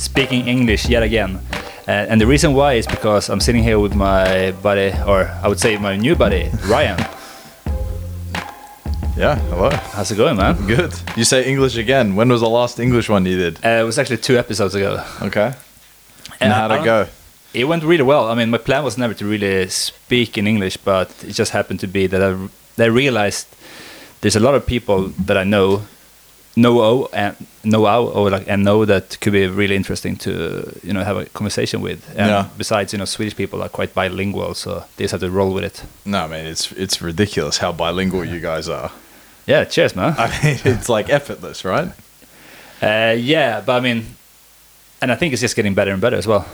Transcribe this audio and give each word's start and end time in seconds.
speaking 0.00 0.48
English 0.48 0.88
yet 0.88 1.02
again. 1.02 1.38
Uh, 1.86 2.06
and 2.08 2.20
the 2.20 2.26
reason 2.26 2.54
why 2.54 2.74
is 2.74 2.86
because 2.86 3.28
I'm 3.28 3.40
sitting 3.40 3.62
here 3.62 3.78
with 3.78 3.94
my 3.94 4.52
buddy, 4.62 4.92
or 5.06 5.28
I 5.42 5.48
would 5.48 5.60
say 5.60 5.76
my 5.76 5.96
new 5.96 6.16
buddy, 6.16 6.50
Ryan. 6.66 6.98
Yeah, 9.16 9.36
hello. 9.50 9.70
How's 9.70 10.10
it 10.10 10.16
going, 10.16 10.36
man? 10.36 10.56
Good. 10.66 10.94
You 11.16 11.24
say 11.24 11.44
English 11.44 11.76
again. 11.76 12.16
When 12.16 12.28
was 12.30 12.40
the 12.40 12.48
last 12.48 12.80
English 12.80 13.10
one 13.10 13.26
you 13.26 13.36
did? 13.36 13.58
Uh, 13.64 13.82
it 13.82 13.84
was 13.84 13.98
actually 13.98 14.16
two 14.16 14.38
episodes 14.38 14.74
ago. 14.74 15.04
Okay. 15.20 15.52
And 16.40 16.52
how'd 16.52 16.72
it 16.72 16.84
go? 16.84 17.06
It 17.52 17.64
went 17.64 17.82
really 17.82 18.04
well. 18.04 18.28
I 18.28 18.34
mean, 18.34 18.48
my 18.48 18.58
plan 18.58 18.82
was 18.84 18.96
never 18.96 19.12
to 19.14 19.26
really 19.26 19.68
speak 19.68 20.38
in 20.38 20.46
English, 20.46 20.78
but 20.78 21.10
it 21.22 21.32
just 21.32 21.52
happened 21.52 21.80
to 21.80 21.86
be 21.86 22.06
that 22.06 22.22
I, 22.22 22.48
that 22.76 22.84
I 22.84 22.86
realized 22.86 23.46
there's 24.22 24.36
a 24.36 24.40
lot 24.40 24.54
of 24.54 24.64
people 24.64 25.08
that 25.26 25.36
I 25.36 25.44
know, 25.44 25.82
know 26.60 27.06
and 27.12 27.34
know 27.62 27.86
out 27.86 28.14
or 28.14 28.30
like 28.30 28.48
and 28.48 28.62
know 28.64 28.84
that 28.86 29.18
could 29.20 29.32
be 29.32 29.46
really 29.46 29.74
interesting 29.76 30.16
to 30.16 30.30
you 30.82 30.92
know 30.92 31.04
have 31.04 31.16
a 31.16 31.24
conversation 31.26 31.80
with. 31.82 32.00
And 32.10 32.28
Yeah. 32.28 32.44
Besides, 32.58 32.92
you 32.92 32.98
know, 32.98 33.06
Swedish 33.06 33.36
people 33.36 33.62
are 33.62 33.68
quite 33.68 33.94
bilingual, 33.94 34.54
so 34.54 34.84
they 34.96 35.04
just 35.04 35.12
have 35.12 35.20
to 35.20 35.30
roll 35.30 35.52
with 35.54 35.64
it. 35.64 35.84
No, 36.04 36.26
man, 36.28 36.46
it's 36.46 36.72
it's 36.72 37.00
ridiculous 37.02 37.58
how 37.58 37.72
bilingual 37.72 38.24
you 38.24 38.40
guys 38.40 38.68
are. 38.68 38.90
Yeah, 39.46 39.64
cheers, 39.64 39.94
man. 39.96 40.14
I 40.18 40.26
mean, 40.44 40.58
it's 40.74 40.88
like 40.88 41.08
effortless, 41.12 41.64
right? 41.64 41.88
Uh, 42.82 43.14
yeah, 43.18 43.60
but 43.66 43.72
I 43.76 43.80
mean, 43.80 44.04
and 45.02 45.10
I 45.12 45.16
think 45.16 45.32
it's 45.32 45.42
just 45.42 45.56
getting 45.56 45.74
better 45.74 45.92
and 45.92 46.00
better 46.00 46.16
as 46.18 46.26
well. 46.26 46.44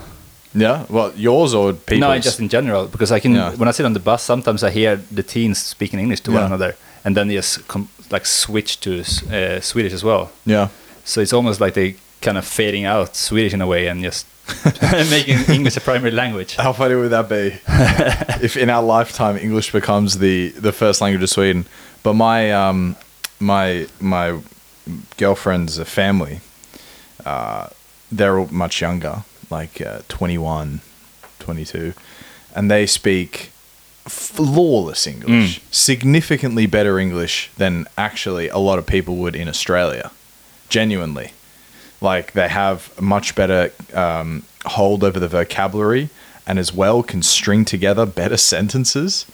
Yeah. 0.55 0.87
Well, 0.89 1.13
yours 1.17 1.55
or 1.55 1.73
people's? 1.75 2.01
No, 2.01 2.19
just 2.19 2.41
in 2.41 2.49
general, 2.49 2.87
because 2.87 3.13
I 3.13 3.21
can 3.21 3.35
Yeah. 3.35 3.55
when 3.57 3.69
I 3.69 3.73
sit 3.73 3.85
on 3.87 3.93
the 3.93 4.01
bus, 4.01 4.23
sometimes 4.23 4.63
I 4.63 4.71
hear 4.71 4.97
the 5.15 5.23
teens 5.23 5.59
speaking 5.59 6.01
English 6.01 6.21
to 6.23 6.33
one 6.33 6.43
another, 6.45 6.75
and 7.05 7.15
then 7.17 7.29
they 7.29 7.35
just 7.37 7.67
com- 7.69 7.89
like 8.11 8.27
switch 8.27 8.81
to 8.81 9.01
uh, 9.01 9.61
Swedish 9.61 9.93
as 9.93 10.03
well. 10.05 10.31
yeah. 10.45 10.69
So 11.05 11.21
it's 11.21 11.33
almost 11.33 11.61
like 11.61 11.75
they 11.75 11.97
kind 12.21 12.37
of 12.37 12.45
fading 12.45 12.85
out 12.85 13.15
Swedish 13.15 13.55
in 13.55 13.61
a 13.61 13.67
way 13.67 13.87
and 13.87 14.03
just 14.03 14.27
making 15.11 15.39
English 15.55 15.77
a 15.77 15.81
primary 15.81 16.11
language. 16.11 16.57
How 16.57 16.73
funny 16.73 16.95
would 16.95 17.11
that 17.11 17.29
be 17.29 17.59
if 18.45 18.57
in 18.57 18.71
our 18.71 18.83
lifetime 18.83 19.37
English 19.37 19.73
becomes 19.73 20.19
the 20.19 20.49
the 20.51 20.73
first 20.73 21.01
language 21.01 21.23
of 21.23 21.31
Sweden? 21.31 21.67
But 22.03 22.15
my 22.15 22.53
um 22.53 22.97
my 23.41 23.87
my 24.01 24.41
girlfriend's 25.17 25.79
family, 25.83 26.41
uh, 27.25 27.69
they're 28.11 28.39
all 28.39 28.49
much 28.51 28.81
younger, 28.81 29.25
like 29.51 29.81
uh, 29.81 30.01
21, 30.09 30.81
22, 31.41 31.93
and 32.55 32.71
they 32.71 32.87
speak 32.87 33.51
flawless 34.07 35.07
English, 35.07 35.61
significantly 35.71 36.67
better 36.67 36.99
English 36.99 37.51
than 37.57 37.87
actually 37.99 38.49
a 38.49 38.59
lot 38.59 38.79
of 38.79 38.87
people 38.87 39.17
would 39.17 39.37
in 39.37 39.49
Australia. 39.49 40.11
Genuinely. 40.69 41.33
Like 42.01 42.33
they 42.33 42.49
have 42.49 42.93
a 42.99 43.03
much 43.03 43.35
better 43.35 43.73
um, 43.95 44.45
hold 44.65 45.03
over 45.03 45.19
the 45.19 45.29
vocabulary 45.29 46.09
and 46.47 46.59
as 46.59 46.73
well 46.73 47.03
can 47.03 47.23
string 47.23 47.65
together 47.65 48.07
better 48.07 48.37
sentences 48.37 49.27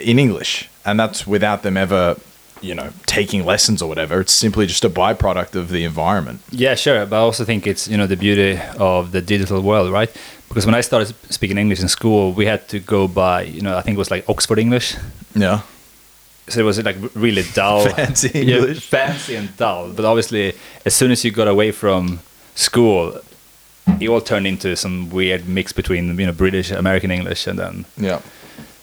in 0.00 0.18
english. 0.18 0.68
And 0.84 0.98
that's 0.98 1.26
without 1.26 1.62
them 1.62 1.76
ever 1.76 2.16
you 2.60 2.74
know 2.74 2.90
taking 3.06 3.44
lessons 3.44 3.82
or 3.82 3.88
whatever. 3.88 4.20
It's 4.20 4.32
simply 4.32 4.66
just 4.66 4.84
a 4.84 4.90
byproduct 4.90 5.54
of 5.54 5.68
the 5.68 5.84
environment. 5.84 6.40
Yeah, 6.50 6.74
sure, 6.74 7.06
but 7.06 7.16
I 7.16 7.20
also 7.20 7.44
think 7.44 7.66
it's 7.66 7.88
you 7.88 7.96
know 7.96 8.06
the 8.06 8.16
beauty 8.16 8.60
of 8.78 9.12
the 9.12 9.22
digital 9.22 9.60
world, 9.62 9.92
right? 9.92 10.10
Because 10.48 10.66
when 10.66 10.74
I 10.74 10.80
started 10.82 11.14
speaking 11.30 11.58
English 11.58 11.80
in 11.80 11.88
school, 11.88 12.32
we 12.32 12.46
had 12.46 12.66
to 12.68 12.78
go 12.80 13.06
by 13.08 13.42
you 13.42 13.60
know 13.60 13.76
I 13.76 13.82
think 13.82 13.96
it 13.96 13.98
was 13.98 14.10
like 14.10 14.28
Oxford 14.28 14.58
English. 14.58 14.96
yeah. 15.34 15.60
So 16.48 16.60
it 16.60 16.64
was 16.64 16.82
like 16.82 16.96
really 17.14 17.44
dull. 17.54 17.88
Fancy 17.96 18.30
Yeah, 18.40 18.72
fancy 18.72 19.36
and 19.36 19.54
dull. 19.58 19.92
But 19.92 20.04
obviously 20.06 20.54
as 20.86 20.94
soon 20.94 21.10
as 21.10 21.22
you 21.24 21.30
got 21.30 21.46
away 21.48 21.72
from 21.72 22.20
school 22.54 23.20
it 24.00 24.08
all 24.08 24.20
turned 24.20 24.46
into 24.46 24.76
some 24.76 25.10
weird 25.10 25.48
mix 25.48 25.72
between 25.72 26.18
you 26.18 26.26
know 26.26 26.32
british 26.32 26.70
american 26.70 27.10
english 27.10 27.46
and 27.46 27.58
then 27.58 27.84
yeah. 27.96 28.20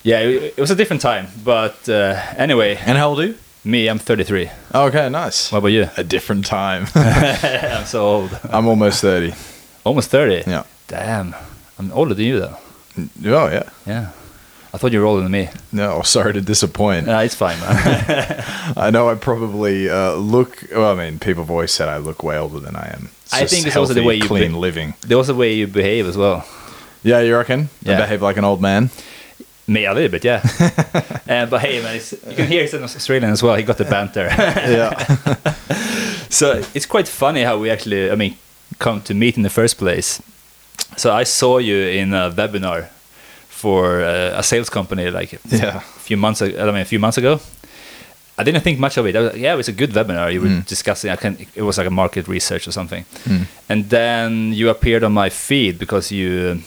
Yeah 0.04 0.20
it, 0.22 0.54
it 0.58 0.62
was 0.62 0.72
a 0.72 0.76
different 0.76 1.02
time. 1.02 1.28
But 1.44 1.90
uh, 1.90 2.22
anyway. 2.38 2.76
And 2.86 2.98
how 2.98 3.10
old 3.10 3.20
are 3.20 3.26
you? 3.28 3.36
Me 3.64 3.88
i'm 3.90 3.98
33 3.98 4.50
okay 4.76 5.10
nice. 5.10 5.52
What 5.52 5.58
about 5.60 5.70
you? 5.72 5.90
A 5.98 6.04
different 6.04 6.46
time. 6.46 6.86
I'm 6.96 7.86
so 7.86 8.06
old. 8.06 8.40
I'm 8.54 8.68
almost 8.68 9.02
30 9.02 9.34
almost 9.84 10.12
30 10.12 10.44
yeah. 10.50 10.64
Damn 10.88 11.34
i'm 11.80 11.92
older 11.92 12.14
than 12.14 12.26
you 12.26 12.40
though 12.40 12.58
oh 13.26 13.48
yeah 13.48 13.70
yeah 13.86 14.12
i 14.74 14.78
thought 14.78 14.92
you 14.92 15.00
were 15.00 15.06
older 15.06 15.22
than 15.24 15.32
me 15.32 15.50
no 15.72 16.02
sorry 16.16 16.34
to 16.34 16.42
disappoint 16.42 17.06
nah, 17.08 17.20
it's 17.20 17.36
fine 17.36 17.60
man 17.60 18.44
i 18.78 18.90
know 18.90 19.10
i 19.10 19.16
probably 19.16 19.90
uh, 19.90 20.14
look 20.16 20.64
well 20.72 20.92
i 20.92 20.96
mean 20.96 21.20
people 21.20 21.44
have 21.44 21.52
always 21.52 21.72
said 21.72 21.88
i 21.90 21.98
look 21.98 22.24
way 22.24 22.38
older 22.38 22.60
than 22.60 22.76
i 22.76 22.88
am 22.94 23.10
It's 23.24 23.34
I 23.34 23.46
think 23.46 23.66
it's 23.68 23.76
also 23.76 23.94
the 23.94 24.04
way 24.04 24.16
you 24.16 24.28
clean 24.28 24.52
be- 24.52 24.58
living 24.58 24.94
there 25.02 25.18
was 25.18 25.30
a 25.30 25.36
way 25.36 25.54
you 25.54 25.68
behave 25.68 26.08
as 26.08 26.16
well 26.18 26.44
Yeah, 27.04 27.22
you 27.22 27.38
reckon? 27.38 27.70
I 27.86 27.90
Yeah. 27.92 27.98
behave 28.02 28.22
like 28.28 28.38
an 28.40 28.46
old 28.46 28.62
man. 28.62 28.90
Me 29.68 29.86
a 29.86 29.94
little 29.94 30.10
bit, 30.10 30.24
yeah. 30.26 30.42
uh, 31.30 31.46
but 31.52 31.62
hey, 31.62 31.80
man, 31.84 31.96
it's, 31.96 32.14
you 32.14 32.36
can 32.36 32.48
hear 32.48 32.62
he's 32.64 32.74
an 32.74 32.84
Australian 32.84 33.32
as 33.32 33.42
well. 33.44 33.56
He 33.58 33.64
got 33.64 33.78
the 33.78 33.86
banter. 33.86 34.26
Yeah. 34.80 34.90
so 36.30 36.64
it's 36.74 36.86
quite 36.88 37.08
funny 37.08 37.44
how 37.44 37.60
we 37.62 37.70
actually, 37.70 38.10
I 38.12 38.16
mean, 38.16 38.34
come 38.80 39.02
to 39.02 39.14
meet 39.14 39.38
in 39.38 39.44
the 39.44 39.50
first 39.50 39.78
place. 39.78 40.20
So 40.98 41.12
I 41.14 41.24
saw 41.26 41.58
you 41.60 41.78
in 42.02 42.14
a 42.14 42.32
webinar 42.32 42.88
for 43.50 44.02
uh, 44.02 44.40
a 44.40 44.44
sales 44.44 44.70
company 44.70 45.10
like 45.10 45.34
Yeah. 45.50 45.78
a 45.78 45.80
few 45.80 46.18
months 46.18 46.42
ago. 46.42 46.62
I 46.62 46.72
mean, 46.72 46.82
a 46.82 46.86
few 46.86 47.00
months 47.00 47.18
ago. 47.18 47.40
I 48.38 48.44
didn't 48.44 48.62
think 48.64 48.80
much 48.80 48.98
of 48.98 49.06
it. 49.06 49.16
I 49.16 49.20
was 49.22 49.32
like, 49.32 49.42
yeah, 49.42 49.54
it 49.54 49.58
was 49.58 49.70
a 49.70 49.72
good 49.74 49.92
webinar. 49.94 50.32
You 50.34 50.42
were 50.42 50.48
Mm. 50.50 50.66
discussing. 50.68 51.10
I 51.12 51.16
can. 51.16 51.38
It 51.56 51.62
was 51.64 51.78
like 51.78 51.88
a 51.88 51.92
market 51.92 52.28
research 52.28 52.68
or 52.68 52.72
something. 52.74 53.06
And 53.70 53.90
then 53.90 54.52
you 54.54 54.70
appeared 54.70 55.04
on 55.04 55.14
my 55.14 55.30
feed 55.30 55.80
because 55.80 56.12
you 56.12 56.62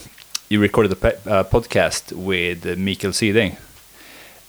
you 0.49 0.61
recorded 0.63 0.93
a 0.93 0.97
pe- 0.97 1.19
uh, 1.31 1.45
podcast 1.45 2.13
with 2.13 2.65
uh, 2.67 2.75
Mikael 2.77 3.13
Seeding. 3.13 3.57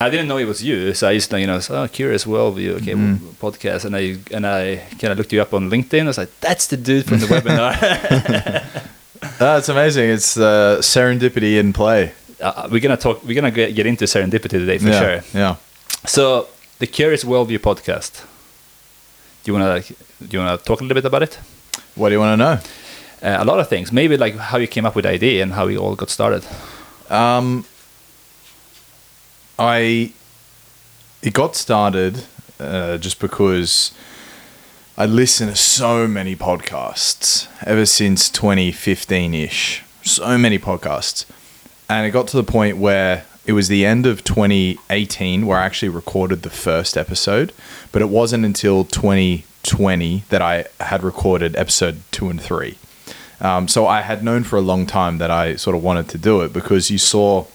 I 0.01 0.09
didn't 0.09 0.27
know 0.29 0.37
it 0.39 0.47
was 0.47 0.63
you, 0.63 0.93
so 0.93 1.09
I 1.09 1.15
just 1.15 1.29
you 1.33 1.45
know, 1.45 1.55
was, 1.55 1.69
oh, 1.69 1.85
curious 1.89 2.23
worldview, 2.25 2.75
okay, 2.81 2.93
Mm. 2.95 3.17
podcast, 3.41 3.83
and 3.83 3.95
I 3.97 4.15
and 4.35 4.45
I 4.47 4.77
kind 5.01 5.11
of 5.11 5.17
looked 5.17 5.33
you 5.33 5.41
up 5.41 5.53
on 5.53 5.69
LinkedIn. 5.69 6.03
I 6.03 6.07
was 6.07 6.17
like, 6.17 6.31
that's 6.39 6.67
the 6.67 6.77
dude 6.77 7.05
from 7.05 7.19
the 7.19 7.27
webinar. 7.33 7.73
That's 9.37 9.69
amazing. 9.69 10.09
It's 10.09 10.37
uh, 10.37 10.77
serendipity 10.81 11.59
in 11.59 11.73
play. 11.73 12.13
uh, 12.41 12.67
we're 12.71 12.79
gonna 12.79 12.97
talk. 12.97 13.23
We're 13.23 13.35
gonna 13.35 13.51
get, 13.51 13.75
get 13.75 13.85
into 13.85 14.05
serendipity 14.05 14.49
today 14.49 14.77
for 14.77 14.89
yeah. 14.89 14.99
sure. 14.99 15.21
Yeah. 15.33 15.55
So 16.05 16.47
the 16.79 16.87
Curious 16.87 17.23
Worldview 17.23 17.59
podcast. 17.59 18.25
Do 19.43 19.51
you 19.51 19.57
wanna 19.57 19.81
do 19.81 19.93
you 20.29 20.39
wanna 20.39 20.57
talk 20.57 20.81
a 20.81 20.83
little 20.83 20.95
bit 20.95 21.05
about 21.05 21.23
it? 21.23 21.39
What 21.95 22.09
do 22.09 22.15
you 22.15 22.19
want 22.19 22.39
to 22.39 22.45
know? 22.45 22.59
Uh, 23.21 23.43
a 23.43 23.45
lot 23.45 23.59
of 23.59 23.67
things. 23.67 23.91
Maybe 23.91 24.15
like 24.15 24.35
how 24.35 24.57
you 24.57 24.67
came 24.67 24.85
up 24.85 24.95
with 24.95 25.03
the 25.03 25.09
idea 25.09 25.43
and 25.43 25.53
how 25.53 25.67
we 25.67 25.77
all 25.77 25.95
got 25.95 26.09
started. 26.09 26.45
Um, 27.09 27.65
I 29.57 30.13
it 31.21 31.33
got 31.33 31.55
started 31.55 32.23
uh, 32.59 32.97
just 32.97 33.19
because 33.19 33.91
I 34.99 35.05
listen 35.05 35.47
to 35.47 35.55
so 35.55 36.09
many 36.09 36.35
podcasts 36.35 37.47
ever 37.65 37.85
since 37.85 38.29
2015 38.29 39.33
ish. 39.33 39.81
So 40.03 40.37
many 40.37 40.59
podcasts, 40.59 41.23
and 41.87 42.05
it 42.05 42.11
got 42.11 42.27
to 42.27 42.35
the 42.35 42.43
point 42.43 42.75
where 42.75 43.23
it 43.45 43.53
was 43.53 43.69
the 43.69 43.85
end 43.85 44.05
of 44.05 44.25
2018 44.25 45.45
where 45.45 45.57
I 45.57 45.65
actually 45.65 45.87
recorded 45.87 46.41
the 46.41 46.49
first 46.49 46.97
episode, 46.97 47.53
but 47.93 48.01
it 48.01 48.09
wasn't 48.09 48.43
until 48.43 48.83
2020 48.83 50.23
that 50.27 50.41
I 50.41 50.65
had 50.81 51.01
recorded 51.01 51.55
episode 51.55 52.01
two 52.11 52.29
and 52.29 52.41
three. 52.41 52.77
Um, 53.39 53.69
so 53.69 53.87
I 53.87 54.01
had 54.01 54.21
known 54.21 54.43
for 54.43 54.57
a 54.57 54.61
long 54.61 54.85
time 54.85 55.17
that 55.19 55.31
I 55.31 55.55
sort 55.55 55.77
of 55.77 55.81
wanted 55.81 56.09
to 56.09 56.17
do 56.17 56.41
it 56.41 56.51
because 56.51 56.91
you 56.91 56.97
saw 56.97 57.45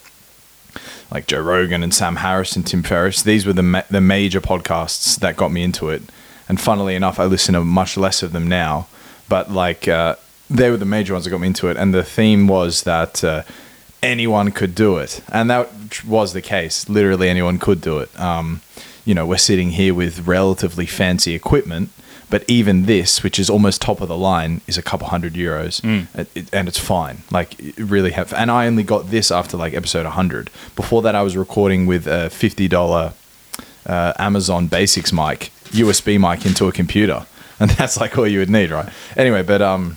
like 1.10 1.26
Joe 1.26 1.42
Rogan 1.42 1.82
and 1.82 1.92
Sam 1.92 2.16
Harris 2.16 2.56
and 2.56 2.66
Tim 2.66 2.82
Ferriss. 2.82 3.22
These 3.22 3.44
were 3.44 3.52
the 3.52 3.62
ma- 3.62 3.82
the 3.90 4.00
major 4.00 4.40
podcasts 4.40 5.18
that 5.20 5.36
got 5.36 5.52
me 5.52 5.62
into 5.62 5.90
it. 5.90 6.04
And 6.48 6.60
funnily 6.60 6.94
enough, 6.94 7.18
I 7.18 7.24
listen 7.24 7.54
to 7.54 7.64
much 7.64 7.96
less 7.96 8.22
of 8.22 8.32
them 8.32 8.46
now. 8.48 8.86
But 9.28 9.50
like 9.50 9.88
uh, 9.88 10.16
they 10.50 10.70
were 10.70 10.76
the 10.76 10.84
major 10.84 11.12
ones 11.14 11.24
that 11.24 11.30
got 11.30 11.40
me 11.40 11.46
into 11.48 11.68
it. 11.68 11.76
And 11.76 11.94
the 11.94 12.04
theme 12.04 12.46
was 12.48 12.82
that 12.82 13.24
uh, 13.24 13.42
anyone 14.02 14.50
could 14.52 14.74
do 14.74 14.98
it, 14.98 15.22
and 15.32 15.48
that 15.50 15.70
was 16.06 16.32
the 16.32 16.42
case. 16.42 16.88
Literally 16.88 17.28
anyone 17.28 17.58
could 17.58 17.80
do 17.80 17.98
it. 17.98 18.18
Um, 18.20 18.60
you 19.04 19.14
know, 19.14 19.26
we're 19.26 19.38
sitting 19.38 19.70
here 19.70 19.94
with 19.94 20.26
relatively 20.26 20.86
fancy 20.86 21.34
equipment. 21.34 21.90
But 22.30 22.42
even 22.48 22.86
this, 22.86 23.22
which 23.22 23.38
is 23.38 23.48
almost 23.50 23.80
top 23.82 24.00
of 24.00 24.08
the 24.08 24.16
line, 24.16 24.60
is 24.66 24.76
a 24.78 24.82
couple 24.82 25.06
hundred 25.08 25.34
euros, 25.34 25.80
it- 26.34 26.48
and 26.52 26.66
it's 26.68 26.78
fine. 26.78 27.18
Like 27.30 27.58
it 27.60 27.78
really 27.78 28.10
have. 28.12 28.32
And 28.32 28.50
I 28.50 28.66
only 28.66 28.82
got 28.82 29.10
this 29.10 29.30
after 29.30 29.56
like 29.56 29.72
episode 29.74 30.04
100. 30.04 30.50
Before 30.74 31.00
that, 31.02 31.14
I 31.14 31.22
was 31.22 31.36
recording 31.36 31.86
with 31.86 32.06
a 32.06 32.30
fifty 32.30 32.66
dollar 32.66 33.12
uh, 33.86 34.14
Amazon 34.18 34.66
Basics 34.68 35.12
mic, 35.12 35.50
USB 35.74 36.18
mic 36.18 36.46
into 36.46 36.66
a 36.66 36.72
computer, 36.72 37.26
and 37.60 37.70
that's 37.70 37.98
like 37.98 38.16
all 38.18 38.26
you 38.26 38.38
would 38.38 38.50
need, 38.50 38.70
right? 38.70 38.88
Anyway, 39.16 39.42
but 39.42 39.62
um, 39.62 39.96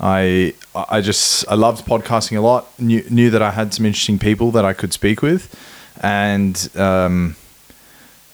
I 0.00 0.54
I 0.74 1.00
just 1.00 1.46
I 1.48 1.54
loved 1.54 1.86
podcasting 1.86 2.36
a 2.36 2.40
lot. 2.40 2.68
Knew 2.78 3.04
knew 3.10 3.30
that 3.30 3.42
I 3.42 3.50
had 3.50 3.74
some 3.74 3.86
interesting 3.86 4.18
people 4.18 4.50
that 4.52 4.64
I 4.64 4.72
could 4.72 4.92
speak 4.92 5.22
with, 5.22 5.54
and 6.02 6.70
um, 6.76 7.36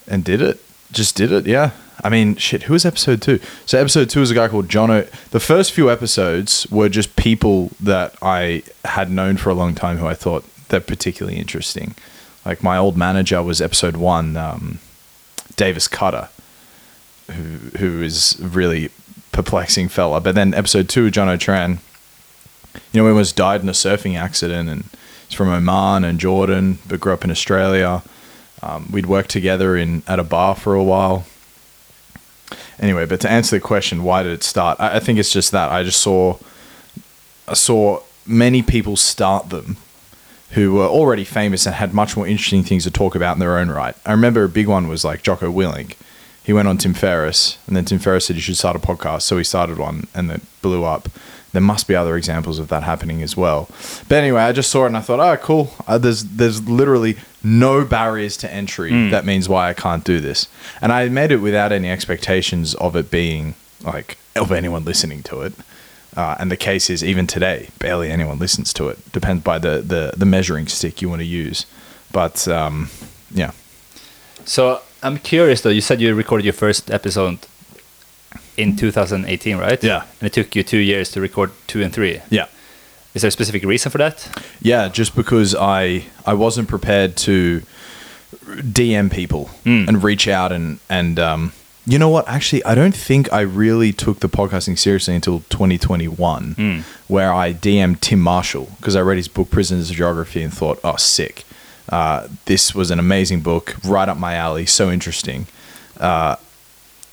and 0.06 0.24
did 0.24 0.42
it. 0.42 0.60
Just 0.92 1.14
did 1.16 1.30
it, 1.30 1.46
yeah. 1.46 1.70
I 2.02 2.08
mean, 2.08 2.36
shit. 2.36 2.64
Who 2.64 2.72
was 2.72 2.84
episode 2.84 3.22
two? 3.22 3.40
So 3.66 3.78
episode 3.78 4.10
two 4.10 4.20
was 4.20 4.30
a 4.30 4.34
guy 4.34 4.48
called 4.48 4.68
Jono. 4.68 5.08
The 5.30 5.40
first 5.40 5.72
few 5.72 5.90
episodes 5.90 6.66
were 6.70 6.88
just 6.88 7.14
people 7.16 7.70
that 7.80 8.14
I 8.22 8.62
had 8.84 9.10
known 9.10 9.36
for 9.36 9.50
a 9.50 9.54
long 9.54 9.74
time 9.74 9.98
who 9.98 10.06
I 10.06 10.14
thought 10.14 10.44
they're 10.68 10.80
particularly 10.80 11.38
interesting. 11.38 11.94
Like 12.44 12.62
my 12.62 12.78
old 12.78 12.96
manager 12.96 13.42
was 13.42 13.60
episode 13.60 13.96
one, 13.96 14.36
um, 14.36 14.78
Davis 15.56 15.88
Cutter, 15.88 16.28
who 17.28 17.78
who 17.78 18.02
is 18.02 18.36
really 18.40 18.90
perplexing 19.32 19.88
fella. 19.88 20.20
But 20.20 20.34
then 20.34 20.54
episode 20.54 20.88
two, 20.88 21.10
John 21.10 21.28
O'Tran, 21.28 21.78
you 22.92 23.00
know, 23.00 23.04
he 23.04 23.10
almost 23.10 23.36
died 23.36 23.62
in 23.62 23.68
a 23.68 23.72
surfing 23.72 24.18
accident, 24.18 24.68
and 24.68 24.84
he's 25.28 25.36
from 25.36 25.48
Oman 25.48 26.04
and 26.04 26.18
Jordan, 26.18 26.78
but 26.88 27.00
grew 27.00 27.12
up 27.12 27.24
in 27.24 27.30
Australia. 27.30 28.02
Um, 28.62 28.88
we'd 28.92 29.06
worked 29.06 29.30
together 29.30 29.76
in 29.76 30.02
at 30.06 30.18
a 30.18 30.24
bar 30.24 30.54
for 30.54 30.74
a 30.74 30.84
while. 30.84 31.24
Anyway, 32.78 33.06
but 33.06 33.20
to 33.20 33.30
answer 33.30 33.56
the 33.56 33.60
question, 33.60 34.02
why 34.02 34.22
did 34.22 34.32
it 34.32 34.42
start? 34.42 34.78
I, 34.80 34.96
I 34.96 35.00
think 35.00 35.18
it's 35.18 35.32
just 35.32 35.52
that 35.52 35.70
I 35.70 35.82
just 35.82 36.00
saw, 36.00 36.38
I 37.46 37.54
saw 37.54 38.02
many 38.26 38.62
people 38.62 38.96
start 38.96 39.50
them 39.50 39.76
who 40.52 40.74
were 40.74 40.86
already 40.86 41.24
famous 41.24 41.66
and 41.66 41.74
had 41.74 41.94
much 41.94 42.16
more 42.16 42.26
interesting 42.26 42.64
things 42.64 42.84
to 42.84 42.90
talk 42.90 43.14
about 43.14 43.36
in 43.36 43.40
their 43.40 43.58
own 43.58 43.70
right. 43.70 43.94
I 44.04 44.12
remember 44.12 44.44
a 44.44 44.48
big 44.48 44.66
one 44.66 44.88
was 44.88 45.04
like 45.04 45.22
Jocko 45.22 45.52
Willink. 45.52 45.94
He 46.42 46.52
went 46.52 46.68
on 46.68 46.78
Tim 46.78 46.94
Ferriss, 46.94 47.58
and 47.66 47.76
then 47.76 47.84
Tim 47.84 47.98
Ferriss 47.98 48.26
said 48.26 48.36
you 48.36 48.42
should 48.42 48.56
start 48.56 48.74
a 48.74 48.80
podcast, 48.80 49.22
so 49.22 49.38
he 49.38 49.44
started 49.44 49.78
one, 49.78 50.08
and 50.14 50.30
it 50.30 50.40
blew 50.62 50.84
up. 50.84 51.08
There 51.52 51.60
must 51.60 51.86
be 51.88 51.94
other 51.96 52.16
examples 52.16 52.58
of 52.58 52.68
that 52.68 52.84
happening 52.84 53.22
as 53.22 53.36
well. 53.36 53.68
But 54.08 54.18
anyway, 54.18 54.42
I 54.42 54.52
just 54.52 54.70
saw 54.70 54.84
it 54.84 54.88
and 54.88 54.96
I 54.96 55.00
thought, 55.00 55.18
oh, 55.20 55.36
cool. 55.36 55.72
Uh, 55.86 55.98
there's 55.98 56.22
there's 56.24 56.68
literally 56.68 57.16
no 57.42 57.84
barriers 57.84 58.36
to 58.38 58.52
entry. 58.52 59.10
That 59.10 59.24
means 59.24 59.48
why 59.48 59.68
I 59.68 59.74
can't 59.74 60.04
do 60.04 60.20
this. 60.20 60.46
And 60.80 60.92
I 60.92 61.08
made 61.08 61.32
it 61.32 61.38
without 61.38 61.72
any 61.72 61.90
expectations 61.90 62.74
of 62.74 62.94
it 62.94 63.10
being 63.10 63.54
like 63.82 64.16
of 64.36 64.52
anyone 64.52 64.84
listening 64.84 65.24
to 65.24 65.40
it. 65.42 65.52
Uh, 66.16 66.34
and 66.40 66.50
the 66.50 66.56
case 66.56 66.90
is, 66.90 67.04
even 67.04 67.26
today, 67.26 67.68
barely 67.78 68.10
anyone 68.10 68.38
listens 68.38 68.72
to 68.74 68.88
it. 68.88 69.12
Depends 69.12 69.44
by 69.44 69.58
the, 69.58 69.80
the, 69.80 70.12
the 70.16 70.26
measuring 70.26 70.66
stick 70.66 71.00
you 71.00 71.08
want 71.08 71.20
to 71.20 71.26
use. 71.26 71.66
But 72.12 72.48
um, 72.48 72.90
yeah, 73.32 73.52
So 74.44 74.80
I'm 75.02 75.18
curious 75.18 75.60
though. 75.62 75.70
You 75.70 75.80
said 75.80 76.00
you 76.00 76.12
recorded 76.14 76.44
your 76.44 76.52
first 76.52 76.90
episode 76.90 77.38
in 78.56 78.76
2018, 78.76 79.56
right? 79.56 79.82
Yeah. 79.84 80.02
And 80.20 80.26
it 80.26 80.32
took 80.32 80.56
you 80.56 80.62
two 80.64 80.78
years 80.78 81.10
to 81.12 81.20
record 81.20 81.52
two 81.68 81.82
and 81.82 81.92
three. 81.92 82.20
yeah, 82.30 82.46
Is 83.14 83.22
there 83.22 83.28
a 83.28 83.32
specific 83.32 83.62
reason 83.64 83.90
for 83.92 83.98
that? 83.98 84.28
yeah. 84.60 84.88
Just 84.88 85.14
because 85.14 85.54
I 85.54 86.06
I 86.26 86.34
wasn't 86.34 86.68
prepared 86.68 87.16
to 87.18 87.62
DM 88.46 89.10
people 89.10 89.48
Mm. 89.64 89.88
and 89.88 90.02
reach 90.04 90.26
out 90.28 90.50
and 90.52 90.78
and 90.88 91.18
um, 91.18 91.52
you 91.92 91.98
know 91.98 92.08
what? 92.08 92.28
Actually, 92.28 92.64
I 92.64 92.74
don't 92.74 92.94
think 92.94 93.32
I 93.32 93.40
really 93.40 93.92
took 93.92 94.20
the 94.20 94.28
podcasting 94.28 94.78
seriously 94.78 95.14
until 95.14 95.40
2021, 95.50 96.54
Mm. 96.54 96.82
where 97.08 97.32
I 97.32 97.52
DM'd 97.52 98.00
Tim 98.00 98.20
Marshall 98.20 98.68
because 98.78 98.94
I 98.96 99.00
read 99.00 99.16
his 99.16 99.28
book 99.28 99.50
Prisoners 99.50 99.90
of 99.90 99.96
Geography 99.96 100.42
and 100.42 100.52
thought, 100.52 100.78
oh, 100.84 100.96
sick. 100.96 101.44
Uh, 101.88 102.28
this 102.44 102.74
was 102.74 102.90
an 102.90 102.98
amazing 103.00 103.40
book, 103.40 103.74
right 103.84 104.08
up 104.08 104.16
my 104.16 104.34
alley, 104.34 104.64
so 104.66 104.90
interesting. 104.90 105.46
Uh, 105.98 106.36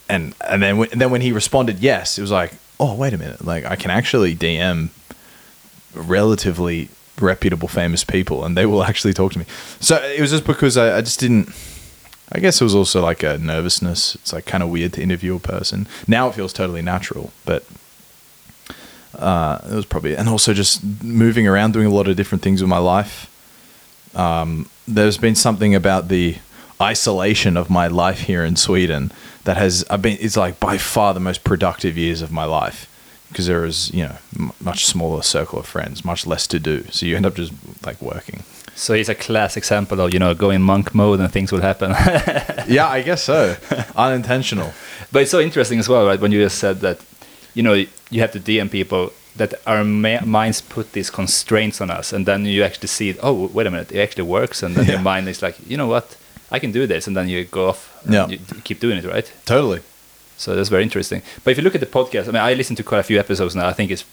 and 0.08 0.34
and 0.48 0.62
then 0.62 0.78
when, 0.78 0.88
then 0.90 1.10
when 1.10 1.20
he 1.20 1.32
responded 1.32 1.80
yes, 1.80 2.16
it 2.16 2.22
was 2.22 2.30
like, 2.30 2.52
oh 2.80 2.94
wait 2.94 3.12
a 3.12 3.18
minute, 3.18 3.44
like 3.44 3.64
I 3.64 3.74
can 3.76 3.90
actually 3.90 4.34
DM 4.36 4.88
relatively 5.94 6.88
reputable, 7.20 7.68
famous 7.68 8.04
people, 8.04 8.44
and 8.44 8.56
they 8.56 8.66
will 8.66 8.84
actually 8.84 9.14
talk 9.14 9.32
to 9.32 9.38
me. 9.38 9.44
So 9.80 9.96
it 9.96 10.20
was 10.20 10.30
just 10.30 10.44
because 10.46 10.76
I, 10.76 10.98
I 10.98 11.00
just 11.00 11.20
didn't. 11.20 11.48
I 12.30 12.40
guess 12.40 12.60
it 12.60 12.64
was 12.64 12.74
also 12.74 13.02
like 13.02 13.22
a 13.22 13.38
nervousness. 13.38 14.14
It's 14.16 14.32
like 14.32 14.44
kind 14.44 14.62
of 14.62 14.68
weird 14.68 14.92
to 14.94 15.02
interview 15.02 15.36
a 15.36 15.40
person. 15.40 15.86
Now 16.06 16.28
it 16.28 16.34
feels 16.34 16.52
totally 16.52 16.82
natural, 16.82 17.32
but 17.44 17.64
uh, 19.18 19.58
it 19.70 19.74
was 19.74 19.86
probably 19.86 20.16
and 20.16 20.28
also 20.28 20.52
just 20.52 20.84
moving 21.02 21.46
around, 21.46 21.72
doing 21.72 21.86
a 21.86 21.90
lot 21.90 22.08
of 22.08 22.16
different 22.16 22.42
things 22.42 22.60
with 22.60 22.68
my 22.68 22.78
life. 22.78 23.30
Um, 24.14 24.68
there's 24.86 25.18
been 25.18 25.34
something 25.34 25.74
about 25.74 26.08
the 26.08 26.36
isolation 26.80 27.56
of 27.56 27.70
my 27.70 27.88
life 27.88 28.20
here 28.20 28.44
in 28.44 28.56
Sweden 28.56 29.10
that 29.44 29.56
has 29.56 29.84
I've 29.90 30.02
been 30.02 30.18
it's 30.20 30.36
like 30.36 30.60
by 30.60 30.78
far 30.78 31.14
the 31.14 31.20
most 31.20 31.44
productive 31.44 31.96
years 31.96 32.22
of 32.22 32.30
my 32.30 32.44
life 32.44 32.86
because 33.28 33.46
there 33.46 33.64
is 33.64 33.92
you 33.92 34.04
know 34.04 34.16
m- 34.38 34.52
much 34.60 34.86
smaller 34.86 35.22
circle 35.22 35.58
of 35.58 35.66
friends, 35.66 36.04
much 36.04 36.26
less 36.26 36.46
to 36.48 36.58
do. 36.58 36.84
So 36.90 37.06
you 37.06 37.16
end 37.16 37.26
up 37.26 37.34
just 37.34 37.52
like 37.84 38.00
working. 38.02 38.44
So 38.78 38.94
he's 38.94 39.08
a 39.08 39.14
class 39.14 39.56
example 39.56 40.00
of 40.00 40.12
you 40.14 40.20
know 40.20 40.34
going 40.34 40.62
monk 40.62 40.94
mode 40.94 41.20
and 41.20 41.30
things 41.32 41.50
will 41.52 41.60
happen. 41.62 41.90
yeah, 42.68 42.88
I 42.88 43.02
guess 43.02 43.22
so. 43.24 43.56
Unintentional. 43.96 44.72
but 45.12 45.22
it's 45.22 45.30
so 45.30 45.40
interesting 45.40 45.78
as 45.80 45.88
well, 45.88 46.06
right? 46.06 46.20
When 46.20 46.32
you 46.32 46.40
just 46.42 46.58
said 46.58 46.80
that, 46.80 47.00
you 47.54 47.62
know, 47.62 47.74
you 47.74 48.20
have 48.20 48.32
to 48.32 48.40
DM 48.40 48.70
people 48.70 49.12
that 49.36 49.54
our 49.66 49.84
ma- 49.84 50.24
minds 50.24 50.60
put 50.60 50.92
these 50.92 51.10
constraints 51.10 51.80
on 51.80 51.90
us, 51.90 52.12
and 52.12 52.24
then 52.26 52.44
you 52.44 52.62
actually 52.64 52.88
see, 52.88 53.16
oh, 53.22 53.46
wait 53.48 53.66
a 53.66 53.70
minute, 53.70 53.92
it 53.92 54.00
actually 54.00 54.24
works, 54.24 54.62
and 54.62 54.74
then 54.74 54.86
your 54.86 54.98
mind 55.00 55.28
is 55.28 55.42
like, 55.42 55.56
you 55.68 55.76
know 55.76 55.86
what, 55.86 56.16
I 56.50 56.58
can 56.58 56.72
do 56.72 56.86
this, 56.86 57.06
and 57.06 57.16
then 57.16 57.28
you 57.28 57.44
go 57.44 57.68
off, 57.68 58.00
and 58.04 58.14
Yeah. 58.14 58.26
you 58.28 58.38
keep 58.64 58.80
doing 58.80 58.98
it, 58.98 59.04
right? 59.04 59.32
Totally. 59.44 59.80
So 60.36 60.54
that's 60.56 60.68
very 60.68 60.82
interesting. 60.82 61.22
But 61.44 61.52
if 61.52 61.56
you 61.58 61.64
look 61.64 61.74
at 61.74 61.80
the 61.80 61.86
podcast, 61.86 62.24
I 62.28 62.32
mean, 62.32 62.42
I 62.42 62.54
listened 62.54 62.76
to 62.78 62.82
quite 62.84 62.98
a 63.00 63.02
few 63.04 63.18
episodes 63.18 63.54
now. 63.54 63.66
I 63.68 63.72
think 63.72 63.90
it's 63.90 64.04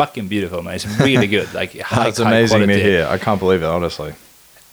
fucking 0.00 0.28
beautiful, 0.28 0.62
man. 0.62 0.74
It's 0.74 0.86
really 0.98 1.26
good. 1.26 1.48
Like 1.60 1.78
high, 1.78 2.04
That's 2.04 2.18
high 2.18 2.28
amazing 2.28 2.66
to 2.68 2.74
hear. 2.74 3.06
I 3.06 3.18
can't 3.18 3.40
believe 3.40 3.62
it, 3.62 3.66
honestly. 3.66 4.12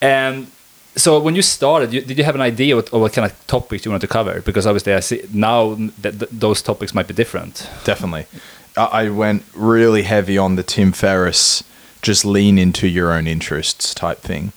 And 0.00 0.50
so 0.96 1.20
when 1.20 1.34
you 1.34 1.42
started, 1.42 1.92
you, 1.92 2.00
did 2.00 2.16
you 2.18 2.24
have 2.24 2.34
an 2.34 2.40
idea 2.40 2.76
what, 2.76 2.92
of 2.92 3.00
what 3.00 3.12
kind 3.12 3.30
of 3.30 3.46
topics 3.46 3.84
you 3.84 3.90
wanted 3.90 4.06
to 4.08 4.12
cover? 4.12 4.40
Because 4.40 4.66
obviously, 4.66 4.94
I 4.94 5.00
see 5.00 5.22
now 5.32 5.74
that 6.02 6.18
th- 6.18 6.30
those 6.30 6.62
topics 6.62 6.94
might 6.94 7.08
be 7.08 7.14
different. 7.14 7.68
Definitely. 7.84 8.26
I 8.76 8.84
I 9.04 9.08
went 9.10 9.42
really 9.54 10.02
heavy 10.02 10.38
on 10.38 10.56
the 10.56 10.62
Tim 10.62 10.92
Ferriss, 10.92 11.64
just 12.00 12.24
lean 12.24 12.58
into 12.58 12.86
your 12.86 13.12
own 13.12 13.26
interests 13.26 13.94
type 13.94 14.18
thing. 14.18 14.52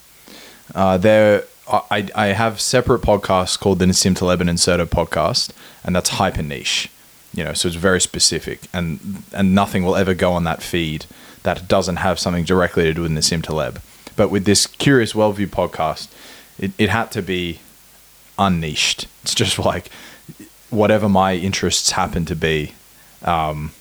Uh, 0.74 0.98
there, 0.98 1.44
I, 1.68 2.08
I 2.16 2.28
have 2.28 2.62
separate 2.62 3.02
podcasts 3.02 3.60
called 3.60 3.80
the 3.80 3.86
Nassim 3.86 4.16
Taleb 4.16 4.42
and 4.42 4.50
Incerto 4.50 4.86
podcast, 4.86 5.52
and 5.84 5.96
that's 5.96 6.10
hyper 6.22 6.44
niche. 6.44 6.90
You 7.34 7.46
know, 7.46 7.54
so 7.54 7.68
it's 7.68 7.78
very 7.78 8.02
specific, 8.02 8.68
and 8.74 9.24
and 9.34 9.56
nothing 9.56 9.84
will 9.84 9.96
ever 9.96 10.14
go 10.14 10.34
on 10.34 10.44
that 10.44 10.62
feed 10.62 11.06
that 11.44 11.68
doesn't 11.68 11.98
have 11.98 12.20
something 12.20 12.44
directly 12.44 12.84
to 12.84 12.94
do 12.94 13.02
with 13.02 13.12
Nassim 13.12 13.42
Taleb. 13.42 13.82
But 14.16 14.30
with 14.30 14.46
this 14.46 14.68
Curious 14.68 15.14
Worldview 15.14 15.48
podcast, 15.48 16.10
it, 16.60 16.72
it 16.78 16.90
had 16.90 17.12
to 17.12 17.22
be 17.22 17.60
unniched. 18.38 19.08
It's 19.24 19.34
just 19.34 19.58
like 19.58 19.90
whatever 20.70 21.10
my 21.10 21.36
interests 21.36 21.92
happen 21.92 22.26
to 22.26 22.36
be. 22.36 22.74
Um, 23.24 23.72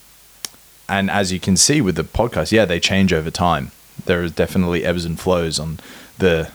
and 0.88 1.10
as 1.10 1.32
you 1.32 1.40
can 1.40 1.56
see 1.56 1.80
with 1.80 1.96
the 1.96 2.04
podcast, 2.04 2.52
yeah, 2.52 2.64
they 2.64 2.80
change 2.80 3.12
over 3.12 3.30
time. 3.30 3.70
There 4.06 4.22
is 4.22 4.32
definitely 4.32 4.84
ebbs 4.84 5.04
and 5.04 5.18
flows 5.18 5.58
on 5.58 5.78
the 6.18 6.50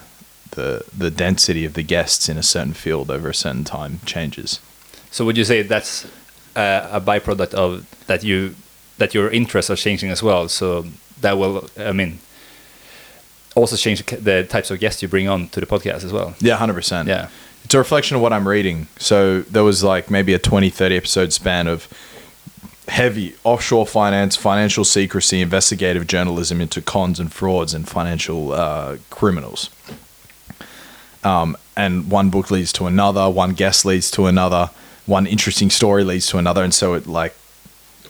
the 0.51 0.83
the 0.97 1.11
density 1.11 1.65
of 1.65 1.73
the 1.73 1.83
guests 1.83 2.29
in 2.29 2.37
a 2.37 2.43
certain 2.43 2.73
field 2.73 3.11
over 3.11 3.29
a 3.29 3.33
certain 3.33 3.63
time 3.63 3.99
changes. 4.05 4.59
So 5.11 5.25
would 5.25 5.37
you 5.37 5.43
say 5.43 5.61
that's 5.61 6.07
uh, 6.55 6.89
a 6.91 7.01
byproduct 7.01 7.53
of 7.53 7.85
that 8.07 8.23
you 8.23 8.55
that 8.97 9.13
your 9.13 9.29
interests 9.29 9.69
are 9.69 9.75
changing 9.75 10.09
as 10.09 10.23
well? 10.23 10.47
So 10.47 10.85
that 11.21 11.37
will, 11.37 11.69
I 11.77 11.91
mean, 11.91 12.19
also 13.55 13.75
change 13.75 14.05
the 14.05 14.43
types 14.43 14.71
of 14.71 14.79
guests 14.79 15.01
you 15.01 15.07
bring 15.07 15.27
on 15.27 15.49
to 15.49 15.59
the 15.59 15.65
podcast 15.65 16.03
as 16.03 16.11
well. 16.11 16.35
Yeah, 16.39 16.55
hundred 16.55 16.75
percent. 16.75 17.07
Yeah. 17.07 17.29
it's 17.63 17.73
a 17.73 17.77
reflection 17.77 18.15
of 18.15 18.21
what 18.21 18.33
I'm 18.33 18.47
reading. 18.47 18.87
So 18.97 19.41
there 19.41 19.63
was 19.63 19.83
like 19.83 20.09
maybe 20.11 20.33
a 20.33 20.39
20, 20.39 20.69
30 20.69 20.97
episode 20.97 21.33
span 21.33 21.67
of 21.67 21.87
heavy 22.87 23.35
offshore 23.43 23.87
finance, 23.87 24.35
financial 24.35 24.85
secrecy, 24.85 25.41
investigative 25.41 26.05
journalism 26.07 26.61
into 26.61 26.81
cons 26.81 27.19
and 27.19 27.33
frauds 27.33 27.73
and 27.73 27.87
financial 27.87 28.51
uh, 28.51 28.97
criminals. 29.09 29.69
Um, 31.23 31.57
and 31.75 32.11
one 32.11 32.29
book 32.29 32.51
leads 32.51 32.71
to 32.73 32.85
another, 32.85 33.29
one 33.29 33.53
guest 33.53 33.85
leads 33.85 34.11
to 34.11 34.27
another, 34.27 34.69
one 35.05 35.27
interesting 35.27 35.69
story 35.69 36.03
leads 36.03 36.27
to 36.27 36.37
another, 36.37 36.63
and 36.63 36.73
so 36.73 36.93
it 36.93 37.07
like 37.07 37.35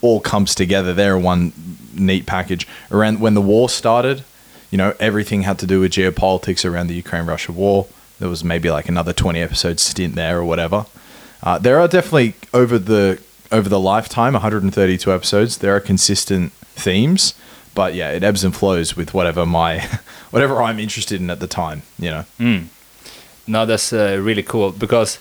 all 0.01 0.19
comes 0.19 0.55
together 0.55 0.93
there 0.93 1.17
one 1.17 1.53
neat 1.93 2.25
package. 2.25 2.67
Around 2.91 3.19
when 3.19 3.33
the 3.33 3.41
war 3.41 3.69
started, 3.69 4.23
you 4.71 4.77
know, 4.77 4.93
everything 4.99 5.43
had 5.43 5.59
to 5.59 5.67
do 5.67 5.79
with 5.79 5.93
geopolitics 5.93 6.69
around 6.69 6.87
the 6.87 6.95
Ukraine-Russia 6.95 7.51
war. 7.51 7.87
There 8.19 8.29
was 8.29 8.43
maybe 8.43 8.69
like 8.69 8.87
another 8.87 9.13
twenty 9.13 9.41
episode 9.41 9.79
stint 9.79 10.15
there 10.15 10.39
or 10.39 10.45
whatever. 10.45 10.85
Uh, 11.43 11.57
there 11.57 11.79
are 11.79 11.87
definitely 11.87 12.33
over 12.53 12.79
the 12.79 13.21
over 13.51 13.69
the 13.69 13.79
lifetime, 13.79 14.33
132 14.33 15.13
episodes. 15.13 15.59
There 15.59 15.75
are 15.75 15.79
consistent 15.79 16.51
themes, 16.75 17.35
but 17.75 17.93
yeah, 17.93 18.09
it 18.11 18.23
ebbs 18.23 18.43
and 18.43 18.55
flows 18.55 18.95
with 18.95 19.13
whatever 19.13 19.45
my 19.45 19.79
whatever 20.31 20.61
I'm 20.61 20.79
interested 20.79 21.21
in 21.21 21.29
at 21.29 21.39
the 21.39 21.47
time. 21.47 21.83
You 21.99 22.11
know. 22.11 22.25
Mm. 22.39 22.65
No, 23.47 23.65
that's 23.65 23.93
uh, 23.93 24.19
really 24.21 24.41
cool 24.41 24.71
because 24.71 25.19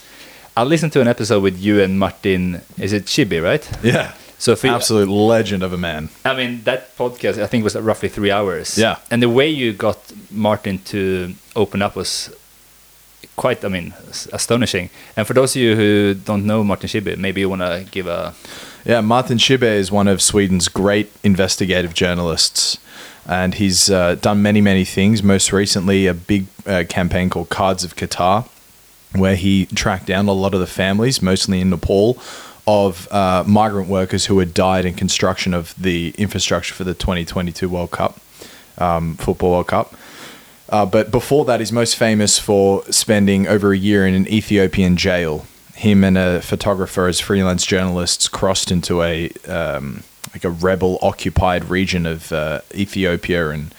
I 0.57 0.63
listened 0.63 0.93
to 0.93 1.01
an 1.01 1.09
episode 1.09 1.43
with 1.43 1.59
you 1.59 1.83
and 1.83 1.99
Martin. 1.99 2.61
Is 2.79 2.93
it 2.93 3.07
Schibbye, 3.07 3.43
right? 3.43 3.69
Yeah. 3.83 4.15
So 4.39 4.55
for 4.55 4.69
Absolute 4.69 5.09
legend 5.09 5.63
of 5.63 5.73
a 5.73 5.77
man. 5.77 6.11
I 6.25 6.35
mean, 6.35 6.63
that 6.65 6.97
podcast 6.97 7.43
I 7.43 7.47
think 7.47 7.65
was 7.65 7.75
roughly 7.77 8.09
three 8.09 8.31
hours. 8.31 8.79
Yeah. 8.79 8.99
And 9.11 9.23
the 9.23 9.29
way 9.29 9.49
you 9.49 9.73
got 9.73 9.99
Martin 10.31 10.79
to 10.87 11.35
open 11.57 11.83
up 11.83 11.97
was 11.97 12.35
quite, 13.37 13.65
I 13.65 13.69
mean, 13.69 13.95
astonishing. 14.33 14.91
And 15.17 15.27
for 15.27 15.33
those 15.35 15.57
of 15.57 15.63
you 15.63 15.75
who 15.77 16.15
don't 16.15 16.47
know 16.47 16.63
Martin 16.63 16.89
Schibbye, 16.89 17.17
maybe 17.17 17.41
you 17.41 17.49
want 17.49 17.63
to 17.63 17.87
give 17.91 18.07
a 18.07 18.35
Yeah, 18.85 19.01
Martin 19.01 19.39
Schibbye 19.39 19.77
is 19.77 19.91
one 19.91 20.09
of 20.09 20.21
Sweden's 20.21 20.69
great 20.69 21.11
investigative 21.23 21.95
journalists, 21.95 22.77
and 23.27 23.55
he's 23.55 23.89
uh, 23.91 24.17
done 24.17 24.43
many, 24.43 24.61
many 24.61 24.85
things. 24.85 25.23
Most 25.23 25.53
recently, 25.53 26.07
a 26.07 26.13
big 26.13 26.47
uh, 26.67 26.85
campaign 26.89 27.31
called 27.31 27.49
Cards 27.49 27.83
of 27.83 27.97
Qatar, 27.97 28.47
where 29.15 29.37
he 29.37 29.67
tracked 29.67 30.07
down 30.07 30.29
a 30.29 30.33
lot 30.33 30.55
of 30.55 30.61
the 30.61 30.67
families, 30.67 31.23
mostly 31.23 31.61
in 31.61 31.71
Nepal, 31.71 32.19
of 32.67 33.11
uh, 33.13 33.45
migrant 33.47 33.89
workers 33.89 34.27
who 34.27 34.39
had 34.39 34.55
died 34.55 34.85
in 34.85 34.95
construction 34.95 35.53
of 35.55 35.75
the 35.81 36.15
infrastructure 36.17 36.75
for 36.75 36.85
the 36.85 36.95
2022 36.95 37.69
World 37.69 37.91
Cup, 37.91 38.19
um, 38.79 39.17
Football 39.17 39.53
World 39.53 39.69
Cup. 39.69 39.95
Uh, 40.71 40.87
but 40.87 41.11
before 41.11 41.45
that, 41.45 41.61
he's 41.61 41.73
most 41.73 41.97
famous 41.97 42.39
for 42.39 42.83
spending 42.91 43.47
over 43.47 43.73
a 43.73 43.79
year 43.79 44.07
in 44.07 44.15
an 44.15 44.27
Ethiopian 44.29 44.97
jail. 44.97 45.47
Him 45.75 46.03
and 46.05 46.17
a 46.17 46.41
photographer, 46.41 47.07
as 47.07 47.21
freelance 47.21 47.67
journalists, 47.67 48.29
crossed 48.29 48.71
into 48.71 49.03
a 49.03 49.29
um, 49.47 50.05
like 50.33 50.45
a 50.45 50.51
rebel 50.51 50.99
occupied 51.03 51.67
region 51.67 52.07
of 52.07 52.33
uh, 52.33 52.61
Ethiopia 52.75 53.51
and 53.51 53.75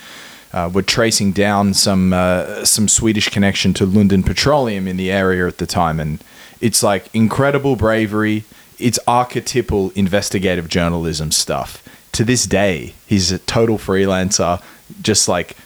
uh, 0.55 0.69
were 0.73 0.81
tracing 0.81 1.33
down 1.33 1.73
some 1.73 2.13
uh, 2.13 2.63
some 2.63 2.87
Swedish 2.87 3.29
connection 3.29 3.73
to 3.73 3.85
Lundin 3.85 4.25
Petroleum 4.25 4.87
in 4.87 4.95
the 4.95 5.11
area 5.11 5.45
at 5.45 5.57
the 5.57 5.67
time. 5.67 5.99
And 5.99 6.23
it's 6.61 6.81
like 6.81 7.13
incredible 7.13 7.75
bravery. 7.75 8.45
It's 8.79 8.97
archetypal 9.05 9.91
investigative 9.91 10.69
journalism 10.69 11.31
stuff. 11.31 11.83
To 12.13 12.23
this 12.23 12.45
day, 12.45 12.93
he's 13.05 13.33
a 13.33 13.39
total 13.39 13.77
freelancer, 13.77 14.63
just 15.01 15.27
like 15.27 15.57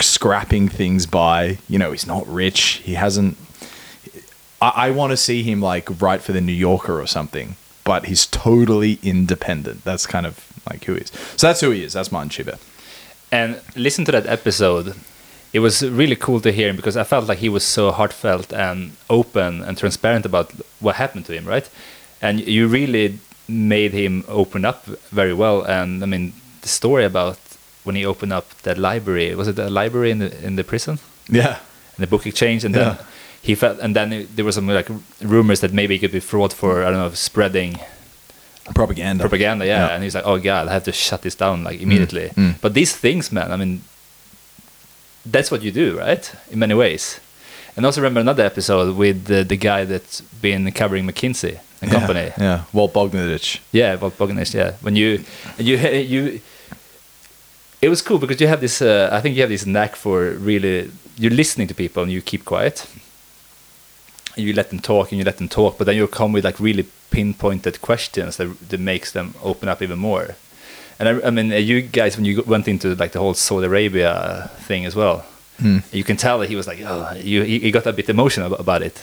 scrapping 0.00 0.68
things 0.68 1.06
by. 1.06 1.58
You 1.68 1.78
know, 1.78 1.92
he's 1.92 2.06
not 2.06 2.26
rich. 2.26 2.82
He 2.84 2.94
hasn't. 2.94 3.38
I, 4.60 4.72
I 4.88 4.90
want 4.90 5.12
to 5.12 5.16
see 5.16 5.44
him 5.44 5.60
like 5.60 6.02
write 6.02 6.20
for 6.20 6.32
the 6.32 6.40
New 6.40 6.52
Yorker 6.52 7.00
or 7.00 7.06
something, 7.06 7.54
but 7.84 8.06
he's 8.06 8.26
totally 8.26 8.98
independent. 9.04 9.84
That's 9.84 10.04
kind 10.04 10.26
of 10.26 10.44
like 10.68 10.82
who 10.82 10.94
he 10.94 11.02
is. 11.02 11.12
So 11.36 11.46
that's 11.46 11.60
who 11.60 11.70
he 11.70 11.84
is. 11.84 11.92
That's 11.92 12.10
Martin 12.10 12.30
Schibbye. 12.30 12.58
And 13.32 13.60
listen 13.74 14.04
to 14.04 14.12
that 14.12 14.26
episode. 14.26 14.94
It 15.52 15.60
was 15.60 15.82
really 15.82 16.16
cool 16.16 16.40
to 16.40 16.50
hear 16.52 16.68
him 16.70 16.76
because 16.76 16.96
I 16.96 17.04
felt 17.04 17.28
like 17.28 17.38
he 17.38 17.48
was 17.50 17.64
so 17.64 17.90
heartfelt 17.90 18.52
and 18.52 18.92
open 19.10 19.62
and 19.62 19.76
transparent 19.76 20.24
about 20.24 20.50
what 20.80 20.94
happened 20.96 21.26
to 21.26 21.32
him, 21.32 21.44
right? 21.44 21.68
And 22.22 22.40
you 22.40 22.68
really 22.68 23.18
made 23.48 23.92
him 23.92 24.24
open 24.28 24.64
up 24.64 24.84
very 25.10 25.34
well. 25.34 25.62
And 25.62 26.02
I 26.02 26.06
mean, 26.06 26.32
the 26.62 26.68
story 26.68 27.04
about 27.04 27.38
when 27.84 27.96
he 27.96 28.06
opened 28.06 28.32
up 28.32 28.46
that 28.62 28.78
library 28.78 29.34
was 29.34 29.48
it 29.48 29.58
a 29.58 29.68
library 29.68 30.10
in 30.10 30.18
the 30.20 30.46
in 30.46 30.56
the 30.56 30.64
prison, 30.64 30.98
Yeah. 31.28 31.56
in 31.98 32.00
the 32.02 32.06
book 32.06 32.26
exchange, 32.26 32.64
and 32.64 32.74
then 32.74 32.86
Yeah. 32.86 33.04
he 33.42 33.54
felt, 33.54 33.78
and 33.80 33.94
then 33.96 34.26
there 34.36 34.44
was 34.44 34.54
some 34.54 34.68
like 34.68 34.88
rumors 35.20 35.60
that 35.60 35.72
maybe 35.72 35.94
he 35.94 35.98
could 35.98 36.12
be 36.12 36.20
fraud 36.20 36.52
for 36.52 36.82
I 36.84 36.90
don't 36.90 37.00
know 37.00 37.10
spreading 37.14 37.78
Propaganda. 38.74 39.22
propaganda 39.24 39.66
yeah. 39.66 39.86
Yeah. 39.88 39.94
and 39.94 40.02
he's 40.04 40.14
like 40.14 40.24
oh 40.26 40.38
god 40.38 40.68
i 40.68 40.72
have 40.72 40.84
to 40.84 40.92
shut 40.92 41.22
this 41.22 41.34
down 41.34 41.64
like 41.64 41.80
immediately 41.80 42.30
mm. 42.36 42.54
but 42.60 42.74
these 42.74 42.94
things 42.96 43.32
man 43.32 43.50
i 43.52 43.56
mean 43.56 43.82
that's 45.26 45.50
what 45.50 45.62
you 45.62 45.72
do 45.72 45.98
right 45.98 46.32
in 46.50 46.58
many 46.58 46.74
ways 46.74 47.20
and 47.76 47.84
also 47.86 48.00
remember 48.00 48.20
another 48.20 48.44
episode 48.44 48.96
with 48.96 49.24
the, 49.26 49.42
the 49.44 49.56
guy 49.56 49.84
that's 49.84 50.20
been 50.20 50.70
covering 50.72 51.06
mckinsey 51.06 51.58
and 51.80 51.90
Yeah, 51.90 51.98
company 51.98 52.32
Yeah. 52.38 52.64
Walt 52.72 52.92
Bogdanich. 52.92 53.58
yeah 53.72 53.96
Bob 53.96 54.12
Bogdanich, 54.16 54.54
yeah 54.54 54.72
when 54.80 54.94
you 54.96 55.24
you 55.58 55.76
you 56.12 56.40
it 57.80 57.88
was 57.88 58.00
cool 58.02 58.18
because 58.18 58.40
you 58.40 58.46
have 58.48 58.60
this 58.60 58.80
uh, 58.80 59.08
i 59.12 59.20
think 59.20 59.34
you 59.36 59.42
have 59.42 59.50
this 59.50 59.66
knack 59.66 59.96
for 59.96 60.30
really 60.48 60.90
you're 61.18 61.34
listening 61.34 61.66
to 61.68 61.74
people 61.74 62.02
and 62.02 62.12
you 62.12 62.22
keep 62.22 62.44
quiet 62.44 62.86
you 64.36 64.52
let 64.52 64.70
them 64.70 64.78
talk 64.80 65.10
and 65.12 65.18
you 65.18 65.24
let 65.24 65.38
them 65.38 65.48
talk 65.48 65.78
but 65.78 65.84
then 65.84 65.96
you 65.96 66.06
come 66.08 66.32
with 66.32 66.44
like 66.44 66.58
really 66.60 66.86
pinpointed 67.10 67.80
questions 67.82 68.36
that, 68.38 68.46
that 68.68 68.80
makes 68.80 69.12
them 69.12 69.34
open 69.42 69.68
up 69.68 69.82
even 69.82 69.98
more 69.98 70.36
and 70.98 71.08
I, 71.08 71.26
I 71.26 71.30
mean 71.30 71.52
uh, 71.52 71.56
you 71.56 71.82
guys 71.82 72.16
when 72.16 72.24
you 72.24 72.42
went 72.46 72.66
into 72.68 72.94
like 72.94 73.12
the 73.12 73.18
whole 73.18 73.34
saudi 73.34 73.66
arabia 73.66 74.50
thing 74.60 74.84
as 74.86 74.94
well 74.96 75.24
you 75.92 76.02
can 76.02 76.16
tell 76.16 76.40
that 76.40 76.48
he 76.48 76.56
was 76.56 76.66
like 76.66 76.80
oh 76.82 77.12
you, 77.22 77.42
he, 77.42 77.60
he 77.60 77.70
got 77.70 77.86
a 77.86 77.92
bit 77.92 78.08
emotional 78.08 78.52
about 78.54 78.82
it 78.82 79.00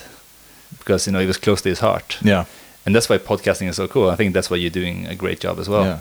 because 0.77 1.07
you 1.07 1.13
know 1.13 1.19
it 1.19 1.25
was 1.27 1.37
close 1.37 1.61
to 1.61 1.69
his 1.69 1.79
heart 1.79 2.17
Yeah. 2.21 2.45
and 2.85 2.93
that's 2.93 3.07
why 3.07 3.17
podcasting 3.17 3.69
is 3.69 3.75
so 3.77 3.87
cool 3.87 4.09
i 4.09 4.15
think 4.15 4.33
that's 4.33 4.49
why 4.49 4.57
you're 4.57 4.69
doing 4.69 5.05
a 5.07 5.15
great 5.15 5.39
job 5.39 5.57
as 5.59 5.69
well 5.69 5.85
yeah. 5.85 5.99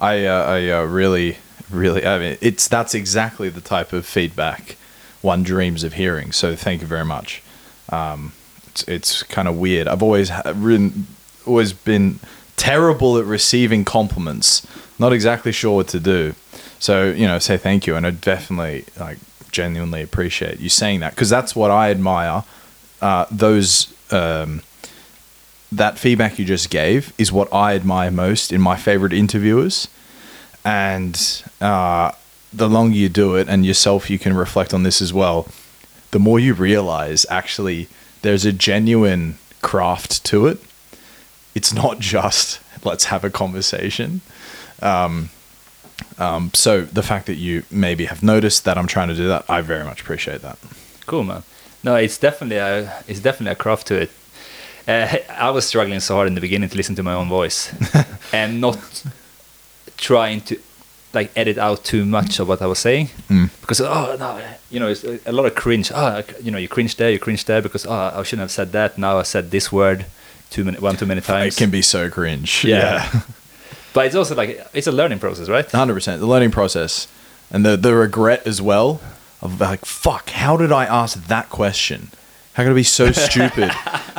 I, 0.00 0.24
uh, 0.24 0.44
I 0.46 0.70
uh, 0.70 0.84
really, 0.84 1.36
really, 1.68 2.06
I 2.06 2.18
mean, 2.18 2.38
it's 2.40 2.66
that's 2.68 2.94
exactly 2.94 3.50
the 3.50 3.60
type 3.60 3.92
of 3.92 4.06
feedback 4.06 4.76
one 5.20 5.42
dreams 5.42 5.84
of 5.84 5.92
hearing. 5.92 6.32
So 6.32 6.56
thank 6.56 6.80
you 6.80 6.86
very 6.86 7.04
much. 7.04 7.42
Um, 7.90 8.32
it's 8.70 8.82
it's 8.88 9.22
kind 9.24 9.48
of 9.48 9.58
weird. 9.58 9.88
I've 9.88 10.02
always 10.02 10.30
written, 10.54 11.06
always 11.46 11.72
been 11.72 12.18
terrible 12.56 13.18
at 13.18 13.24
receiving 13.24 13.84
compliments. 13.84 14.66
Not 14.98 15.12
exactly 15.12 15.52
sure 15.52 15.76
what 15.76 15.88
to 15.88 16.00
do. 16.00 16.34
So 16.78 17.10
you 17.10 17.26
know, 17.26 17.38
say 17.38 17.56
thank 17.56 17.86
you, 17.86 17.96
and 17.96 18.06
I 18.06 18.10
definitely 18.10 18.84
like 18.98 19.18
genuinely 19.50 20.02
appreciate 20.02 20.60
you 20.60 20.68
saying 20.68 21.00
that 21.00 21.14
because 21.14 21.28
that's 21.28 21.56
what 21.56 21.70
I 21.70 21.90
admire. 21.90 22.44
Uh, 23.00 23.26
those. 23.30 23.94
Um, 24.12 24.62
that 25.72 25.98
feedback 25.98 26.36
you 26.36 26.44
just 26.44 26.68
gave 26.68 27.12
is 27.16 27.30
what 27.30 27.52
I 27.54 27.76
admire 27.76 28.10
most 28.10 28.50
in 28.50 28.60
my 28.60 28.76
favorite 28.76 29.12
interviewers. 29.12 29.86
And 30.64 31.44
uh, 31.60 32.10
the 32.52 32.68
longer 32.68 32.96
you 32.96 33.08
do 33.08 33.36
it, 33.36 33.48
and 33.48 33.64
yourself, 33.64 34.10
you 34.10 34.18
can 34.18 34.34
reflect 34.34 34.74
on 34.74 34.82
this 34.82 35.00
as 35.00 35.12
well, 35.12 35.46
the 36.10 36.18
more 36.18 36.40
you 36.40 36.54
realize 36.54 37.24
actually 37.30 37.88
there's 38.22 38.44
a 38.44 38.52
genuine 38.52 39.38
craft 39.62 40.24
to 40.26 40.46
it. 40.46 40.58
It's 41.54 41.72
not 41.72 41.98
just 41.98 42.60
let's 42.84 43.04
have 43.06 43.24
a 43.24 43.30
conversation. 43.30 44.20
Um, 44.80 45.30
um, 46.18 46.50
so 46.54 46.82
the 46.82 47.02
fact 47.02 47.26
that 47.26 47.34
you 47.34 47.64
maybe 47.70 48.06
have 48.06 48.22
noticed 48.22 48.64
that 48.64 48.78
I'm 48.78 48.86
trying 48.86 49.08
to 49.08 49.14
do 49.14 49.28
that, 49.28 49.44
I 49.48 49.60
very 49.60 49.84
much 49.84 50.00
appreciate 50.00 50.40
that. 50.42 50.58
cool 51.06 51.24
man 51.24 51.42
no 51.82 51.94
it's 51.96 52.18
definitely 52.18 52.56
a 52.56 53.02
it's 53.08 53.20
definitely 53.20 53.52
a 53.52 53.56
craft 53.56 53.86
to 53.88 53.94
it 53.96 54.10
uh, 54.86 55.16
i 55.30 55.50
was 55.50 55.66
struggling 55.66 55.98
so 56.00 56.14
hard 56.14 56.28
in 56.28 56.34
the 56.34 56.40
beginning 56.40 56.68
to 56.68 56.76
listen 56.76 56.94
to 56.94 57.02
my 57.02 57.14
own 57.14 57.28
voice 57.28 57.72
and 58.32 58.60
not 58.60 59.02
trying 59.96 60.40
to 60.40 60.56
like 61.12 61.30
edit 61.36 61.58
out 61.58 61.82
too 61.84 62.04
much 62.04 62.38
of 62.38 62.46
what 62.48 62.62
i 62.62 62.66
was 62.66 62.78
saying 62.78 63.08
Mm. 63.28 63.50
because 63.60 63.80
oh 63.80 64.16
no 64.18 64.40
you 64.70 64.78
know 64.80 64.88
it's 64.88 65.04
a, 65.26 65.32
lot 65.32 65.44
of 65.46 65.54
cringe 65.54 65.90
oh 65.94 66.22
you 66.42 66.50
know 66.50 66.58
you 66.58 66.68
cringe 66.68 66.96
there 66.96 67.10
you 67.10 67.18
cringe 67.18 67.44
there 67.46 67.60
because 67.62 67.84
oh 67.86 68.12
i 68.14 68.22
shouldn't 68.22 68.40
have 68.42 68.50
said 68.50 68.72
that 68.72 68.96
now 68.98 69.18
i 69.18 69.22
said 69.24 69.50
this 69.50 69.70
word 69.72 70.06
too 70.50 70.64
many 70.64 70.78
one 70.78 70.96
too 70.96 71.06
many 71.06 71.20
times 71.20 71.54
It 71.56 71.58
can 71.58 71.70
be 71.70 71.82
so 71.82 72.10
cringe. 72.10 72.64
Yeah. 72.64 73.08
but 73.94 74.06
it's 74.06 74.16
also 74.16 74.34
like 74.34 74.66
it's 74.74 74.86
a 74.88 74.92
learning 74.92 75.20
process 75.20 75.48
right 75.48 75.68
Hundred 75.70 75.94
percent. 75.94 76.20
The 76.20 76.26
learning 76.26 76.50
process 76.50 77.06
and 77.52 77.64
the 77.64 77.76
the 77.76 77.94
regret 77.94 78.46
as 78.46 78.60
well 78.60 79.00
of 79.42 79.60
like 79.60 79.84
fuck. 79.84 80.30
How 80.30 80.56
did 80.56 80.72
I 80.72 80.84
ask 80.86 81.26
that 81.28 81.50
question? 81.50 82.10
How 82.54 82.64
could 82.64 82.72
I 82.72 82.74
be 82.74 82.82
so 82.82 83.12
stupid 83.28 83.70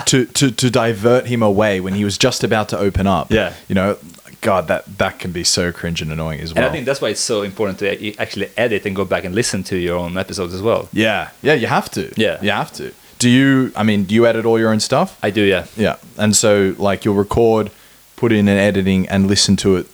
to, 0.06 0.26
to 0.26 0.52
to 0.52 0.70
divert 0.70 1.26
him 1.28 1.44
away 1.44 1.82
when 1.82 1.94
he 1.96 2.06
was 2.06 2.18
just 2.18 2.44
about 2.46 2.70
to 2.70 2.78
open 2.78 3.08
up? 3.08 3.30
Yeah. 3.30 3.54
You 3.68 3.76
know, 3.76 3.98
God, 4.42 4.68
that 4.68 4.98
that 4.98 5.20
can 5.20 5.32
be 5.32 5.44
so 5.44 5.72
cringe 5.72 6.02
and 6.02 6.12
annoying 6.12 6.40
as 6.42 6.54
well. 6.54 6.64
and 6.64 6.70
i 6.70 6.74
think 6.74 6.86
that's 6.88 7.00
why 7.00 7.10
it's 7.10 7.22
so 7.22 7.44
important 7.44 7.78
to 7.80 8.20
actually 8.20 8.50
edit 8.58 8.86
and 8.88 8.96
go 8.96 9.06
back 9.06 9.24
and 9.24 9.36
listen 9.36 9.64
to 9.64 9.78
your 9.78 9.98
own 9.98 10.18
episodes 10.18 10.54
as 10.54 10.62
well 10.62 10.90
yeah, 10.92 11.30
yeah, 11.44 11.54
you 11.54 11.68
have 11.68 11.90
to. 11.92 12.12
Yeah. 12.18 12.42
you 12.42 12.50
have 12.52 12.72
to. 12.74 12.92
Do 13.20 13.30
you? 13.30 13.72
I 13.76 13.84
mean, 13.84 14.06
do 14.06 14.16
you 14.16 14.26
edit 14.26 14.46
all 14.46 14.58
your 14.60 14.72
own 14.72 14.80
stuff? 14.80 15.10
i 15.22 15.30
do 15.30 15.42
yeah 15.44 15.66
Yeah, 15.78 15.98
and 16.18 16.36
so 16.36 16.76
like 16.80 17.06
you'll 17.06 17.16
record, 17.28 17.70
put 18.16 18.32
in 18.32 18.48
an 18.48 18.58
editing, 18.58 19.08
and 19.10 19.28
listen 19.28 19.56
to 19.58 19.76
it 19.78 19.86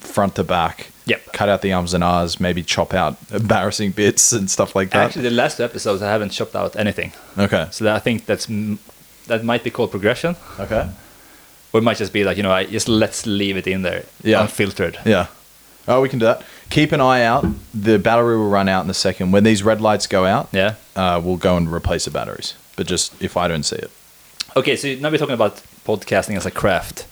front 0.00 0.34
to 0.36 0.44
back. 0.44 0.92
Yep. 1.06 1.32
Cut 1.32 1.48
out 1.48 1.62
the 1.62 1.72
ums 1.72 1.94
and 1.94 2.02
ahs, 2.04 2.38
maybe 2.40 2.62
chop 2.62 2.92
out 2.94 3.16
embarrassing 3.32 3.90
bits 3.92 4.32
and 4.32 4.50
stuff 4.50 4.74
like 4.76 4.90
that. 4.90 5.06
Actually, 5.06 5.22
the 5.22 5.30
last 5.42 5.56
two 5.56 5.64
episodes 5.64 6.00
I 6.02 6.10
haven't 6.10 6.30
chopped 6.30 6.54
out 6.56 6.74
anything, 6.76 7.12
okay. 7.38 7.66
so 7.70 7.84
that 7.84 7.94
I 7.96 8.00
think 8.00 8.26
that's 8.26 8.46
that 9.26 9.44
might 9.44 9.62
be 9.64 9.70
called 9.70 9.90
progression, 9.90 10.36
Okay. 10.60 10.88
Or 11.76 11.78
it 11.80 11.82
might 11.82 11.98
just 11.98 12.12
be 12.12 12.24
like 12.24 12.36
you 12.38 12.42
know, 12.42 12.50
I 12.52 12.64
just 12.64 12.88
let's 12.88 13.26
leave 13.26 13.56
it 13.58 13.66
in 13.66 13.82
there, 13.82 14.04
Yeah. 14.22 14.40
unfiltered. 14.42 14.98
Yeah. 15.04 15.26
Oh, 15.88 16.00
we 16.00 16.08
can 16.08 16.18
do 16.18 16.26
that. 16.26 16.42
Keep 16.70 16.92
an 16.92 17.00
eye 17.00 17.22
out. 17.22 17.44
The 17.74 17.98
battery 17.98 18.36
will 18.36 18.48
run 18.50 18.68
out 18.68 18.84
in 18.84 18.90
a 18.90 18.94
second. 18.94 19.30
When 19.32 19.44
these 19.44 19.62
red 19.62 19.80
lights 19.80 20.06
go 20.08 20.24
out, 20.24 20.48
Yeah. 20.52 20.74
uh, 20.96 21.20
we'll 21.22 21.36
go 21.36 21.56
and 21.56 21.72
replace 21.72 22.04
the 22.06 22.10
batteries. 22.10 22.54
But 22.76 22.86
just 22.90 23.12
if 23.20 23.36
I 23.36 23.46
don't 23.48 23.62
see 23.64 23.76
it. 23.76 23.90
Okay, 24.56 24.76
so 24.76 24.88
now 25.00 25.10
we're 25.10 25.18
talking 25.18 25.34
about 25.34 25.60
podcasting 25.84 26.36
as 26.36 26.46
a 26.46 26.50
craft, 26.50 27.04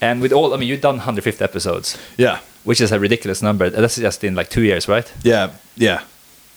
and 0.00 0.20
with 0.22 0.32
all, 0.32 0.54
I 0.54 0.56
mean, 0.56 0.68
you've 0.68 0.80
done 0.80 0.96
150 0.96 1.44
episodes, 1.44 1.96
Yeah. 2.16 2.38
which 2.64 2.80
is 2.80 2.90
a 2.92 2.98
ridiculous 2.98 3.42
number. 3.42 3.70
That's 3.70 3.96
just 3.96 4.24
in 4.24 4.34
like 4.34 4.48
two 4.48 4.62
years, 4.62 4.88
right? 4.88 5.06
Yeah. 5.22 5.50
Yeah. 5.76 6.00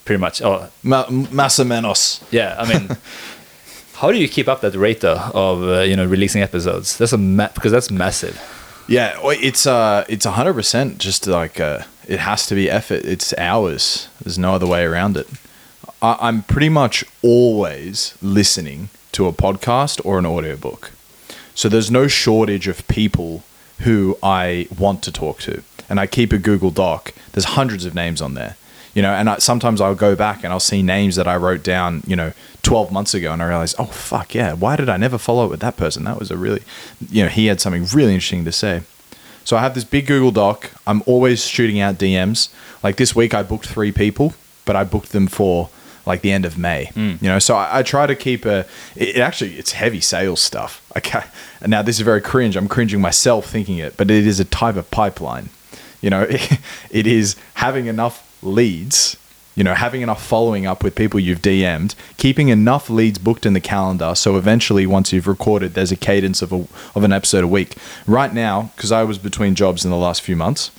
Pretty 0.04 0.20
much. 0.20 0.42
Oh, 0.42 0.66
Ma- 0.82 1.06
massa 1.10 1.64
menos. 1.64 2.20
yeah. 2.30 2.56
I 2.58 2.64
mean, 2.68 2.88
how 3.94 4.10
do 4.12 4.18
you 4.18 4.28
keep 4.28 4.48
up 4.48 4.60
that 4.60 4.74
rate 4.74 5.00
though 5.00 5.30
of 5.34 5.62
uh, 5.62 5.80
you 5.80 5.96
know 5.96 6.04
releasing 6.04 6.42
episodes? 6.42 6.98
That's 6.98 7.12
a 7.12 7.18
ma- 7.18 7.50
because 7.54 7.72
that's 7.72 7.90
massive. 7.90 8.40
Yeah, 8.88 9.18
it's 9.22 9.66
uh, 9.66 10.04
it's 10.08 10.24
hundred 10.24 10.54
percent. 10.54 10.98
Just 10.98 11.26
like 11.26 11.60
uh, 11.60 11.84
it 12.06 12.20
has 12.20 12.46
to 12.46 12.54
be 12.54 12.70
effort. 12.70 13.04
It's 13.04 13.36
hours. 13.38 14.08
There's 14.22 14.38
no 14.38 14.54
other 14.54 14.66
way 14.66 14.84
around 14.84 15.16
it. 15.16 15.28
I, 16.02 16.16
I'm 16.20 16.42
pretty 16.42 16.68
much 16.68 17.04
always 17.22 18.16
listening 18.20 18.90
to 19.12 19.26
a 19.26 19.32
podcast 19.32 20.04
or 20.04 20.18
an 20.18 20.26
audiobook. 20.26 20.92
So 21.54 21.68
there's 21.68 21.90
no 21.90 22.08
shortage 22.08 22.66
of 22.66 22.86
people 22.88 23.44
who 23.80 24.18
I 24.22 24.68
want 24.76 25.02
to 25.04 25.12
talk 25.12 25.40
to. 25.40 25.62
And 25.88 26.00
I 26.00 26.06
keep 26.06 26.32
a 26.32 26.38
Google 26.38 26.70
Doc. 26.70 27.12
There's 27.32 27.44
hundreds 27.44 27.84
of 27.84 27.94
names 27.94 28.20
on 28.20 28.34
there. 28.34 28.56
You 28.94 29.02
know, 29.02 29.12
and 29.12 29.28
I, 29.28 29.38
sometimes 29.38 29.80
I'll 29.80 29.94
go 29.94 30.14
back 30.14 30.44
and 30.44 30.52
I'll 30.52 30.60
see 30.60 30.82
names 30.82 31.16
that 31.16 31.26
I 31.26 31.36
wrote 31.36 31.62
down, 31.64 32.02
you 32.06 32.14
know, 32.14 32.32
12 32.62 32.92
months 32.92 33.12
ago 33.12 33.32
and 33.32 33.42
I 33.42 33.48
realize, 33.48 33.74
oh, 33.78 33.86
fuck, 33.86 34.34
yeah, 34.34 34.52
why 34.52 34.76
did 34.76 34.88
I 34.88 34.96
never 34.96 35.18
follow 35.18 35.44
up 35.44 35.50
with 35.50 35.60
that 35.60 35.76
person? 35.76 36.04
That 36.04 36.18
was 36.18 36.30
a 36.30 36.36
really, 36.36 36.62
you 37.10 37.24
know, 37.24 37.28
he 37.28 37.46
had 37.46 37.60
something 37.60 37.86
really 37.92 38.14
interesting 38.14 38.44
to 38.44 38.52
say. 38.52 38.82
So 39.44 39.56
I 39.56 39.60
have 39.60 39.74
this 39.74 39.84
big 39.84 40.06
Google 40.06 40.30
Doc. 40.30 40.70
I'm 40.86 41.02
always 41.06 41.44
shooting 41.44 41.80
out 41.80 41.96
DMs. 41.96 42.48
Like 42.82 42.96
this 42.96 43.14
week, 43.14 43.34
I 43.34 43.42
booked 43.42 43.66
three 43.66 43.92
people, 43.92 44.34
but 44.64 44.74
I 44.74 44.84
booked 44.84 45.12
them 45.12 45.26
for 45.26 45.68
like 46.06 46.22
the 46.22 46.32
end 46.32 46.44
of 46.44 46.58
May. 46.58 46.86
Hmm. 46.86 47.14
You 47.20 47.28
know, 47.28 47.38
so 47.38 47.56
I, 47.56 47.78
I 47.78 47.82
try 47.82 48.06
to 48.06 48.14
keep 48.14 48.44
a. 48.44 48.60
It, 48.96 49.16
it 49.16 49.18
actually 49.18 49.54
it's 49.54 49.72
heavy 49.72 50.00
sales 50.00 50.40
stuff. 50.40 50.80
Okay, 50.96 51.24
and 51.60 51.72
now 51.72 51.82
this 51.82 51.96
is 51.96 52.02
very 52.02 52.20
cringe. 52.20 52.54
I'm 52.54 52.68
cringing 52.68 53.00
myself 53.00 53.50
thinking 53.50 53.78
it, 53.78 53.96
but 53.96 54.12
it 54.12 54.28
is 54.28 54.38
a 54.38 54.44
type 54.44 54.76
of 54.76 54.88
pipeline. 54.92 55.48
You 56.00 56.08
know, 56.08 56.24
it 56.90 57.06
is 57.08 57.34
having 57.54 57.86
enough 57.86 58.23
leads. 58.44 59.16
You 59.54 59.62
know, 59.62 59.74
having 59.74 60.02
enough 60.02 60.24
following 60.24 60.66
up 60.66 60.82
with 60.82 60.96
people 60.96 61.20
you've 61.20 61.40
DM'd, 61.40 61.94
keeping 62.16 62.48
enough 62.48 62.90
leads 62.90 63.18
booked 63.18 63.46
in 63.46 63.52
the 63.52 63.60
calendar. 63.60 64.16
So 64.16 64.36
eventually, 64.36 64.84
once 64.84 65.12
you've 65.12 65.28
recorded, 65.28 65.74
there's 65.74 65.92
a 65.92 65.96
cadence 65.96 66.42
of 66.42 66.52
a 66.52 66.66
of 66.96 67.04
an 67.04 67.12
episode 67.12 67.44
a 67.44 67.48
week. 67.48 67.76
Right 68.06 68.34
now, 68.34 68.72
because 68.74 68.90
I 68.90 69.04
was 69.04 69.16
between 69.18 69.54
jobs 69.54 69.84
in 69.84 69.92
the 69.92 69.96
last 69.96 70.22
few 70.22 70.34
months, 70.34 70.72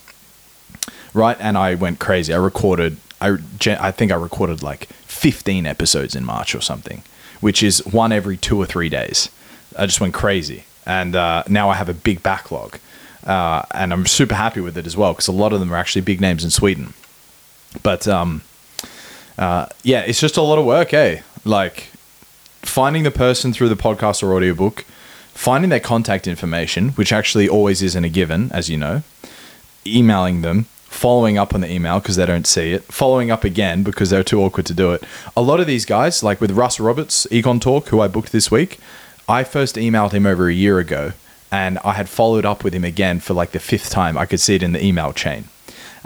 right? 1.14 1.38
And 1.40 1.56
I 1.56 1.74
went 1.74 1.98
crazy. 1.98 2.34
I 2.34 2.36
recorded. 2.36 2.98
I 3.20 3.38
I 3.66 3.90
think 3.90 4.12
I 4.12 4.16
recorded 4.16 4.62
like 4.62 4.88
15 5.06 5.66
episodes 5.66 6.14
in 6.14 6.24
March 6.24 6.54
or 6.54 6.60
something, 6.60 7.02
which 7.40 7.62
is 7.62 7.84
one 7.86 8.12
every 8.12 8.36
two 8.36 8.58
or 8.60 8.66
three 8.66 8.90
days. 8.90 9.30
I 9.78 9.86
just 9.86 10.00
went 10.00 10.12
crazy, 10.12 10.64
and 10.84 11.16
uh, 11.16 11.44
now 11.48 11.70
I 11.70 11.74
have 11.74 11.88
a 11.88 11.94
big 11.94 12.22
backlog, 12.22 12.78
uh, 13.24 13.62
and 13.72 13.92
I'm 13.92 14.04
super 14.04 14.34
happy 14.34 14.60
with 14.60 14.76
it 14.76 14.86
as 14.86 14.96
well 14.96 15.12
because 15.14 15.28
a 15.28 15.32
lot 15.32 15.54
of 15.54 15.60
them 15.60 15.72
are 15.72 15.76
actually 15.76 16.02
big 16.02 16.20
names 16.20 16.44
in 16.44 16.50
Sweden. 16.50 16.92
But 17.82 18.06
um, 18.08 18.42
uh, 19.38 19.66
yeah, 19.82 20.00
it's 20.00 20.20
just 20.20 20.36
a 20.36 20.42
lot 20.42 20.58
of 20.58 20.64
work, 20.64 20.92
eh? 20.94 21.20
Like 21.44 21.90
finding 22.62 23.02
the 23.04 23.10
person 23.10 23.52
through 23.52 23.68
the 23.68 23.76
podcast 23.76 24.22
or 24.22 24.34
audiobook, 24.34 24.84
finding 25.32 25.70
their 25.70 25.80
contact 25.80 26.26
information, 26.26 26.90
which 26.90 27.12
actually 27.12 27.48
always 27.48 27.82
isn't 27.82 28.04
a 28.04 28.08
given, 28.08 28.50
as 28.52 28.68
you 28.68 28.76
know, 28.76 29.02
emailing 29.86 30.42
them, 30.42 30.64
following 30.84 31.38
up 31.38 31.54
on 31.54 31.60
the 31.60 31.70
email 31.70 32.00
because 32.00 32.16
they 32.16 32.26
don't 32.26 32.46
see 32.46 32.72
it, 32.72 32.82
following 32.84 33.30
up 33.30 33.44
again 33.44 33.82
because 33.82 34.10
they're 34.10 34.24
too 34.24 34.40
awkward 34.40 34.66
to 34.66 34.74
do 34.74 34.92
it. 34.92 35.04
A 35.36 35.42
lot 35.42 35.60
of 35.60 35.66
these 35.66 35.84
guys, 35.84 36.22
like 36.22 36.40
with 36.40 36.52
Russ 36.52 36.80
Roberts, 36.80 37.26
Econ 37.30 37.60
Talk, 37.60 37.88
who 37.88 38.00
I 38.00 38.08
booked 38.08 38.32
this 38.32 38.50
week, 38.50 38.78
I 39.28 39.44
first 39.44 39.76
emailed 39.76 40.12
him 40.12 40.26
over 40.26 40.48
a 40.48 40.54
year 40.54 40.78
ago 40.78 41.12
and 41.52 41.78
I 41.84 41.92
had 41.92 42.08
followed 42.08 42.44
up 42.44 42.64
with 42.64 42.74
him 42.74 42.84
again 42.84 43.20
for 43.20 43.34
like 43.34 43.52
the 43.52 43.58
fifth 43.58 43.90
time. 43.90 44.16
I 44.16 44.26
could 44.26 44.40
see 44.40 44.56
it 44.56 44.62
in 44.62 44.72
the 44.72 44.84
email 44.84 45.12
chain. 45.12 45.44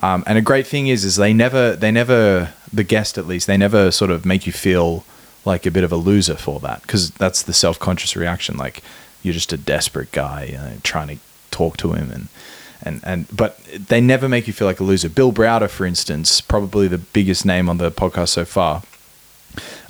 Um, 0.02 0.25
and 0.26 0.38
a 0.38 0.42
great 0.42 0.66
thing 0.66 0.87
is, 0.88 1.04
is 1.04 1.16
they 1.16 1.33
never, 1.33 1.76
they 1.76 1.90
never, 1.90 2.52
the 2.73 2.85
guest 2.85 3.19
at 3.19 3.26
least, 3.26 3.47
they 3.47 3.57
never 3.57 3.90
sort 3.90 4.11
of 4.11 4.25
make 4.25 4.47
you 4.47 4.52
feel 4.52 5.04
like 5.45 5.66
a 5.66 5.71
bit 5.71 5.85
of 5.85 5.92
a 5.92 5.97
loser 5.97 6.37
for 6.37 6.61
that 6.61 6.83
because 6.83 7.11
that's 7.12 7.42
the 7.42 7.52
self-conscious 7.52 8.16
reaction. 8.16 8.57
Like 8.57 8.83
you're 9.23 9.35
just 9.35 9.52
a 9.52 9.57
desperate 9.57 10.12
guy 10.12 10.45
you 10.45 10.54
know, 10.54 10.73
trying 10.83 11.09
to 11.09 11.19
talk 11.50 11.76
to 11.78 11.92
him 11.92 12.11
and, 12.11 12.28
and, 12.83 13.00
and, 13.04 13.37
but 13.37 13.62
they 13.64 14.00
never 14.00 14.28
make 14.28 14.47
you 14.47 14.54
feel 14.54 14.66
like 14.66 14.80
a 14.80 14.85
loser. 14.85 15.11
Bill 15.11 15.33
Browder, 15.33 15.69
for 15.69 15.85
instance, 15.85 16.40
probably 16.40 16.88
the 16.88 16.99
biggest 16.99 17.45
name 17.45 17.69
on 17.69 17.76
the 17.76 17.90
podcast 17.90 18.30
so 18.30 18.47
far. 18.47 18.83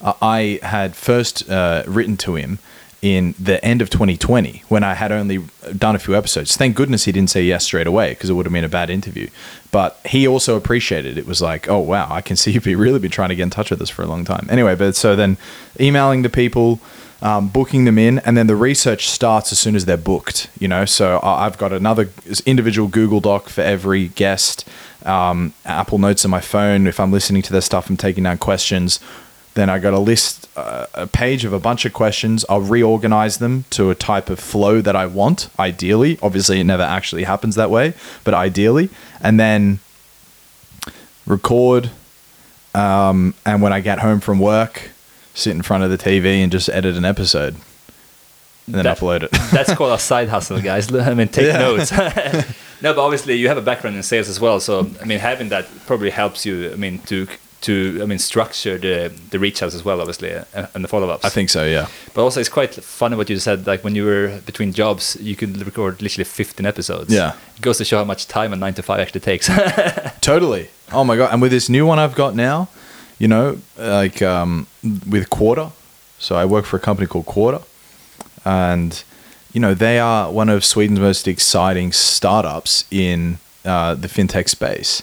Uh, 0.00 0.14
I 0.20 0.58
had 0.62 0.96
first 0.96 1.48
uh, 1.48 1.84
written 1.86 2.16
to 2.18 2.34
him 2.34 2.58
in 3.02 3.34
the 3.38 3.64
end 3.64 3.80
of 3.80 3.88
2020 3.88 4.62
when 4.68 4.84
I 4.84 4.94
had 4.94 5.10
only 5.10 5.44
done 5.76 5.96
a 5.96 5.98
few 5.98 6.14
episodes. 6.14 6.56
Thank 6.56 6.76
goodness 6.76 7.04
he 7.04 7.12
didn't 7.12 7.30
say 7.30 7.42
yes 7.42 7.64
straight 7.64 7.86
away 7.86 8.10
because 8.10 8.28
it 8.28 8.34
would 8.34 8.44
have 8.44 8.52
been 8.52 8.64
a 8.64 8.68
bad 8.68 8.90
interview. 8.90 9.28
But 9.70 9.98
he 10.04 10.28
also 10.28 10.56
appreciated 10.56 11.16
it. 11.16 11.18
it. 11.18 11.26
was 11.26 11.40
like, 11.40 11.68
oh 11.68 11.78
wow, 11.78 12.08
I 12.10 12.20
can 12.20 12.36
see 12.36 12.50
you've 12.64 12.66
really 12.66 12.98
been 12.98 13.10
trying 13.10 13.30
to 13.30 13.34
get 13.34 13.44
in 13.44 13.50
touch 13.50 13.70
with 13.70 13.80
us 13.80 13.90
for 13.90 14.02
a 14.02 14.06
long 14.06 14.24
time. 14.24 14.46
Anyway, 14.50 14.74
but 14.74 14.96
so 14.96 15.16
then 15.16 15.38
emailing 15.78 16.22
the 16.22 16.28
people, 16.28 16.80
um, 17.22 17.48
booking 17.48 17.84
them 17.84 17.98
in, 17.98 18.18
and 18.20 18.36
then 18.36 18.46
the 18.46 18.56
research 18.56 19.08
starts 19.08 19.52
as 19.52 19.58
soon 19.58 19.76
as 19.76 19.86
they're 19.86 19.96
booked. 19.96 20.50
You 20.58 20.68
know, 20.68 20.84
so 20.84 21.20
I've 21.22 21.56
got 21.56 21.72
another 21.72 22.10
individual 22.44 22.88
Google 22.88 23.20
Doc 23.20 23.48
for 23.48 23.62
every 23.62 24.08
guest. 24.08 24.68
Um, 25.06 25.54
Apple 25.64 25.98
Notes 25.98 26.26
on 26.26 26.30
my 26.30 26.42
phone. 26.42 26.86
If 26.86 27.00
I'm 27.00 27.12
listening 27.12 27.40
to 27.42 27.52
their 27.52 27.62
stuff, 27.62 27.88
I'm 27.88 27.96
taking 27.96 28.24
down 28.24 28.36
questions. 28.36 29.00
Then 29.60 29.68
I 29.68 29.78
got 29.78 29.92
a 29.92 29.98
list, 29.98 30.48
uh, 30.56 30.86
a 30.94 31.06
page 31.06 31.44
of 31.44 31.52
a 31.52 31.58
bunch 31.60 31.84
of 31.84 31.92
questions. 31.92 32.46
I'll 32.48 32.62
reorganize 32.62 33.36
them 33.36 33.66
to 33.76 33.90
a 33.90 33.94
type 33.94 34.30
of 34.30 34.40
flow 34.40 34.80
that 34.80 34.96
I 34.96 35.04
want, 35.04 35.50
ideally. 35.58 36.18
Obviously, 36.22 36.60
it 36.60 36.64
never 36.64 36.82
actually 36.82 37.24
happens 37.24 37.56
that 37.56 37.70
way, 37.70 37.92
but 38.24 38.32
ideally. 38.32 38.88
And 39.20 39.38
then 39.38 39.80
record. 41.26 41.90
Um, 42.74 43.34
and 43.44 43.60
when 43.60 43.74
I 43.74 43.80
get 43.80 43.98
home 43.98 44.20
from 44.20 44.38
work, 44.38 44.92
sit 45.34 45.54
in 45.54 45.60
front 45.60 45.84
of 45.84 45.90
the 45.90 45.98
TV 45.98 46.42
and 46.42 46.50
just 46.50 46.70
edit 46.70 46.96
an 46.96 47.04
episode 47.04 47.56
and 48.64 48.74
then 48.76 48.84
That- 48.84 48.96
upload 48.96 49.24
it. 49.24 49.30
That's 49.52 49.74
called 49.74 49.92
a 49.92 49.98
side 49.98 50.30
hustle, 50.30 50.62
guys. 50.62 50.90
I 50.94 51.12
mean, 51.12 51.28
take 51.28 51.48
Yeah. 51.48 51.58
notes. 51.58 51.92
no, 52.80 52.94
but 52.94 52.98
obviously 53.04 53.34
you 53.34 53.48
have 53.48 53.58
a 53.58 53.62
background 53.62 53.96
in 53.96 54.02
sales 54.02 54.30
as 54.30 54.40
well, 54.40 54.58
so 54.58 54.88
I 55.02 55.04
mean, 55.04 55.18
having 55.18 55.50
that 55.50 55.66
probably 55.86 56.08
helps 56.08 56.46
you. 56.46 56.72
I 56.72 56.76
mean, 56.76 57.00
to 57.08 57.26
to 57.62 58.00
I 58.02 58.06
mean 58.06 58.18
structure 58.18 58.78
the 58.78 59.12
the 59.30 59.38
reach 59.38 59.62
outs 59.62 59.74
as 59.74 59.84
well, 59.84 60.00
obviously, 60.00 60.32
uh, 60.32 60.66
and 60.74 60.82
the 60.84 60.88
follow 60.88 61.08
ups. 61.08 61.24
I 61.24 61.28
think 61.28 61.50
so, 61.50 61.64
yeah. 61.66 61.86
But 62.14 62.22
also, 62.22 62.40
it's 62.40 62.48
quite 62.48 62.74
funny 62.74 63.16
what 63.16 63.28
you 63.30 63.38
said. 63.38 63.66
Like 63.66 63.84
when 63.84 63.94
you 63.94 64.04
were 64.04 64.40
between 64.46 64.72
jobs, 64.72 65.16
you 65.20 65.36
could 65.36 65.64
record 65.64 66.02
literally 66.02 66.24
15 66.24 66.66
episodes. 66.66 67.12
Yeah. 67.12 67.34
it 67.56 67.62
goes 67.62 67.78
to 67.78 67.84
show 67.84 67.98
how 67.98 68.04
much 68.04 68.26
time 68.26 68.52
a 68.52 68.56
nine 68.56 68.74
to 68.74 68.82
five 68.82 69.00
actually 69.00 69.20
takes. 69.20 69.48
Totally. 70.20 70.68
Oh 70.92 71.04
my 71.04 71.16
god! 71.16 71.32
And 71.32 71.42
with 71.42 71.52
this 71.52 71.68
new 71.68 71.86
one 71.86 71.98
I've 71.98 72.14
got 72.14 72.34
now, 72.34 72.68
you 73.18 73.28
know, 73.28 73.58
like 73.76 74.22
um, 74.22 74.66
with 75.08 75.30
Quarter. 75.30 75.70
So 76.18 76.36
I 76.36 76.44
work 76.44 76.66
for 76.66 76.76
a 76.76 76.80
company 76.80 77.06
called 77.06 77.26
Quarter, 77.26 77.60
and 78.44 79.02
you 79.52 79.60
know 79.60 79.74
they 79.74 79.98
are 79.98 80.30
one 80.30 80.48
of 80.48 80.64
Sweden's 80.64 81.00
most 81.00 81.26
exciting 81.28 81.92
startups 81.92 82.84
in 82.90 83.38
uh, 83.64 83.94
the 83.94 84.08
fintech 84.08 84.48
space. 84.48 85.02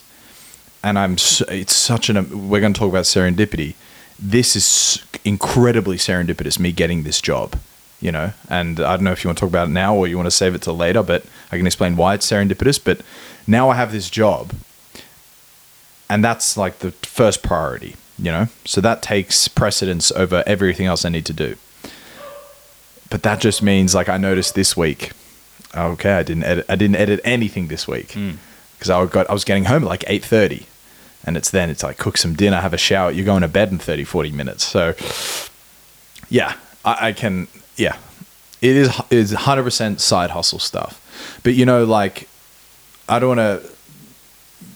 And 0.83 0.97
I'm 0.97 1.13
it's 1.13 1.75
such 1.75 2.09
an 2.09 2.17
um, 2.17 2.49
we're 2.49 2.61
going 2.61 2.73
to 2.73 2.79
talk 2.79 2.89
about 2.89 3.05
serendipity. 3.05 3.75
This 4.19 4.55
is 4.55 5.03
incredibly 5.25 5.97
serendipitous. 5.97 6.59
Me 6.59 6.71
getting 6.71 7.03
this 7.03 7.21
job, 7.21 7.59
you 7.99 8.11
know, 8.11 8.33
and 8.49 8.79
I 8.79 8.95
don't 8.95 9.03
know 9.03 9.11
if 9.11 9.23
you 9.23 9.27
want 9.27 9.37
to 9.37 9.41
talk 9.41 9.49
about 9.49 9.67
it 9.67 9.71
now 9.71 9.95
or 9.95 10.07
you 10.07 10.15
want 10.15 10.27
to 10.27 10.31
save 10.31 10.55
it 10.55 10.61
till 10.61 10.77
later, 10.77 11.03
but 11.03 11.25
I 11.51 11.57
can 11.57 11.65
explain 11.65 11.95
why 11.95 12.13
it's 12.13 12.29
serendipitous. 12.29 12.83
But 12.83 13.01
now 13.45 13.69
I 13.69 13.75
have 13.75 13.91
this 13.91 14.09
job 14.09 14.53
and 16.09 16.23
that's 16.23 16.57
like 16.57 16.79
the 16.79 16.91
first 16.91 17.43
priority 17.43 17.95
you 18.17 18.31
know 18.31 18.47
so 18.65 18.81
that 18.81 19.01
takes 19.01 19.47
precedence 19.47 20.11
over 20.13 20.43
everything 20.45 20.85
else 20.85 21.05
i 21.05 21.09
need 21.09 21.25
to 21.25 21.33
do 21.33 21.55
but 23.09 23.23
that 23.23 23.39
just 23.39 23.61
means 23.61 23.93
like 23.93 24.09
i 24.09 24.17
noticed 24.17 24.55
this 24.55 24.75
week 24.75 25.11
okay 25.75 26.13
i 26.13 26.23
didn't 26.23 26.43
edit 26.43 26.65
i 26.69 26.75
didn't 26.75 26.95
edit 26.95 27.19
anything 27.23 27.67
this 27.67 27.87
week 27.87 28.11
hmm. 28.13 28.31
Because 28.77 28.89
i 28.89 29.05
got 29.05 29.29
i 29.29 29.33
was 29.33 29.43
getting 29.43 29.65
home 29.65 29.83
at 29.83 29.89
like 29.89 30.01
8.30 30.01 30.65
and 31.25 31.35
it's 31.35 31.49
then 31.51 31.69
it's 31.69 31.83
like 31.83 31.97
cook 31.97 32.17
some 32.17 32.35
dinner 32.35 32.57
have 32.61 32.73
a 32.73 32.77
shower 32.77 33.11
you're 33.11 33.25
going 33.25 33.41
to 33.41 33.47
bed 33.47 33.69
in 33.71 33.77
30 33.79 34.03
40 34.03 34.31
minutes. 34.31 34.63
So 34.63 34.93
yeah 36.29 36.55
i, 36.85 37.09
I 37.09 37.13
can 37.13 37.47
yeah. 37.75 37.97
It 38.59 38.75
is 38.75 38.89
is 39.11 39.33
100% 39.33 39.99
side 39.99 40.31
hustle 40.31 40.57
stuff. 40.57 41.39
But 41.43 41.53
you 41.53 41.65
know 41.65 41.83
like 41.83 42.27
i 43.07 43.19
don't 43.19 43.37
want 43.37 43.63
to 43.63 43.71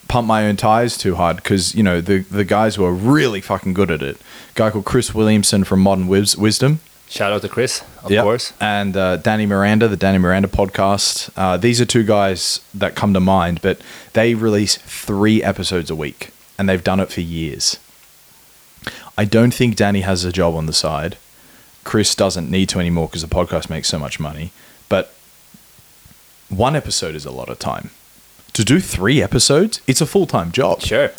pump 0.08 0.28
my 0.28 0.46
own 0.46 0.58
tires 0.58 0.98
too 0.98 1.16
hard 1.16 1.38
because 1.38 1.74
you 1.74 1.82
know 1.82 2.02
the 2.02 2.20
the 2.20 2.44
guys 2.44 2.76
who 2.76 2.84
are 2.84 2.94
really 2.94 3.40
fucking 3.42 3.74
good 3.74 3.90
at 3.90 4.02
it. 4.02 4.18
A 4.18 4.54
guy 4.56 4.70
called 4.70 4.86
Chris 4.86 5.16
Williamson 5.16 5.64
from 5.64 5.80
Modern 5.80 6.08
Wis- 6.08 6.36
Wisdom, 6.36 6.82
Shout 7.12 7.34
out 7.34 7.42
to 7.42 7.50
Chris, 7.50 7.84
of 8.04 8.10
Yep. 8.12 8.24
course. 8.24 8.54
and 8.62 8.96
uh, 8.96 9.18
Danny 9.18 9.46
Miranda, 9.46 9.90
the 9.90 9.98
Danny 9.98 10.18
Miranda 10.18 10.48
podcast. 10.48 11.30
Uh, 11.36 11.58
these 11.58 11.82
are 11.82 11.86
two 11.86 12.04
guys 12.04 12.62
that 12.74 12.96
come 12.96 13.14
to 13.14 13.20
mind, 13.20 13.60
but 13.62 13.82
they 14.14 14.34
release 14.34 14.78
three 14.78 15.44
episodes 15.44 15.90
a 15.90 15.96
week, 15.96 16.30
and 16.58 16.70
they've 16.70 16.84
done 16.84 17.02
it 17.02 17.12
for 17.12 17.20
years. 17.20 17.78
I 19.18 19.26
don't 19.26 19.54
think 19.54 19.76
Danny 19.76 20.02
has 20.02 20.24
a 20.24 20.32
job 20.32 20.56
on 20.56 20.68
the 20.68 20.74
side. 20.74 21.18
Chris 21.84 22.16
doesn't 22.16 22.50
need 22.50 22.70
to 22.70 22.80
anymore 22.80 23.08
because 23.08 23.22
the 23.24 23.28
podcast 23.36 23.70
makes 23.70 23.90
so 23.90 24.00
much 24.00 24.18
money. 24.18 24.52
But 24.88 25.14
one 26.48 26.78
episode 26.78 27.14
is 27.16 27.26
a 27.26 27.32
lot 27.32 27.50
of 27.50 27.60
time. 27.60 27.90
To 28.54 28.64
do 28.64 28.80
three 28.80 29.22
episodes, 29.22 29.82
it's 29.86 30.00
a 30.02 30.06
full 30.06 30.28
time 30.28 30.52
job. 30.54 30.82
Sure. 30.82 31.12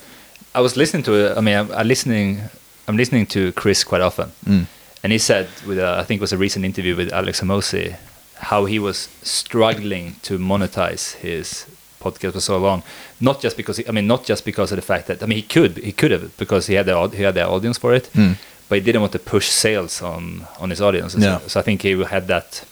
I 0.54 0.60
was 0.60 0.74
listening 0.76 1.02
to 1.04 1.12
it. 1.14 1.36
I 1.36 1.40
mean, 1.42 1.56
I'm, 1.56 1.70
I'm 1.72 1.86
listening. 1.86 2.40
I'm 2.88 2.96
listening 2.96 3.26
to 3.26 3.52
Chris 3.52 3.84
quite 3.84 4.00
often, 4.00 4.32
Mm. 4.46 4.66
And 5.02 5.12
he 5.12 5.18
said 5.18 5.48
with 5.66 5.78
a, 5.78 5.98
I 6.00 6.04
think 6.04 6.20
it 6.20 6.22
was 6.22 6.32
a 6.32 6.38
recent 6.38 6.64
interview 6.64 6.94
with 6.96 7.12
Alex 7.12 7.40
Hormozi, 7.40 7.96
how 8.36 8.66
he 8.66 8.78
was 8.78 9.08
struggling 9.22 10.16
to 10.22 10.38
monetize 10.38 11.14
his 11.16 11.66
podcast 12.00 12.32
for 12.32 12.40
so 12.40 12.58
long. 12.58 12.82
Not 13.20 13.40
just 13.40 13.56
because 13.56 13.76
he, 13.78 13.88
I 13.88 13.90
mean, 13.92 14.06
not 14.06 14.24
just 14.24 14.44
because 14.44 14.72
of 14.72 14.76
the 14.76 14.82
fact 14.82 15.06
that 15.08 15.22
I 15.22 15.26
mean, 15.26 15.36
he 15.36 15.42
could 15.42 15.78
he 15.78 15.92
could 15.92 16.10
have 16.12 16.36
because 16.36 16.66
he 16.68 16.74
had 16.74 16.86
the 16.86 17.08
he 17.08 17.22
had 17.22 17.34
the 17.34 17.46
audience 17.46 17.78
for 17.78 17.94
it, 17.94 18.10
Mm. 18.14 18.36
but 18.68 18.78
he 18.78 18.84
didn't 18.84 19.00
want 19.00 19.12
to 19.12 19.18
push 19.18 19.48
sales 19.48 20.02
on 20.02 20.46
on 20.60 20.70
his 20.70 20.80
audience. 20.80 21.14
Yeah. 21.16 21.38
So, 21.40 21.48
so 21.48 21.60
I 21.60 21.62
think 21.62 21.82
he 21.82 21.90
had 22.04 22.26
that 22.28 22.64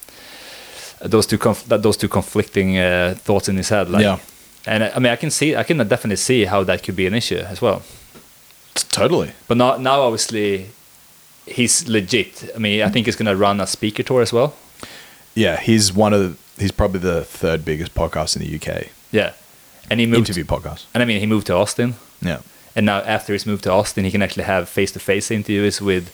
those 1.10 1.26
two 1.26 1.38
conf- 1.38 1.66
that 1.68 1.82
those 1.82 1.96
two 1.96 2.08
conflicting 2.08 2.78
uh, 2.78 3.14
thoughts 3.24 3.48
in 3.48 3.56
his 3.56 3.68
head. 3.70 3.88
Like, 3.90 4.02
Yeah. 4.02 4.18
And 4.66 4.84
I 4.84 4.90
I 4.96 4.98
mean, 4.98 5.12
I 5.12 5.16
can 5.16 5.30
see 5.30 5.56
I 5.56 5.64
can 5.64 5.78
definitely 5.78 6.16
see 6.16 6.44
how 6.46 6.64
that 6.64 6.82
could 6.84 6.96
be 6.96 7.06
an 7.06 7.14
issue 7.14 7.38
as 7.52 7.60
well. 7.62 7.82
Totally. 8.74 9.30
But 9.48 9.56
now, 9.56 9.76
now 9.76 10.02
obviously, 10.02 10.66
he's 11.46 11.88
legit. 11.88 12.50
I 12.54 12.58
mean, 12.58 12.82
I 12.82 12.88
think 12.88 13.06
he's 13.06 13.16
going 13.16 13.26
to 13.26 13.36
run 13.36 13.60
a 13.60 13.66
speaker 13.66 14.02
tour 14.02 14.22
as 14.22 14.32
well. 14.32 14.54
Yeah, 15.34 15.58
he's 15.60 15.92
one 15.92 16.12
of 16.12 16.20
the, 16.56 16.62
he's 16.62 16.72
probably 16.72 17.00
the 17.00 17.24
third 17.24 17.64
biggest 17.64 17.94
podcast 17.94 18.36
in 18.36 18.42
the 18.42 18.54
UK. 18.56 18.88
Yeah, 19.12 19.32
and 19.90 20.00
he 20.00 20.06
moved. 20.06 20.28
Interview 20.28 20.44
podcast. 20.44 20.86
And 20.94 21.02
I 21.02 21.06
mean, 21.06 21.20
he 21.20 21.26
moved 21.26 21.46
to 21.48 21.54
Austin, 21.54 21.94
Yeah. 22.20 22.40
and 22.76 22.86
now 22.86 22.98
after 22.98 23.32
he's 23.32 23.46
moved 23.46 23.64
to 23.64 23.70
Austin, 23.72 24.04
he 24.04 24.10
can 24.10 24.22
actually 24.22 24.44
have 24.44 24.68
face-to-face 24.68 25.30
interviews 25.30 25.80
with, 25.80 26.12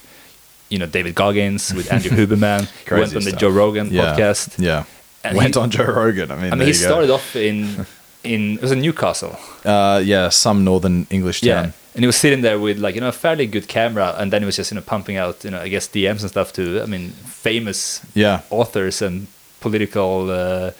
you 0.69 0.77
know, 0.79 0.85
David 0.85 1.15
Goggins, 1.15 1.73
with 1.73 1.91
Andrew 1.93 2.11
Huberman. 2.11 2.61
He 2.61 2.65
went 2.65 2.85
Crazy 2.85 3.15
on 3.17 3.23
the 3.23 3.29
stuff. 3.29 3.39
Joe 3.41 3.49
Rogan 3.49 3.89
Yeah. 3.91 4.15
podcast. 4.15 4.59
Yeah. 4.59 4.83
And 5.23 5.35
Went 5.37 5.55
he- 5.55 5.61
on 5.61 5.69
Joe 5.71 5.85
Rogan. 5.85 6.31
I 6.31 6.35
mean, 6.35 6.53
I 6.53 6.55
mean, 6.55 6.67
he 6.67 6.73
started 6.73 7.09
off 7.09 7.35
in 7.35 7.85
in 8.23 8.53
it 8.55 8.61
was 8.61 8.71
in 8.71 8.81
Newcastle. 8.81 9.37
Uh, 9.65 10.01
yeah, 10.03 10.29
some 10.29 10.63
northern 10.63 11.05
English 11.09 11.41
town. 11.41 11.65
Yeah, 11.65 11.71
and 11.97 12.03
he 12.03 12.07
was 12.07 12.15
sitting 12.15 12.43
there 12.43 12.59
with 12.59 12.77
like 12.77 12.93
you 12.95 13.01
know 13.01 13.09
a 13.09 13.19
fairly 13.25 13.47
good 13.47 13.67
camera, 13.67 14.13
and 14.19 14.31
then 14.31 14.41
he 14.41 14.45
was 14.45 14.55
just 14.55 14.71
you 14.71 14.75
know 14.75 14.83
pumping 14.85 15.17
out 15.17 15.43
you 15.43 15.49
know 15.51 15.59
I 15.65 15.67
guess 15.69 15.87
DMs 15.89 16.21
and 16.21 16.29
stuff 16.29 16.53
to 16.53 16.81
I 16.83 16.85
mean 16.85 17.09
famous 17.25 18.01
Yeah. 18.15 18.39
authors 18.51 19.01
and 19.01 19.25
political 19.61 20.29
uh, 20.29 20.71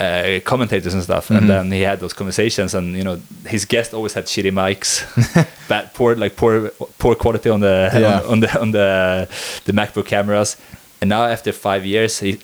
uh, 0.00 0.40
commentators 0.44 0.94
and 0.94 1.02
stuff. 1.02 1.30
And 1.30 1.48
then 1.48 1.70
he 1.72 1.82
had 1.82 2.00
those 2.00 2.14
conversations, 2.14 2.74
and 2.74 2.96
you 2.96 3.04
know 3.04 3.20
his 3.46 3.64
guest 3.66 3.92
always 3.94 4.14
had 4.14 4.24
shitty 4.26 4.50
mics, 4.52 5.04
bad 5.68 5.92
poor 5.94 6.16
like 6.16 6.36
poor 6.36 6.70
poor 6.98 7.14
quality 7.14 7.50
on 7.50 7.60
the 7.60 7.90
Yeah. 7.92 8.20
on, 8.20 8.26
on 8.32 8.40
the 8.40 8.60
on 8.60 8.70
the 8.72 9.28
the 9.64 9.72
MacBook 9.72 10.06
cameras. 10.06 10.56
And 11.02 11.08
now 11.10 11.24
after 11.24 11.52
five 11.52 11.84
years 11.86 12.20
he, 12.20 12.38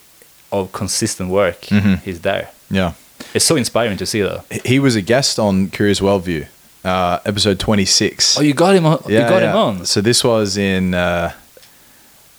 of 0.51 0.71
consistent 0.73 1.31
work, 1.31 1.61
Mhm. 1.71 2.01
he's 2.05 2.21
there. 2.21 2.49
Yeah. 2.71 2.93
It's 3.35 3.45
so 3.47 3.57
inspiring 3.57 3.97
to 3.99 4.07
see 4.07 4.23
though. 4.23 4.43
He 4.65 4.79
was 4.79 4.97
a 4.97 5.03
guest 5.03 5.39
on 5.39 5.69
Curious 5.71 6.01
Worldview, 6.01 6.47
uh, 6.87 7.21
episode 7.27 7.59
26. 7.59 8.39
Oh, 8.39 8.43
you 8.43 8.55
got 8.55 8.75
him 8.75 8.87
on. 8.87 9.03
you 9.09 9.19
got 9.19 9.43
him 9.43 9.57
on. 9.57 9.87
So 9.87 10.01
this 10.01 10.23
was 10.23 10.57
in 10.57 10.95
uh, 10.95 11.33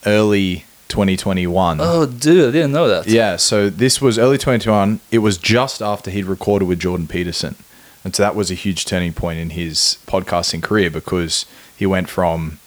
early 0.05 0.65
2021. 0.88 1.79
Oh, 1.81 2.05
dude, 2.05 2.49
I 2.49 2.51
didn't 2.51 2.71
know 2.71 2.88
that. 2.88 3.07
Yeah, 3.07 3.36
so 3.36 3.69
this 3.69 4.01
was 4.01 4.17
early 4.17 4.38
2021. 4.38 5.01
It 5.12 5.19
was 5.19 5.38
just 5.38 5.81
after 5.81 6.10
he'd 6.10 6.25
recorded 6.25 6.65
with 6.65 6.79
Jordan 6.79 7.07
Peterson. 7.07 7.55
And 8.03 8.15
so 8.15 8.23
that 8.23 8.36
was 8.36 8.49
a 8.49 8.53
huge 8.53 8.86
turning 8.86 9.12
point 9.12 9.38
in 9.39 9.49
his 9.49 9.97
podcasting 10.07 10.63
career 10.63 10.89
because 10.89 11.45
he 11.75 11.86
went 11.86 12.07
from, 12.07 12.60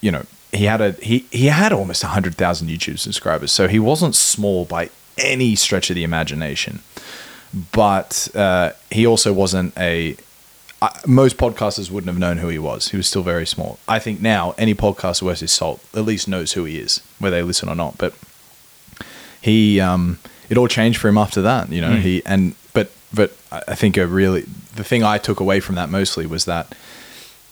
you 0.00 0.12
know, 0.12 0.26
he 0.52 0.66
had 0.66 0.80
a 0.80 0.92
he, 0.92 1.26
he 1.32 1.46
had 1.46 1.72
almost 1.72 2.04
100,000 2.04 2.68
YouTube 2.68 3.00
subscribers. 3.00 3.50
So 3.50 3.66
he 3.66 3.80
wasn't 3.80 4.14
small 4.14 4.64
by 4.64 4.90
any 5.18 5.56
stretch 5.56 5.90
of 5.90 5.96
the 5.96 6.04
imagination. 6.04 6.80
But 7.72 8.28
uh, 8.34 8.72
he 8.92 9.04
also 9.06 9.32
wasn't 9.32 9.76
a 9.76 10.16
I, 10.82 11.00
most 11.06 11.36
podcasters 11.38 11.90
wouldn't 11.90 12.08
have 12.08 12.18
known 12.18 12.38
who 12.38 12.48
he 12.48 12.58
was. 12.58 12.88
He 12.88 12.96
was 12.96 13.06
still 13.06 13.22
very 13.22 13.46
small. 13.46 13.78
I 13.88 13.98
think 13.98 14.20
now 14.20 14.54
any 14.58 14.74
podcaster 14.74 15.22
worth 15.22 15.40
his 15.40 15.52
salt 15.52 15.82
at 15.94 16.04
least 16.04 16.28
knows 16.28 16.52
who 16.52 16.64
he 16.64 16.78
is, 16.78 17.00
whether 17.18 17.36
they 17.36 17.42
listen 17.42 17.68
or 17.68 17.74
not. 17.74 17.96
But 17.98 18.14
he, 19.40 19.80
um, 19.80 20.18
it 20.48 20.56
all 20.58 20.68
changed 20.68 20.98
for 21.00 21.08
him 21.08 21.18
after 21.18 21.42
that. 21.42 21.70
You 21.70 21.80
know, 21.80 21.90
Mm. 21.92 22.00
he 22.02 22.22
and 22.26 22.54
but 22.72 22.90
but 23.12 23.36
I 23.50 23.62
I 23.68 23.74
think 23.74 23.96
a 23.96 24.06
really 24.06 24.42
the 24.74 24.84
thing 24.84 25.02
I 25.02 25.18
took 25.18 25.40
away 25.40 25.60
from 25.60 25.74
that 25.76 25.88
mostly 25.88 26.26
was 26.26 26.44
that 26.44 26.74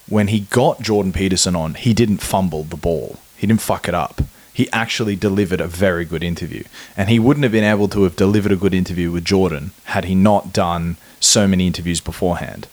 when 0.09 0.29
he 0.29 0.41
got 0.41 0.81
Jordan 0.83 1.13
Peterson 1.13 1.57
on, 1.57 1.75
he 1.75 1.95
didn't 1.95 2.19
fumble 2.19 2.63
the 2.65 2.77
ball. 2.77 3.19
He 3.37 3.47
didn't 3.47 3.63
fuck 3.63 3.89
it 3.89 3.95
up. 3.95 4.21
He 4.53 4.69
actually 4.71 5.17
delivered 5.17 5.61
a 5.61 5.67
very 5.67 6.05
good 6.05 6.23
interview. 6.23 6.63
And 6.97 7.09
he 7.09 7.19
wouldn't 7.19 7.43
have 7.43 7.51
been 7.53 7.65
able 7.65 7.89
to 7.89 8.03
have 8.05 8.15
delivered 8.15 8.53
a 8.53 8.57
good 8.57 8.75
interview 8.75 9.11
with 9.11 9.25
Jordan 9.25 9.71
had 9.87 10.05
he 10.05 10.15
not 10.15 10.53
done 10.53 10.97
so 11.19 11.49
many 11.49 11.67
interviews 11.67 12.01
beforehand. 12.01 12.69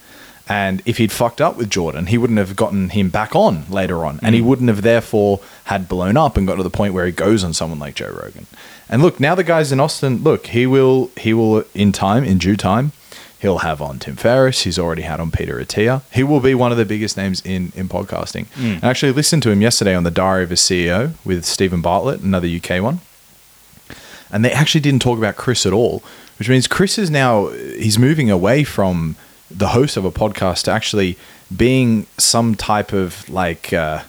And 0.51 0.81
if 0.85 0.97
he'd 0.97 1.13
fucked 1.13 1.39
up 1.39 1.55
with 1.55 1.69
Jordan, 1.69 2.07
he 2.07 2.17
wouldn't 2.17 2.37
have 2.37 2.57
gotten 2.57 2.89
him 2.89 3.07
back 3.07 3.37
on 3.37 3.63
later 3.69 4.03
on. 4.03 4.19
And 4.21 4.35
he 4.35 4.41
mm. 4.41 4.43
wouldn't 4.43 4.67
have 4.67 4.81
therefore 4.81 5.39
had 5.65 5.87
blown 5.87 6.17
up 6.17 6.35
and 6.35 6.45
got 6.45 6.55
to 6.55 6.63
the 6.63 6.69
point 6.69 6.93
where 6.93 7.05
he 7.05 7.13
goes 7.13 7.41
on 7.41 7.53
someone 7.53 7.79
like 7.79 7.95
Joe 7.95 8.09
Rogan. 8.21 8.47
And 8.89 9.01
look, 9.01 9.17
now 9.17 9.33
the 9.33 9.45
guy's 9.45 9.71
in 9.71 9.79
Austin, 9.79 10.23
look, 10.23 10.47
he 10.47 10.67
will 10.67 11.09
he 11.15 11.33
will 11.33 11.63
in 11.73 11.93
time, 11.93 12.25
in 12.25 12.37
due 12.37 12.57
time, 12.57 12.91
he'll 13.39 13.59
have 13.59 13.81
on 13.81 13.99
Tim 13.99 14.17
Ferriss. 14.17 14.63
He's 14.63 14.77
already 14.77 15.03
had 15.03 15.21
on 15.21 15.31
Peter 15.31 15.57
Attia. 15.57 16.01
He 16.11 16.21
will 16.21 16.41
be 16.41 16.53
one 16.53 16.73
of 16.73 16.77
the 16.77 16.83
biggest 16.83 17.15
names 17.15 17.41
in, 17.45 17.71
in 17.73 17.87
podcasting. 17.87 18.47
Mm. 18.55 18.83
I 18.83 18.89
actually 18.89 19.13
listened 19.13 19.43
to 19.43 19.51
him 19.51 19.61
yesterday 19.61 19.95
on 19.95 20.03
the 20.03 20.11
Diary 20.11 20.43
of 20.43 20.51
a 20.51 20.55
CEO 20.55 21.13
with 21.23 21.45
Steven 21.45 21.81
Bartlett, 21.81 22.19
another 22.19 22.49
UK 22.49 22.83
one. 22.83 22.99
And 24.29 24.43
they 24.43 24.51
actually 24.51 24.81
didn't 24.81 25.01
talk 25.01 25.17
about 25.17 25.37
Chris 25.37 25.65
at 25.65 25.71
all, 25.71 26.03
which 26.37 26.49
means 26.49 26.67
Chris 26.67 26.97
is 26.97 27.09
now 27.09 27.47
he's 27.47 27.97
moving 27.97 28.29
away 28.29 28.65
from 28.65 29.15
the 29.57 29.69
host 29.69 29.97
of 29.97 30.05
a 30.05 30.11
podcast 30.11 30.63
to 30.63 30.71
actually 30.71 31.17
being 31.55 32.05
some 32.17 32.55
type 32.55 32.93
of 32.93 33.29
like 33.29 33.73
uh, 33.73 34.03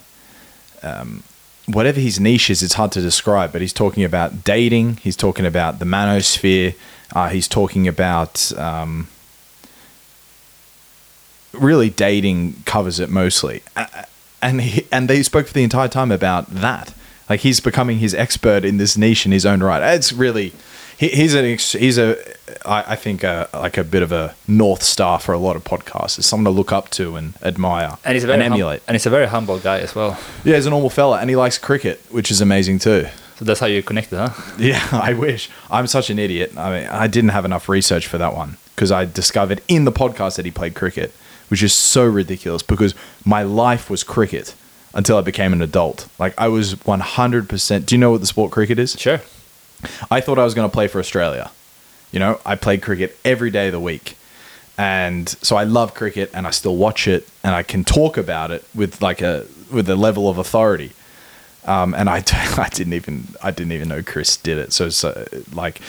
um, 0.82 1.22
whatever 1.66 2.00
his 2.00 2.20
niche 2.20 2.50
is. 2.50 2.62
It's 2.62 2.74
hard 2.74 2.92
to 2.92 3.00
describe, 3.00 3.52
but 3.52 3.60
he's 3.60 3.72
talking 3.72 4.04
about 4.04 4.44
dating. 4.44 4.96
He's 4.98 5.16
talking 5.16 5.46
about 5.46 5.78
the 5.78 5.84
manosphere. 5.84 6.74
Uh, 7.14 7.28
he's 7.28 7.48
talking 7.48 7.86
about 7.86 8.56
um, 8.58 9.08
really 11.52 11.90
dating 11.90 12.62
covers 12.64 12.98
it 13.00 13.10
mostly, 13.10 13.62
and 14.40 14.60
he, 14.60 14.86
and 14.90 15.08
they 15.08 15.22
spoke 15.22 15.46
for 15.46 15.52
the 15.52 15.62
entire 15.62 15.88
time 15.88 16.10
about 16.10 16.46
that. 16.48 16.94
Like 17.28 17.40
he's 17.40 17.60
becoming 17.60 17.98
his 17.98 18.14
expert 18.14 18.64
in 18.64 18.76
this 18.76 18.96
niche 18.96 19.26
in 19.26 19.32
his 19.32 19.46
own 19.46 19.62
right. 19.62 19.94
It's 19.94 20.12
really 20.12 20.52
he, 20.98 21.08
he's 21.08 21.34
an 21.34 21.44
ex- 21.44 21.72
he's 21.72 21.98
a 21.98 22.16
I, 22.66 22.92
I 22.92 22.96
think 22.96 23.22
a, 23.24 23.48
like 23.54 23.76
a 23.78 23.84
bit 23.84 24.02
of 24.02 24.12
a 24.12 24.34
north 24.46 24.82
star 24.82 25.18
for 25.18 25.32
a 25.32 25.38
lot 25.38 25.56
of 25.56 25.64
podcasters, 25.64 26.24
someone 26.24 26.44
to 26.44 26.50
look 26.50 26.72
up 26.72 26.90
to 26.90 27.16
and 27.16 27.34
admire 27.42 27.98
And 28.04 28.14
he's 28.14 28.24
a 28.24 28.26
very 28.26 28.42
hum- 28.42 28.52
emulate. 28.52 28.82
and 28.86 28.94
he's 28.94 29.06
a 29.06 29.10
very 29.10 29.26
humble 29.26 29.58
guy 29.58 29.78
as 29.80 29.94
well. 29.94 30.18
yeah, 30.44 30.56
he's 30.56 30.66
a 30.66 30.70
normal 30.70 30.90
fella, 30.90 31.18
and 31.18 31.28
he 31.30 31.36
likes 31.36 31.58
cricket, 31.58 32.00
which 32.10 32.30
is 32.30 32.40
amazing 32.40 32.78
too. 32.78 33.06
So 33.36 33.44
that's 33.46 33.58
how 33.60 33.66
you 33.66 33.82
connected, 33.82 34.16
huh? 34.18 34.30
Yeah, 34.58 34.86
I 34.92 35.14
wish. 35.14 35.50
I'm 35.70 35.86
such 35.86 36.10
an 36.10 36.18
idiot. 36.18 36.56
I 36.56 36.80
mean, 36.80 36.88
I 36.88 37.06
didn't 37.08 37.30
have 37.30 37.44
enough 37.44 37.68
research 37.68 38.06
for 38.06 38.18
that 38.18 38.34
one 38.36 38.56
because 38.76 38.92
I 38.92 39.04
discovered 39.04 39.60
in 39.68 39.84
the 39.84 39.92
podcast 39.92 40.36
that 40.36 40.44
he 40.44 40.50
played 40.52 40.74
cricket, 40.74 41.12
which 41.48 41.62
is 41.62 41.72
so 41.72 42.04
ridiculous 42.04 42.62
because 42.62 42.94
my 43.24 43.42
life 43.42 43.90
was 43.90 44.04
cricket 44.04 44.54
until 44.94 45.16
I 45.16 45.22
became 45.22 45.52
an 45.54 45.62
adult. 45.62 46.06
Like 46.18 46.34
I 46.38 46.48
was 46.48 46.74
100%. 46.76 47.86
Do 47.86 47.94
you 47.94 47.98
know 47.98 48.10
what 48.12 48.20
the 48.20 48.26
sport 48.26 48.52
cricket 48.52 48.78
is? 48.78 48.92
Sure. 48.98 49.20
I 50.10 50.20
thought 50.20 50.38
I 50.38 50.44
was 50.44 50.54
going 50.54 50.68
to 50.68 50.72
play 50.72 50.88
for 50.88 50.98
Australia. 50.98 51.50
You 52.10 52.20
know, 52.20 52.40
I 52.44 52.56
played 52.56 52.82
cricket 52.82 53.18
every 53.24 53.50
day 53.50 53.66
of 53.68 53.72
the 53.72 53.80
week. 53.80 54.16
And 54.78 55.28
so 55.28 55.56
I 55.56 55.64
love 55.64 55.94
cricket 55.94 56.30
and 56.32 56.46
I 56.46 56.50
still 56.50 56.76
watch 56.76 57.06
it 57.06 57.28
and 57.44 57.54
I 57.54 57.62
can 57.62 57.84
talk 57.84 58.16
about 58.16 58.50
it 58.50 58.64
with 58.74 59.02
like 59.02 59.20
a 59.20 59.46
with 59.70 59.88
a 59.88 59.96
level 59.96 60.28
of 60.28 60.38
authority. 60.38 60.92
Um, 61.64 61.94
and 61.94 62.08
I, 62.08 62.16
I 62.56 62.68
didn't 62.72 62.94
even 62.94 63.28
I 63.42 63.50
didn't 63.50 63.72
even 63.72 63.88
know 63.88 64.02
Chris 64.02 64.36
did 64.36 64.58
it. 64.58 64.72
So, 64.72 64.88
so 64.88 65.26
like 65.52 65.80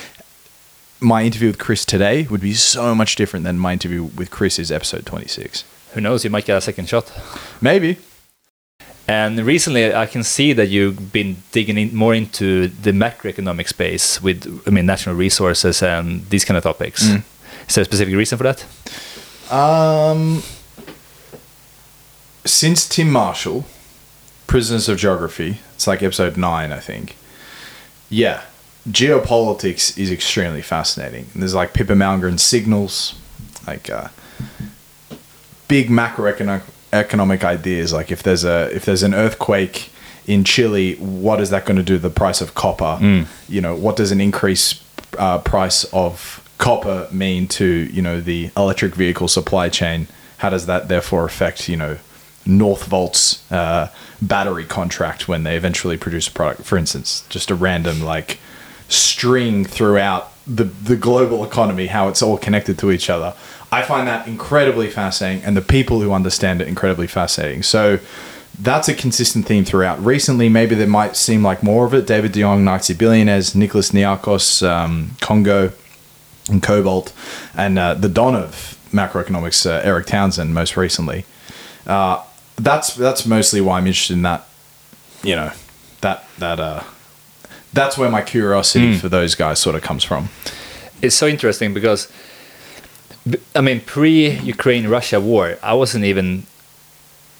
my 0.99 1.23
interview 1.23 1.49
with 1.49 1.59
Chris 1.59 1.85
today 1.85 2.23
would 2.29 2.41
be 2.41 2.53
so 2.53 2.95
much 2.95 3.15
different 3.15 3.45
than 3.45 3.59
my 3.59 3.73
interview 3.73 4.03
with 4.03 4.31
Chris 4.31 4.59
is 4.59 4.71
episode 4.71 5.05
26. 5.05 5.63
Who 5.93 6.01
knows? 6.01 6.23
You 6.23 6.29
might 6.29 6.45
get 6.45 6.57
a 6.57 6.61
second 6.61 6.89
shot. 6.89 7.11
Maybe. 7.61 7.97
And 9.07 9.39
recently, 9.45 9.93
I 9.93 10.05
can 10.05 10.23
see 10.23 10.53
that 10.53 10.67
you've 10.67 11.11
been 11.11 11.43
digging 11.51 11.77
in 11.77 11.93
more 11.93 12.15
into 12.15 12.67
the 12.69 12.91
macroeconomic 12.91 13.67
space 13.67 14.21
with, 14.21 14.61
I 14.65 14.69
mean, 14.69 14.85
natural 14.85 15.15
resources 15.15 15.83
and 15.83 16.25
these 16.29 16.45
kind 16.45 16.57
of 16.57 16.63
topics. 16.63 17.03
Mm. 17.07 17.23
Is 17.67 17.75
there 17.75 17.81
a 17.81 17.85
specific 17.85 18.15
reason 18.15 18.37
for 18.37 18.43
that? 18.45 18.65
Um, 19.51 20.41
since 22.45 22.87
Tim 22.87 23.11
Marshall, 23.11 23.65
Prisoners 24.47 24.87
of 24.87 24.97
Geography, 24.97 25.59
it's 25.75 25.85
like 25.85 26.01
episode 26.01 26.37
nine, 26.37 26.71
I 26.71 26.79
think. 26.79 27.17
Yeah, 28.09 28.43
geopolitics 28.87 29.97
is 29.97 30.11
extremely 30.11 30.61
fascinating. 30.61 31.27
And 31.33 31.41
there's 31.41 31.53
like 31.53 31.73
Pippa 31.73 31.93
Malmgren 31.93 32.39
signals, 32.39 33.15
like 33.67 33.89
uh, 33.89 34.09
big 35.67 35.89
macroeconomic 35.89 36.63
economic 36.93 37.43
ideas. 37.43 37.91
Like 37.91 38.11
if 38.11 38.23
there's 38.23 38.45
a 38.45 38.73
if 38.73 38.85
there's 38.85 39.03
an 39.03 39.13
earthquake 39.13 39.89
in 40.25 40.43
Chile, 40.43 40.95
what 40.95 41.41
is 41.41 41.49
that 41.49 41.65
going 41.65 41.77
to 41.77 41.83
do 41.83 41.95
to 41.95 41.99
the 41.99 42.09
price 42.09 42.39
of 42.39 42.55
copper? 42.55 42.97
Mm. 43.01 43.27
You 43.49 43.61
know, 43.61 43.75
what 43.75 43.97
does 43.97 44.11
an 44.11 44.21
increase 44.21 44.81
uh, 45.17 45.39
price 45.39 45.83
of 45.85 46.39
copper 46.57 47.07
mean 47.11 47.47
to 47.47 47.65
you 47.65 48.01
know 48.01 48.21
the 48.21 48.51
electric 48.55 48.95
vehicle 48.95 49.27
supply 49.27 49.69
chain? 49.69 50.07
How 50.37 50.49
does 50.49 50.65
that 50.65 50.87
therefore 50.87 51.25
affect 51.25 51.67
you 51.67 51.77
know 51.77 51.97
Northvolt's 52.45 53.49
uh, 53.51 53.89
battery 54.21 54.65
contract 54.65 55.27
when 55.27 55.43
they 55.43 55.57
eventually 55.57 55.97
produce 55.97 56.27
a 56.27 56.31
product? 56.31 56.63
For 56.63 56.77
instance, 56.77 57.25
just 57.29 57.51
a 57.51 57.55
random 57.55 58.01
like 58.01 58.39
string 58.87 59.65
throughout 59.65 60.31
the 60.45 60.65
the 60.65 60.95
global 60.95 61.43
economy, 61.43 61.87
how 61.87 62.07
it's 62.07 62.21
all 62.21 62.37
connected 62.37 62.77
to 62.79 62.91
each 62.91 63.09
other. 63.09 63.33
I 63.73 63.81
find 63.81 64.07
that 64.07 64.27
incredibly 64.27 64.87
fascinating, 64.89 65.43
and 65.43 65.57
the 65.57 65.61
people 65.61 66.01
who 66.01 66.13
understand 66.13 66.61
it 66.61 66.67
incredibly 66.67 67.07
fascinating. 67.07 67.63
So 67.63 67.99
that's 68.59 68.87
a 68.87 68.93
consistent 68.93 69.47
theme 69.47 69.65
throughout. 69.65 69.97
Recently, 70.05 70.47
maybe 70.47 70.75
there 70.75 70.85
might 70.85 71.15
seem 71.15 71.41
like 71.41 71.63
more 71.63 71.83
of 71.85 71.93
it. 71.95 72.05
David 72.05 72.33
De 72.33 72.41
Jong, 72.41 72.63
Nazi 72.63 72.93
billionaires, 72.93 73.55
Nicholas 73.55 73.89
Niarchos, 73.89 74.61
um, 74.67 75.11
Congo, 75.21 75.71
and 76.51 76.61
Cobalt, 76.61 77.13
and 77.55 77.79
uh, 77.79 77.95
the 77.95 78.09
Don 78.09 78.35
of 78.35 78.77
macroeconomics, 78.91 79.65
uh, 79.65 79.81
Erik 79.83 80.05
Townsend, 80.05 80.53
most 80.53 80.77
recently. 80.77 81.25
Uh, 81.87 82.21
that's 82.57 82.95
that's 82.95 83.25
mostly 83.25 83.59
why 83.59 83.79
I'm 83.79 83.87
interested 83.87 84.13
in 84.13 84.21
that. 84.21 84.47
You 85.23 85.35
know, 85.35 85.51
that 86.01 86.27
that 86.37 86.59
uh, 86.59 86.83
that's 87.73 87.97
where 87.97 88.11
my 88.11 88.21
curiosity 88.21 88.97
for 88.99 89.09
those 89.09 89.33
guys 89.33 89.57
sort 89.59 89.75
of 89.75 89.81
comes 89.81 90.03
from. 90.03 90.29
it's 91.01 91.15
so 91.15 91.27
interesting 91.27 91.73
because 91.73 92.07
I 93.55 93.61
mean 93.61 93.81
pre-Ukraine 93.81 94.87
Russia 94.87 95.19
war 95.19 95.57
I 95.63 95.73
wasn't 95.73 96.05
even 96.05 96.43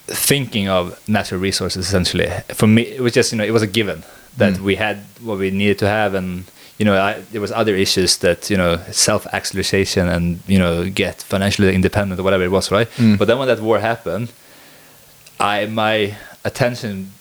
thinking 0.08 0.67
of 0.69 1.02
natural 1.08 1.39
resources 1.39 1.86
essentially. 1.88 2.30
For 2.54 2.67
me 2.67 2.84
it 2.84 3.02
was 3.02 3.13
just 3.13 3.32
you 3.32 3.38
know 3.38 3.43
it 3.43 3.52
was 3.52 3.62
a 3.62 3.67
given 3.67 4.04
that 4.38 4.54
mm. 4.54 4.60
we 4.62 4.76
had 4.76 4.98
what 5.22 5.38
we 5.38 5.52
needed 5.52 5.80
to 5.80 5.88
have. 5.88 6.13
And 6.13 6.46
you 6.78 6.86
know 6.86 7.00
I, 7.02 7.13
there 7.32 7.41
was 7.41 7.52
other 7.52 7.76
issues 7.76 8.17
that 8.17 8.50
you 8.50 8.58
know 8.58 8.78
self-actualization 8.91 10.08
and 10.08 10.39
you 10.48 10.60
know 10.60 10.89
get 10.89 11.22
financially 11.22 11.74
independent 11.74 12.19
or 12.19 12.24
whatever 12.24 12.43
it 12.43 12.52
was 12.52 12.72
right? 12.72 12.89
Mm. 12.98 13.17
But 13.17 13.28
then 13.28 13.38
when 13.38 13.48
that 13.48 13.60
war 13.60 13.80
happened 13.80 14.32
I 15.39 15.65
my 15.65 16.15
attention 16.46 17.12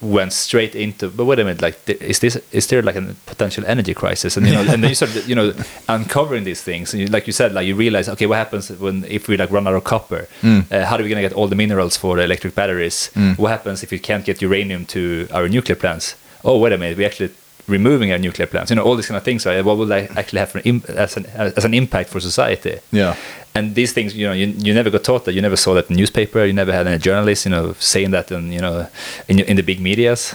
went 0.00 0.32
straight 0.32 0.74
into 0.74 1.10
but 1.10 1.24
wait 1.24 1.38
a 1.40 1.44
minute 1.44 1.60
like 1.60 1.76
is 1.88 2.20
this 2.20 2.36
is 2.52 2.66
there 2.68 2.80
like 2.82 2.96
a 2.96 3.14
potential 3.26 3.64
energy 3.66 3.92
crisis? 3.94 4.36
And 4.36 4.46
you 4.46 4.52
know 4.52 4.60
and 4.60 4.82
then 4.82 4.88
you 4.88 4.94
start 4.94 5.12
you 5.26 5.34
know 5.34 5.52
uncovering 5.88 6.44
these 6.44 6.62
things 6.62 6.92
and 6.94 7.00
you, 7.02 7.08
like 7.08 7.26
you 7.26 7.32
said 7.32 7.52
like 7.52 7.66
you 7.66 7.74
realize 7.74 8.08
okay 8.08 8.26
what 8.26 8.38
happens 8.38 8.70
when 8.70 9.04
if 9.06 9.26
we 9.28 9.36
like 9.36 9.50
run 9.50 9.66
out 9.66 9.74
of 9.74 9.84
copper? 9.84 10.28
Uh, 10.70 10.84
how 10.86 10.96
are 10.96 11.02
we 11.02 11.08
going 11.08 11.22
to 11.22 11.28
get 11.28 11.32
all 11.32 11.48
the 11.48 11.56
minerals 11.56 11.96
for 11.96 12.16
the 12.16 12.22
electric 12.22 12.54
batteries? 12.54 13.10
What 13.36 13.50
happens 13.50 13.82
if 13.82 13.90
you 13.92 13.98
can't 13.98 14.24
get 14.24 14.40
uranium 14.40 14.86
to 14.86 15.26
our 15.32 15.48
nuclear 15.48 15.76
plants? 15.76 16.14
Oh 16.44 16.58
wait 16.58 16.72
a 16.72 16.78
minute 16.78 16.96
we 16.98 17.04
actually 17.04 17.30
removing 17.66 18.12
our 18.12 18.18
nuclear 18.18 18.46
plants 18.46 18.70
you 18.70 18.76
know 18.76 18.82
all 18.82 18.94
these 18.96 19.06
kind 19.06 19.16
of 19.16 19.22
things 19.24 19.46
right 19.46 19.64
what 19.64 19.76
will 19.78 19.86
that 19.86 20.16
actually 20.18 20.38
have 20.40 20.54
an 20.56 20.82
as 20.96 21.16
an 21.16 21.24
as 21.58 21.64
an 21.64 21.72
impact 21.74 22.10
for 22.10 22.20
society 22.20 22.78
Yeah. 22.92 23.16
and 23.54 23.74
these 23.74 23.92
things 23.92 24.14
you 24.14 24.26
know 24.26 24.32
you, 24.34 24.46
you 24.66 24.74
never 24.74 24.90
got 24.90 25.02
taught 25.04 25.24
that 25.24 25.32
you 25.32 25.40
never 25.42 25.56
saw 25.56 25.72
that 25.74 25.88
in 25.88 25.94
the 25.94 26.00
newspaper 26.00 26.44
you 26.44 26.52
never 26.52 26.72
had 26.72 26.86
any 26.86 26.98
journalists 26.98 27.44
you 27.46 27.50
know 27.50 27.74
saying 27.78 28.10
that 28.10 28.30
in 28.30 28.52
you 28.52 28.60
know 28.60 28.86
in, 29.28 29.40
in 29.40 29.56
the 29.56 29.62
big 29.62 29.80
medias 29.80 30.34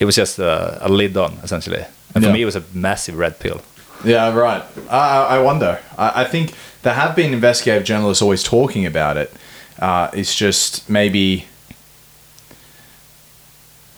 it 0.00 0.04
was 0.06 0.16
just 0.16 0.38
a, 0.38 0.78
a 0.86 0.88
lid 0.88 1.16
on 1.16 1.32
essentially 1.42 1.84
and 2.14 2.24
for 2.24 2.32
me 2.32 2.40
it 2.42 2.46
was 2.46 2.56
a 2.56 2.64
massive 2.72 3.16
red 3.18 3.38
pill 3.38 3.60
Yeah, 4.04 4.34
right. 4.36 4.62
I, 4.90 5.36
I 5.36 5.38
wonder. 5.42 5.78
I, 5.96 6.22
I 6.22 6.24
think 6.32 6.52
there 6.82 6.92
have 6.94 7.14
been 7.16 7.32
investigative 7.32 7.84
journalists 7.84 8.20
always 8.22 8.42
talking 8.42 8.84
about 8.86 9.16
it. 9.16 9.30
Uh, 9.78 10.10
it's 10.12 10.34
just 10.34 10.88
maybe. 10.90 11.46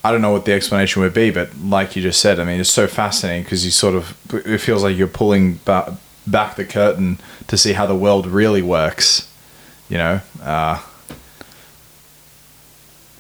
I 0.06 0.12
don't 0.12 0.22
know 0.22 0.30
what 0.30 0.44
the 0.44 0.52
explanation 0.52 1.02
would 1.02 1.14
be, 1.14 1.32
but 1.32 1.48
like 1.58 1.96
you 1.96 2.02
just 2.02 2.20
said, 2.20 2.38
I 2.38 2.44
mean, 2.44 2.60
it's 2.60 2.70
so 2.70 2.86
fascinating 2.86 3.42
because 3.42 3.64
you 3.64 3.72
sort 3.72 3.96
of. 3.96 4.16
It 4.32 4.58
feels 4.58 4.84
like 4.84 4.96
you're 4.96 5.08
pulling 5.08 5.58
ba- 5.64 5.98
back 6.28 6.54
the 6.54 6.64
curtain 6.64 7.18
to 7.48 7.56
see 7.56 7.72
how 7.72 7.86
the 7.86 7.96
world 7.96 8.24
really 8.24 8.62
works. 8.62 9.28
You 9.88 9.98
know? 9.98 10.20
Uh, 10.40 10.76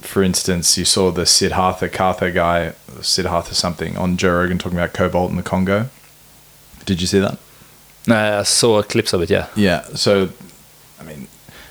for 0.00 0.22
instance, 0.22 0.78
you 0.78 0.84
saw 0.84 1.10
the 1.10 1.26
Siddhartha 1.26 1.88
Kartha 1.88 2.32
guy, 2.32 2.74
Siddhartha 3.02 3.56
something, 3.56 3.96
on 3.96 4.16
Joe 4.16 4.34
Rogan 4.34 4.58
talking 4.58 4.78
about 4.78 4.92
cobalt 4.92 5.30
in 5.30 5.36
the 5.36 5.42
Congo. 5.42 5.88
Did 6.84 7.00
you 7.00 7.08
see 7.08 7.18
that? 7.18 7.36
uh, 8.08 8.38
I 8.38 8.42
saw 8.44 8.80
clips 8.82 9.12
of 9.12 9.22
it 9.22 9.30
yeah 9.30 9.48
Yeah. 9.56 9.82
So, 9.96 10.28
I 11.00 11.02
mean, 11.02 11.26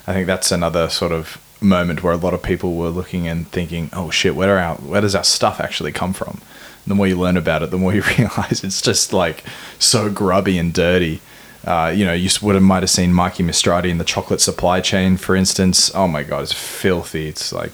I 0.08 0.12
think 0.12 0.28
that's 0.28 0.52
another 0.52 0.90
sort 0.90 1.14
of 1.14 1.42
moment 1.66 2.04
where 2.04 2.14
a 2.14 2.18
lot 2.18 2.34
of 2.34 2.42
people 2.42 2.76
were 2.76 2.90
looking 2.90 3.28
and 3.28 3.48
thinking, 3.50 3.90
"Oh 3.94 4.10
shit, 4.10 4.36
where 4.36 4.58
our, 4.58 4.76
where 4.76 5.02
does 5.02 5.16
our 5.16 5.24
stuff 5.24 5.60
actually 5.60 5.92
come 5.92 6.14
from?" 6.14 6.42
And 6.86 6.92
the 6.92 6.96
more 6.96 7.08
you 7.08 7.20
learn 7.20 7.38
about 7.38 7.64
it, 7.64 7.72
the 7.72 7.78
more 7.78 7.94
you 7.94 8.04
realize 8.18 8.64
it's 8.64 8.82
just 8.82 9.14
like 9.14 9.44
so 9.80 10.10
grubby 10.10 10.58
and 10.58 10.74
dirty. 10.74 11.22
Uh, 11.66 11.92
you 11.96 12.06
know, 12.06 12.14
you 12.14 12.30
would 12.44 12.54
have 12.54 12.64
might 12.64 12.84
have 12.84 12.90
seen 12.92 13.14
Miki 13.14 13.44
Mistrati 13.44 13.90
in 13.90 13.98
the 13.98 14.04
chocolate 14.04 14.40
supply 14.40 14.82
chain, 14.82 15.18
for 15.18 15.36
instance. 15.36 15.94
Oh 15.96 16.08
my 16.08 16.24
god, 16.24 16.44
it's 16.44 16.54
filthy. 16.54 17.28
It's 17.28 17.52
like 17.52 17.72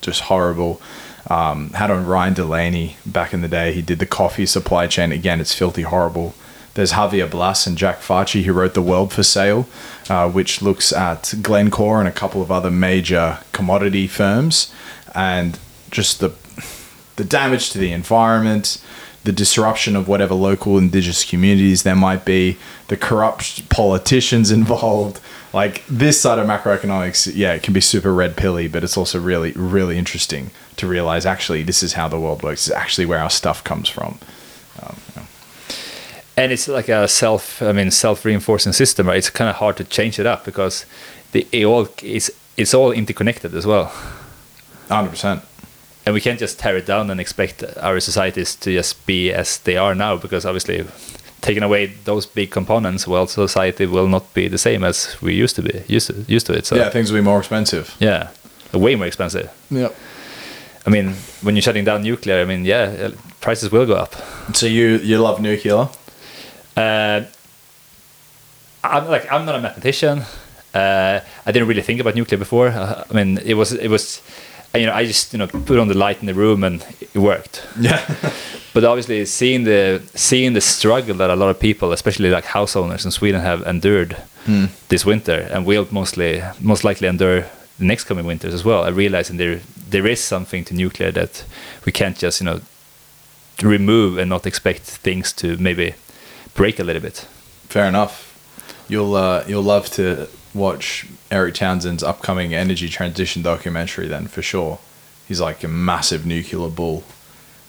just 0.00 0.22
horrible. 0.22 0.80
Um, 1.28 1.70
had 1.70 1.90
on 1.90 2.06
Ryan 2.06 2.34
Delaney 2.34 2.96
back 3.06 3.32
in 3.32 3.40
the 3.40 3.48
day. 3.48 3.72
He 3.72 3.82
did 3.82 3.98
the 3.98 4.06
coffee 4.06 4.46
supply 4.46 4.86
chain. 4.86 5.12
Again, 5.12 5.40
it's 5.40 5.54
filthy, 5.54 5.82
horrible. 5.82 6.34
There's 6.74 6.92
Javier 6.92 7.30
Blas 7.30 7.66
and 7.66 7.76
Jack 7.76 8.00
Farchy 8.00 8.44
who 8.44 8.52
wrote 8.52 8.74
The 8.74 8.82
World 8.82 9.12
for 9.12 9.22
Sale, 9.22 9.68
uh, 10.08 10.30
which 10.30 10.62
looks 10.62 10.92
at 10.92 11.34
Glencore 11.42 12.00
and 12.00 12.08
a 12.08 12.12
couple 12.12 12.42
of 12.42 12.50
other 12.50 12.70
major 12.70 13.38
commodity 13.52 14.06
firms 14.06 14.72
and 15.14 15.58
just 15.90 16.20
the 16.20 16.32
the 17.16 17.24
damage 17.24 17.70
to 17.70 17.78
the 17.78 17.92
environment, 17.92 18.82
the 19.24 19.32
disruption 19.32 19.94
of 19.94 20.08
whatever 20.08 20.34
local 20.34 20.78
indigenous 20.78 21.24
communities 21.24 21.82
there 21.82 21.94
might 21.94 22.24
be, 22.24 22.56
the 22.88 22.96
corrupt 22.96 23.68
politicians 23.68 24.50
involved. 24.60 25.20
Like 25.52 25.84
this 25.86 26.18
side 26.18 26.38
of 26.38 26.46
macroeconomics, 26.46 27.30
yeah, 27.34 27.52
it 27.52 27.62
can 27.62 27.74
be 27.74 27.82
super 27.82 28.14
red 28.14 28.36
pilly, 28.36 28.68
but 28.68 28.82
it's 28.82 28.96
also 28.96 29.20
really, 29.20 29.52
really 29.52 29.98
interesting 29.98 30.50
to 30.76 30.86
realize 30.86 31.26
actually 31.26 31.62
this 31.62 31.82
is 31.82 31.92
how 31.92 32.08
the 32.08 32.18
world 32.18 32.42
works. 32.42 32.66
Is 32.66 32.72
actually 32.72 33.04
where 33.04 33.18
our 33.18 33.30
stuff 33.30 33.62
comes 33.62 33.88
from. 33.88 34.18
Um. 34.82 34.96
And 36.36 36.52
it's 36.52 36.66
like 36.68 36.88
a 36.88 37.06
self 37.08 37.60
i 37.62 37.72
mean 37.72 37.90
self-reinforcing 37.90 38.72
system 38.72 39.06
right 39.08 39.18
it's 39.18 39.30
kind 39.30 39.50
of 39.50 39.56
hard 39.56 39.76
to 39.76 39.84
change 39.84 40.18
it 40.18 40.26
up 40.26 40.44
because 40.44 40.86
the 41.32 41.46
it 41.52 41.64
all 41.64 41.88
is 42.02 42.32
it's 42.56 42.74
all 42.74 42.92
interconnected 42.92 43.54
as 43.54 43.66
well 43.66 43.90
100%. 44.88 45.42
and 46.06 46.14
we 46.14 46.20
can't 46.20 46.38
just 46.40 46.58
tear 46.58 46.76
it 46.76 46.86
down 46.86 47.10
and 47.10 47.20
expect 47.20 47.62
our 47.80 48.00
societies 48.00 48.54
to 48.56 48.72
just 48.72 49.06
be 49.06 49.32
as 49.32 49.58
they 49.58 49.76
are 49.76 49.94
now 49.94 50.16
because 50.16 50.44
obviously 50.46 50.84
taking 51.40 51.62
away 51.62 51.86
those 52.04 52.26
big 52.26 52.50
components 52.50 53.06
well 53.06 53.26
society 53.26 53.86
will 53.86 54.08
not 54.08 54.32
be 54.34 54.48
the 54.48 54.58
same 54.58 54.84
as 54.84 55.16
we 55.22 55.34
used 55.34 55.56
to 55.56 55.62
be 55.62 55.82
used 55.88 56.06
to 56.08 56.14
used 56.28 56.46
to 56.46 56.52
it 56.52 56.66
so 56.66 56.76
yeah, 56.76 56.90
things 56.90 57.10
will 57.10 57.18
be 57.20 57.24
more 57.24 57.38
expensive. 57.38 57.94
yeah 58.00 58.28
way 58.72 58.94
more 58.96 59.06
expensive 59.06 59.50
Yep. 59.70 59.94
i 60.86 60.90
mean 60.90 61.14
when 61.42 61.54
you're 61.56 61.62
shutting 61.62 61.84
down 61.84 62.02
nuclear 62.02 62.40
i 62.40 62.44
mean 62.44 62.64
yeah 62.64 63.10
prices 63.40 63.70
will 63.72 63.86
go 63.86 63.94
up 63.94 64.14
So 64.54 64.66
you 64.66 64.98
you 65.02 65.18
love 65.18 65.40
nuclear? 65.40 65.88
Uh, 66.76 67.22
i'm 68.84 69.06
like 69.08 69.30
i'm 69.32 69.44
not 69.44 69.54
a 69.54 69.60
mathematician. 69.60 70.22
Uh, 70.74 71.20
i 71.46 71.52
didn't 71.52 71.68
really 71.68 71.82
think 71.82 72.00
about 72.00 72.14
nuclear 72.14 72.38
before. 72.38 72.68
Uh, 72.68 73.04
i 73.10 73.14
mean 73.14 73.38
it 73.38 73.54
was 73.54 73.72
it 73.72 73.88
was 73.88 74.22
you 74.74 74.86
know 74.86 74.92
i 74.92 75.04
just 75.04 75.32
you 75.32 75.38
know 75.38 75.46
put 75.46 75.78
on 75.78 75.88
the 75.88 75.94
light 75.96 76.20
in 76.20 76.26
the 76.26 76.34
room 76.34 76.64
and 76.64 76.84
it 77.00 77.14
worked. 77.18 77.66
Yeah. 77.78 78.00
but 78.74 78.84
obviously 78.84 79.24
seeing 79.26 79.64
the 79.64 80.00
seeing 80.14 80.54
the 80.54 80.60
struggle 80.60 81.14
that 81.16 81.30
a 81.30 81.36
lot 81.36 81.50
of 81.50 81.60
people 81.60 81.92
especially 81.92 82.30
like 82.30 82.44
house 82.46 82.74
owners 82.74 83.04
in 83.04 83.10
sweden 83.10 83.40
have 83.42 83.62
endured 83.66 84.16
this 84.88 85.04
winter 85.04 85.48
and 85.52 85.66
will 85.66 85.86
mostly 85.90 86.42
most 86.60 86.82
likely 86.84 87.06
endure 87.06 87.42
the 87.78 87.84
next 87.84 88.04
coming 88.04 88.26
winters 88.26 88.54
as 88.54 88.64
well 88.64 88.82
i 88.82 88.88
realizing 88.88 89.36
there 89.36 89.60
there 89.90 90.06
is 90.06 90.20
something 90.24 90.64
to 90.64 90.74
nuclear 90.74 91.12
that 91.12 91.44
we 91.84 91.92
can't 91.92 92.16
just 92.18 92.40
you 92.40 92.46
know 92.46 92.60
remove 93.62 94.18
and 94.18 94.28
not 94.30 94.46
expect 94.46 94.82
things 94.82 95.32
to 95.32 95.56
maybe 95.58 95.94
break 96.54 96.78
a 96.78 96.84
little 96.84 97.02
bit 97.02 97.26
Fair 97.72 97.86
enough. 97.86 98.28
You'll 98.86 99.14
uh, 99.14 99.44
you'll 99.48 99.62
love 99.62 99.88
to 99.92 100.28
watch 100.52 101.06
Erik 101.30 101.54
Townsend's 101.54 102.02
upcoming 102.02 102.52
energy 102.52 102.86
transition 102.86 103.40
documentary 103.40 104.08
then 104.08 104.26
for 104.26 104.42
sure. 104.42 104.78
He's 105.26 105.40
like 105.40 105.64
a 105.64 105.68
massive 105.68 106.26
nuclear 106.26 106.68
bull 106.68 107.04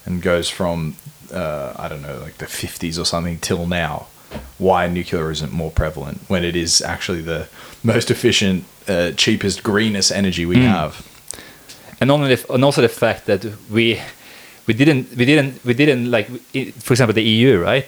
and 0.06 0.22
goes 0.22 0.50
from 0.50 0.98
uh, 1.32 1.74
I 1.78 1.88
don't 1.88 2.02
know 2.02 2.18
like 2.18 2.40
the 2.40 2.48
50s 2.48 3.00
or 3.00 3.06
something 3.06 3.40
till 3.40 3.66
now. 3.66 4.08
Why 4.58 4.88
nuclear 4.88 5.32
isn't 5.32 5.54
more 5.54 5.72
prevalent 5.72 6.20
when 6.28 6.44
it 6.44 6.58
is 6.58 6.82
actually 6.82 7.22
the 7.22 7.48
most 7.82 8.12
efficient, 8.12 8.66
uh, 8.90 9.12
cheapest, 9.12 9.64
greenest 9.64 10.12
energy 10.12 10.46
we 10.46 10.58
have. 10.66 11.08
and 12.02 12.12
only 12.12 12.36
the, 12.36 12.54
and 12.54 12.66
also 12.66 12.82
the 12.82 12.90
fact 12.90 13.26
that 13.28 13.46
we 13.72 14.02
we 14.68 14.74
didn't 14.74 15.16
we 15.16 15.24
didn't 15.24 15.64
we 15.64 15.74
didn't 15.74 16.12
like 16.12 16.28
for 16.82 16.92
example 16.92 17.14
the 17.14 17.24
EU 17.24 17.62
right 17.62 17.88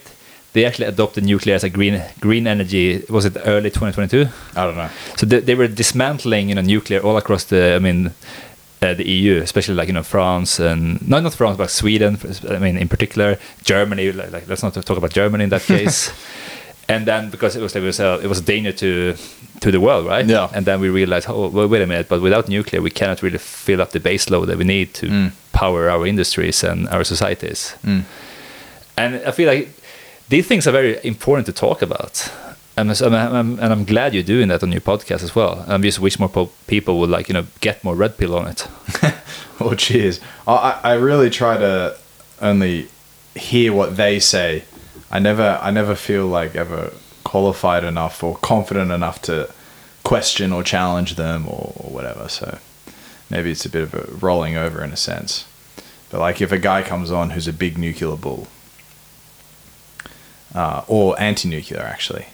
they 0.56 0.64
actually 0.66 0.88
adopted 0.88 1.24
nuclear 1.26 1.54
as 1.54 1.64
a 1.64 1.70
green 1.70 2.02
green 2.22 2.48
energy 2.48 3.04
was 3.10 3.26
it 3.26 3.36
early 3.46 3.70
2022 3.70 4.28
I 4.56 4.64
don't 4.64 4.78
know. 4.78 4.90
so 5.18 5.26
they, 5.26 5.42
they 5.42 5.54
were 5.54 5.68
dismantling 5.68 6.50
you 6.50 6.56
know 6.56 6.62
nuclear 6.62 7.02
all 7.02 7.18
across 7.18 7.44
the 7.44 7.76
I 7.76 7.80
mean 7.80 8.12
uh, 8.82 8.94
the 8.94 9.08
EU 9.08 9.42
especially 9.42 9.76
like 9.76 9.90
you 9.90 9.94
know 9.94 10.04
France 10.04 10.60
and 10.60 11.06
no 11.08 11.20
not 11.20 11.34
France 11.34 11.58
but 11.58 11.70
Sweden 11.70 12.18
I 12.50 12.60
mean 12.60 12.78
in 12.78 12.88
particular 12.88 13.38
Germany 13.64 14.12
like, 14.14 14.32
like 14.32 14.48
let's 14.48 14.64
not 14.64 14.74
talk 14.74 14.98
about 14.98 15.12
Germany 15.12 15.44
in 15.44 15.50
that 15.50 15.62
case. 15.76 16.12
And 16.88 17.08
then 17.08 17.32
because 17.32 17.56
it 17.56 17.62
was 17.62 17.76
it 17.76 17.82
was 17.82 18.00
a, 18.00 18.20
it 18.24 18.28
was 18.28 18.40
a 18.40 18.44
danger 18.44 18.72
to 18.72 19.16
to 19.60 19.72
the 19.72 19.82
world 19.82 20.06
right? 20.06 20.26
Yeah. 20.26 20.50
and 20.54 20.66
then 20.66 20.80
we 20.80 20.90
realized 20.90 21.28
oh 21.28 21.50
well, 21.50 21.68
wait 21.68 21.82
a 21.82 21.88
minute 21.88 22.08
but 22.08 22.22
without 22.22 22.48
nuclear 22.48 22.82
we 22.82 22.92
cannot 22.92 23.22
really 23.24 23.40
fill 23.40 23.82
up 23.82 23.90
the 23.92 24.00
base 24.00 24.30
load 24.30 24.46
that 24.46 24.58
we 24.58 24.64
need 24.64 24.94
to 24.94 25.08
mm. 25.08 25.32
power 25.52 25.90
our 25.90 26.06
industries 26.08 26.64
and 26.64 26.88
our 26.90 27.04
societies. 27.04 27.76
Mm. 27.84 28.04
And 28.98 29.16
I 29.26 29.32
feel 29.32 29.50
like 29.50 29.70
these 30.30 30.48
things 30.48 30.68
are 30.68 30.72
very 30.72 31.00
important 31.04 31.46
to 31.48 31.54
talk 31.54 31.82
about. 31.82 32.32
Um, 32.78 32.90
and, 32.90 33.02
I'm, 33.02 33.14
I'm- 33.36 33.60
and 33.62 33.72
I'm 33.74 33.86
glad 33.86 34.14
you're 34.14 34.24
doing 34.24 34.50
that 34.50 34.62
on 34.64 34.72
your 34.72 34.82
podcast 34.82 35.24
as 35.24 35.34
well. 35.36 35.64
I 35.68 35.78
just 35.78 36.00
wish 36.00 36.20
more 36.20 36.30
po- 36.30 36.52
people 36.68 37.00
would 37.00 37.10
like 37.10 37.30
you 37.30 37.34
know 37.34 37.46
get 37.62 37.84
more 37.84 37.96
red 37.96 38.18
pill 38.18 38.36
on 38.36 38.48
it. 38.48 38.68
Well, 39.02 39.14
oh, 39.72 39.76
cheers. 39.76 40.20
I, 40.48 40.54
I 40.84 40.92
I 40.92 40.94
really 40.96 41.30
try 41.30 41.58
to 41.58 41.98
only 42.42 42.90
hear 43.36 43.72
what 43.74 43.96
they 43.98 44.20
say. 44.20 44.64
I 45.12 45.20
never, 45.20 45.60
I 45.62 45.72
never 45.72 45.96
feel 45.96 46.28
like 46.28 46.56
ever 46.56 46.92
qualified 47.24 47.84
enough 47.86 48.22
or 48.24 48.36
confident 48.38 48.92
enough 48.92 49.22
to 49.24 49.50
question 50.04 50.52
or 50.52 50.64
challenge 50.64 51.16
them 51.16 51.48
or, 51.48 51.72
or 51.78 51.90
whatever. 51.92 52.28
So 52.28 52.58
maybe 53.30 53.52
it's 53.52 53.66
a 53.66 53.70
bit 53.70 53.84
of 53.84 53.94
a 53.94 54.12
rolling 54.26 54.58
over 54.58 54.84
in 54.84 54.92
a 54.92 54.98
sense. 54.98 55.46
But 56.10 56.20
like 56.20 56.42
if 56.42 56.52
a 56.52 56.58
guy 56.60 56.82
comes 56.84 57.12
on 57.12 57.30
who's 57.32 57.48
a 57.48 57.54
big 57.54 57.78
nuclear 57.78 58.18
bull, 58.18 58.48
uh, 60.54 60.84
or 60.88 61.20
anti-nuclear 61.20 61.82
actually, 61.82 62.28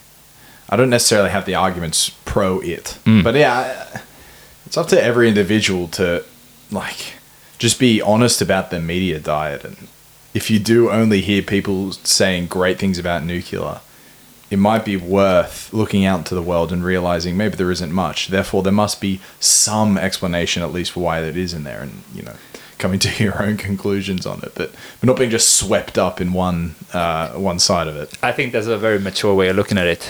I 0.69 0.75
don't 0.75 0.89
necessarily 0.89 1.29
have 1.29 1.45
the 1.45 1.55
arguments 1.55 2.11
pro 2.25 2.59
it. 2.59 2.97
Mm. 3.05 3.23
But 3.23 3.35
yeah, 3.35 4.01
it's 4.65 4.77
up 4.77 4.87
to 4.87 5.03
every 5.03 5.27
individual 5.27 5.87
to 5.89 6.23
like 6.71 7.15
just 7.59 7.79
be 7.79 8.01
honest 8.01 8.41
about 8.41 8.71
their 8.71 8.79
media 8.79 9.19
diet 9.19 9.63
and 9.63 9.87
if 10.33 10.49
you 10.49 10.57
do 10.57 10.89
only 10.89 11.21
hear 11.21 11.41
people 11.41 11.91
saying 11.91 12.47
great 12.47 12.79
things 12.79 12.97
about 12.97 13.23
nuclear 13.23 13.81
it 14.49 14.57
might 14.57 14.83
be 14.83 14.97
worth 14.97 15.73
looking 15.73 16.05
out 16.05 16.25
to 16.25 16.33
the 16.33 16.41
world 16.41 16.71
and 16.71 16.83
realizing 16.83 17.37
maybe 17.37 17.55
there 17.55 17.69
isn't 17.69 17.91
much 17.91 18.29
therefore 18.29 18.63
there 18.63 18.71
must 18.71 19.01
be 19.01 19.19
some 19.39 19.97
explanation 19.97 20.63
at 20.63 20.71
least 20.71 20.91
for 20.91 21.01
why 21.01 21.21
that 21.21 21.35
is 21.35 21.53
in 21.53 21.63
there 21.63 21.81
and 21.81 22.03
you 22.13 22.21
know 22.21 22.35
coming 22.81 22.99
to 22.99 23.09
your 23.23 23.41
own 23.45 23.55
conclusions 23.57 24.25
on 24.25 24.37
it 24.43 24.51
but, 24.55 24.69
but 24.99 25.07
not 25.09 25.17
being 25.17 25.29
just 25.31 25.49
swept 25.61 25.97
up 25.97 26.19
in 26.19 26.33
one 26.33 26.75
uh, 26.93 27.29
one 27.51 27.59
side 27.59 27.87
of 27.87 27.95
it 27.95 28.09
I 28.23 28.31
think 28.33 28.51
that's 28.53 28.67
a 28.67 28.77
very 28.77 28.99
mature 28.99 29.33
way 29.35 29.47
of 29.49 29.55
looking 29.55 29.77
at 29.77 29.87
it. 29.87 30.03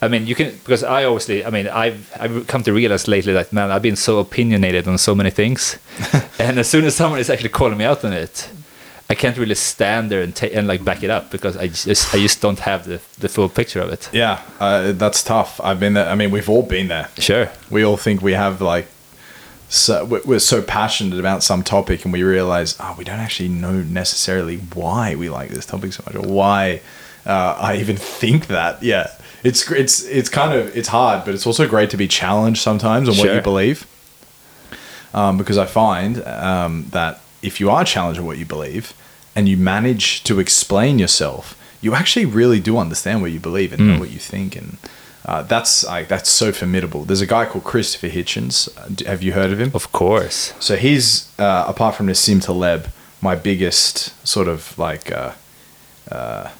I 0.00 0.06
mean, 0.06 0.28
you 0.28 0.34
can 0.36 0.50
because 0.64 0.84
I 0.84 1.02
obviously, 1.10 1.44
I 1.44 1.50
mean, 1.50 1.66
I've 1.84 2.00
I've 2.22 2.46
come 2.46 2.62
to 2.62 2.72
realize 2.72 3.08
lately 3.08 3.32
that 3.32 3.52
man, 3.52 3.72
I've 3.72 3.82
been 3.82 3.96
so 3.96 4.20
opinionated 4.20 4.86
on 4.86 4.96
so 4.98 5.12
many 5.12 5.30
things, 5.30 5.76
and 6.38 6.56
as 6.60 6.68
soon 6.70 6.84
as 6.84 6.94
someone 6.94 7.18
is 7.20 7.28
actually 7.30 7.48
calling 7.48 7.76
me 7.78 7.84
out 7.84 8.04
on 8.04 8.12
it, 8.12 8.48
I 9.10 9.14
can't 9.16 9.36
really 9.36 9.56
stand 9.56 10.08
there 10.12 10.22
and 10.22 10.32
ta- 10.36 10.54
and 10.54 10.68
like 10.68 10.84
back 10.84 11.02
it 11.02 11.10
up 11.10 11.32
because 11.32 11.56
I 11.56 11.66
just 11.66 12.14
I 12.14 12.18
just 12.20 12.40
don't 12.40 12.60
have 12.60 12.84
the 12.84 13.00
the 13.18 13.28
full 13.28 13.48
picture 13.48 13.80
of 13.82 13.90
it. 13.92 14.08
yeah 14.12 14.38
uh, 14.60 14.92
that's 14.92 15.22
tough 15.24 15.60
i've 15.64 15.80
been 15.80 15.94
there 15.94 16.08
i 16.08 16.14
mean 16.14 16.30
we've 16.30 16.48
all 16.54 16.62
been 16.62 16.86
there 16.88 17.08
Sure. 17.18 17.48
we 17.70 17.84
all 17.84 17.96
think 17.96 18.22
we 18.22 18.34
have 18.34 18.60
like 18.74 18.86
so 19.68 20.04
we're 20.04 20.22
we're 20.24 20.38
so 20.38 20.62
passionate 20.62 21.18
about 21.20 21.42
some 21.42 21.62
topic 21.62 22.04
and 22.04 22.12
we 22.12 22.22
realize 22.22 22.76
oh 22.80 22.94
we 22.98 23.04
don't 23.04 23.20
actually 23.20 23.48
know 23.48 23.82
necessarily 23.82 24.56
why 24.74 25.14
we 25.14 25.28
like 25.28 25.50
this 25.50 25.66
topic 25.66 25.92
so 25.92 26.02
much 26.06 26.14
or 26.14 26.26
why 26.26 26.80
uh, 27.26 27.56
i 27.60 27.76
even 27.76 27.96
think 27.96 28.46
that. 28.46 28.82
Yeah. 28.82 29.08
It's 29.44 29.70
it's 29.70 30.02
it's 30.04 30.28
kind 30.28 30.52
of 30.58 30.76
it's 30.76 30.88
hard 30.88 31.24
but 31.24 31.32
it's 31.34 31.46
also 31.46 31.68
great 31.68 31.90
to 31.90 31.96
be 31.96 32.08
challenged 32.08 32.60
sometimes 32.60 33.08
on 33.08 33.14
what 33.16 33.26
you 33.36 33.40
believe 33.42 33.86
um, 35.14 35.38
because 35.38 35.58
i 35.58 35.66
find 35.66 36.22
um, 36.24 36.86
that 36.90 37.20
if 37.42 37.60
you 37.60 37.70
are 37.70 37.84
challenged 37.84 38.18
on 38.20 38.26
what 38.26 38.38
you 38.38 38.44
believe 38.46 38.92
and 39.36 39.48
you 39.48 39.56
manage 39.56 40.24
to 40.24 40.40
explain 40.40 40.98
yourself 40.98 41.54
you 41.80 41.94
actually 41.94 42.24
really 42.24 42.58
do 42.60 42.76
understand 42.78 43.22
what 43.22 43.30
you 43.30 43.38
believe 43.40 43.72
and 43.72 43.86
know 43.86 43.96
Mm. 43.96 44.00
what 44.00 44.10
you 44.10 44.18
think 44.18 44.56
and 44.56 44.76
uh, 45.28 45.42
that's 45.42 45.84
like 45.84 46.06
that's 46.08 46.30
so 46.30 46.52
formidable. 46.52 47.00
There's 47.04 47.20
a 47.20 47.26
guy 47.36 47.44
called 47.50 47.64
Christopher 47.72 48.08
Hitchens. 48.16 48.54
Uh, 48.78 49.10
Have 49.10 49.22
you 49.22 49.32
heard 49.32 49.50
of 49.52 49.58
him? 49.60 49.70
Of 49.74 49.86
course. 49.92 50.54
So 50.58 50.76
he's 50.76 51.28
uh, 51.38 51.64
apart 51.72 51.94
from 51.96 52.06
Nassim 52.06 52.40
Taleb, 52.40 52.82
my 53.20 53.34
biggest 53.36 53.94
sort 54.26 54.48
of 54.48 54.58
like 54.78 55.12
uh, 55.12 55.32
uh, 56.10 56.50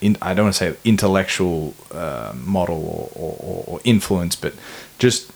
in, 0.00 0.16
I 0.22 0.32
don't 0.34 0.46
want 0.46 0.54
to 0.56 0.64
say 0.72 0.76
intellectual 0.84 1.74
uh, 1.92 2.32
model 2.34 2.76
or, 2.76 3.10
or, 3.24 3.32
or- 3.40 3.64
or 3.66 3.80
influence, 3.84 4.36
but 4.36 4.52
just 4.98 5.30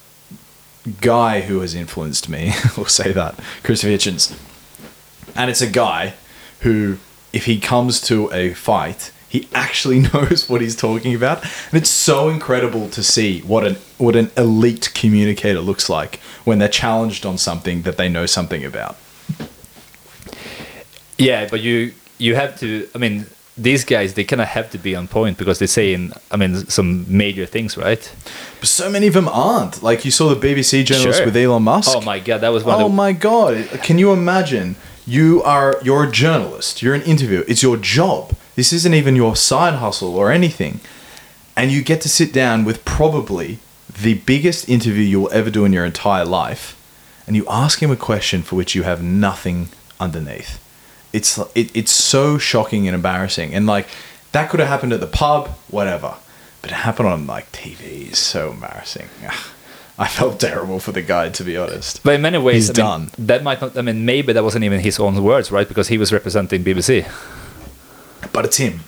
guy 1.00 1.40
who 1.42 1.60
has 1.60 1.74
influenced 1.74 2.28
me. 2.28 2.52
we'll 2.76 2.86
say 3.02 3.12
that 3.12 3.34
Christopher 3.64 3.92
Hitchens, 3.92 4.32
and 5.34 5.50
it's 5.50 5.60
a 5.62 5.70
guy 5.70 6.14
who, 6.60 6.96
if 7.32 7.44
he 7.46 7.58
comes 7.60 8.00
to 8.02 8.30
a 8.32 8.54
fight, 8.54 9.12
he 9.30 9.48
actually 9.54 10.00
knows 10.12 10.48
what 10.48 10.60
he's 10.60 10.76
talking 10.76 11.14
about, 11.14 11.42
and 11.42 11.80
it's 11.80 11.88
so 11.88 12.28
incredible 12.28 12.88
to 12.90 13.02
see 13.02 13.40
what 13.42 13.64
an 13.64 13.76
what 13.96 14.16
an 14.16 14.30
elite 14.36 14.90
communicator 14.94 15.60
looks 15.60 15.88
like 15.88 16.16
when 16.44 16.58
they're 16.58 16.68
challenged 16.68 17.24
on 17.24 17.38
something 17.38 17.82
that 17.82 17.96
they 17.96 18.08
know 18.08 18.26
something 18.26 18.64
about. 18.64 18.96
Yeah, 21.16 21.46
but 21.48 21.60
you 21.60 21.92
you 22.18 22.34
have 22.34 22.58
to. 22.60 22.88
I 22.94 22.98
mean, 22.98 23.26
these 23.56 23.84
guys 23.84 24.14
they 24.14 24.24
kind 24.24 24.42
of 24.42 24.48
have 24.48 24.70
to 24.70 24.78
be 24.78 24.96
on 24.96 25.06
point 25.06 25.38
because 25.38 25.60
they 25.60 25.66
say 25.66 25.92
in 25.92 26.12
I 26.32 26.36
mean 26.36 26.66
some 26.68 27.04
major 27.06 27.46
things, 27.46 27.76
right? 27.76 28.12
But 28.58 28.68
so 28.68 28.90
many 28.90 29.06
of 29.06 29.14
them 29.14 29.28
aren't. 29.28 29.80
Like 29.82 30.04
you 30.04 30.10
saw 30.10 30.34
the 30.34 30.40
BBC 30.48 30.84
journalist 30.84 31.18
Sure. 31.18 31.26
with 31.26 31.36
Elon 31.36 31.62
Musk. 31.62 31.92
Oh 31.94 32.00
my 32.00 32.18
god, 32.18 32.40
that 32.40 32.48
was 32.48 32.64
one. 32.64 32.80
Oh 32.82 32.88
the, 32.88 32.94
my 32.94 33.12
god! 33.12 33.68
Can 33.84 33.98
you 33.98 34.12
imagine? 34.12 34.74
You 35.06 35.42
are 35.44 35.76
you're 35.82 36.04
a 36.04 36.10
journalist. 36.10 36.82
You're 36.82 36.94
an 36.94 37.02
interviewer. 37.02 37.44
It's 37.46 37.62
your 37.62 37.76
job. 37.76 38.34
This 38.60 38.74
isn't 38.74 38.92
even 38.92 39.16
your 39.16 39.36
side 39.36 39.76
hustle 39.76 40.14
or 40.16 40.30
anything, 40.30 40.80
and 41.56 41.72
you 41.72 41.82
get 41.82 42.02
to 42.02 42.10
sit 42.10 42.30
down 42.30 42.66
with 42.66 42.84
probably 42.84 43.58
the 43.98 44.12
biggest 44.12 44.68
interview 44.68 45.02
you'll 45.02 45.32
ever 45.32 45.48
do 45.48 45.64
in 45.64 45.72
your 45.72 45.86
entire 45.86 46.26
life, 46.26 46.76
and 47.26 47.34
you 47.34 47.46
ask 47.48 47.82
him 47.82 47.90
a 47.90 47.96
question 47.96 48.42
for 48.42 48.56
which 48.56 48.74
you 48.74 48.82
have 48.82 49.02
nothing 49.02 49.70
underneath. 49.98 50.60
It's 51.10 51.38
it, 51.54 51.74
it's 51.74 51.90
so 51.90 52.36
shocking 52.36 52.86
and 52.86 52.94
embarrassing, 52.94 53.54
and 53.54 53.66
like 53.66 53.88
that 54.32 54.50
could 54.50 54.60
have 54.60 54.68
happened 54.68 54.92
at 54.92 55.00
the 55.00 55.06
pub, 55.06 55.48
whatever, 55.70 56.16
but 56.60 56.70
it 56.70 56.74
happened 56.74 57.08
on 57.08 57.26
like 57.26 57.50
TV. 57.52 58.08
It's 58.08 58.18
so 58.18 58.50
embarrassing. 58.50 59.08
I 59.98 60.06
felt 60.06 60.38
terrible 60.38 60.80
for 60.80 60.92
the 60.92 61.00
guy, 61.00 61.30
to 61.30 61.44
be 61.44 61.56
honest. 61.56 62.02
But 62.02 62.16
in 62.16 62.20
many 62.20 62.36
ways, 62.36 62.68
He's 62.68 62.78
I 62.78 62.82
mean, 62.82 62.90
done. 62.90 63.10
That 63.26 63.42
might 63.42 63.62
not. 63.62 63.78
I 63.78 63.80
mean, 63.80 64.04
maybe 64.04 64.34
that 64.34 64.44
wasn't 64.44 64.64
even 64.64 64.80
his 64.80 65.00
own 65.00 65.24
words, 65.24 65.50
right? 65.50 65.66
Because 65.66 65.88
he 65.88 65.96
was 65.96 66.12
representing 66.12 66.62
BBC. 66.62 67.06
But 68.32 68.44
it's 68.44 68.56
him. 68.56 68.80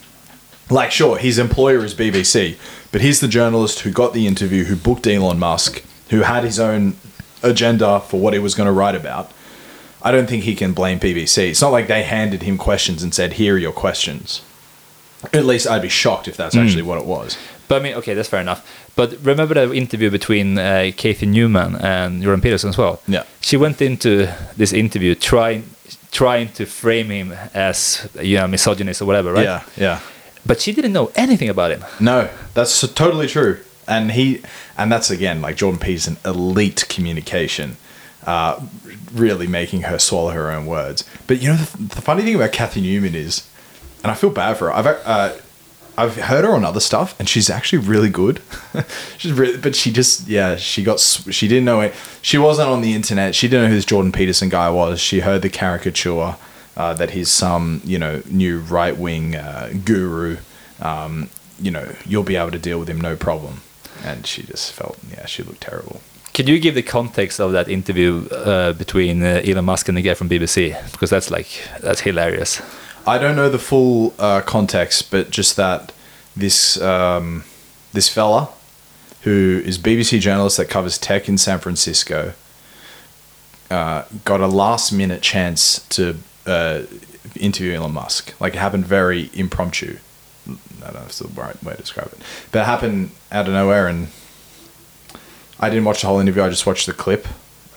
Like, 0.70 0.90
sure, 0.90 1.18
his 1.18 1.38
employer 1.38 1.85
is 1.85 1.94
BBC, 1.94 2.57
but 2.92 3.00
he's 3.00 3.20
the 3.20 3.28
journalist 3.28 3.81
who 3.81 3.90
got 3.90 4.14
the 4.14 4.26
interview, 4.26 4.64
who 4.64 4.76
booked 4.76 5.07
Elon 5.07 5.38
Musk, 5.38 5.83
who 6.11 6.20
had 6.20 6.44
his 6.44 6.59
own 6.59 6.96
agenda 7.42 8.00
for 8.00 8.20
what 8.20 8.33
he 8.33 8.38
was 8.38 8.55
going 8.55 8.66
to 8.66 8.72
write 8.72 8.94
about. 8.94 9.31
I 10.02 10.11
don't 10.12 10.28
think 10.28 10.44
he 10.44 10.55
can 10.55 10.72
blame 10.72 10.98
BBC. 10.98 11.50
It's 11.50 11.61
not 11.61 11.72
like 11.72 11.88
they 11.88 12.02
handed 12.02 12.42
him 12.42 12.59
questions 12.59 13.02
and 13.02 13.14
said, 13.14 13.35
"Here 13.35 13.55
are 13.55 13.59
your 13.59 13.72
questions." 13.72 14.42
At 15.33 15.44
least 15.44 15.68
I'd 15.68 15.83
be 15.83 15.88
shocked 15.88 16.26
if 16.26 16.37
that's 16.37 16.57
actually 16.57 16.83
what 16.83 16.98
it 16.98 17.07
was. 17.07 17.38
But 17.68 17.81
I 17.81 17.85
mean, 17.85 17.94
okay, 17.94 18.14
that's 18.14 18.28
fair 18.28 18.40
enough. 18.40 18.66
But 18.96 19.16
remember 19.22 19.55
the 19.55 19.72
interview 19.72 20.11
between 20.11 20.59
uh, 20.59 20.90
Cathy 20.96 21.26
Newman 21.26 21.76
and 21.76 22.22
Jordan 22.22 22.40
Peterson 22.40 22.70
as 22.70 22.76
well. 22.76 23.00
Yeah. 23.07 23.22
She 23.40 23.57
went 23.57 23.81
into 23.81 24.35
this 24.57 24.72
interview 24.72 25.14
trying 25.14 25.70
trying 26.12 26.48
to 26.53 26.66
frame 26.66 27.09
him 27.09 27.33
as 27.55 28.09
you 28.20 28.37
know 28.37 28.46
misogynist 28.46 29.03
or 29.03 29.07
whatever, 29.07 29.33
right? 29.33 29.44
Yeah, 29.44 29.64
yeah. 29.77 30.01
But 30.46 30.61
she 30.61 30.72
didn't 30.72 30.92
know 30.92 31.11
anything 31.16 31.48
about 31.48 31.70
him. 31.72 31.85
No, 31.98 32.29
that's 32.55 32.81
totally 32.92 33.27
true. 33.27 33.61
And 33.88 34.12
he, 34.12 34.42
and 34.79 34.92
that's 34.92 35.11
again 35.11 35.42
like 35.42 35.57
Jordan 35.57 35.81
Peterson, 35.81 36.16
elite 36.25 36.87
communication, 36.88 37.77
uh, 38.27 38.61
really 39.12 39.46
making 39.46 39.83
her 39.83 39.98
swallow 39.98 40.31
her 40.31 40.51
own 40.51 40.66
words. 40.66 41.05
But 41.27 41.42
you 41.42 41.48
know, 41.48 41.57
the, 41.57 41.94
the 41.94 42.03
funny 42.03 42.22
thing 42.22 42.35
about 42.37 42.53
Cathy 42.53 42.81
Newman 42.81 43.14
is, 43.14 43.48
and 44.03 44.11
I 44.12 44.14
feel 44.14 44.31
bad 44.31 44.57
for 44.57 44.66
her. 44.66 44.72
I've 44.75 44.87
uh, 44.87 45.35
I've 46.02 46.16
heard 46.16 46.44
her 46.44 46.52
on 46.52 46.64
other 46.64 46.80
stuff, 46.80 47.18
and 47.20 47.28
she's 47.28 47.48
actually 47.48 47.78
really 47.78 48.10
good. 48.10 48.40
she's 49.18 49.32
really, 49.32 49.56
but 49.56 49.76
she 49.76 49.92
just 49.92 50.26
yeah, 50.26 50.56
she 50.56 50.82
got 50.82 50.98
she 50.98 51.46
didn't 51.46 51.64
know 51.64 51.80
it. 51.80 51.94
She 52.22 52.38
wasn't 52.38 52.68
on 52.68 52.80
the 52.80 52.92
internet. 52.94 53.36
She 53.36 53.46
didn't 53.46 53.64
know 53.64 53.68
who 53.68 53.76
this 53.76 53.84
Jordan 53.84 54.10
Peterson 54.10 54.48
guy 54.48 54.68
was. 54.68 55.00
She 55.00 55.20
heard 55.20 55.42
the 55.42 55.48
caricature 55.48 56.34
uh, 56.76 56.94
that 56.94 57.10
he's 57.10 57.28
some 57.30 57.80
you 57.84 57.98
know 58.00 58.20
new 58.26 58.58
right 58.58 58.96
wing 58.96 59.36
uh, 59.36 59.72
guru. 59.84 60.38
Um, 60.80 61.28
you 61.60 61.70
know, 61.70 61.94
you'll 62.04 62.24
be 62.24 62.34
able 62.34 62.50
to 62.50 62.59
deal 62.59 62.80
with 62.80 62.88
him 62.88 63.00
no 63.00 63.14
problem. 63.14 63.61
And 64.05 64.26
she 64.26 64.42
just 64.42 64.72
felt 64.72 64.98
yeah, 65.09 65.26
she 65.26 65.44
looked 65.44 65.61
terrible. 65.61 66.00
Can 66.32 66.48
you 66.48 66.59
give 66.59 66.74
the 66.74 66.82
context 66.82 67.38
of 67.40 67.53
that 67.53 67.68
interview 67.68 68.26
uh, 68.30 68.72
between 68.72 69.22
uh, 69.22 69.42
Elon 69.44 69.66
Musk 69.66 69.88
and 69.88 69.96
the 69.96 70.03
guy 70.03 70.14
from 70.14 70.28
BBC? 70.28 70.74
Because 70.90 71.11
that's 71.11 71.30
like 71.30 71.62
that's 71.80 72.00
hilarious. 72.00 72.61
I 73.07 73.18
don't 73.18 73.36
know 73.36 73.48
the 73.48 73.59
full 73.59 74.14
uh, 74.18 74.42
context, 74.42 75.11
but 75.11 75.30
just 75.30 75.57
that 75.57 75.92
this 76.36 76.80
um, 76.80 77.44
this 77.92 78.09
fella, 78.09 78.48
who 79.22 79.62
is 79.64 79.78
BBC 79.78 80.20
journalist 80.20 80.57
that 80.57 80.66
covers 80.66 80.98
tech 80.98 81.28
in 81.28 81.38
San 81.38 81.59
Francisco, 81.59 82.34
uh, 83.70 84.05
got 84.24 84.40
a 84.40 84.46
last 84.46 84.92
minute 84.92 85.22
chance 85.22 85.86
to 85.88 86.16
uh, 86.46 86.82
interview 87.36 87.74
Elon 87.74 87.92
Musk. 87.92 88.34
Like 88.40 88.55
it 88.55 88.59
happened 88.59 88.86
very 88.86 89.30
impromptu. 89.34 89.98
I 90.48 90.86
don't 90.86 90.94
know 90.94 91.00
if 91.00 91.07
it's 91.07 91.18
the 91.20 91.28
right 91.28 91.62
way 91.62 91.74
to 91.74 91.80
describe 91.80 92.09
it, 92.09 92.18
but 92.50 92.61
it 92.61 92.64
happened 92.66 93.11
out 93.30 93.46
of 93.46 93.53
nowhere, 93.53 93.88
and 93.88 94.09
I 95.59 95.68
didn't 95.70 95.84
watch 95.84 96.03
the 96.03 96.09
whole 96.09 96.20
interview. 96.20 96.42
I 96.42 96.50
just 96.50 96.66
watched 96.66 96.86
the 96.86 96.92
clip. 96.92 97.26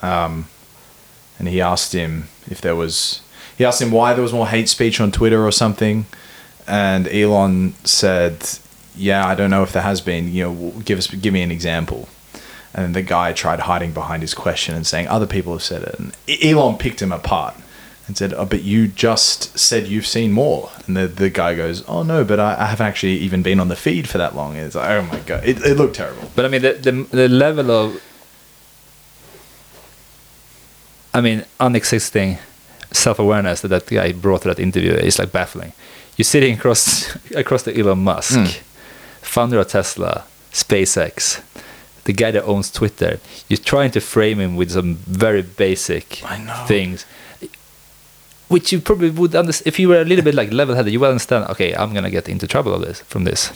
Um, 0.02 0.48
and 1.38 1.48
he 1.48 1.60
asked 1.60 1.92
him 1.92 2.28
if 2.48 2.60
there 2.60 2.74
was 2.74 3.20
he 3.56 3.64
asked 3.64 3.80
him 3.80 3.90
why 3.90 4.14
there 4.14 4.22
was 4.22 4.32
more 4.32 4.46
hate 4.48 4.68
speech 4.68 5.00
on 5.00 5.10
Twitter 5.12 5.46
or 5.46 5.52
something 5.52 6.06
and 6.66 7.06
Elon 7.08 7.74
said, 7.84 8.48
"Yeah, 8.96 9.26
I 9.26 9.34
don't 9.34 9.50
know 9.50 9.62
if 9.62 9.72
there 9.72 9.82
has 9.82 10.00
been. 10.00 10.32
You 10.32 10.44
know, 10.44 10.72
give 10.84 10.98
us, 10.98 11.06
give 11.06 11.32
me 11.32 11.42
an 11.42 11.50
example." 11.50 12.08
And 12.74 12.94
the 12.94 13.02
guy 13.02 13.32
tried 13.32 13.60
hiding 13.60 13.92
behind 13.92 14.22
his 14.22 14.34
question 14.34 14.74
and 14.74 14.86
saying 14.86 15.08
other 15.08 15.26
people 15.26 15.52
have 15.52 15.62
said 15.62 15.82
it, 15.82 15.98
and 15.98 16.16
Elon 16.42 16.76
picked 16.76 17.00
him 17.00 17.12
apart 17.12 17.54
and 18.06 18.16
said, 18.16 18.34
oh, 18.34 18.44
"But 18.44 18.62
you 18.62 18.88
just 18.88 19.58
said 19.58 19.86
you've 19.86 20.06
seen 20.06 20.32
more." 20.32 20.70
And 20.86 20.96
the 20.96 21.06
the 21.06 21.30
guy 21.30 21.54
goes, 21.54 21.84
"Oh 21.88 22.02
no, 22.02 22.24
but 22.24 22.40
I, 22.40 22.56
I 22.58 22.66
haven't 22.66 22.86
actually 22.86 23.18
even 23.18 23.42
been 23.42 23.60
on 23.60 23.68
the 23.68 23.76
feed 23.76 24.08
for 24.08 24.18
that 24.18 24.34
long." 24.34 24.56
And 24.56 24.66
it's 24.66 24.74
like, 24.74 24.90
"Oh 24.90 25.02
my 25.02 25.20
god, 25.20 25.44
it, 25.44 25.64
it 25.64 25.76
looked 25.76 25.96
terrible." 25.96 26.30
But 26.34 26.44
I 26.44 26.48
mean, 26.48 26.62
the, 26.62 26.72
the 26.72 26.92
the 27.16 27.28
level 27.28 27.70
of, 27.70 28.02
I 31.14 31.20
mean, 31.20 31.44
unexisting 31.60 32.38
self-awareness 32.96 33.60
that 33.60 33.68
that 33.68 33.86
guy 33.86 34.12
brought 34.12 34.42
to 34.42 34.48
that 34.48 34.58
interview 34.60 34.92
is 34.92 35.18
like 35.18 35.32
baffling. 35.32 35.72
You're 36.16 36.24
sitting 36.24 36.54
across 36.56 37.14
across 37.34 37.62
the 37.62 37.78
Elon 37.78 37.98
Musk, 38.04 38.38
Mm. 38.38 38.52
founder 39.22 39.58
of 39.60 39.68
Tesla, 39.68 40.24
SpaceX, 40.52 41.40
the 42.04 42.12
guy 42.12 42.30
that 42.30 42.44
owns 42.44 42.70
Twitter. 42.70 43.18
You're 43.48 43.58
trying 43.64 43.90
to 43.92 44.00
frame 44.00 44.40
him 44.40 44.56
with 44.56 44.70
some 44.70 44.94
very 45.06 45.42
basic 45.42 46.22
things. 46.66 47.04
Which 48.48 48.70
you 48.72 48.80
probably 48.80 49.10
would 49.10 49.34
understand 49.34 49.66
if 49.66 49.78
you 49.80 49.88
were 49.88 50.00
a 50.00 50.04
little 50.04 50.24
bit 50.24 50.34
like 50.34 50.52
level-headed. 50.52 50.92
You 50.92 51.00
would 51.00 51.10
understand. 51.10 51.50
Okay, 51.50 51.74
I'm 51.74 51.92
gonna 51.92 52.10
get 52.10 52.28
into 52.28 52.46
trouble 52.46 52.72
of 52.74 52.80
this 52.80 53.00
from 53.02 53.24
this. 53.24 53.50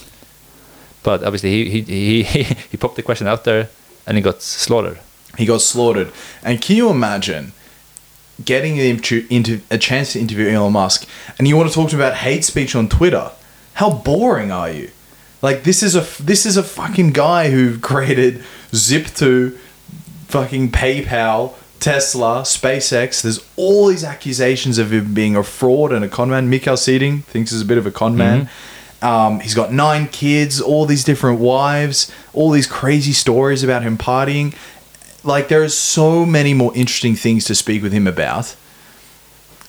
But 1.04 1.22
obviously, 1.22 1.50
he 1.70 1.80
he 1.82 2.22
he 2.24 2.42
he 2.72 2.76
popped 2.76 2.96
the 2.96 3.02
question 3.02 3.28
out 3.28 3.44
there, 3.44 3.68
and 4.06 4.16
he 4.16 4.22
got 4.22 4.42
slaughtered. 4.42 4.98
He 5.38 5.46
got 5.46 5.60
slaughtered. 5.62 6.10
And 6.42 6.60
can 6.60 6.74
you 6.76 6.90
imagine 6.90 7.52
getting 8.44 8.76
him 8.76 9.00
to 9.00 9.26
into 9.30 9.60
a 9.70 9.78
chance 9.78 10.12
to 10.12 10.20
interview 10.20 10.48
Elon 10.48 10.72
Musk, 10.72 11.06
and 11.38 11.46
you 11.46 11.56
want 11.56 11.68
to 11.68 11.74
talk 11.74 11.90
to 11.90 11.96
him 11.96 12.00
about 12.00 12.16
hate 12.18 12.44
speech 12.44 12.74
on 12.74 12.88
Twitter? 12.88 13.30
How 13.74 13.90
boring 13.90 14.50
are 14.50 14.70
you? 14.70 14.90
Like 15.42 15.64
this 15.64 15.82
is 15.82 15.94
a 15.94 16.22
this 16.22 16.44
is 16.44 16.56
a 16.56 16.62
fucking 16.62 17.12
guy 17.12 17.50
who 17.50 17.78
created 17.78 18.44
Zip2, 18.72 19.56
fucking 20.28 20.70
PayPal, 20.70 21.54
Tesla, 21.80 22.42
SpaceX. 22.42 23.22
There's 23.22 23.44
all 23.56 23.86
these 23.86 24.04
accusations 24.04 24.78
of 24.78 24.92
him 24.92 25.14
being 25.14 25.34
a 25.34 25.42
fraud 25.42 25.92
and 25.92 26.04
a 26.04 26.08
con 26.08 26.30
man. 26.30 26.50
Mikhail 26.50 26.76
Seeding 26.76 27.22
thinks 27.22 27.50
he's 27.50 27.62
a 27.62 27.64
bit 27.64 27.78
of 27.78 27.86
a 27.86 27.90
con 27.90 28.16
man. 28.16 28.50
Um, 29.02 29.40
he's 29.40 29.54
got 29.54 29.72
nine 29.72 30.08
kids, 30.08 30.60
all 30.60 30.84
these 30.84 31.04
different 31.04 31.40
wives, 31.40 32.12
all 32.34 32.50
these 32.50 32.66
crazy 32.66 33.12
stories 33.12 33.62
about 33.62 33.82
him 33.82 33.96
partying. 33.96 34.54
Like 35.22 35.48
there 35.48 35.62
are 35.62 35.68
so 35.68 36.24
many 36.24 36.54
more 36.54 36.74
interesting 36.74 37.14
things 37.14 37.44
to 37.46 37.54
speak 37.54 37.82
with 37.82 37.92
him 37.92 38.06
about. 38.06 38.56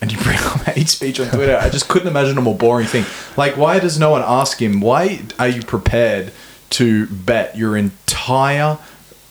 And 0.01 0.11
you 0.11 0.17
bring 0.17 0.39
up 0.39 0.61
hate 0.61 0.89
speech 0.89 1.19
on 1.19 1.29
Twitter. 1.29 1.55
I 1.55 1.69
just 1.69 1.87
couldn't 1.87 2.07
imagine 2.07 2.37
a 2.37 2.41
more 2.41 2.55
boring 2.55 2.87
thing. 2.87 3.05
Like, 3.37 3.55
why 3.55 3.79
does 3.79 3.99
no 3.99 4.09
one 4.09 4.23
ask 4.25 4.59
him? 4.59 4.81
Why 4.81 5.21
are 5.37 5.47
you 5.47 5.61
prepared 5.61 6.33
to 6.71 7.05
bet 7.07 7.55
your 7.55 7.77
entire 7.77 8.77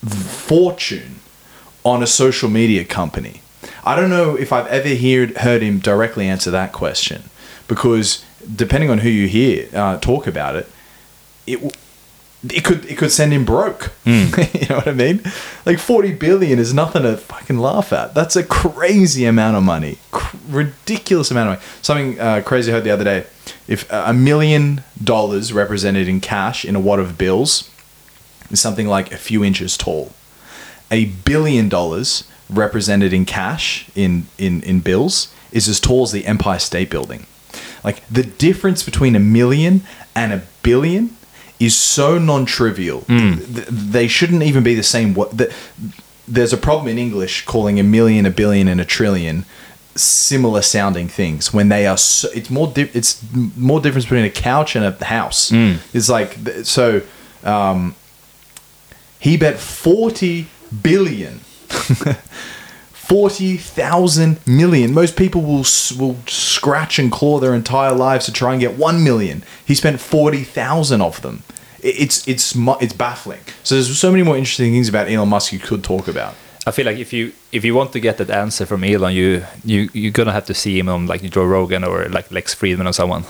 fortune 0.07 1.17
on 1.83 2.03
a 2.05 2.07
social 2.07 2.49
media 2.49 2.85
company? 2.85 3.43
I 3.85 3.97
don't 3.97 4.11
know 4.11 4.37
if 4.37 4.53
I've 4.53 4.69
ever 4.69 4.95
heard 4.95 5.39
heard 5.39 5.63
him 5.63 5.81
directly 5.81 6.29
answer 6.29 6.53
that 6.53 6.73
question, 6.73 7.25
because 7.67 8.25
depending 8.55 8.91
on 8.91 8.99
who 8.99 9.09
you 9.09 9.27
hear 9.27 9.69
uh, 9.75 9.99
talk 9.99 10.29
about 10.29 10.55
it, 10.55 10.71
it 11.47 11.77
it 12.43 12.65
could 12.65 12.87
it 12.87 12.97
could 12.97 13.13
send 13.13 13.33
him 13.33 13.45
broke. 13.45 13.93
you 14.05 14.67
know 14.69 14.77
what 14.77 14.89
I 14.89 14.93
mean? 14.93 15.23
Like 15.67 15.79
forty 15.79 16.13
billion 16.13 16.59
is 16.59 16.73
nothing 16.73 17.03
to 17.03 17.17
fucking 17.17 17.59
laugh 17.59 17.93
at. 17.93 18.15
That's 18.15 18.37
a 18.37 18.43
crazy 18.43 19.27
amount 19.27 19.57
of 19.57 19.63
money, 19.63 19.99
Cr- 20.11 20.37
ridiculous 20.49 21.31
amount 21.31 21.51
of 21.51 21.59
money. 21.59 21.73
Something 21.83 22.21
uh, 22.21 22.43
crazy 22.45 22.73
I 22.73 22.77
heard 22.77 22.85
the 22.85 22.91
other 22.91 23.05
day: 23.05 23.27
if 23.69 23.91
a 23.91 24.15
million 24.15 24.83
dollars 25.03 25.53
represented 25.53 26.09
in 26.09 26.21
cash 26.21 26.65
in 26.65 26.75
a 26.77 26.81
wad 26.81 26.99
of 26.99 27.19
bills 27.19 27.71
is 28.51 28.61
something 28.61 28.87
like 28.87 29.13
a 29.13 29.19
few 29.19 29.45
inches 29.45 29.77
tall, 29.77 30.13
a 30.91 31.07
billion 31.07 31.69
dollars 31.69 32.25
represented 32.49 33.13
in 33.13 33.27
cash 33.27 33.89
in 33.95 34.27
in 34.39 34.63
in 34.63 34.81
bills 34.81 35.33
is 35.53 35.69
as 35.69 35.79
tall 35.79 36.05
as 36.05 36.13
the 36.13 36.25
Empire 36.27 36.59
State 36.59 36.89
Building. 36.89 37.27
Like 37.85 38.07
the 38.09 38.23
difference 38.23 38.83
between 38.83 39.15
a 39.15 39.21
million 39.21 39.83
and 40.15 40.33
a 40.33 40.43
billion 40.63 41.17
is 41.61 41.77
so 41.77 42.19
non-trivial. 42.19 43.05
Th- 43.07 43.67
They 43.69 44.09
shouldn't 44.09 44.43
even 44.43 44.63
be 44.65 44.75
the 44.75 44.83
same. 44.83 45.15
What 45.15 45.39
there's 46.27 46.53
a 46.53 46.57
problem 46.57 46.89
in 46.89 46.99
English 46.99 47.45
calling 47.45 47.79
a 47.79 47.83
million, 47.85 48.27
a 48.27 48.31
billion, 48.31 48.67
and 48.69 48.81
a 48.81 48.85
trillion 48.85 49.45
similar 49.97 50.63
sounding 50.63 51.09
things 51.09 51.53
when 51.53 51.69
they 51.69 51.87
are. 51.87 51.99
So, 51.99 52.29
it's 52.35 52.49
more. 52.51 52.69
Di- 52.69 52.91
it's 52.95 53.23
more 53.57 53.81
difference 53.81 54.05
between 54.07 54.25
a 54.25 54.31
couch 54.31 54.75
and 54.77 54.85
a 54.85 55.05
house. 55.05 55.51
It's 55.93 56.09
like 56.09 56.39
so. 56.65 57.03
Um, 57.45 57.95
he 59.19 59.37
bet 59.37 59.59
forty 59.59 60.47
billion. 60.83 61.41
40,000 63.11 64.39
million. 64.47 64.95
Most 64.95 65.17
people 65.17 65.43
will 65.43 65.65
will 65.99 66.17
scratch 66.29 66.97
and 67.01 67.11
claw 67.11 67.41
their 67.41 67.55
entire 67.57 67.93
lives 67.93 68.25
to 68.27 68.33
try 68.33 68.53
and 68.53 68.61
get 68.61 68.79
1 68.79 69.03
million. 69.03 69.43
He 69.67 69.75
spent 69.75 70.01
40,000 70.01 71.01
of 71.01 71.21
them. 71.21 71.43
It's 71.83 72.29
it's 72.29 72.55
it's 72.81 72.93
baffling. 72.93 73.41
So 73.65 73.75
there's 73.75 73.99
so 73.99 74.13
many 74.13 74.23
more 74.23 74.37
interesting 74.37 74.73
things 74.73 74.89
about 74.89 75.09
Elon 75.09 75.29
Musk 75.29 75.53
you 75.53 75.59
could 75.59 75.83
talk 75.83 76.07
about. 76.07 76.35
I 76.69 76.71
feel 76.71 76.87
like 76.87 76.99
if 76.99 77.13
you 77.13 77.33
if 77.51 77.65
you 77.65 77.75
want 77.75 77.91
to 77.93 78.01
get 78.01 78.17
that 78.19 78.31
answer 78.31 78.65
from 78.65 78.85
Elon, 78.85 79.13
you 79.13 79.45
you 79.65 79.89
you're 79.93 80.13
gonna 80.13 80.33
have 80.33 80.47
to 80.47 80.55
see 80.55 80.79
him 80.79 80.89
on 80.89 81.07
like 81.09 81.23
Joe 81.31 81.45
Rogan 81.45 81.83
or 81.83 82.09
like 82.11 82.31
Lex 82.31 82.55
Fridman 82.55 82.87
or 82.87 82.93
someone. 82.93 83.25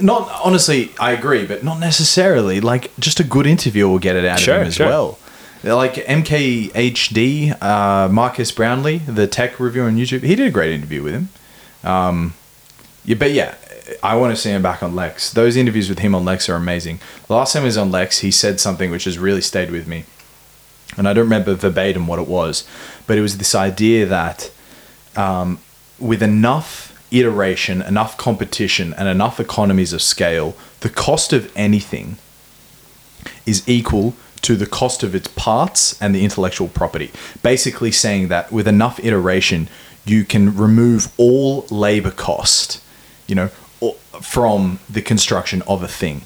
Not 0.00 0.30
honestly, 0.42 0.90
I 0.98 1.12
agree, 1.12 1.44
but 1.46 1.62
not 1.62 1.78
necessarily. 1.78 2.60
Like 2.60 2.90
just 2.98 3.20
a 3.20 3.24
good 3.24 3.46
interview 3.46 3.86
will 3.86 3.98
get 4.00 4.16
it 4.16 4.24
out 4.24 4.40
Sure, 4.40 4.54
of 4.54 4.62
him 4.62 4.68
as 4.68 4.74
sure. 4.76 4.86
well. 4.88 5.18
Like 5.64 5.94
MKBHD, 5.94 7.62
uh, 7.62 8.08
Marques 8.10 8.52
Brownlee, 8.52 8.98
the 8.98 9.26
tech 9.26 9.58
reviewer 9.58 9.86
on 9.86 9.96
YouTube, 9.96 10.22
he 10.22 10.34
did 10.34 10.46
a 10.46 10.50
great 10.50 10.72
interview 10.72 11.02
with 11.02 11.14
him. 11.14 11.28
Um, 11.82 12.34
yeah, 13.04 13.16
but 13.16 13.32
yeah, 13.32 13.54
I 14.02 14.16
want 14.16 14.34
to 14.34 14.40
see 14.40 14.50
him 14.50 14.62
back 14.62 14.82
on 14.82 14.94
Lex. 14.94 15.32
Those 15.32 15.56
interviews 15.56 15.88
with 15.88 16.00
him 16.00 16.14
on 16.14 16.24
Lex 16.24 16.50
are 16.50 16.56
amazing. 16.56 17.00
Last 17.30 17.54
time 17.54 17.62
he 17.62 17.66
was 17.66 17.78
on 17.78 17.90
Lex, 17.90 18.18
he 18.18 18.30
said 18.30 18.60
something 18.60 18.90
which 18.90 19.04
has 19.04 19.18
really 19.18 19.40
stayed 19.40 19.70
with 19.70 19.86
me, 19.86 20.04
and 20.98 21.08
I 21.08 21.14
don't 21.14 21.24
remember 21.24 21.54
verbatim 21.54 22.06
what 22.06 22.18
it 22.18 22.28
was, 22.28 22.68
but 23.06 23.16
it 23.16 23.22
was 23.22 23.38
this 23.38 23.54
idea 23.54 24.04
that 24.04 24.50
um, 25.16 25.60
with 25.98 26.22
enough 26.22 26.92
iteration, 27.10 27.80
enough 27.80 28.18
competition, 28.18 28.92
and 28.94 29.08
enough 29.08 29.40
economies 29.40 29.94
of 29.94 30.02
scale, 30.02 30.56
the 30.80 30.90
cost 30.90 31.32
of 31.32 31.50
anything 31.56 32.18
is 33.46 33.66
equal 33.66 34.14
to 34.44 34.56
the 34.56 34.66
cost 34.66 35.02
of 35.02 35.14
its 35.14 35.28
parts 35.28 36.00
and 36.00 36.14
the 36.14 36.24
intellectual 36.24 36.68
property. 36.68 37.10
Basically, 37.42 37.90
saying 37.90 38.28
that 38.28 38.52
with 38.52 38.68
enough 38.68 39.00
iteration, 39.02 39.68
you 40.04 40.24
can 40.24 40.54
remove 40.56 41.12
all 41.16 41.66
labor 41.70 42.10
cost, 42.10 42.82
you 43.26 43.34
know, 43.34 43.48
from 44.20 44.78
the 44.88 45.02
construction 45.02 45.62
of 45.66 45.82
a 45.82 45.88
thing. 45.88 46.22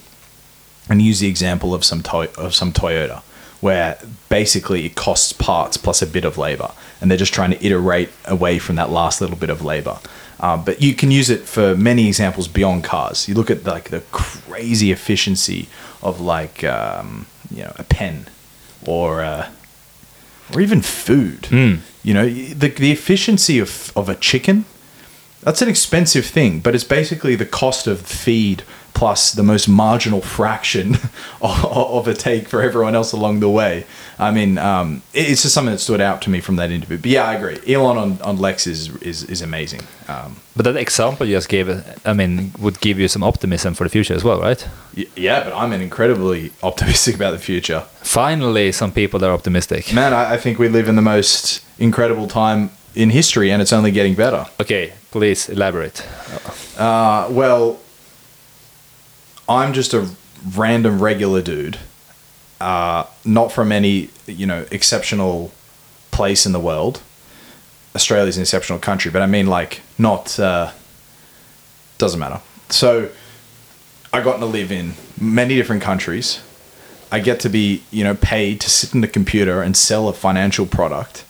And 0.90 1.00
use 1.00 1.20
the 1.20 1.28
example 1.28 1.74
of 1.74 1.84
some 1.84 2.02
toy 2.02 2.28
of 2.36 2.54
some 2.54 2.72
Toyota, 2.72 3.20
where 3.60 3.98
basically 4.28 4.86
it 4.86 4.94
costs 4.94 5.32
parts 5.32 5.76
plus 5.76 6.00
a 6.02 6.06
bit 6.06 6.24
of 6.24 6.38
labor, 6.38 6.70
and 7.00 7.10
they're 7.10 7.18
just 7.18 7.34
trying 7.34 7.50
to 7.50 7.64
iterate 7.64 8.08
away 8.24 8.58
from 8.58 8.76
that 8.76 8.90
last 8.90 9.20
little 9.20 9.36
bit 9.36 9.50
of 9.50 9.62
labor. 9.62 9.98
Um, 10.40 10.64
but 10.64 10.80
you 10.80 10.94
can 10.94 11.10
use 11.10 11.30
it 11.30 11.40
for 11.40 11.76
many 11.76 12.06
examples 12.06 12.48
beyond 12.48 12.84
cars. 12.84 13.28
You 13.28 13.34
look 13.34 13.50
at 13.50 13.64
like 13.64 13.90
the 13.90 14.00
crazy 14.12 14.92
efficiency 14.92 15.68
of 16.02 16.20
like 16.20 16.64
um, 16.64 17.26
you 17.51 17.62
know 17.62 17.72
a 17.76 17.84
pen, 17.84 18.26
or 18.86 19.22
uh, 19.22 19.49
or 20.55 20.61
even 20.61 20.82
food. 20.82 21.49
You 22.05 22.14
know 22.14 22.28
the 22.28 22.68
the 22.68 22.92
efficiency 22.92 23.59
of 23.59 23.92
of 23.96 24.09
a 24.09 24.14
chicken. 24.14 24.64
That's 25.42 25.62
an 25.62 25.68
expensive 25.68 26.26
thing, 26.26 26.61
but 26.61 26.74
it's 26.74 26.84
basically 26.84 27.36
the 27.36 27.46
cost 27.46 27.86
of 27.86 28.01
feed 28.01 28.64
plus 28.99 29.32
the 29.32 29.42
most 29.44 29.68
marginal 29.68 30.20
fraction 30.20 30.94
of, 31.40 31.64
of 31.99 32.09
a 32.09 32.14
take 32.14 32.49
for 32.49 32.61
everyone 32.62 32.94
else 32.96 33.12
along 33.12 33.38
the 33.40 33.49
way. 33.49 33.84
I 34.18 34.32
mean, 34.32 34.59
um, 34.59 35.03
it's 35.14 35.42
just 35.42 35.55
something 35.55 35.72
that 35.72 35.78
stood 35.80 36.01
out 36.01 36.20
to 36.22 36.30
me 36.30 36.40
from 36.40 36.57
that 36.57 36.70
interview. 36.72 36.99
But 36.99 37.11
yeah, 37.11 37.24
I 37.30 37.34
agree. 37.34 37.59
Elon 37.74 37.96
on, 37.96 38.20
on 38.22 38.36
Lex 38.38 38.66
is 38.66 38.88
is, 39.03 39.22
is 39.34 39.40
amazing. 39.42 39.82
Um, 40.09 40.30
But 40.57 40.64
that 40.64 40.76
example 40.76 41.26
you 41.28 41.36
just 41.36 41.49
gave, 41.49 41.68
I 42.05 42.12
mean, 42.12 42.51
would 42.59 42.80
give 42.80 42.99
you 43.03 43.09
some 43.09 43.22
optimism 43.26 43.74
for 43.74 43.84
the 43.84 43.90
future 43.90 44.16
as 44.16 44.24
well, 44.24 44.40
right? 44.40 44.68
y- 44.96 45.07
yeah, 45.16 45.44
but 45.44 45.53
I'm 45.55 45.72
an 45.72 45.80
incredibly 45.80 46.51
optimistic 46.62 47.14
about 47.14 47.32
the 47.38 47.38
future. 47.53 47.80
Finally, 48.03 48.72
some 48.72 48.90
people 48.92 49.24
are 49.24 49.32
optimistic. 49.34 49.92
Man, 49.94 50.12
I, 50.12 50.34
I 50.34 50.38
think 50.42 50.59
we 50.59 50.68
live 50.68 50.88
in 50.90 50.96
the 50.96 51.03
most 51.14 51.62
incredible 51.78 52.26
time 52.26 52.70
in 52.94 53.11
history, 53.11 53.53
and 53.53 53.62
it's 53.62 53.72
only 53.72 53.92
getting 53.92 54.16
better. 54.16 54.46
Okay, 54.61 54.92
please 55.11 55.49
elaborate. 55.53 56.03
Uh, 56.76 57.28
well, 57.30 57.78
I'm 59.49 59.72
just 59.72 59.94
a 59.94 60.09
random 60.55 61.01
regular 61.01 61.42
dude, 61.42 61.78
uh, 62.61 63.05
not 63.24 63.53
from 63.53 63.72
any 63.72 64.11
you 64.26 64.46
know 64.46 64.66
exceptional 64.70 65.53
place 66.11 66.46
in 66.46 66.53
the 66.53 66.61
world. 66.61 67.01
Australia's 67.94 68.36
an 68.36 68.42
exceptional 68.42 68.78
country, 68.78 69.11
but 69.11 69.22
I 69.22 69.26
mean 69.26 69.46
like 69.46 69.80
not 69.99 70.38
uh, 70.38 70.72
doesn't 71.99 72.20
matter. 72.20 72.40
so 72.68 73.11
I 74.12 74.22
got 74.22 74.38
to 74.38 74.46
live 74.46 74.72
in 74.72 74.94
many 75.20 75.55
different 75.57 75.82
countries. 75.82 76.40
I 77.11 77.20
get 77.20 77.40
to 77.40 77.49
be, 77.49 77.82
you 77.90 78.05
know, 78.05 78.14
paid 78.14 78.61
to 78.62 78.70
sit 78.70 78.94
in 78.94 79.01
the 79.01 79.09
computer 79.09 79.62
and 79.62 79.76
sell 79.76 80.09
a 80.09 80.12
financial 80.12 80.66
product. 80.66 81.24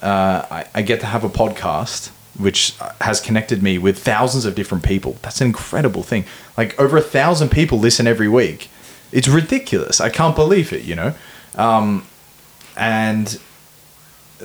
Uh, 0.00 0.44
I, 0.50 0.66
I 0.74 0.82
get 0.82 1.00
to 1.00 1.06
have 1.06 1.24
a 1.24 1.28
podcast, 1.28 2.10
which 2.38 2.74
has 3.00 3.20
connected 3.20 3.62
me 3.62 3.78
with 3.78 3.98
thousands 3.98 4.44
of 4.44 4.54
different 4.54 4.84
people. 4.84 5.18
That's 5.22 5.40
an 5.40 5.48
incredible 5.48 6.02
thing. 6.02 6.24
Like 6.56 6.78
over 6.80 6.96
a 6.96 7.02
thousand 7.02 7.50
people 7.50 7.78
listen 7.78 8.06
every 8.06 8.28
week. 8.28 8.70
It's 9.12 9.28
ridiculous. 9.28 10.00
I 10.00 10.08
can't 10.08 10.36
believe 10.36 10.72
it. 10.72 10.84
You 10.84 10.94
know, 10.94 11.14
um, 11.56 12.06
and 12.76 13.38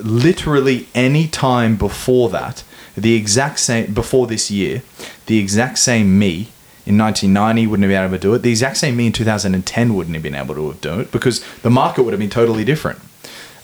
literally 0.02 0.88
any 0.96 1.28
time 1.28 1.76
before 1.76 2.30
that, 2.30 2.64
the 2.96 3.16
exact 3.16 3.60
same 3.60 3.94
before 3.94 4.28
this 4.28 4.50
year, 4.52 4.82
the 5.28 5.38
exact 5.38 5.78
same 5.78 6.18
me 6.18 6.50
in 6.86 6.98
1990 6.98 7.68
wouldn't 7.68 7.84
have 7.84 7.89
been 7.89 8.04
able 8.04 8.18
to 8.18 8.22
do 8.22 8.34
it. 8.34 8.41
The 8.41 8.50
exact 8.50 8.78
same 8.78 8.96
me 8.98 9.08
in 9.08 9.14
2010 9.14 9.94
wouldn't 9.94 10.16
have 10.16 10.24
been 10.24 10.36
able 10.36 10.56
to 10.56 10.68
have 10.68 10.82
done 10.82 11.02
it 11.02 11.12
because 11.12 11.44
the 11.62 11.70
market 11.70 12.04
would 12.04 12.12
have 12.12 12.20
been 12.20 12.30
totally 12.30 12.66
different. 12.66 13.00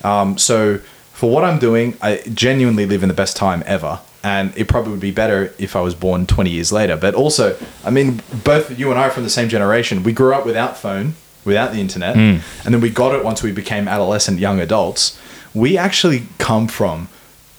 Um, 0.03 0.37
so 0.37 0.77
for 1.11 1.29
what 1.29 1.43
I'm 1.43 1.59
doing, 1.59 1.97
I 2.01 2.21
genuinely 2.33 2.85
live 2.85 3.03
in 3.03 3.09
the 3.09 3.15
best 3.15 3.35
time 3.35 3.61
ever. 3.65 3.99
And 4.23 4.51
it 4.57 4.67
probably 4.67 4.91
would 4.91 4.99
be 4.99 5.11
better 5.11 5.53
if 5.57 5.75
I 5.75 5.81
was 5.81 5.95
born 5.95 6.25
20 6.27 6.49
years 6.49 6.71
later. 6.71 6.97
But 6.97 7.15
also, 7.15 7.57
I 7.85 7.89
mean, 7.89 8.21
both 8.43 8.77
you 8.77 8.91
and 8.91 8.99
I 8.99 9.03
are 9.07 9.11
from 9.11 9.23
the 9.23 9.29
same 9.29 9.47
generation. 9.47 10.03
We 10.03 10.11
grew 10.11 10.33
up 10.33 10.45
without 10.45 10.77
phone, 10.77 11.13
without 11.45 11.71
the 11.71 11.79
internet, 11.79 12.17
and 12.17 12.41
then 12.65 12.81
we 12.81 12.89
got 12.89 13.15
it 13.15 13.23
once 13.23 13.41
we 13.41 13.51
became 13.53 13.87
adolescent 13.87 14.39
young 14.39 14.59
adults. 14.59 15.17
We 15.53 15.77
actually 15.77 16.23
come 16.37 16.67
from 16.67 17.07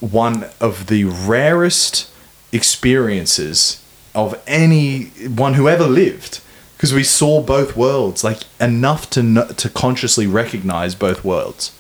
one 0.01 0.47
of 0.61 0.87
the 0.89 1.05
rarest 1.05 2.11
experiences 2.53 3.83
of 4.15 4.35
anyone 4.47 5.55
who 5.55 5.69
ever 5.69 5.87
lived 5.87 6.41
because 6.77 6.93
we 6.95 7.05
saw 7.05 7.43
both 7.43 7.77
worlds 7.77 8.25
like 8.25 8.39
enough 8.61 9.09
to 9.11 9.21
kn- 9.23 9.49
to 9.55 9.69
consciously 9.69 10.27
recognize 10.27 10.95
both 10.95 11.25
worlds 11.25 11.73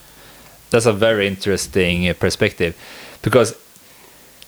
That's 0.70 0.86
a 0.86 0.92
very 0.92 1.26
interesting 1.26 2.08
uh, 2.08 2.12
perspective, 2.14 2.74
because 3.22 3.56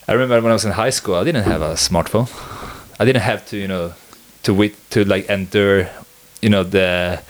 I 0.08 0.12
remember 0.12 0.40
when 0.40 0.50
I 0.50 0.54
was 0.54 0.64
in 0.64 0.72
high 0.72 0.90
school, 0.90 1.14
I 1.14 1.24
didn't 1.24 1.44
have 1.44 1.62
a 1.62 1.74
smartphone. 1.74 2.28
I 2.98 3.04
didn't 3.04 3.22
have 3.22 3.46
to, 3.46 3.56
you 3.56 3.68
know, 3.68 3.94
to 4.42 4.52
wait 4.52 4.74
to 4.90 5.04
like 5.04 5.26
endure, 5.26 5.88
you 6.40 6.48
know, 6.48 6.64
the 6.64 7.22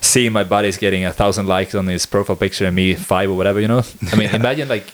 seeing 0.00 0.32
my 0.32 0.42
buddies 0.42 0.76
getting 0.76 1.04
a 1.04 1.12
thousand 1.12 1.46
likes 1.46 1.74
on 1.74 1.86
his 1.86 2.06
profile 2.06 2.36
picture 2.36 2.66
and 2.66 2.74
me 2.74 2.94
five 2.94 3.30
or 3.30 3.36
whatever, 3.36 3.60
you 3.60 3.68
know. 3.68 3.82
I 4.12 4.16
mean, 4.16 4.30
imagine 4.34 4.68
like 4.68 4.92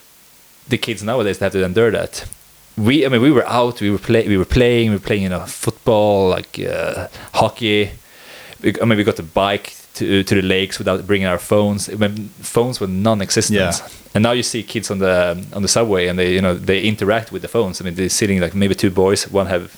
the 0.69 0.77
kids 0.79 1.03
nowadays 1.03 1.39
that 1.39 1.47
have 1.47 1.53
to 1.53 1.65
endure 1.65 1.91
that. 1.91 2.27
We, 2.77 3.07
I 3.07 3.09
mean, 3.09 3.23
we 3.23 3.31
were 3.31 3.47
out, 3.47 3.81
we 3.81 3.91
were 3.91 3.99
play, 3.99 4.29
we 4.29 4.37
were 4.37 4.45
playing, 4.45 4.91
we 4.91 4.97
were 4.97 5.03
playing, 5.03 5.23
you 5.23 5.31
know, 5.31 5.47
football, 5.47 6.29
like 6.29 6.59
uh, 6.61 7.09
hockey. 7.33 7.93
We, 8.63 8.75
I 8.81 8.85
mean, 8.85 8.99
we 8.99 9.05
got 9.05 9.17
the 9.17 9.23
bike 9.23 9.73
to 9.97 10.23
to 10.23 10.35
the 10.35 10.43
lakes 10.43 10.79
without 10.79 11.07
bringing 11.07 11.27
our 11.29 11.39
phones. 11.39 11.89
When 11.89 12.29
phones 12.43 12.81
were 12.81 12.87
non-existent, 12.89 13.57
Yeah. 13.59 13.73
and 14.15 14.23
now 14.23 14.33
you 14.33 14.43
see 14.43 14.63
kids 14.63 14.91
on 14.91 14.99
the 14.99 15.45
on 15.53 15.63
the 15.63 15.69
subway, 15.69 16.07
and 16.09 16.19
they, 16.19 16.33
you 16.35 16.41
know, 16.41 16.55
they 16.55 16.81
interact 16.83 17.31
with 17.33 17.43
the 17.43 17.49
phones. 17.49 17.81
I 17.81 17.85
mean, 17.85 17.95
they're 17.95 18.09
sitting 18.11 18.41
like 18.41 18.55
maybe 18.55 18.75
two 18.75 18.91
boys, 18.91 19.29
one 19.31 19.47
have. 19.47 19.69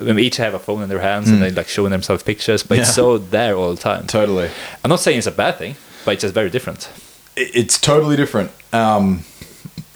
Each 0.00 0.36
have 0.36 0.54
a 0.54 0.60
phone 0.60 0.82
in 0.84 0.88
their 0.88 1.00
hands 1.00 1.28
and 1.28 1.42
they 1.42 1.50
like 1.50 1.66
showing 1.68 1.90
themselves 1.90 2.22
pictures, 2.22 2.62
but 2.62 2.78
it's 2.78 2.90
Mm. 2.90 2.94
So 2.94 3.18
there 3.18 3.56
all 3.56 3.74
the 3.74 3.82
time. 3.82 4.06
totally 4.06 4.48
I'm 4.84 4.90
not 4.90 5.00
saying 5.00 5.18
it's 5.18 5.26
a 5.26 5.32
bad 5.32 5.56
thing, 5.58 5.74
but 6.04 6.12
it's 6.14 6.22
just 6.22 6.34
very 6.34 6.50
different. 6.50 6.88
it's 7.36 7.80
totally 7.80 8.14
different. 8.16 8.50
Um, 8.72 9.24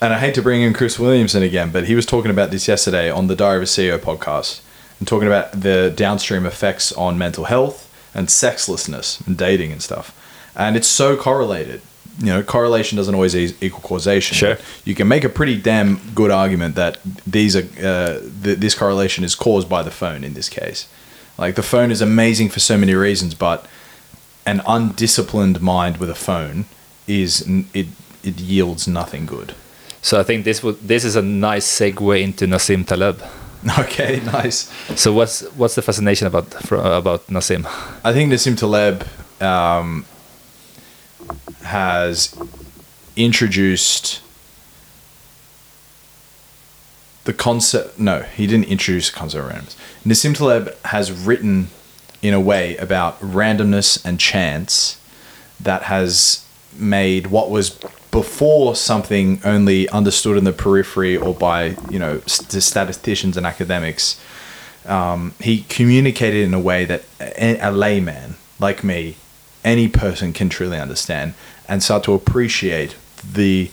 and 0.00 0.12
I 0.12 0.18
hate 0.18 0.34
to 0.34 0.42
bring 0.42 0.60
in 0.62 0.72
Chris 0.74 0.98
Williamson 0.98 1.42
again, 1.44 1.70
but 1.70 1.84
he 1.84 1.94
was 1.94 2.04
talking 2.04 2.32
about 2.32 2.50
this 2.50 2.66
yesterday 2.66 3.10
on 3.12 3.28
the 3.28 3.36
Diary 3.36 3.58
of 3.58 3.62
a 3.62 3.66
CEO 3.66 3.96
podcast 3.98 4.60
and 4.98 5.06
talking 5.06 5.28
about 5.28 5.60
the 5.60 5.92
downstream 5.94 6.46
effects 6.46 6.90
on 6.92 7.16
mental 7.16 7.44
health 7.44 7.86
and 8.14 8.28
sexlessness 8.28 9.20
and 9.26 9.36
dating 9.36 9.72
and 9.72 9.82
stuff. 9.82 10.16
And 10.54 10.76
it's 10.76 10.88
so 10.88 11.16
correlated. 11.16 11.80
You 12.18 12.26
know, 12.26 12.42
correlation 12.42 12.96
doesn't 12.96 13.14
always 13.14 13.34
equal 13.34 13.80
causation. 13.80 14.34
Sure. 14.36 14.58
You 14.84 14.94
can 14.94 15.08
make 15.08 15.24
a 15.24 15.30
pretty 15.30 15.56
damn 15.56 15.98
good 16.14 16.30
argument 16.30 16.74
that 16.74 16.98
these 17.26 17.56
are 17.56 17.66
uh, 17.82 18.20
th- 18.42 18.58
this 18.58 18.74
correlation 18.74 19.24
is 19.24 19.34
caused 19.34 19.68
by 19.68 19.82
the 19.82 19.90
phone 19.90 20.22
in 20.22 20.34
this 20.34 20.48
case. 20.50 20.88
Like 21.38 21.54
the 21.54 21.62
phone 21.62 21.90
is 21.90 22.02
amazing 22.02 22.50
for 22.50 22.60
so 22.60 22.76
many 22.76 22.94
reasons, 22.94 23.34
but 23.34 23.66
an 24.44 24.60
undisciplined 24.66 25.62
mind 25.62 25.96
with 25.96 26.10
a 26.10 26.14
phone 26.14 26.66
is 27.06 27.46
n- 27.48 27.66
it 27.72 27.86
it 28.22 28.38
yields 28.40 28.86
nothing 28.86 29.24
good. 29.24 29.54
So 30.02 30.20
I 30.20 30.22
think 30.22 30.44
this 30.44 30.62
would 30.62 30.80
this 30.86 31.04
is 31.04 31.16
a 31.16 31.22
nice 31.22 31.66
segue 31.66 32.22
into 32.22 32.46
Nassim 32.46 32.86
Taleb. 32.86 33.22
Okay, 33.78 34.20
nice. 34.26 34.70
So 35.00 35.12
what's 35.12 35.42
what's 35.52 35.76
the 35.76 35.82
fascination 35.82 36.26
about 36.26 36.52
fro- 36.52 36.96
about 36.98 37.26
Nassim? 37.28 37.64
I 38.02 38.12
think 38.12 38.32
Nassim 38.32 38.58
Taleb 38.58 39.06
um, 39.40 40.04
has 41.62 42.36
introduced 43.14 44.20
the 47.24 47.32
concept. 47.32 47.98
No, 47.98 48.22
he 48.22 48.46
didn't 48.48 48.66
introduce 48.66 49.10
the 49.10 49.16
concept 49.16 49.44
of 49.44 49.52
randomness. 49.52 49.76
Nassim 50.04 50.36
Taleb 50.36 50.74
has 50.86 51.12
written 51.12 51.68
in 52.20 52.34
a 52.34 52.40
way 52.40 52.76
about 52.78 53.20
randomness 53.20 54.04
and 54.04 54.18
chance 54.18 55.00
that 55.60 55.82
has 55.84 56.44
made 56.76 57.28
what 57.28 57.50
was 57.50 57.78
before 58.12 58.76
something 58.76 59.40
only 59.44 59.88
understood 59.88 60.36
in 60.36 60.44
the 60.44 60.52
periphery 60.52 61.16
or 61.16 61.34
by 61.34 61.76
you 61.90 61.98
know 61.98 62.20
st- 62.26 62.62
statisticians 62.62 63.36
and 63.36 63.44
academics 63.44 64.20
um, 64.86 65.34
he 65.40 65.62
communicated 65.62 66.44
in 66.44 66.54
a 66.54 66.60
way 66.60 66.84
that 66.84 67.02
a, 67.20 67.58
a 67.58 67.70
layman 67.70 68.36
like 68.58 68.82
me, 68.82 69.16
any 69.64 69.88
person 69.88 70.32
can 70.32 70.48
truly 70.48 70.78
understand 70.78 71.34
and 71.68 71.82
start 71.82 72.04
to 72.04 72.14
appreciate 72.14 72.96
the 73.30 73.70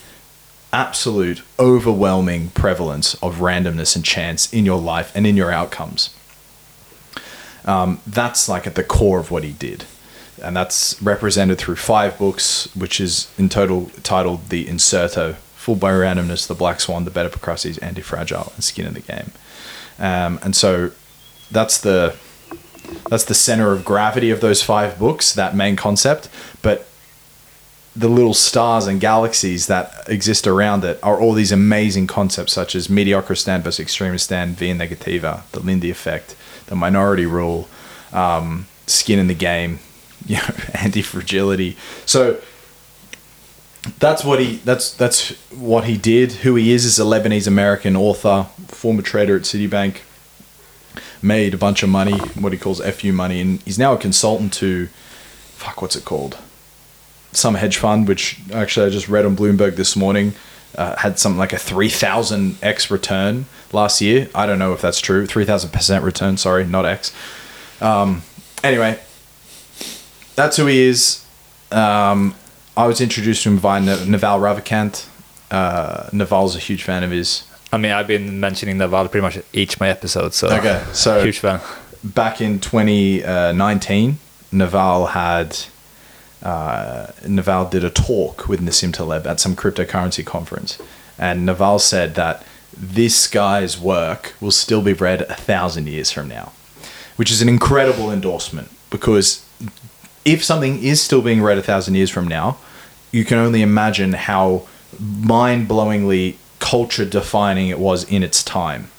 absolute 0.72 1.42
overwhelming 1.58 2.50
prevalence 2.50 3.16
of 3.16 3.38
randomness 3.38 3.96
and 3.96 4.06
chance 4.06 4.52
in 4.54 4.66
your 4.66 4.80
life 4.80 5.12
and 5.16 5.26
in 5.26 5.36
your 5.36 5.52
outcomes. 5.52 6.14
Um, 7.66 8.02
that's 8.06 8.48
like 8.48 8.68
at 8.68 8.76
the 8.76 8.84
core 8.84 9.20
of 9.20 9.32
what 9.32 9.44
he 9.44 9.52
did. 9.52 9.86
And 10.42 10.56
that's 10.56 11.02
represented 11.02 11.58
through 11.58 11.76
five 11.76 12.18
books, 12.18 12.74
which 12.76 13.00
is 13.00 13.32
in 13.38 13.50
total 13.50 13.92
titled 14.04 14.50
The 14.50 14.68
Incerto, 14.68 15.36
Fooled 15.56 15.80
by 15.80 15.92
Randomness, 15.92 16.48
The 16.48 16.56
Black 16.56 16.80
Swan, 16.80 17.06
The 17.06 17.12
Bed 17.12 17.26
of 17.26 17.34
Procrustes, 17.34 17.82
Anti-Fragile, 17.82 18.54
and 18.56 18.64
Skin 18.64 18.88
in 18.88 18.94
the 18.94 19.02
Game. 19.02 19.32
Um, 20.00 20.40
and 20.42 20.56
so 20.56 20.92
that's 21.52 21.82
the 21.82 22.16
that's 23.10 23.26
the 23.26 23.36
center 23.36 23.72
of 23.72 23.86
gravity 23.86 24.32
of 24.32 24.42
those 24.42 24.64
five 24.64 24.98
books, 24.98 25.34
that 25.34 25.56
main 25.56 25.76
concept. 25.76 26.30
But 26.62 26.88
the 27.96 28.08
little 28.08 28.34
stars 28.34 28.88
and 28.88 29.02
galaxies 29.02 29.68
that 29.68 30.08
exist 30.08 30.48
around 30.48 30.84
it 30.86 31.00
are 31.04 31.20
all 31.20 31.34
these 31.34 31.52
amazing 31.52 32.08
concepts, 32.08 32.54
such 32.54 32.76
as 32.76 32.88
Mediocristan 32.88 33.62
versus 33.62 33.86
Extremistan, 33.86 34.54
via 34.54 34.74
negativa, 34.74 35.44
the 35.52 35.60
Lindy 35.60 35.90
effect, 35.90 36.36
the 36.68 36.76
minority 36.76 37.26
rule, 37.26 37.68
um, 38.14 38.68
skin 38.88 39.20
in 39.20 39.28
the 39.28 39.36
game, 39.36 39.80
you 40.26 40.38
know, 40.38 40.56
anti 40.74 41.02
fragility. 41.02 41.78
So 42.06 42.40
that's 44.00 44.24
what 44.24 44.40
he 44.40 44.58
that's 44.58 44.94
that's 44.94 45.32
what 45.52 45.86
he 45.86 45.98
did. 45.98 46.32
Who 46.32 46.56
he 46.56 46.72
is 46.72 46.86
is 46.86 47.00
a 47.00 47.04
Lebanese 47.04 47.48
American 47.48 47.96
author, 47.96 48.48
former 48.68 49.02
trader 49.02 49.36
at 49.36 49.44
Citibank, 49.44 50.00
made 51.22 51.54
a 51.54 51.58
bunch 51.58 51.84
of 51.84 51.90
money, 51.90 52.18
what 52.18 52.52
he 52.52 52.60
calls 52.60 52.82
FU 52.82 53.14
money, 53.14 53.42
and 53.42 53.62
he's 53.64 53.80
now 53.80 53.94
a 53.94 53.98
consultant 53.98 54.54
to 54.54 54.88
fuck 55.56 55.82
what's 55.82 55.96
it 55.96 56.06
called? 56.06 56.38
Some 57.32 57.56
hedge 57.56 57.78
fund, 57.78 58.08
which 58.08 58.40
actually 58.54 58.88
I 58.88 58.90
just 58.90 59.08
read 59.08 59.26
on 59.26 59.36
Bloomberg 59.36 59.76
this 59.76 59.96
morning, 59.96 60.34
uh, 60.76 60.96
had 60.98 61.20
something 61.20 61.38
like 61.38 61.54
a 61.54 61.58
three 61.58 61.90
thousand 61.90 62.58
x 62.62 62.90
return 62.92 63.46
last 63.72 64.02
year. 64.02 64.30
I 64.34 64.46
don't 64.46 64.60
know 64.60 64.74
if 64.74 64.82
that's 64.82 65.00
true. 65.00 65.26
Three 65.26 65.46
thousand 65.46 65.72
percent 65.72 66.04
return. 66.04 66.38
Sorry, 66.38 66.66
not 66.66 66.86
x. 66.86 67.14
Um, 67.82 68.24
anyway, 68.64 69.00
that's 70.40 70.58
who 70.58 70.66
he 70.66 70.80
is. 70.82 71.26
Um, 71.72 72.34
I 72.76 72.88
was 72.88 73.02
introduced 73.02 73.44
to 73.44 73.50
him 73.50 73.58
by 73.60 73.80
Naval 73.80 74.40
Ravikant. 74.40 75.06
Uh, 75.52 76.10
Naval's 76.14 76.56
a 76.56 76.60
huge 76.60 76.84
fan 76.84 77.04
of 77.04 77.12
his. 77.12 77.44
I 77.72 77.78
mean, 77.78 77.92
I've 77.92 78.08
been 78.08 78.40
mentioning 78.40 78.78
Naval 78.78 79.08
pretty 79.10 79.22
much 79.22 79.38
each 79.54 79.80
my 79.80 79.90
episode, 79.90 80.34
so 80.34 80.48
Okay, 80.50 80.84
so- 80.94 81.22
huge 81.24 81.40
fan. 81.40 81.60
back 82.04 82.42
in 82.42 82.60
2019, 82.60 84.18
Naval 84.52 85.08
had 85.08 85.58
uh, 86.42 87.08
Naval 87.28 87.66
did 87.70 87.84
a 87.84 87.90
talk 87.90 88.48
with 88.48 88.62
Nassim 88.62 88.94
Taleb 88.94 89.28
at 89.28 89.40
some 89.40 89.56
cryptocurrency 89.56 90.26
conference, 90.26 90.80
and 91.18 91.46
Naval 91.46 91.80
said 91.80 92.16
that 92.16 92.44
this 92.76 93.28
guy's 93.28 93.78
work 93.80 94.34
will 94.40 94.52
still 94.52 94.82
be 94.82 94.94
read 94.94 95.22
a 95.24 95.36
thousand 95.36 95.88
years 95.88 96.12
from 96.12 96.28
now, 96.30 96.54
which 97.18 97.30
is 97.32 97.42
an 97.42 97.50
incredible 97.50 98.12
endorsement 98.12 98.70
because 98.90 99.46
if 100.32 100.44
something 100.44 100.84
is 100.84 101.02
still 101.02 101.22
being 101.22 101.42
read 101.42 101.58
a 101.58 101.64
thousand 101.64 101.96
years 101.96 102.10
from 102.10 102.28
now, 102.28 102.58
you 103.12 103.26
can 103.26 103.38
only 103.38 103.62
imagine 103.62 104.14
how 104.14 104.68
mind-blowingly 105.00 106.38
culture-defining 106.60 107.70
it 107.70 107.80
was 107.80 108.04
in 108.04 108.22
its 108.22 108.44
time. 108.44 108.90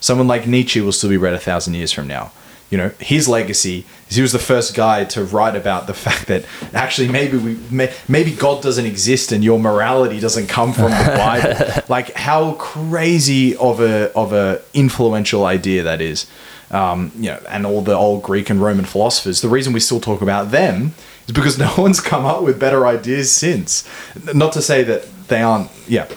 Someone 0.00 0.26
like 0.26 0.46
Nietzsche 0.46 0.80
will 0.80 0.92
still 0.92 1.10
be 1.10 1.16
read 1.16 1.32
a 1.32 1.38
thousand 1.38 1.74
years 1.74 1.92
from 1.92 2.06
now. 2.06 2.32
You 2.70 2.78
know, 2.78 2.90
his 2.98 3.28
legacy 3.28 3.86
is 4.08 4.16
he 4.16 4.22
was 4.22 4.32
the 4.32 4.38
first 4.38 4.74
guy 4.74 5.04
to 5.04 5.24
write 5.24 5.54
about 5.54 5.86
the 5.86 5.94
fact 6.06 6.26
that 6.26 6.44
actually 6.72 7.08
maybe 7.08 7.38
we 7.38 7.54
may, 7.70 7.94
maybe 8.08 8.32
God 8.32 8.62
doesn't 8.62 8.84
exist 8.84 9.32
and 9.32 9.44
your 9.44 9.58
morality 9.58 10.20
doesn't 10.20 10.48
come 10.48 10.72
from 10.72 10.90
the 10.90 11.14
Bible. 11.16 11.82
like 11.88 12.12
how 12.14 12.52
crazy 12.54 13.56
of 13.56 13.80
a 13.80 14.12
of 14.14 14.32
a 14.32 14.60
influential 14.74 15.44
idea 15.46 15.82
that 15.84 16.00
is. 16.00 16.26
Um, 16.70 17.12
you 17.16 17.30
know, 17.30 17.40
and 17.48 17.66
all 17.66 17.82
the 17.82 17.94
old 17.94 18.22
Greek 18.22 18.50
and 18.50 18.60
Roman 18.60 18.84
philosophers. 18.84 19.40
The 19.42 19.48
reason 19.48 19.72
we 19.72 19.80
still 19.80 20.00
talk 20.00 20.22
about 20.22 20.50
them 20.50 20.94
is 21.26 21.32
because 21.32 21.58
no 21.66 21.72
one's 21.78 22.00
come 22.00 22.24
up 22.24 22.42
with 22.42 22.58
better 22.58 22.86
ideas 22.86 23.30
since. 23.30 23.88
Not 24.34 24.52
to 24.54 24.62
say 24.62 24.82
that 24.84 25.06
they 25.28 25.42
aren't. 25.42 25.70
Yeah, 25.86 26.08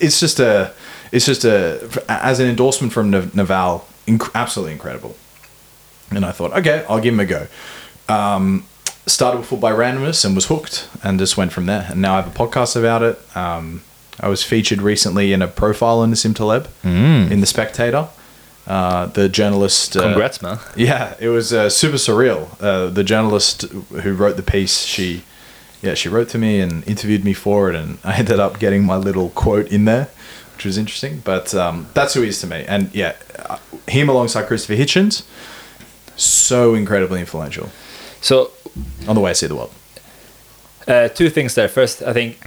it's 0.00 0.20
just 0.20 0.38
a. 0.40 0.72
It's 1.12 1.24
just 1.24 1.44
a 1.44 1.88
as 2.08 2.40
an 2.40 2.48
endorsement 2.48 2.92
from 2.92 3.10
Naval, 3.10 3.86
inc- 4.06 4.30
absolutely 4.34 4.72
incredible. 4.72 5.16
And 6.10 6.24
I 6.24 6.32
thought, 6.32 6.52
okay, 6.58 6.84
I'll 6.88 7.00
give 7.00 7.14
him 7.14 7.20
a 7.20 7.26
go. 7.26 7.46
Um, 8.08 8.66
started 9.06 9.38
with 9.50 9.60
by 9.60 9.72
randomness 9.72 10.24
and 10.24 10.34
was 10.34 10.46
hooked, 10.46 10.88
and 11.02 11.18
just 11.18 11.36
went 11.36 11.52
from 11.52 11.66
there. 11.66 11.86
And 11.90 12.00
now 12.02 12.14
I 12.14 12.22
have 12.22 12.26
a 12.34 12.38
podcast 12.38 12.76
about 12.76 13.02
it. 13.02 13.36
Um, 13.36 13.82
I 14.20 14.28
was 14.28 14.42
featured 14.42 14.80
recently 14.82 15.32
in 15.32 15.42
a 15.42 15.48
profile 15.48 16.02
in 16.02 16.10
Nassim 16.10 16.34
Taleb 16.34 16.68
Mm. 16.84 17.30
in 17.30 17.40
the 17.40 17.46
Spectator. 17.46 18.08
Uh, 18.66 19.06
the 19.06 19.28
journalist. 19.28 19.96
Uh, 19.96 20.02
Congrats, 20.02 20.42
man. 20.42 20.58
yeah, 20.74 21.14
it 21.20 21.28
was 21.28 21.52
uh, 21.52 21.68
super 21.70 21.96
surreal. 21.96 22.48
Uh, 22.60 22.88
the 22.90 23.04
journalist 23.04 23.62
who 24.02 24.12
wrote 24.14 24.36
the 24.36 24.42
piece, 24.42 24.82
she, 24.82 25.22
yeah, 25.82 25.94
she 25.94 26.08
wrote 26.08 26.28
to 26.30 26.38
me 26.38 26.58
and 26.60 26.86
interviewed 26.88 27.24
me 27.24 27.32
for 27.32 27.70
it, 27.70 27.76
and 27.76 27.98
I 28.02 28.16
ended 28.18 28.40
up 28.40 28.58
getting 28.58 28.84
my 28.84 28.96
little 28.96 29.28
quote 29.30 29.68
in 29.68 29.84
there, 29.84 30.08
which 30.56 30.64
was 30.64 30.76
interesting. 30.78 31.22
But 31.24 31.54
um, 31.54 31.86
that's 31.94 32.14
who 32.14 32.22
he 32.22 32.28
is 32.30 32.40
to 32.40 32.48
me, 32.48 32.64
and 32.66 32.92
yeah, 32.92 33.14
uh, 33.38 33.58
him 33.86 34.08
alongside 34.08 34.46
Christopher 34.48 34.74
Hitchens, 34.74 35.22
so 36.16 36.74
incredibly 36.74 37.20
influential 37.20 37.68
So, 38.20 38.50
on 39.06 39.14
the 39.14 39.20
way 39.20 39.30
I 39.30 39.34
see 39.34 39.46
the 39.46 39.54
world. 39.54 39.72
uh, 40.88 41.08
two 41.08 41.30
things 41.30 41.54
there. 41.54 41.68
First, 41.68 42.02
I 42.02 42.12
think 42.12 42.38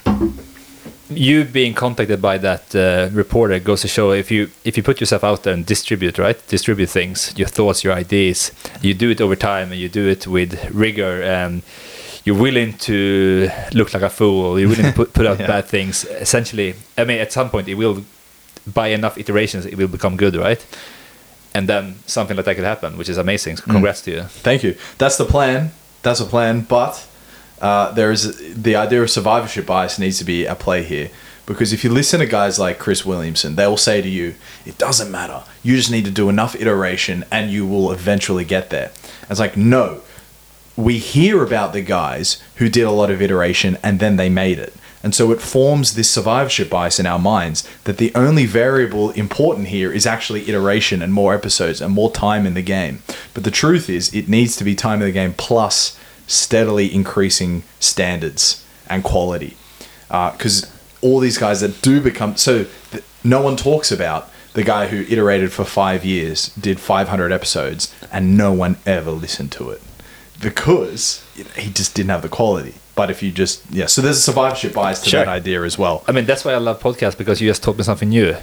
you 1.09 1.43
being 1.43 1.73
contacted 1.73 2.21
by 2.21 2.37
that 2.37 2.75
uh, 2.75 3.09
reporter 3.13 3.59
goes 3.59 3.81
to 3.81 3.87
show 3.87 4.11
if 4.11 4.29
you 4.31 4.49
if 4.63 4.77
you 4.77 4.83
put 4.83 4.99
yourself 4.99 5.23
out 5.23 5.43
there 5.43 5.53
and 5.53 5.65
distribute 5.65 6.17
right 6.17 6.37
distribute 6.47 6.89
things 6.89 7.33
your 7.37 7.47
thoughts 7.47 7.83
your 7.83 7.93
ideas 7.93 8.51
you 8.81 8.93
do 8.93 9.09
it 9.09 9.19
over 9.21 9.35
time 9.35 9.71
and 9.71 9.79
you 9.81 9.89
do 9.89 10.07
it 10.07 10.27
with 10.27 10.51
rigor 10.71 11.23
and 11.23 11.63
you're 12.25 12.37
willing 12.37 12.73
to 12.77 13.49
look 13.73 13.93
like 13.93 14.03
a 14.03 14.09
fool 14.09 14.59
you're 14.59 14.69
willing 14.69 14.85
to 14.85 14.91
put, 14.93 15.13
put 15.13 15.25
out 15.29 15.39
Yeah. 15.39 15.47
bad 15.47 15.65
things 15.65 16.05
essentially 16.05 16.75
i 16.97 17.03
mean 17.03 17.19
at 17.19 17.31
some 17.31 17.49
point 17.49 17.67
it 17.67 17.75
will 17.75 18.03
by 18.67 18.87
enough 18.89 19.17
iterations 19.17 19.65
it 19.65 19.75
will 19.77 19.87
become 19.87 20.15
good 20.15 20.35
right 20.35 20.63
and 21.55 21.67
then 21.67 21.95
something 22.05 22.37
like 22.37 22.45
that 22.45 22.55
could 22.55 22.65
happen 22.65 22.97
which 22.97 23.09
is 23.09 23.17
amazing 23.17 23.57
so 23.57 23.63
congrats 23.63 24.01
to 24.03 24.11
you 24.11 24.23
Thank 24.43 24.63
you. 24.63 24.75
That's 24.99 25.17
the 25.17 25.25
plan. 25.25 25.71
That's 26.03 26.19
a 26.19 26.25
plan. 26.25 26.61
But 26.61 27.05
uh, 27.61 27.91
there 27.91 28.11
is 28.11 28.53
the 28.55 28.75
idea 28.75 29.01
of 29.01 29.09
survivorship 29.09 29.65
bias 29.65 29.99
needs 29.99 30.17
to 30.19 30.25
be 30.25 30.47
at 30.47 30.59
play 30.59 30.83
here. 30.83 31.09
Because 31.45 31.73
if 31.73 31.83
you 31.83 31.89
listen 31.89 32.19
to 32.19 32.27
guys 32.27 32.59
like 32.59 32.77
Chris 32.77 33.03
Williamson, 33.03 33.55
they 33.55 33.65
will 33.65 33.75
say 33.75 34.03
to 34.03 34.07
you, 34.07 34.35
it 34.67 34.77
doesn't 34.77 35.09
matter. 35.09 35.43
You 35.63 35.75
just 35.77 35.89
need 35.89 36.05
to 36.05 36.11
do 36.11 36.29
enough 36.29 36.55
iteration 36.55 37.25
and 37.31 37.49
you 37.49 37.65
will 37.65 37.91
eventually 37.91 38.45
get 38.45 38.69
there. 38.69 38.91
And 39.23 39.31
it's 39.31 39.39
like, 39.39 39.57
no. 39.57 40.01
We 40.75 40.99
hear 40.99 41.43
about 41.43 41.73
the 41.73 41.81
guys 41.81 42.41
who 42.57 42.69
did 42.69 42.83
a 42.83 42.91
lot 42.91 43.09
of 43.09 43.19
iteration 43.19 43.79
and 43.81 43.99
then 43.99 44.15
they 44.15 44.29
made 44.29 44.59
it. 44.59 44.75
And 45.01 45.15
so 45.15 45.31
it 45.31 45.41
forms 45.41 45.95
this 45.95 46.11
survivorship 46.11 46.69
bias 46.69 46.99
in 46.99 47.05
our 47.07 47.19
minds 47.19 47.67
that 47.85 47.97
the 47.97 48.13
only 48.13 48.45
variable 48.45 49.09
important 49.11 49.69
here 49.69 49.91
is 49.91 50.05
actually 50.05 50.47
iteration 50.47 51.01
and 51.01 51.11
more 51.11 51.33
episodes 51.33 51.81
and 51.81 51.93
more 51.93 52.11
time 52.11 52.45
in 52.45 52.53
the 52.53 52.61
game. 52.61 53.01
But 53.33 53.43
the 53.43 53.51
truth 53.51 53.89
is, 53.89 54.13
it 54.13 54.29
needs 54.29 54.55
to 54.57 54.63
be 54.63 54.75
time 54.75 55.01
in 55.01 55.07
the 55.07 55.11
game 55.11 55.33
plus 55.33 55.97
steadily 56.29 56.93
increasing 56.93 57.63
standards 57.79 58.63
and 58.87 59.03
quality. 59.03 59.57
Uh, 60.09 60.31
because 60.31 60.71
all 61.01 61.19
these 61.19 61.37
guys 61.37 61.61
that 61.61 61.81
do 61.81 61.99
become 62.01 62.35
so, 62.37 62.65
th- 62.91 63.03
no 63.23 63.41
one 63.41 63.55
talks 63.57 63.91
about 63.91 64.29
the 64.53 64.63
guy 64.63 64.87
who 64.87 65.01
iterated 65.13 65.51
for 65.51 65.63
five 65.65 66.03
years, 66.05 66.49
did 66.55 66.79
500 66.79 67.31
episodes, 67.31 67.93
and 68.11 68.37
no 68.37 68.51
one 68.53 68.77
ever 68.85 69.11
listened 69.11 69.51
to 69.53 69.69
it 69.69 69.81
because 70.41 71.23
he 71.55 71.69
just 71.71 71.95
didn't 71.95 72.09
have 72.09 72.21
the 72.21 72.29
quality. 72.29 72.75
But 72.95 73.09
if 73.11 73.21
you 73.23 73.31
just 73.31 73.63
yeah, 73.71 73.85
so 73.85 74.01
there's 74.01 74.17
a 74.17 74.21
survivorship 74.21 74.73
bias 74.73 75.01
to 75.01 75.09
Sure. 75.09 75.19
that 75.19 75.27
idea 75.29 75.63
as 75.63 75.77
well. 75.77 76.03
I 76.07 76.11
mean, 76.11 76.25
that's 76.25 76.43
why 76.43 76.53
I 76.53 76.57
love 76.57 76.79
podcasts 76.81 77.17
because 77.17 77.39
you 77.41 77.47
just 77.49 77.63
taught 77.63 77.77
me 77.77 77.83
something 77.83 78.09
new, 78.09 78.35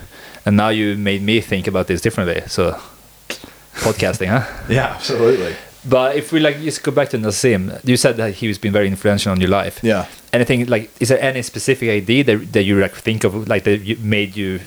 and 0.47 0.57
now 0.57 0.69
you 0.71 0.97
made 0.97 1.23
me 1.23 1.41
think 1.41 1.67
about 1.67 1.89
this 1.89 2.01
differently. 2.01 2.43
So, 2.47 2.81
podcasting, 3.75 4.29
huh? 4.29 4.47
Yeah, 4.73 4.87
absolutely. 4.95 5.55
But 5.89 6.17
if 6.17 6.33
we 6.33 6.41
like 6.41 6.57
just 6.63 6.83
go 6.83 6.91
back 6.93 7.11
to 7.11 7.19
Nassim, 7.19 7.81
you 7.85 7.97
said 7.97 8.17
that 8.17 8.35
he 8.35 8.49
was 8.49 8.59
been 8.59 8.73
very 8.73 8.89
influential 8.89 9.31
on 9.33 9.41
your 9.41 9.51
life. 9.51 9.79
Yeah. 9.83 10.07
Anything 10.33 10.67
like 10.67 10.91
is 11.01 11.09
there 11.09 11.21
any 11.21 11.43
specific 11.43 11.89
idea 11.91 12.25
that, 12.25 12.53
that 12.53 12.65
you 12.65 12.81
like 12.81 12.95
think 12.95 13.25
of 13.25 13.49
like 13.49 13.63
that 13.65 13.79
you 13.83 13.97
made 14.01 14.37
you 14.37 14.61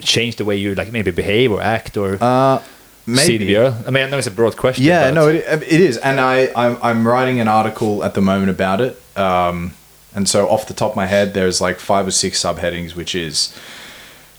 change 0.00 0.36
the 0.36 0.44
way 0.44 0.56
you 0.56 0.74
like 0.74 0.90
maybe 0.92 1.10
behave 1.10 1.52
or 1.52 1.60
act 1.62 1.96
or 1.96 2.18
Uh, 2.20 2.58
see 3.06 3.38
the 3.38 3.44
maybe. 3.44 3.56
world? 3.56 3.74
I 3.86 3.90
mean, 3.90 4.04
I 4.04 4.10
know 4.10 4.18
it's 4.18 4.26
a 4.26 4.30
broad 4.32 4.56
question. 4.56 4.84
Yeah, 4.84 5.10
no, 5.12 5.28
it, 5.28 5.44
it 5.46 5.80
is, 5.80 5.96
and 5.98 6.18
I 6.20 6.50
I'm, 6.56 6.76
I'm 6.82 7.06
writing 7.06 7.40
an 7.40 7.48
article 7.48 8.02
at 8.04 8.14
the 8.14 8.20
moment 8.20 8.50
about 8.50 8.80
it. 8.80 9.00
Um, 9.16 9.72
and 10.14 10.28
so 10.28 10.48
off 10.48 10.66
the 10.66 10.74
top 10.74 10.90
of 10.90 10.96
my 10.96 11.06
head, 11.06 11.34
there's 11.34 11.60
like 11.60 11.78
five 11.78 12.06
or 12.06 12.10
six 12.12 12.42
subheadings, 12.42 12.94
which 12.96 13.14
is 13.14 13.54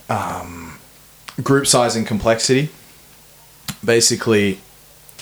um, 0.09 0.79
group 1.43 1.65
size 1.67 1.95
and 1.95 2.05
complexity. 2.07 2.69
Basically, 3.85 4.59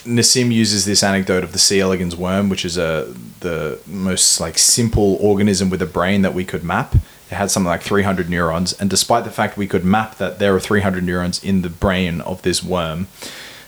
Nassim 0.07 0.51
uses 0.51 0.85
this 0.85 1.03
anecdote 1.03 1.43
of 1.43 1.51
the 1.51 1.59
C. 1.59 1.79
elegans 1.79 2.15
worm, 2.15 2.49
which 2.49 2.65
is 2.65 2.77
a 2.77 3.13
the 3.39 3.79
most 3.85 4.39
like 4.39 4.57
simple 4.57 5.15
organism 5.15 5.69
with 5.69 5.81
a 5.81 5.85
brain 5.85 6.21
that 6.21 6.33
we 6.33 6.45
could 6.45 6.63
map. 6.63 6.95
It 6.95 7.35
had 7.35 7.51
something 7.51 7.67
like 7.67 7.81
300 7.81 8.29
neurons, 8.29 8.73
and 8.73 8.89
despite 8.89 9.25
the 9.25 9.31
fact 9.31 9.57
we 9.57 9.67
could 9.67 9.83
map 9.83 10.17
that 10.17 10.39
there 10.39 10.55
are 10.55 10.59
300 10.59 11.03
neurons 11.03 11.43
in 11.43 11.61
the 11.61 11.69
brain 11.69 12.21
of 12.21 12.41
this 12.41 12.63
worm, 12.63 13.07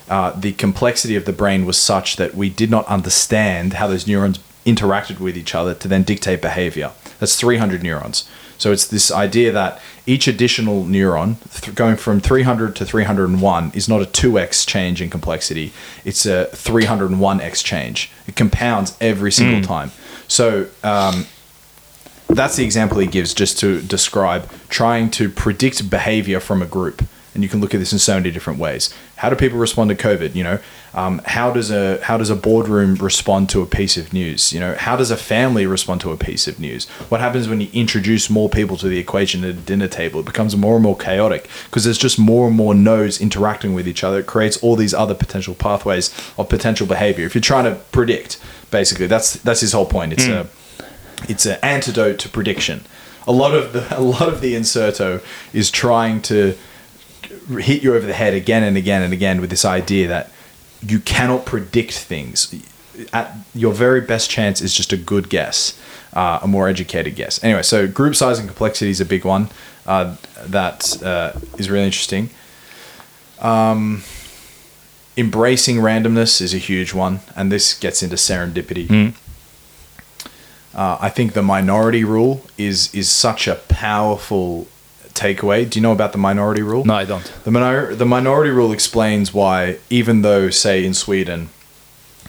uh, 0.10 0.32
the 0.32 0.54
complexity 0.54 1.16
of 1.16 1.26
the 1.26 1.34
brain 1.34 1.66
was 1.66 1.78
such 1.78 2.16
that 2.16 2.36
we 2.36 2.50
did 2.50 2.72
not 2.72 2.86
understand 2.88 3.74
how 3.74 3.88
those 3.88 4.08
neurons 4.08 4.40
interacted 4.66 5.20
with 5.20 5.38
each 5.38 5.54
other 5.54 5.74
to 5.74 5.88
then 5.88 6.04
dictate 6.04 6.42
behavior. 6.42 6.92
That's 7.20 7.36
300 7.36 7.84
neurons. 7.84 8.28
So 8.60 8.72
it's 8.72 8.86
this 8.86 9.12
idea 9.12 9.52
that 9.54 9.82
each 10.06 10.28
additional 10.28 10.84
neuron, 10.84 11.38
th- 11.62 11.74
going 11.76 11.96
from 11.96 12.20
300 12.20 12.76
to 12.76 12.86
301, 12.86 13.72
is 13.74 13.90
not 13.90 14.02
a 14.02 14.06
2x 14.06 14.68
change 14.68 15.02
in 15.02 15.10
complexity, 15.10 15.74
it's 16.06 16.26
a 16.26 16.50
301x 16.52 17.64
change. 17.64 18.12
It 18.28 18.36
compounds 18.36 18.96
every 19.02 19.32
single 19.32 19.62
time. 19.64 19.92
So 20.28 20.68
um, 20.84 21.26
that's 22.28 22.58
the 22.58 22.64
example 22.64 23.00
he 23.00 23.08
gives 23.08 23.34
just 23.34 23.58
to 23.60 23.82
describe 23.82 24.48
trying 24.70 25.10
to 25.12 25.30
predict 25.30 25.90
behavior 25.90 26.40
from 26.40 26.62
a 26.62 26.68
group 26.68 27.02
and 27.34 27.44
you 27.44 27.50
can 27.50 27.62
look 27.62 27.74
at 27.74 27.80
this 27.80 27.94
in 27.94 28.00
so 28.00 28.16
many 28.16 28.32
different 28.32 28.60
ways. 28.60 28.94
How 29.18 29.30
do 29.30 29.36
people 29.36 29.60
respond 29.60 29.90
to 29.90 29.96
covid? 29.96 30.36
You 30.36 30.44
know 30.44 30.60
um, 30.94 31.22
how 31.26 31.52
does 31.52 31.72
a 31.72 32.04
how 32.04 32.18
does 32.18 32.30
a 32.30 32.36
boardroom 32.36 32.96
respond 32.96 33.50
to 33.50 33.62
a 33.62 33.66
piece 33.66 33.98
of 33.98 34.14
news? 34.14 34.54
You 34.54 34.60
know 34.60 34.76
how 34.76 34.96
does 34.96 35.12
a 35.12 35.18
family 35.18 35.66
respond 35.66 36.02
to 36.02 36.12
a 36.12 36.18
piece 36.18 36.48
of 36.48 36.60
news? 36.60 36.88
What 37.10 37.22
happens 37.22 37.48
when 37.48 37.62
you 37.62 37.70
introduce 37.74 38.30
more 38.30 38.50
people 38.50 38.78
to 38.78 38.88
the 38.88 38.98
equation 38.98 39.44
at 39.44 39.50
a 39.52 39.54
dinner 39.54 39.88
table? 39.88 40.22
It 40.22 40.26
becomes 40.26 40.56
more 40.56 40.76
and 40.76 40.84
more 40.84 40.98
chaotic 40.98 41.50
because 41.66 41.84
there's 41.84 41.98
just 41.98 42.18
more 42.18 42.48
and 42.48 42.56
more 42.56 42.74
nodes 42.74 43.22
interacting 43.22 43.74
with 43.74 43.88
each 43.88 44.04
other. 44.04 44.20
It 44.20 44.28
creates 44.28 44.58
all 44.58 44.76
these 44.76 44.94
other 44.94 45.14
potential 45.14 45.54
pathways 45.54 46.14
of 46.38 46.50
potential 46.50 46.88
behavior. 46.88 47.26
If 47.26 47.36
you're 47.36 47.42
trying 47.42 47.66
to 47.66 47.76
predict 47.92 48.40
basically 48.72 49.08
that's 49.08 49.34
that's 49.34 49.62
his 49.62 49.74
whole 49.74 49.86
point. 49.86 50.14
It's 50.14 50.28
a 50.28 50.48
it's 51.28 51.46
an 51.46 51.60
antidote 51.62 52.20
to 52.20 52.30
prediction. 52.30 52.86
A 53.28 53.32
lot 53.32 53.54
of 53.54 53.74
the 53.74 53.86
a 53.98 54.02
lot 54.02 54.28
of 54.28 54.42
the 54.42 54.56
Incerto 54.56 55.22
is 55.54 55.70
trying 55.70 56.22
to 56.24 56.56
hit 57.58 57.84
you 57.84 57.96
over 57.96 58.06
the 58.06 58.14
head 58.14 58.34
again 58.34 58.64
and 58.64 58.78
again 58.78 59.02
and 59.02 59.14
again 59.14 59.42
with 59.42 59.50
this 59.50 59.66
idea 59.66 60.08
that 60.08 60.32
you 60.82 61.00
cannot 61.00 61.46
predict 61.46 61.94
things. 61.94 62.54
At 63.14 63.36
your 63.56 63.74
very 63.74 64.02
best 64.02 64.30
chance 64.30 64.62
is 64.62 64.74
just 64.74 64.92
a 64.92 64.98
good 64.98 65.30
guess, 65.30 65.80
uh, 66.14 66.40
a 66.42 66.48
more 66.48 66.68
educated 66.68 67.16
guess. 67.16 67.44
Anyway, 67.44 67.64
so 67.64 67.88
group 67.88 68.16
size 68.16 68.40
and 68.40 68.48
complexity 68.48 68.92
is 68.92 69.02
a 69.02 69.06
big 69.06 69.26
one 69.26 69.50
uh, 69.86 70.16
that 70.46 71.02
uh, 71.04 71.32
is 71.58 71.70
really 71.70 71.86
interesting. 71.86 72.30
Um, 73.40 74.04
embracing 75.16 75.78
randomness 75.78 76.42
is 76.42 76.54
a 76.54 76.58
huge 76.58 76.94
one, 76.94 77.22
and 77.36 77.52
this 77.52 77.74
gets 77.74 78.04
into 78.04 78.16
serendipity. 78.16 78.88
Mm. 78.88 79.16
Uh, 80.74 80.98
I 81.02 81.10
think 81.10 81.34
the 81.34 81.42
minority 81.42 82.04
rule 82.04 82.46
is 82.58 82.94
is 82.94 83.10
such 83.10 83.48
a 83.48 83.56
powerful 83.56 84.68
takeaway. 85.20 85.70
Do 85.70 85.78
you 85.80 85.84
know 85.84 85.92
about 85.92 86.12
the 86.12 86.18
minority 86.18 86.62
rule? 86.62 86.86
No, 86.86 86.96
I 86.96 87.06
don't. 87.06 87.26
The, 87.44 87.52
minor- 87.52 87.94
the 87.96 88.06
minority 88.06 88.52
rule 88.52 88.72
explains 88.72 89.34
why, 89.34 89.78
even 89.90 90.22
though, 90.22 90.50
say, 90.50 90.86
in 90.86 90.94
Sweden, 90.94 91.50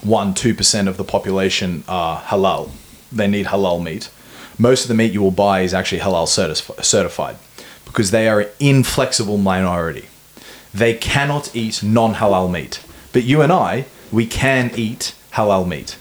1 0.02 0.34
2% 0.34 0.88
of 0.88 0.96
the 0.96 1.04
population 1.04 1.84
are 1.86 2.20
halal, 2.22 2.70
they 3.12 3.26
need 3.28 3.46
halal 3.46 3.82
meat, 3.82 4.10
most 4.58 4.82
of 4.84 4.88
the 4.88 4.94
meat 4.94 5.12
you 5.12 5.22
will 5.22 5.30
buy 5.30 5.60
is 5.62 5.72
actually 5.74 6.00
halal 6.00 6.26
certif- 6.26 6.82
certified 6.84 7.36
because 7.84 8.10
they 8.10 8.28
are 8.28 8.40
an 8.40 8.48
inflexible 8.58 9.38
minority. 9.38 10.06
They 10.72 10.94
cannot 10.94 11.54
eat 11.54 11.82
non 11.82 12.14
halal 12.14 12.50
meat 12.50 12.80
But 13.12 13.24
you 13.24 13.42
and 13.42 13.52
I, 13.52 13.86
we 14.12 14.26
can 14.26 14.70
eat 14.76 15.14
halal 15.32 15.66
meat. 15.66 15.96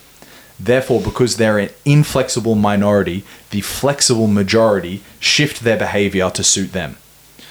Therefore, 0.60 0.99
because 1.01 1.38
they're 1.38 1.57
an 1.57 1.70
inflexible 1.86 2.55
minority, 2.55 3.24
the 3.51 3.62
flexible 3.62 4.28
majority 4.28 5.01
shift 5.20 5.62
their 5.62 5.78
behavior 5.78 6.30
to 6.32 6.43
suit 6.43 6.74
them. 6.74 6.97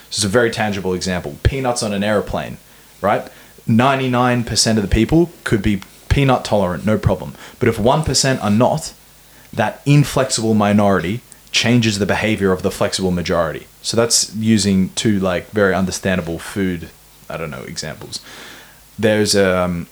This 0.09 0.19
is 0.19 0.25
a 0.25 0.29
very 0.29 0.51
tangible 0.51 0.95
example. 0.95 1.37
Peanuts 1.43 1.83
on 1.83 1.93
an 1.93 2.05
aeroplane, 2.05 2.59
right? 3.01 3.31
99% 3.67 4.77
of 4.77 4.83
the 4.83 4.89
people 4.89 5.31
could 5.45 5.63
be 5.63 5.83
peanut 6.09 6.45
tolerant, 6.45 6.85
no 6.85 6.99
problem. 6.99 7.35
But 7.59 7.69
if 7.69 7.77
1% 7.77 8.43
are 8.43 8.51
not, 8.51 8.93
that 9.53 9.83
inflexible 9.87 10.55
minority 10.55 11.21
changes 11.51 11.99
the 11.99 12.07
behavior 12.07 12.53
of 12.53 12.63
the 12.63 12.71
flexible 12.71 13.11
majority. 13.11 13.67
So 13.83 13.97
that's 13.97 14.35
using 14.35 14.91
two 14.91 15.19
like 15.19 15.51
very 15.51 15.75
understandable 15.75 16.39
food, 16.39 16.91
I 17.29 17.37
don't 17.37 17.51
know, 17.51 17.63
examples. 17.63 18.21
There's 18.99 19.35
um 19.35 19.87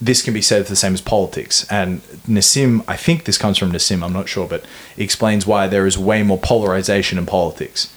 this 0.00 0.22
can 0.22 0.32
be 0.32 0.42
said 0.42 0.66
the 0.66 0.76
same 0.76 0.94
as 0.94 1.00
politics. 1.00 1.66
And 1.70 2.00
Nassim, 2.26 2.82
I 2.88 2.96
think 2.96 3.24
this 3.24 3.38
comes 3.38 3.58
from 3.58 3.72
Nassim, 3.72 4.02
I'm 4.02 4.12
not 4.12 4.28
sure, 4.28 4.48
but 4.48 4.64
explains 4.96 5.46
why 5.46 5.66
there 5.66 5.86
is 5.86 5.98
way 5.98 6.22
more 6.22 6.38
polarization 6.38 7.18
in 7.18 7.26
politics. 7.26 7.92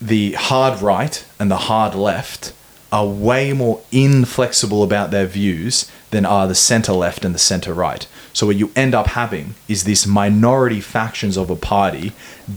The 0.00 0.32
hard 0.32 0.80
right 0.80 1.24
and 1.38 1.50
the 1.50 1.56
hard 1.56 1.94
left 1.94 2.52
are 2.90 3.06
way 3.06 3.52
more 3.52 3.82
inflexible 3.92 4.82
about 4.82 5.10
their 5.10 5.26
views 5.26 5.90
than 6.10 6.24
are 6.24 6.48
the 6.48 6.54
center 6.54 6.92
left 6.92 7.24
and 7.24 7.34
the 7.34 7.38
center 7.38 7.74
right. 7.74 8.06
So 8.32 8.46
what 8.46 8.56
you 8.56 8.70
end 8.74 8.94
up 8.94 9.08
having 9.08 9.54
is 9.68 9.84
this 9.84 10.06
minority 10.06 10.80
factions 10.80 11.36
of 11.36 11.50
a 11.50 11.56
party 11.56 12.12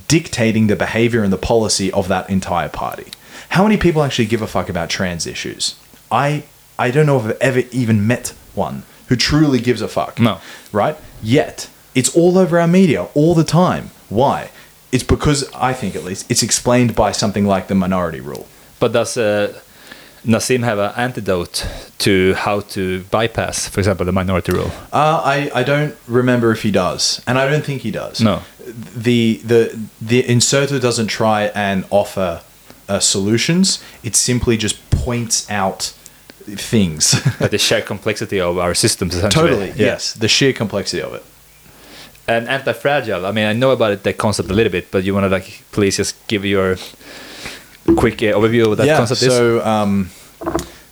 dictating 0.07 0.67
the 0.67 0.75
behavior 0.75 1.23
and 1.23 1.33
the 1.33 1.37
policy 1.37 1.91
of 1.91 2.07
that 2.07 2.29
entire 2.29 2.69
party. 2.69 3.07
How 3.49 3.63
many 3.63 3.77
people 3.77 4.03
actually 4.03 4.27
give 4.27 4.41
a 4.41 4.47
fuck 4.47 4.69
about 4.69 4.89
trans 4.89 5.27
issues? 5.27 5.75
I 6.09 6.43
I 6.81 6.89
don't 6.89 7.05
know 7.05 7.19
if 7.19 7.25
I've 7.25 7.41
ever 7.41 7.63
even 7.71 8.07
met 8.07 8.33
one 8.55 8.83
who 9.07 9.15
truly 9.15 9.59
gives 9.59 9.81
a 9.81 9.87
fuck. 9.87 10.19
No. 10.19 10.39
Right? 10.71 10.97
Yet 11.21 11.69
it's 11.93 12.15
all 12.15 12.37
over 12.37 12.59
our 12.59 12.67
media 12.67 13.03
all 13.13 13.35
the 13.35 13.43
time. 13.43 13.91
Why? 14.09 14.49
It's 14.91 15.03
because 15.03 15.39
I 15.53 15.73
think 15.73 15.95
at 15.95 16.03
least 16.03 16.29
it's 16.31 16.43
explained 16.43 16.95
by 16.95 17.11
something 17.11 17.45
like 17.45 17.67
the 17.67 17.75
minority 17.75 18.19
rule. 18.19 18.47
But 18.79 18.93
does 18.93 19.15
uh, 19.15 19.59
Nassim 20.25 20.63
have 20.63 20.79
an 20.79 20.91
antidote 20.97 21.67
to 21.99 22.33
how 22.33 22.61
to 22.75 23.03
bypass, 23.11 23.69
for 23.69 23.79
example, 23.79 24.05
the 24.05 24.11
minority 24.11 24.51
rule? 24.51 24.71
Uh, 24.91 25.21
I, 25.23 25.51
I 25.53 25.63
don't 25.63 25.95
remember 26.07 26.51
if 26.51 26.63
he 26.63 26.71
does, 26.71 27.21
and 27.27 27.37
I 27.37 27.47
don't 27.49 27.63
think 27.63 27.83
he 27.83 27.91
does. 27.91 28.21
No. 28.21 28.41
The 29.05 29.39
the 29.51 29.61
the 30.01 30.19
Incerto 30.27 30.79
doesn't 30.79 31.07
try 31.07 31.51
and 31.53 31.85
offer 31.89 32.41
uh, 32.89 32.99
solutions. 32.99 33.83
It 34.03 34.15
simply 34.15 34.57
just 34.57 34.77
points 34.89 35.49
out 35.49 35.93
things. 36.45 37.13
Like 37.39 37.51
the 37.51 37.57
sheer 37.57 37.81
complexity 37.81 38.39
of 38.39 38.57
our 38.57 38.73
systems, 38.73 39.15
essentially. 39.15 39.49
totally. 39.49 39.67
Yeah. 39.69 39.93
Yes. 39.93 40.13
The 40.13 40.27
sheer 40.27 40.53
complexity 40.53 41.01
of 41.01 41.13
it. 41.13 41.23
And 42.27 42.47
anti-fragile. 42.47 43.25
I 43.25 43.31
mean, 43.31 43.45
I 43.45 43.53
know 43.53 43.71
about 43.71 43.91
it, 43.91 44.03
that 44.03 44.17
concept 44.17 44.49
a 44.49 44.53
little 44.53 44.71
bit, 44.71 44.91
but 44.91 45.03
you 45.03 45.13
want 45.13 45.25
to 45.25 45.29
like 45.29 45.63
please 45.71 45.97
just 45.97 46.15
give 46.27 46.45
your 46.45 46.77
quick 47.97 48.21
uh, 48.21 48.37
overview 48.37 48.63
of 48.63 48.67
what 48.69 48.77
that 48.77 48.87
yeah. 48.87 48.97
concept 48.97 49.21
is. 49.21 49.33
So 49.33 49.65
um, 49.65 50.11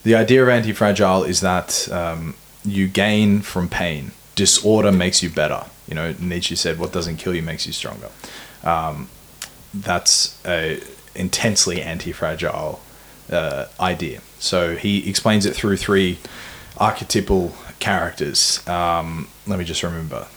the 0.04 0.16
idea 0.16 0.44
of 0.44 0.50
anti-fragile 0.50 1.24
is 1.24 1.42
that 1.42 1.88
um, 1.92 2.36
you 2.66 2.88
gain 2.88 3.42
from 3.42 3.70
pain. 3.70 4.12
Disorder 4.36 4.92
makes 4.92 5.22
you 5.22 5.30
better. 5.30 5.66
You 5.88 5.96
know, 5.96 6.16
Nietzsche 6.20 6.56
said, 6.56 6.80
"What 6.80 6.92
doesn't 6.92 7.18
kill 7.18 7.36
you 7.36 7.42
makes 7.42 7.66
you 7.68 7.74
stronger." 7.74 8.10
Um, 8.64 9.10
that's 9.74 10.40
a 10.46 10.82
intensely 11.16 11.82
anti-fragile 11.82 12.80
uh, 13.32 13.66
idea. 13.80 14.22
So 14.40 14.76
he 14.76 15.10
explains 15.10 15.46
it 15.46 15.56
through 15.56 15.78
three 15.78 16.20
archetypal 16.78 17.54
characters. 17.80 18.66
Um, 18.68 19.28
let 19.48 19.60
me 19.60 19.66
just 19.66 19.84
remember: 19.84 20.28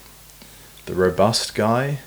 the 0.87 0.95
robust 0.95 1.55
guy. 1.55 1.99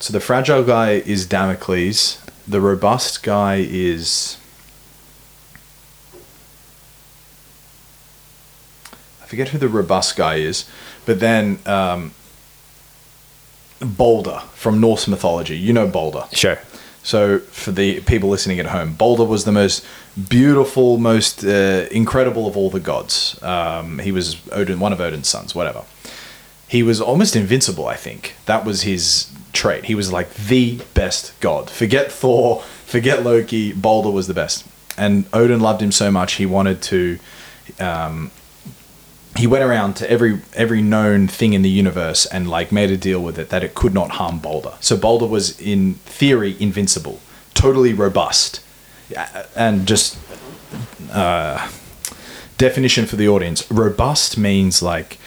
So 0.00 0.12
the 0.12 0.20
fragile 0.20 0.62
guy 0.62 0.92
is 0.92 1.26
Damocles. 1.26 2.22
The 2.46 2.60
robust 2.60 3.22
guy 3.22 3.66
is. 3.68 4.38
I 9.22 9.26
forget 9.26 9.48
who 9.48 9.58
the 9.58 9.68
robust 9.68 10.16
guy 10.16 10.36
is, 10.36 10.64
but 11.04 11.20
then 11.20 11.58
um, 11.66 12.12
from 14.54 14.80
Norse 14.80 15.06
mythology. 15.06 15.56
You 15.58 15.72
know 15.72 15.86
Balder. 15.86 16.24
sure. 16.32 16.58
So, 17.02 17.38
for 17.38 17.70
the 17.70 18.00
people 18.00 18.28
listening 18.28 18.60
at 18.60 18.66
home, 18.66 18.94
Balder 18.94 19.24
was 19.24 19.44
the 19.44 19.52
most 19.52 19.84
beautiful, 20.28 20.98
most 20.98 21.44
uh, 21.44 21.86
incredible 21.90 22.46
of 22.46 22.56
all 22.56 22.70
the 22.70 22.80
gods. 22.80 23.40
Um, 23.42 23.98
he 24.00 24.12
was 24.12 24.36
Odin, 24.52 24.80
one 24.80 24.92
of 24.92 25.00
Odin's 25.00 25.28
sons, 25.28 25.54
whatever. 25.54 25.84
He 26.66 26.82
was 26.82 27.00
almost 27.00 27.34
invincible, 27.34 27.86
I 27.86 27.94
think. 27.94 28.34
That 28.44 28.64
was 28.64 28.82
his 28.82 29.30
trait. 29.52 29.86
He 29.86 29.94
was 29.94 30.12
like 30.12 30.34
the 30.34 30.80
best 30.92 31.38
god. 31.40 31.70
Forget 31.70 32.12
Thor, 32.12 32.62
forget 32.84 33.22
Loki, 33.22 33.72
Balder 33.72 34.10
was 34.10 34.26
the 34.26 34.34
best. 34.34 34.66
And 34.98 35.24
Odin 35.32 35.60
loved 35.60 35.80
him 35.80 35.92
so 35.92 36.10
much, 36.10 36.34
he 36.34 36.46
wanted 36.46 36.82
to. 36.82 37.18
Um, 37.78 38.30
he 39.38 39.46
went 39.46 39.62
around 39.62 39.94
to 39.94 40.10
every 40.10 40.40
every 40.54 40.82
known 40.82 41.28
thing 41.28 41.52
in 41.52 41.62
the 41.62 41.70
universe 41.70 42.26
and 42.26 42.50
like 42.50 42.72
made 42.72 42.90
a 42.90 42.96
deal 42.96 43.22
with 43.22 43.38
it 43.38 43.50
that 43.50 43.62
it 43.62 43.74
could 43.74 43.94
not 43.94 44.10
harm 44.12 44.40
Balder. 44.40 44.74
So 44.80 44.96
Balder 44.96 45.26
was 45.26 45.58
in 45.60 45.94
theory 45.94 46.56
invincible, 46.58 47.20
totally 47.54 47.94
robust, 47.94 48.60
and 49.54 49.86
just 49.86 50.18
uh, 51.12 51.70
definition 52.58 53.06
for 53.06 53.14
the 53.14 53.28
audience: 53.28 53.70
robust 53.70 54.36
means 54.36 54.82
like 54.82 55.18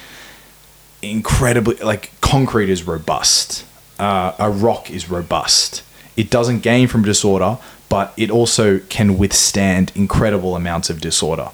incredibly 1.00 1.76
like 1.76 2.12
concrete 2.20 2.68
is 2.68 2.86
robust, 2.86 3.64
uh, 3.98 4.34
a 4.38 4.50
rock 4.50 4.90
is 4.90 5.08
robust. 5.08 5.82
It 6.18 6.28
doesn't 6.28 6.60
gain 6.60 6.86
from 6.88 7.02
disorder, 7.02 7.56
but 7.88 8.12
it 8.18 8.30
also 8.30 8.80
can 8.90 9.16
withstand 9.16 9.90
incredible 9.94 10.54
amounts 10.54 10.90
of 10.90 11.00
disorder. 11.00 11.48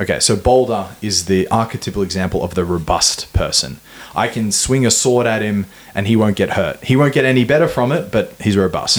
Okay, 0.00 0.18
so 0.18 0.34
Balder 0.34 0.88
is 1.02 1.26
the 1.26 1.46
archetypal 1.48 2.02
example 2.02 2.42
of 2.42 2.54
the 2.54 2.64
robust 2.64 3.30
person. 3.34 3.80
I 4.14 4.28
can 4.28 4.50
swing 4.50 4.86
a 4.86 4.90
sword 4.90 5.26
at 5.26 5.42
him 5.42 5.66
and 5.94 6.06
he 6.06 6.16
won't 6.16 6.36
get 6.36 6.50
hurt. 6.50 6.82
He 6.82 6.96
won't 6.96 7.12
get 7.12 7.26
any 7.26 7.44
better 7.44 7.68
from 7.68 7.92
it, 7.92 8.10
but 8.10 8.32
he's 8.40 8.56
robust. 8.56 8.98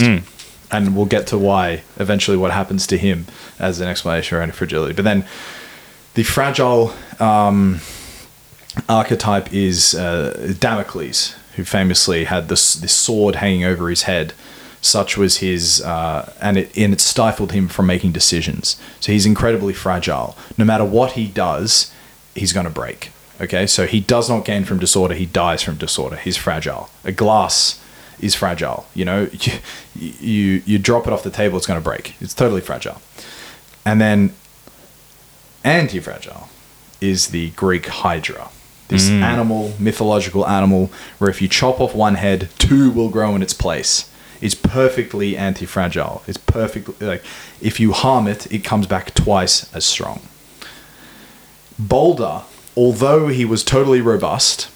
And 0.72 0.96
we'll 0.96 1.08
get 1.08 1.28
to 1.28 1.38
why 1.38 1.82
eventually 1.98 2.38
what 2.38 2.52
happens 2.52 2.86
to 2.88 2.98
him 2.98 3.26
as 3.60 3.82
an 3.82 3.88
explanation 3.88 4.38
around 4.38 4.54
fragility. 4.54 4.94
But 4.94 5.04
then 5.04 5.26
the 6.14 6.24
fragile 6.24 6.94
um, 7.20 7.82
archetype 8.88 9.52
is 9.52 9.96
uh, 9.96 10.54
Damocles, 10.60 11.36
who 11.56 11.66
famously 11.66 12.26
had 12.26 12.48
this, 12.48 12.76
this 12.76 12.94
sword 12.94 13.36
hanging 13.36 13.66
over 13.66 13.90
his 13.90 14.04
head. 14.04 14.34
Such 14.82 15.16
was 15.16 15.38
his, 15.38 15.82
uh, 15.82 16.34
and 16.42 16.58
it 16.58 16.76
and 16.76 16.92
it 16.92 17.00
stifled 17.00 17.52
him 17.52 17.68
from 17.68 17.86
making 17.86 18.14
decisions. 18.14 18.82
So 19.00 19.12
he's 19.12 19.28
incredibly 19.28 19.74
fragile. 19.74 20.36
No 20.58 20.66
matter 20.66 20.84
what 20.84 21.12
he 21.12 21.28
does, 21.28 21.94
he's 22.34 22.52
going 22.52 22.66
to 22.66 22.72
break. 22.72 23.12
Okay, 23.40 23.68
so 23.68 23.86
he 23.86 24.00
does 24.00 24.28
not 24.28 24.44
gain 24.44 24.66
from 24.66 24.80
disorder; 24.80 25.14
he 25.14 25.28
dies 25.28 25.62
from 25.62 25.76
disorder. 25.76 26.16
He's 26.16 26.36
fragile. 26.36 26.90
A 27.04 27.12
glass 27.12 27.80
is 28.20 28.34
fragile. 28.34 28.88
You 28.96 29.06
know, 29.06 29.30
you 29.96 30.14
you, 30.20 30.64
you 30.66 30.80
drop 30.80 31.06
it 31.06 31.14
off 31.14 31.24
the 31.24 31.30
table, 31.30 31.58
it's 31.58 31.68
going 31.68 31.80
to 31.80 31.84
break. 31.84 32.16
It's 32.20 32.34
totally 32.34 32.62
fragile. 32.62 33.02
And 33.86 34.02
then 34.02 34.34
anti-fragile 35.64 36.50
is 37.00 37.28
the 37.28 37.52
Greek 37.52 37.88
Hydra. 37.88 38.50
This 38.88 39.10
animal, 39.10 39.74
mythological 39.80 40.46
animal, 40.46 40.92
where 41.18 41.30
if 41.30 41.42
you 41.42 41.48
chop 41.48 41.80
off 41.80 41.96
one 41.96 42.16
head, 42.16 42.50
two 42.58 42.92
will 42.92 43.10
grow 43.10 43.34
in 43.36 43.42
its 43.42 43.54
place. 43.54 44.11
It's 44.42 44.56
perfectly 44.56 45.38
anti-fragile. 45.38 46.24
It's 46.28 46.38
perfectly 46.38 47.06
like 47.06 47.24
if 47.62 47.80
you 47.80 47.92
harm 47.94 48.28
it, 48.28 48.52
it 48.52 48.64
comes 48.64 48.88
back 48.88 49.14
twice 49.14 49.74
as 49.74 49.86
strong. 49.86 50.22
Balder, 51.78 52.42
although 52.76 53.28
he 53.28 53.46
was 53.46 53.64
totally 53.64 54.02
robust, 54.02 54.70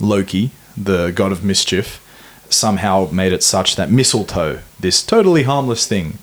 Loki, 0.00 0.50
the 0.76 1.10
god 1.10 1.32
of 1.32 1.44
mischief, 1.44 2.02
somehow 2.48 3.08
made 3.10 3.32
it 3.32 3.42
such 3.42 3.76
that 3.76 3.90
mistletoe, 3.90 4.60
this 4.78 5.02
totally 5.02 5.44
harmless 5.44 5.86
thing, 5.86 6.18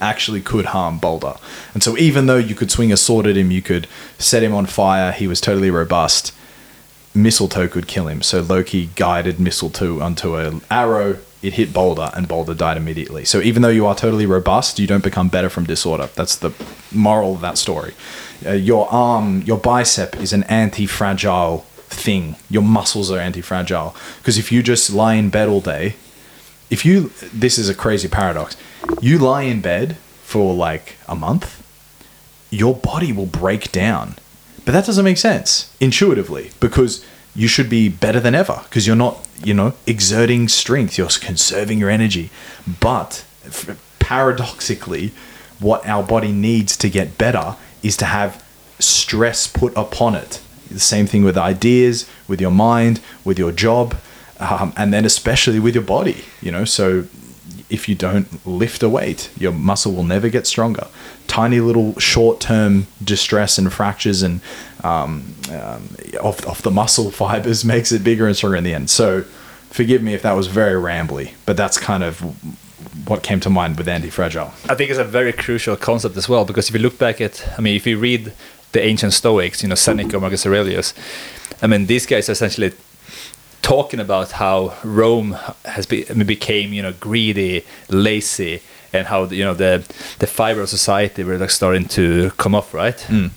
actually 0.00 0.40
could 0.40 0.66
harm 0.66 0.98
Balder. 0.98 1.34
And 1.72 1.82
so 1.82 1.96
even 1.96 2.26
though 2.26 2.38
you 2.38 2.54
could 2.54 2.70
swing 2.70 2.92
a 2.92 2.96
sword 2.96 3.26
at 3.26 3.36
him, 3.36 3.50
you 3.50 3.62
could 3.62 3.86
set 4.18 4.42
him 4.42 4.54
on 4.54 4.66
fire, 4.66 5.12
he 5.12 5.26
was 5.26 5.40
totally 5.40 5.70
robust. 5.70 6.32
Mistletoe 7.14 7.68
could 7.68 7.86
kill 7.86 8.08
him. 8.08 8.22
So 8.22 8.40
Loki 8.40 8.90
guided 8.96 9.38
Mistletoe 9.38 10.00
onto 10.00 10.36
an 10.36 10.62
arrow. 10.70 11.18
It 11.42 11.54
hit 11.54 11.72
Balder, 11.72 12.10
and 12.14 12.26
Balder 12.26 12.54
died 12.54 12.76
immediately. 12.76 13.24
So 13.24 13.40
even 13.40 13.62
though 13.62 13.68
you 13.68 13.86
are 13.86 13.94
totally 13.94 14.24
robust, 14.24 14.78
you 14.78 14.86
don't 14.86 15.04
become 15.04 15.28
better 15.28 15.50
from 15.50 15.64
disorder. 15.64 16.08
That's 16.14 16.36
the 16.36 16.52
moral 16.90 17.34
of 17.34 17.42
that 17.42 17.58
story. 17.58 17.92
Uh, 18.44 18.52
your 18.52 18.88
arm, 18.90 19.42
your 19.42 19.58
bicep 19.58 20.16
is 20.16 20.32
an 20.32 20.44
anti-fragile 20.44 21.58
thing. 21.88 22.36
Your 22.48 22.62
muscles 22.62 23.10
are 23.10 23.18
anti-fragile 23.18 23.94
because 24.18 24.38
if 24.38 24.50
you 24.50 24.62
just 24.62 24.90
lie 24.90 25.14
in 25.14 25.28
bed 25.28 25.48
all 25.48 25.60
day, 25.60 25.96
if 26.70 26.84
you 26.84 27.12
this 27.32 27.58
is 27.58 27.68
a 27.68 27.74
crazy 27.74 28.08
paradox, 28.08 28.56
you 29.00 29.18
lie 29.18 29.42
in 29.42 29.60
bed 29.60 29.96
for 30.22 30.54
like 30.54 30.96
a 31.06 31.14
month 31.14 31.62
your 32.54 32.74
body 32.74 33.12
will 33.12 33.26
break 33.26 33.72
down. 33.72 34.14
But 34.64 34.72
that 34.72 34.86
doesn't 34.86 35.04
make 35.04 35.18
sense 35.18 35.74
intuitively 35.80 36.50
because 36.60 37.04
you 37.34 37.48
should 37.48 37.68
be 37.68 37.88
better 37.88 38.20
than 38.20 38.34
ever 38.34 38.60
because 38.64 38.86
you're 38.86 38.96
not, 38.96 39.26
you 39.42 39.54
know, 39.54 39.74
exerting 39.86 40.48
strength, 40.48 40.96
you're 40.96 41.08
conserving 41.08 41.78
your 41.78 41.90
energy. 41.90 42.30
But 42.80 43.24
paradoxically, 43.98 45.12
what 45.60 45.86
our 45.86 46.02
body 46.02 46.32
needs 46.32 46.76
to 46.78 46.88
get 46.88 47.18
better 47.18 47.56
is 47.82 47.96
to 47.98 48.06
have 48.06 48.42
stress 48.78 49.46
put 49.46 49.72
upon 49.76 50.14
it. 50.14 50.40
The 50.70 50.80
same 50.80 51.06
thing 51.06 51.24
with 51.24 51.36
ideas, 51.36 52.08
with 52.26 52.40
your 52.40 52.50
mind, 52.50 53.00
with 53.24 53.38
your 53.38 53.52
job, 53.52 53.96
um, 54.40 54.72
and 54.76 54.92
then 54.92 55.04
especially 55.04 55.60
with 55.60 55.74
your 55.74 55.84
body, 55.84 56.24
you 56.40 56.50
know. 56.50 56.64
So 56.64 57.06
if 57.70 57.88
you 57.88 57.94
don't 57.94 58.46
lift 58.46 58.82
a 58.82 58.88
weight, 58.88 59.30
your 59.38 59.52
muscle 59.52 59.92
will 59.92 60.04
never 60.04 60.28
get 60.28 60.46
stronger. 60.46 60.86
Tiny 61.26 61.60
little 61.60 61.98
short 61.98 62.40
term 62.40 62.86
distress 63.02 63.58
and 63.58 63.72
fractures 63.72 64.22
and 64.22 64.40
um, 64.82 65.34
um, 65.50 65.96
of, 66.20 66.44
of 66.46 66.62
the 66.62 66.70
muscle 66.70 67.10
fibers 67.20 67.64
makes 67.64 67.92
it 67.92 68.04
bigger 68.04 68.26
and 68.26 68.36
stronger 68.36 68.56
in 68.56 68.64
the 68.64 68.74
end. 68.74 68.90
So 68.90 69.22
forgive 69.70 70.02
me 70.02 70.14
if 70.14 70.22
that 70.22 70.32
was 70.32 70.46
very 70.46 70.80
rambly, 70.80 71.32
but 71.46 71.56
that's 71.56 71.78
kind 71.78 72.04
of 72.04 72.20
what 73.08 73.22
came 73.22 73.40
to 73.40 73.50
mind 73.50 73.76
with 73.76 73.88
anti 73.88 74.10
fragile. 74.10 74.52
I 74.68 74.74
think 74.74 74.90
it's 74.90 74.98
a 74.98 75.04
very 75.04 75.32
crucial 75.32 75.76
concept 75.76 76.16
as 76.16 76.28
well 76.28 76.44
because 76.44 76.68
if 76.68 76.74
you 76.74 76.80
look 76.80 76.98
back 76.98 77.20
at, 77.20 77.46
I 77.58 77.60
mean, 77.60 77.76
if 77.76 77.86
you 77.86 77.98
read 77.98 78.32
the 78.72 78.82
ancient 78.82 79.12
Stoics, 79.12 79.62
you 79.62 79.68
know, 79.68 79.74
Seneca, 79.74 80.18
Marcus 80.20 80.46
Aurelius, 80.46 80.94
I 81.62 81.66
mean, 81.66 81.86
these 81.86 82.06
guys 82.06 82.28
essentially 82.28 82.72
talking 83.64 83.98
about 83.98 84.32
how 84.32 84.74
Rome 84.84 85.36
has 85.64 85.86
be, 85.86 86.04
became, 86.04 86.74
you 86.74 86.82
know, 86.82 86.92
greedy, 86.92 87.64
lazy, 87.88 88.60
and 88.92 89.06
how 89.06 89.24
you 89.24 89.44
know 89.44 89.54
the 89.54 89.82
the 90.18 90.26
fiber 90.26 90.60
of 90.60 90.68
society 90.68 91.24
were 91.24 91.38
like 91.38 91.50
starting 91.50 91.88
to 91.88 92.30
come 92.36 92.54
off, 92.54 92.74
right? 92.74 92.98
Mm. 93.08 93.30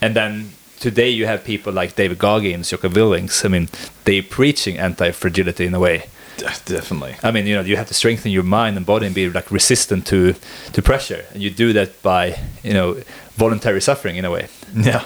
And 0.00 0.16
then 0.16 0.50
today 0.80 1.08
you 1.08 1.26
have 1.26 1.44
people 1.44 1.72
like 1.72 1.94
David 1.94 2.18
Goggins, 2.18 2.70
Jocko 2.70 2.88
Willink. 2.88 3.44
I 3.44 3.48
mean, 3.48 3.68
they're 4.04 4.22
preaching 4.22 4.76
anti-fragility 4.76 5.64
in 5.66 5.74
a 5.74 5.80
way. 5.80 6.04
Definitely. 6.36 7.14
I 7.22 7.30
mean, 7.30 7.46
you 7.46 7.54
know, 7.54 7.62
you 7.62 7.76
have 7.76 7.86
to 7.86 7.94
strengthen 7.94 8.32
your 8.32 8.42
mind 8.42 8.76
and 8.76 8.84
body 8.84 9.06
and 9.06 9.14
be 9.14 9.30
like 9.30 9.52
resistant 9.52 10.04
to 10.08 10.34
to 10.72 10.82
pressure, 10.82 11.24
and 11.32 11.40
you 11.42 11.50
do 11.50 11.72
that 11.74 12.02
by 12.02 12.36
you 12.64 12.74
know 12.74 12.96
voluntary 13.36 13.80
suffering 13.80 14.16
in 14.16 14.24
a 14.24 14.30
way. 14.30 14.48
Yeah. 14.74 15.04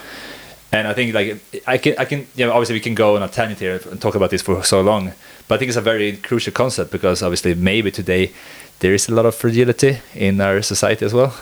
And 0.71 0.87
I 0.87 0.93
think 0.93 1.15
like 1.15 1.41
I 1.67 1.79
can 1.79 1.95
I 1.99 2.05
can 2.05 2.27
you 2.37 2.45
know 2.47 2.53
obviously 2.53 2.75
we 2.75 2.81
can 2.81 2.95
go 2.95 3.17
on 3.17 3.23
a 3.23 3.29
tangent 3.29 3.59
here 3.61 3.81
and 3.91 4.01
talk 4.01 4.15
about 4.15 4.31
this 4.31 4.43
for 4.43 4.63
so 4.65 4.83
long, 4.83 5.13
but 5.47 5.55
I 5.55 5.59
think 5.59 5.69
it's 5.71 5.79
a 5.79 5.81
very 5.93 6.17
crucial 6.19 6.53
concept 6.53 6.91
because 6.91 7.23
obviously 7.23 7.55
maybe 7.55 7.91
today 7.91 8.33
there 8.81 8.93
is 8.95 9.09
a 9.09 9.15
lot 9.15 9.25
of 9.27 9.35
fragility 9.35 9.99
in 10.15 10.41
our 10.41 10.61
society 10.63 11.07
as 11.07 11.15
well. 11.15 11.33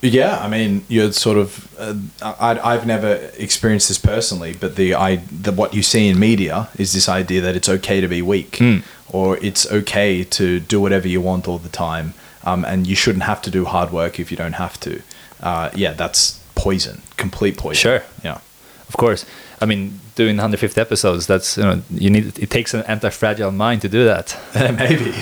Yeah, 0.00 0.38
I 0.38 0.48
mean, 0.48 0.84
you're 0.88 1.10
sort 1.12 1.38
of. 1.38 1.74
Uh, 1.76 1.94
I, 2.22 2.58
I've 2.74 2.86
never 2.86 3.14
experienced 3.36 3.88
this 3.88 3.98
personally, 3.98 4.54
but 4.60 4.76
the 4.76 4.94
I 4.94 5.16
the 5.16 5.50
what 5.50 5.74
you 5.74 5.82
see 5.82 6.08
in 6.08 6.18
media 6.20 6.68
is 6.78 6.92
this 6.92 7.08
idea 7.08 7.40
that 7.40 7.56
it's 7.56 7.68
okay 7.68 8.00
to 8.00 8.06
be 8.08 8.22
weak, 8.22 8.52
Mm. 8.58 8.82
or 9.08 9.38
it's 9.38 9.66
okay 9.72 10.22
to 10.24 10.60
do 10.60 10.80
whatever 10.80 11.08
you 11.08 11.20
want 11.20 11.48
all 11.48 11.58
the 11.58 11.68
time, 11.68 12.14
um, 12.44 12.64
and 12.64 12.86
you 12.86 12.94
shouldn't 12.94 13.24
have 13.24 13.42
to 13.42 13.50
do 13.50 13.64
hard 13.64 13.90
work 13.90 14.20
if 14.20 14.30
you 14.30 14.36
don't 14.36 14.52
have 14.54 14.78
to. 14.80 15.02
Uh, 15.42 15.70
yeah, 15.74 15.92
that's 15.94 16.37
poison, 16.58 17.02
complete 17.16 17.56
poison. 17.56 17.80
Sure. 17.80 18.02
Yeah. 18.22 18.40
Of 18.88 18.96
course, 18.96 19.24
I 19.60 19.66
mean 19.66 20.00
doing 20.14 20.36
150 20.36 20.80
episodes. 20.80 21.26
That's 21.26 21.56
you 21.56 21.62
know 21.62 21.82
you 21.90 22.10
need 22.10 22.38
it 22.38 22.50
takes 22.50 22.74
an 22.74 22.82
anti-fragile 22.82 23.52
mind 23.52 23.82
to 23.82 23.88
do 23.88 24.04
that. 24.04 24.36
Maybe. 24.54 25.14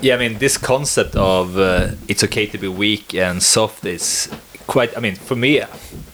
Yeah, 0.00 0.16
I 0.16 0.18
mean 0.18 0.38
this 0.38 0.58
concept 0.58 1.14
of 1.16 1.56
uh, 1.56 1.92
it's 2.08 2.24
okay 2.24 2.46
to 2.46 2.58
be 2.58 2.68
weak 2.68 3.14
and 3.14 3.42
soft 3.42 3.84
is 3.84 4.28
quite. 4.66 4.96
I 4.96 5.00
mean, 5.00 5.14
for 5.14 5.36
me, 5.36 5.62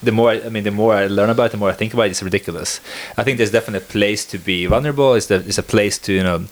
the 0.03 0.13
more 0.13 0.31
I, 0.31 0.41
I 0.43 0.49
mean, 0.49 0.65
the 0.65 0.71
more 0.71 0.95
I 0.95 1.07
learn 1.07 1.31
about 1.31 1.47
it, 1.47 1.53
the 1.53 1.59
more 1.59 1.71
I 1.71 1.73
think 1.73 1.95
about 1.95 2.05
it, 2.05 2.11
it's 2.11 2.23
ridiculous. 2.23 2.81
I 3.17 3.23
think 3.25 3.39
there's 3.39 3.51
definitely 3.51 3.87
a 3.87 3.91
place 3.91 4.25
to 4.27 4.39
be 4.39 4.67
vulnerable. 4.67 5.15
It's, 5.15 5.27
the, 5.27 5.37
it's 5.37 5.59
a 5.59 5.63
place 5.63 5.99
to 5.99 6.13
you 6.13 6.23
know 6.23 6.45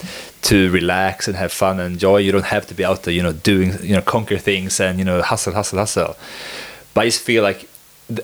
to 0.42 0.70
relax 0.70 1.28
and 1.28 1.36
have 1.36 1.52
fun 1.52 1.80
and 1.80 1.94
enjoy. 1.94 2.18
You 2.18 2.32
don't 2.32 2.46
have 2.46 2.66
to 2.68 2.74
be 2.74 2.84
out 2.84 3.02
there, 3.02 3.14
you 3.14 3.22
know, 3.22 3.32
doing 3.32 3.74
you 3.82 3.94
know 3.94 4.02
conquer 4.02 4.38
things 4.38 4.80
and 4.80 4.98
you 4.98 5.04
know 5.04 5.22
hustle, 5.22 5.54
hustle, 5.54 5.78
hustle. 5.78 6.16
But 6.98 7.02
I 7.02 7.10
just 7.10 7.22
feel 7.22 7.44
like 7.44 7.68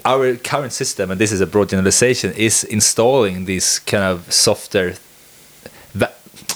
our 0.05 0.35
current 0.35 0.73
system, 0.73 1.13
and 1.13 1.21
this 1.21 1.31
is 1.31 1.41
a 1.41 1.47
broad 1.47 1.69
generalization, 1.69 2.33
is 2.33 2.65
installing 2.65 3.45
these 3.45 3.79
kind 3.79 4.03
of 4.03 4.33
softer 4.33 4.95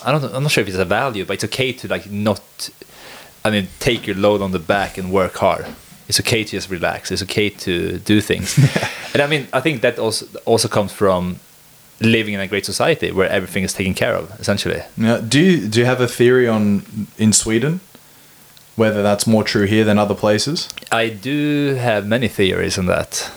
I 0.05 0.11
don't 0.11 0.23
know, 0.23 0.31
I'm 0.33 0.43
not 0.43 0.51
sure 0.51 0.63
if 0.63 0.69
it's 0.69 0.77
a 0.79 0.85
value, 0.85 1.25
but 1.25 1.35
it's 1.35 1.45
okay 1.45 1.73
to 1.73 1.87
like 1.87 2.11
not 2.11 2.71
I 3.45 3.51
mean 3.51 3.69
take 3.79 4.05
your 4.09 4.17
load 4.17 4.43
on 4.43 4.51
the 4.51 4.59
back 4.59 4.99
and 4.99 5.13
work 5.13 5.37
hard. 5.37 5.67
It's 6.09 6.19
okay 6.19 6.43
to 6.43 6.51
just 6.51 6.69
relax. 6.71 7.13
It's 7.13 7.23
okay 7.23 7.51
to 7.51 7.99
do 7.99 8.21
things. 8.21 8.59
and 9.13 9.23
I 9.23 9.29
mean 9.29 9.47
I 9.53 9.61
think 9.61 9.83
that 9.83 10.01
also 10.01 10.27
also 10.45 10.67
comes 10.67 10.93
from 10.93 11.39
living 12.01 12.35
in 12.35 12.41
a 12.41 12.49
great 12.49 12.67
society 12.67 13.13
where 13.13 13.29
everything 13.29 13.63
is 13.63 13.73
taken 13.73 13.95
care 13.95 14.17
of 14.17 14.25
essentially. 14.41 14.83
Now, 14.97 15.19
do 15.19 15.39
you 15.41 15.69
do 15.69 15.79
you 15.79 15.87
have 15.87 16.01
a 16.01 16.09
theory 16.09 16.49
on 16.49 16.83
in 17.17 17.33
Sweden 17.33 17.81
whether 18.79 19.03
that's 19.03 19.27
more 19.27 19.43
true 19.43 19.67
here 19.67 19.85
than 19.85 19.99
other 19.99 20.15
places? 20.15 20.69
I 20.93 21.09
do 21.09 21.75
have 21.75 22.07
many 22.07 22.29
theories 22.29 22.79
on 22.79 22.87
that. 22.87 23.31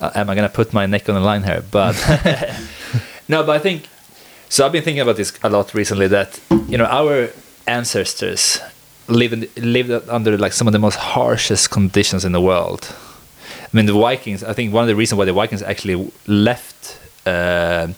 Uh, 0.00 0.10
am 0.14 0.30
I 0.30 0.34
going 0.34 0.48
to 0.48 0.54
put 0.54 0.72
my 0.72 0.86
neck 0.86 1.08
on 1.08 1.14
the 1.14 1.20
line 1.20 1.44
here? 1.44 1.62
But 1.70 1.94
no, 3.28 3.44
but 3.44 3.56
I 3.56 3.58
think 3.58 3.86
so. 4.48 4.64
I've 4.64 4.72
been 4.72 4.82
thinking 4.82 5.02
about 5.02 5.16
this 5.16 5.38
a 5.42 5.50
lot 5.50 5.74
recently. 5.74 6.08
That 6.08 6.40
you 6.68 6.78
know 6.78 6.86
our 6.86 7.28
ancestors 7.66 8.58
lived 9.06 9.58
lived 9.58 9.90
under 10.08 10.38
like 10.38 10.54
some 10.54 10.66
of 10.66 10.72
the 10.72 10.78
most 10.78 10.96
harshest 10.96 11.70
conditions 11.70 12.24
in 12.24 12.32
the 12.32 12.40
world. 12.40 12.94
I 13.62 13.76
mean, 13.76 13.86
the 13.86 13.92
Vikings. 13.92 14.42
I 14.42 14.54
think 14.54 14.72
one 14.72 14.84
of 14.84 14.88
the 14.88 14.96
reasons 14.96 15.18
why 15.18 15.26
the 15.26 15.34
Vikings 15.34 15.62
actually 15.62 16.10
left 16.26 16.98
uh, 17.26 17.88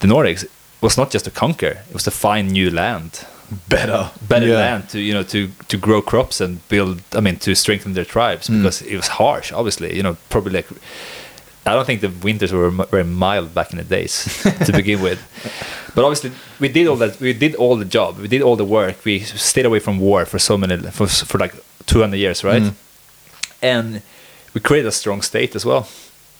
the 0.00 0.08
Nordics 0.08 0.44
was 0.80 0.98
not 0.98 1.12
just 1.12 1.24
to 1.26 1.30
conquer; 1.30 1.84
it 1.88 1.92
was 1.92 2.02
to 2.02 2.10
find 2.10 2.50
new 2.50 2.70
land 2.70 3.24
Better, 3.68 4.10
better 4.28 4.46
Yeah. 4.46 4.56
land 4.58 4.88
to 4.90 4.98
you 4.98 5.14
know 5.14 5.22
to 5.24 5.48
to 5.68 5.76
grow 5.78 6.02
crops 6.02 6.40
and 6.40 6.58
build 6.68 7.00
i 7.14 7.20
mean 7.20 7.36
to 7.38 7.54
strengthen 7.54 7.94
their 7.94 8.04
tribes 8.04 8.48
Mm. 8.48 8.56
because 8.62 8.82
it 8.82 8.96
was 8.96 9.08
harsh 9.08 9.52
obviously 9.52 9.96
you 9.96 10.02
know 10.02 10.16
probably 10.28 10.52
like 10.52 10.66
i 11.64 11.72
don't 11.74 11.86
think 11.86 12.00
the 12.02 12.12
winters 12.22 12.52
were 12.52 12.70
very 12.90 13.04
mild 13.04 13.54
back 13.54 13.70
in 13.72 13.78
the 13.78 13.84
days 13.84 14.24
to 14.66 14.72
begin 14.72 15.00
with 15.00 15.18
but 15.94 16.04
obviously 16.04 16.30
we 16.60 16.68
did 16.68 16.86
all 16.86 16.96
that 16.96 17.18
we 17.20 17.32
did 17.32 17.54
all 17.54 17.76
the 17.78 17.86
job 17.98 18.18
we 18.18 18.28
did 18.28 18.42
all 18.42 18.56
the 18.56 18.64
work 18.66 18.96
we 19.04 19.20
stayed 19.20 19.66
away 19.66 19.80
from 19.80 19.98
war 19.98 20.26
for 20.26 20.38
so 20.38 20.58
many 20.58 20.76
for, 20.90 21.06
for 21.06 21.38
like 21.38 21.54
200 21.86 22.16
years 22.18 22.44
right 22.44 22.62
Mm. 22.62 22.74
and 23.62 24.02
we 24.54 24.60
created 24.60 24.88
a 24.88 24.92
strong 24.92 25.22
state 25.22 25.56
as 25.56 25.64
well 25.64 25.86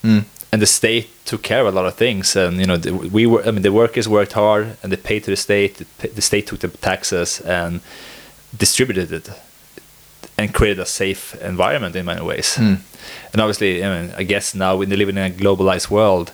Mm. 0.04 0.24
And 0.50 0.62
the 0.62 0.66
state 0.66 1.08
took 1.24 1.42
care 1.42 1.60
of 1.60 1.66
a 1.66 1.70
lot 1.70 1.86
of 1.86 1.94
things. 1.94 2.34
And 2.36 2.58
you 2.58 2.66
know 2.66 2.76
the, 2.76 2.92
we 2.92 3.26
were 3.26 3.42
i 3.46 3.50
mean 3.50 3.62
the 3.62 3.72
workers 3.72 4.08
worked 4.08 4.32
hard 4.32 4.76
and 4.82 4.92
they 4.92 4.96
paid 4.96 5.24
to 5.24 5.30
the 5.30 5.36
state 5.36 5.76
the, 5.98 6.08
the 6.08 6.22
state 6.22 6.46
took 6.46 6.60
the 6.60 6.68
taxes 6.68 7.40
and 7.40 7.80
distributed 8.56 9.12
it 9.12 9.30
and 10.36 10.54
created 10.54 10.78
a 10.80 10.86
safe 10.86 11.34
environment 11.42 11.96
in 11.96 12.04
many 12.06 12.22
ways. 12.22 12.56
Mm. 12.56 12.78
and 13.32 13.40
obviously 13.42 13.84
i 13.84 13.88
mean 13.94 14.12
i 14.16 14.22
guess 14.22 14.54
now 14.54 14.76
when 14.76 14.88
they 14.88 14.96
live 14.96 15.08
in 15.08 15.18
a 15.18 15.30
globalized 15.30 15.90
world 15.90 16.32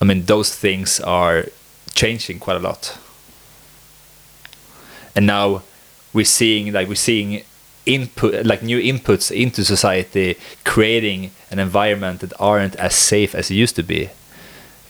i 0.00 0.04
mean 0.04 0.24
those 0.24 0.54
things 0.54 1.00
are 1.00 1.46
changing 1.94 2.38
quite 2.38 2.56
a 2.56 2.60
lot. 2.60 2.98
And 5.16 5.26
now 5.26 5.62
we're 6.12 6.24
seeing 6.24 6.72
like 6.72 6.88
we're 6.88 6.96
seeing 6.96 7.42
input 7.86 8.46
like 8.46 8.62
new 8.62 8.78
inputs 8.80 9.30
into 9.30 9.64
society 9.64 10.36
creating 10.64 11.30
an 11.50 11.58
environment 11.58 12.20
that 12.20 12.32
aren't 12.40 12.74
as 12.76 12.94
safe 12.94 13.34
as 13.34 13.50
it 13.50 13.54
used 13.54 13.76
to 13.76 13.82
be 13.82 14.08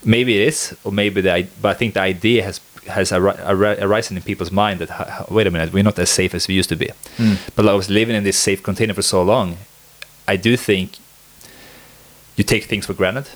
maybe 0.04 0.36
it 0.40 0.46
is 0.48 0.76
or 0.84 0.92
maybe 0.92 1.20
the 1.20 1.32
i- 1.32 1.48
but 1.60 1.68
i 1.70 1.74
think 1.74 1.94
the 1.94 2.00
idea 2.00 2.42
has 2.44 2.60
has 2.86 3.10
ari- 3.12 3.38
ari- 3.42 3.80
arisen 3.80 4.16
in 4.16 4.22
people's 4.22 4.52
mind 4.52 4.78
that 4.80 4.90
"Ha- 4.90 5.10
ha- 5.10 5.24
wait 5.28 5.46
a 5.46 5.50
minute 5.50 5.72
we're 5.72 5.82
not 5.82 5.98
as 5.98 6.10
safe 6.10 6.34
as 6.34 6.46
we 6.48 6.54
used 6.54 6.68
to 6.68 6.76
be 6.76 6.90
Mm. 7.18 7.36
but 7.56 7.66
i 7.68 7.72
was 7.74 7.88
living 7.90 8.14
in 8.16 8.22
this 8.24 8.36
safe 8.38 8.62
container 8.62 8.94
for 8.94 9.02
so 9.02 9.22
long 9.22 9.56
i 10.28 10.36
do 10.36 10.56
think 10.56 10.88
you 12.36 12.44
take 12.44 12.64
things 12.64 12.86
for 12.86 12.94
granted 12.94 13.26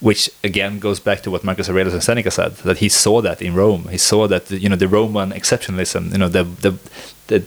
which 0.00 0.28
again 0.42 0.78
goes 0.80 1.00
back 1.00 1.22
to 1.22 1.30
what 1.30 1.44
Marcus 1.44 1.68
Aurelius 1.70 1.94
and 1.94 2.02
Seneca 2.02 2.30
said 2.30 2.56
that 2.64 2.78
he 2.78 2.88
saw 2.90 3.22
that 3.22 3.40
in 3.40 3.54
Rome. 3.54 3.88
He 3.90 3.96
saw 3.96 4.26
that 4.28 4.50
you 4.50 4.68
know 4.68 4.76
the 4.76 4.88
Roman 4.88 5.30
exceptionalism, 5.32 6.12
you 6.12 6.18
know 6.18 6.28
the 6.28 6.44
the 6.44 6.72
the, 7.28 7.38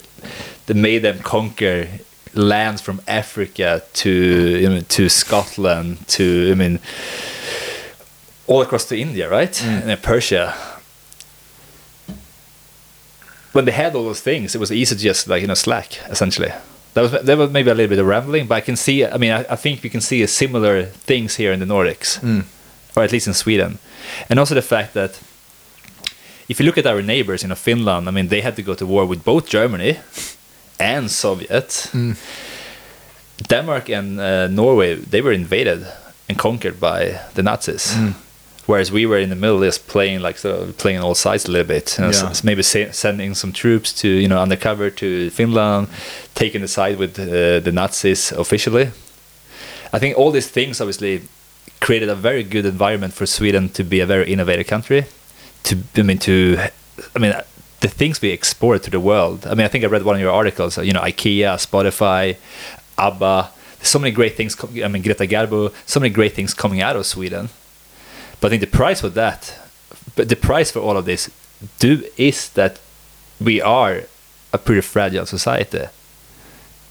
that 0.68 0.76
made 0.76 1.00
them 1.00 1.20
conquer 1.20 1.88
lands 2.34 2.82
from 2.82 3.02
Africa 3.08 3.82
to 3.94 4.10
you 4.10 4.70
know 4.70 4.82
to 4.82 5.10
Scotland 5.10 6.08
to 6.08 6.50
I 6.52 6.56
mean 6.56 6.80
all 8.46 8.62
across 8.62 8.86
to 8.86 8.98
India, 8.98 9.30
right? 9.30 9.52
Mm. 9.52 9.82
And 9.82 9.90
then 9.90 9.98
Persia. 9.98 10.54
When 13.52 13.66
they 13.66 13.72
had 13.72 13.96
all 13.96 14.04
those 14.04 14.22
things, 14.22 14.54
it 14.56 14.60
was 14.60 14.72
easy 14.72 14.96
to 14.96 15.02
just 15.02 15.28
like 15.28 15.42
you 15.42 15.48
know 15.48 15.56
slack 15.56 16.00
essentially. 16.10 16.52
That 16.94 17.02
was 17.02 17.12
that 17.12 17.38
was 17.38 17.52
maybe 17.52 17.70
a 17.70 17.74
little 17.76 17.90
bit 17.90 18.00
of 18.00 18.06
rambling, 18.06 18.48
but 18.48 18.56
I 18.56 18.62
can 18.62 18.76
see. 18.76 19.06
I 19.06 19.18
mean, 19.18 19.32
I, 19.32 19.46
I 19.50 19.56
think 19.56 19.84
we 19.84 19.90
can 19.90 20.02
see 20.02 20.22
a 20.22 20.28
similar 20.28 20.84
things 20.86 21.36
here 21.38 21.52
in 21.52 21.60
the 21.60 21.66
Nordics 21.66 22.20
Mm. 22.20 22.44
or 22.96 23.04
at 23.04 23.12
least 23.12 23.28
in 23.28 23.34
Sweden, 23.34 23.80
and 24.30 24.40
also 24.40 24.56
the 24.56 24.62
fact 24.62 24.94
that 24.94 25.20
if 26.50 26.60
you 26.60 26.66
look 26.66 26.78
at 26.78 26.86
our 26.86 27.02
neighbors, 27.02 27.42
you 27.42 27.50
know, 27.50 27.56
Finland. 27.56 28.08
I 28.08 28.12
mean, 28.12 28.28
they 28.28 28.42
had 28.42 28.56
to 28.56 28.62
go 28.62 28.74
to 28.76 28.86
war 28.86 29.06
with 29.06 29.24
both 29.24 29.50
Germany 29.50 29.98
and 30.80 31.10
Soviet, 31.12 31.90
Mm. 31.94 32.16
Denmark 33.50 33.90
and 33.90 34.20
uh, 34.20 34.48
Norway 34.48 34.96
they 34.96 35.22
were 35.22 35.32
invaded 35.34 35.86
and 36.30 36.38
conquered 36.38 36.80
by 36.80 37.20
the 37.36 37.44
Nazis. 37.44 37.94
Mm. 37.96 38.14
Whereas 38.66 38.92
we 38.92 39.06
were 39.06 39.20
in 39.22 39.30
the 39.30 39.36
middle, 39.36 39.62
just 39.66 39.88
playing 39.88 40.20
like 40.22 40.38
so, 40.40 40.74
playing 40.78 41.00
all 41.04 41.16
sides 41.16 41.46
a 41.48 41.52
little 41.52 41.68
bit, 41.68 41.96
you 41.98 42.04
know, 42.04 42.12
Yeah. 42.12 42.30
s- 42.32 42.44
maybe 42.44 42.64
se- 42.64 42.92
sending 42.92 43.36
some 43.36 43.54
troops 43.54 43.94
to 44.02 44.08
you 44.08 44.28
know 44.28 44.42
undercover 44.42 44.90
to 44.90 45.30
Finland, 45.30 45.88
taking 46.34 46.62
the 46.62 46.68
side 46.68 46.98
with 46.98 47.18
uh, 47.20 47.64
the 47.64 47.72
Nazis 47.72 48.32
officially. 48.34 48.90
I 49.94 50.00
think 50.00 50.18
all 50.18 50.32
these 50.32 50.50
things 50.52 50.82
obviously 50.82 51.22
created 51.80 52.10
a 52.10 52.16
very 52.16 52.44
good 52.44 52.66
environment 52.66 53.14
for 53.14 53.26
Sweden 53.26 53.70
to 53.70 53.84
be 53.84 54.02
a 54.02 54.06
very 54.06 54.26
innovative 54.34 54.66
country. 54.68 55.04
To 55.64 55.76
I 55.98 56.02
mean 56.04 56.18
to 56.18 56.32
I 57.16 57.20
mean 57.20 57.34
the 57.80 57.88
things 57.88 58.22
we 58.22 58.32
export 58.32 58.84
to 58.84 58.90
the 58.90 59.00
world. 59.00 59.46
I 59.46 59.54
mean 59.56 59.66
I 59.66 59.68
think 59.68 59.84
I 59.84 59.88
read 59.88 60.04
one 60.04 60.16
of 60.16 60.22
your 60.22 60.32
articles. 60.32 60.78
You 60.78 60.94
know 60.94 61.02
IKEA, 61.02 61.58
Spotify, 61.58 62.38
ABBA. 62.98 63.52
There's 63.78 63.90
so 63.90 64.00
many 64.00 64.12
great 64.12 64.36
things. 64.36 64.56
I 64.84 64.88
mean 64.88 65.02
Greta 65.02 65.28
Garbo. 65.28 65.74
So 65.86 66.00
many 66.00 66.14
great 66.14 66.34
things 66.34 66.54
coming 66.54 66.82
out 66.82 66.96
of 66.96 67.06
Sweden. 67.06 67.50
But 68.40 68.48
I 68.48 68.50
think 68.52 68.62
the 68.62 68.78
price 68.78 69.02
for 69.02 69.10
that, 69.10 69.58
but 70.16 70.30
the 70.30 70.36
price 70.36 70.70
for 70.72 70.80
all 70.80 70.98
of 70.98 71.06
this, 71.06 71.30
do 71.80 72.04
is 72.18 72.50
that 72.50 72.80
we 73.40 73.62
are 73.62 74.04
a 74.54 74.58
pretty 74.58 74.82
fragile 74.82 75.26
society 75.26 75.86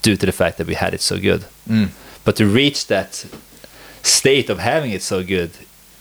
due 0.03 0.17
to 0.17 0.27
the 0.27 0.33
fact 0.33 0.59
that 0.59 0.67
we 0.67 0.75
had 0.75 0.95
it 0.95 1.01
so 1.01 1.19
good. 1.19 1.45
Mm. 1.69 1.91
But 2.25 2.37
to 2.37 2.47
reach 2.47 2.87
that 2.89 3.27
state 4.03 4.51
of 4.51 4.59
having 4.59 4.91
it 4.91 5.03
so 5.03 5.23
good, 5.23 5.51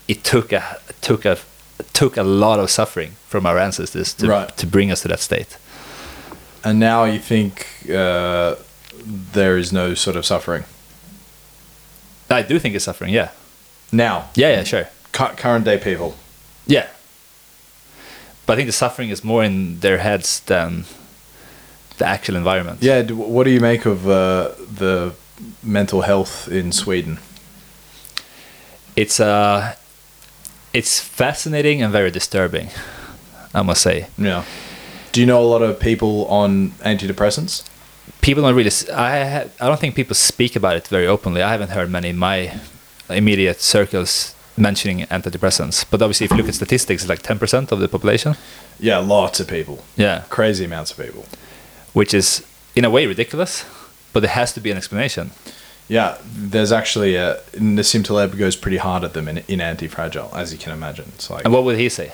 it 0.08 0.24
took 0.24 0.52
a 0.52 0.80
took 1.02 1.26
a 1.26 1.38
took 1.94 2.18
a 2.18 2.24
lot 2.24 2.60
of 2.60 2.70
suffering 2.70 3.12
from 3.28 3.46
our 3.46 3.58
ancestors 3.58 4.14
to 4.16 4.28
Right. 4.28 4.58
to 4.58 4.66
bring 4.68 4.92
us 4.92 5.02
to 5.02 5.08
that 5.08 5.20
state. 5.20 5.58
And 6.64 6.80
now 6.80 7.04
you 7.06 7.20
think 7.20 7.68
uh, 7.90 8.56
there 9.34 9.58
is 9.60 9.72
no 9.72 9.94
sort 9.96 10.16
of 10.16 10.26
suffering. 10.26 10.64
I 12.30 12.42
do 12.42 12.60
think 12.60 12.76
it's 12.76 12.86
suffering. 12.86 13.14
Yeah, 13.14 13.30
Now, 13.92 14.30
yeah, 14.36 14.50
yeah, 14.52 14.64
sure, 14.64 14.88
cu- 15.12 15.36
current 15.36 15.66
day 15.66 15.78
people. 15.78 16.16
yeah. 16.68 16.88
But 18.46 18.54
I 18.54 18.56
think 18.58 18.68
the 18.68 18.74
suffering 18.74 19.10
is 19.12 19.24
more 19.24 19.44
in 19.46 19.80
their 19.80 19.98
heads 19.98 20.40
than 20.46 20.86
the 21.98 22.06
actual 22.06 22.36
environment. 22.36 22.78
Yeah, 22.82 23.02
what 23.12 23.44
do 23.46 23.50
you 23.52 23.60
make 23.60 23.86
of 23.88 24.06
uh, 24.08 24.50
the 24.80 25.14
mental 25.64 26.02
health 26.02 26.48
in 26.48 26.72
Sweden? 26.72 27.18
it's 28.96 29.20
uh, 29.20 29.76
it's 30.78 31.00
fascinating 31.00 31.82
and 31.84 31.92
very 31.92 32.12
disturbing. 32.12 32.70
I 33.54 33.62
must 33.62 33.82
say. 33.82 34.08
Yeah. 34.18 34.44
Do 35.12 35.22
you 35.22 35.26
know 35.28 35.42
a 35.42 35.50
lot 35.56 35.62
of 35.62 35.80
people 35.80 36.26
on 36.28 36.72
antidepressants? 36.84 37.64
people 38.22 38.44
don't 38.44 38.56
really. 38.56 38.72
I 38.94 39.12
ha- 39.34 39.50
I 39.62 39.68
don't 39.68 39.80
think 39.80 39.96
people 39.96 40.16
speak 40.16 40.56
about 40.56 40.76
it 40.76 40.88
very 40.88 41.08
openly. 41.08 41.42
I 41.42 41.52
haven't 41.52 41.70
heard 41.72 41.90
many 41.90 42.10
in 42.10 42.18
my 42.18 42.60
immediate 43.10 43.62
circles 43.62 44.34
mentioning 44.58 45.06
antidepressants. 45.12 45.86
But 45.90 46.02
obviously, 46.02 46.26
if 46.26 46.32
you 46.32 46.38
look 46.38 46.48
at 46.50 46.56
statistics, 46.56 47.04
it's 47.04 47.10
like 47.10 47.22
ten 47.22 47.40
percent 47.40 47.72
of 47.72 47.80
the 47.80 47.88
population. 47.88 48.36
Yeah, 48.80 48.98
lots 48.98 49.40
of 49.40 49.48
people. 49.48 49.78
Yeah, 49.96 50.24
Crazy 50.30 50.66
amounts 50.66 50.92
of 50.92 50.98
people. 51.06 51.24
which 51.94 52.14
is 52.14 52.44
in 52.76 52.84
a 52.86 52.90
way 52.90 53.06
ridiculous, 53.08 53.64
but 54.12 54.20
there 54.22 54.32
has 54.42 54.52
to 54.54 54.60
be 54.60 54.72
an 54.72 54.78
explanation. 54.78 55.32
Yeah, 55.88 56.18
there's 56.26 56.72
actually 56.72 57.16
a 57.16 57.36
Nassim 57.54 58.04
Taleb 58.04 58.38
goes 58.38 58.56
pretty 58.56 58.78
hard 58.78 59.04
at 59.04 59.14
them 59.14 59.28
in, 59.28 59.40
in 59.48 59.62
Anti-Fragile, 59.62 60.32
as 60.36 60.52
you 60.52 60.58
can 60.58 60.74
imagine. 60.74 61.06
It's 61.16 61.30
like, 61.30 61.46
And 61.46 61.54
what 61.54 61.64
would 61.64 61.78
he 61.78 61.90
say? 61.90 62.14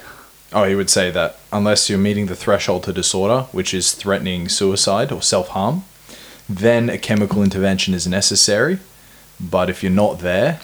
oh, 0.54 0.66
he 0.66 0.76
would 0.76 0.90
say 0.90 1.10
that 1.12 1.38
unless 1.54 1.90
you're 1.90 1.98
meeting 1.98 2.26
the 2.26 2.36
threshold 2.36 2.84
to 2.84 2.92
disorder, 2.92 3.44
which 3.54 3.74
is 3.74 3.94
threatening 3.94 4.50
suicide 4.50 5.10
or 5.10 5.22
self-harm, 5.22 5.84
then 6.50 6.90
a 6.90 6.98
chemical 6.98 7.42
intervention 7.42 7.94
is 7.94 8.06
necessary. 8.06 8.80
But 9.40 9.70
if 9.70 9.82
you're 9.82 9.92
not 9.94 10.20
there, 10.20 10.60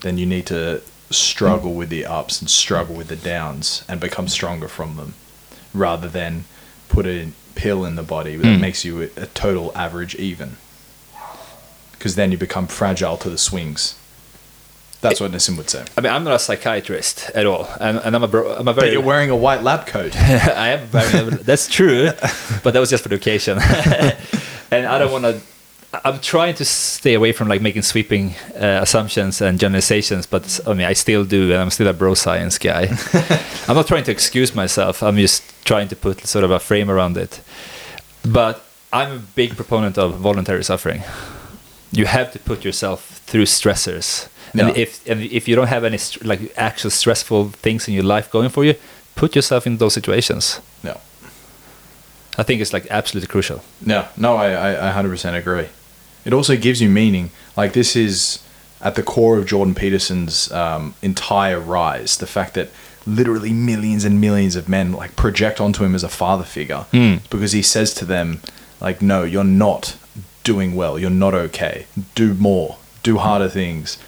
then 0.00 0.18
you 0.18 0.26
need 0.26 0.46
to 0.46 0.82
struggle 1.10 1.72
with 1.74 1.88
the 1.88 2.04
ups 2.04 2.40
and 2.40 2.50
struggle 2.50 2.96
with 2.96 3.06
the 3.06 3.14
downs 3.16 3.84
and 3.88 4.00
become 4.00 4.26
stronger 4.26 4.66
from 4.66 4.96
them, 4.96 5.14
rather 5.72 6.08
than 6.08 6.44
put 6.88 7.06
a 7.06 7.28
pill 7.54 7.84
in 7.84 7.94
the 7.94 8.02
body 8.02 8.34
that 8.36 8.44
Mm. 8.46 8.60
makes 8.60 8.84
you 8.84 9.02
a, 9.02 9.04
a 9.22 9.26
total 9.26 9.70
average 9.76 10.16
even. 10.16 10.56
Because 11.98 12.14
then 12.14 12.30
you 12.32 12.38
become 12.38 12.66
fragile 12.66 13.16
to 13.18 13.30
the 13.30 13.38
swings. 13.38 13.94
That's 15.00 15.20
what 15.20 15.30
Nassim 15.30 15.56
would 15.56 15.70
say. 15.70 15.84
I 15.96 16.00
mean, 16.00 16.12
I'm 16.12 16.24
not 16.24 16.34
a 16.34 16.38
psychiatrist 16.38 17.30
at 17.34 17.46
all, 17.46 17.68
and, 17.80 17.98
and 17.98 18.16
I'm 18.16 18.24
a 18.24 18.28
bro- 18.28 18.56
I'm 18.56 18.66
a 18.66 18.72
very 18.72 18.88
But 18.88 18.92
you're 18.92 19.02
wearing 19.02 19.30
a 19.30 19.36
white 19.36 19.62
lab 19.62 19.86
coat. 19.86 20.16
I 20.16 20.68
am 20.68 20.86
very. 20.86 21.30
that's 21.42 21.68
true, 21.68 22.10
but 22.62 22.72
that 22.72 22.80
was 22.80 22.90
just 22.90 23.02
for 23.02 23.08
the 23.08 23.16
occasion. 23.16 23.58
and 24.70 24.86
I 24.86 24.98
don't 24.98 25.12
want 25.12 25.24
to. 25.24 25.40
I'm 26.04 26.20
trying 26.20 26.54
to 26.56 26.64
stay 26.64 27.14
away 27.14 27.32
from 27.32 27.48
like 27.48 27.62
making 27.62 27.82
sweeping 27.82 28.34
uh, 28.54 28.80
assumptions 28.82 29.40
and 29.40 29.58
generalizations, 29.58 30.26
but 30.26 30.60
I 30.66 30.74
mean 30.74 30.86
I 30.86 30.94
still 30.94 31.24
do, 31.24 31.52
and 31.52 31.60
I'm 31.60 31.70
still 31.70 31.88
a 31.88 31.92
bro 31.92 32.14
science 32.14 32.58
guy. 32.58 32.88
I'm 33.68 33.76
not 33.76 33.86
trying 33.86 34.04
to 34.04 34.12
excuse 34.12 34.54
myself. 34.54 35.02
I'm 35.02 35.16
just 35.16 35.42
trying 35.64 35.88
to 35.88 35.96
put 35.96 36.26
sort 36.26 36.44
of 36.44 36.50
a 36.50 36.58
frame 36.58 36.90
around 36.90 37.16
it. 37.16 37.40
But 38.26 38.64
I'm 38.92 39.12
a 39.12 39.18
big 39.18 39.56
proponent 39.56 39.98
of 39.98 40.16
voluntary 40.16 40.64
suffering. 40.64 41.02
You 41.96 42.06
have 42.06 42.32
to 42.32 42.38
put 42.38 42.64
yourself 42.64 43.00
through 43.26 43.46
stressors, 43.46 44.28
and 44.52 44.76
if 44.76 45.06
and 45.10 45.20
if 45.22 45.48
you 45.48 45.56
don't 45.56 45.68
have 45.68 45.84
any 45.84 45.98
like 46.22 46.40
actual 46.56 46.90
stressful 46.90 47.50
things 47.62 47.88
in 47.88 47.94
your 47.94 48.04
life 48.04 48.30
going 48.30 48.50
for 48.50 48.64
you, 48.64 48.74
put 49.14 49.34
yourself 49.34 49.66
in 49.66 49.78
those 49.78 49.94
situations. 49.94 50.60
No. 50.82 51.00
I 52.38 52.42
think 52.42 52.60
it's 52.60 52.72
like 52.72 52.86
absolutely 52.90 53.28
crucial. 53.28 53.62
No, 53.80 54.06
no, 54.16 54.36
I, 54.36 54.50
I, 54.50 54.90
I 54.90 55.02
100% 55.02 55.34
agree. 55.38 55.68
It 56.26 56.32
also 56.34 56.54
gives 56.56 56.80
you 56.82 56.90
meaning. 56.90 57.30
Like, 57.56 57.72
this 57.72 57.96
is 57.96 58.40
at 58.82 58.94
the 58.94 59.02
core 59.02 59.38
of 59.38 59.46
Jordan 59.46 59.74
Peterson's 59.74 60.52
um, 60.52 60.94
entire 61.00 61.58
rise. 61.58 62.18
The 62.18 62.26
fact 62.26 62.52
that 62.54 62.68
literally 63.06 63.52
millions 63.54 64.04
and 64.04 64.20
millions 64.20 64.54
of 64.54 64.68
men, 64.68 64.92
like, 64.92 65.16
project 65.16 65.60
onto 65.60 65.82
him 65.82 65.94
as 65.94 66.04
a 66.04 66.08
father 66.10 66.44
figure 66.44 66.84
Mm. 66.92 67.20
because 67.30 67.52
he 67.52 67.62
says 67.62 67.94
to 67.94 68.04
them, 68.04 68.42
like, 68.82 69.00
no, 69.00 69.22
you're 69.24 69.44
not 69.44 69.96
doing 70.46 70.76
well. 70.76 70.96
You're 70.96 71.10
not 71.26 71.34
okay. 71.34 71.86
Do 72.14 72.32
more. 72.32 72.78
Do 73.02 73.18
harder 73.18 73.48
things. 73.48 73.98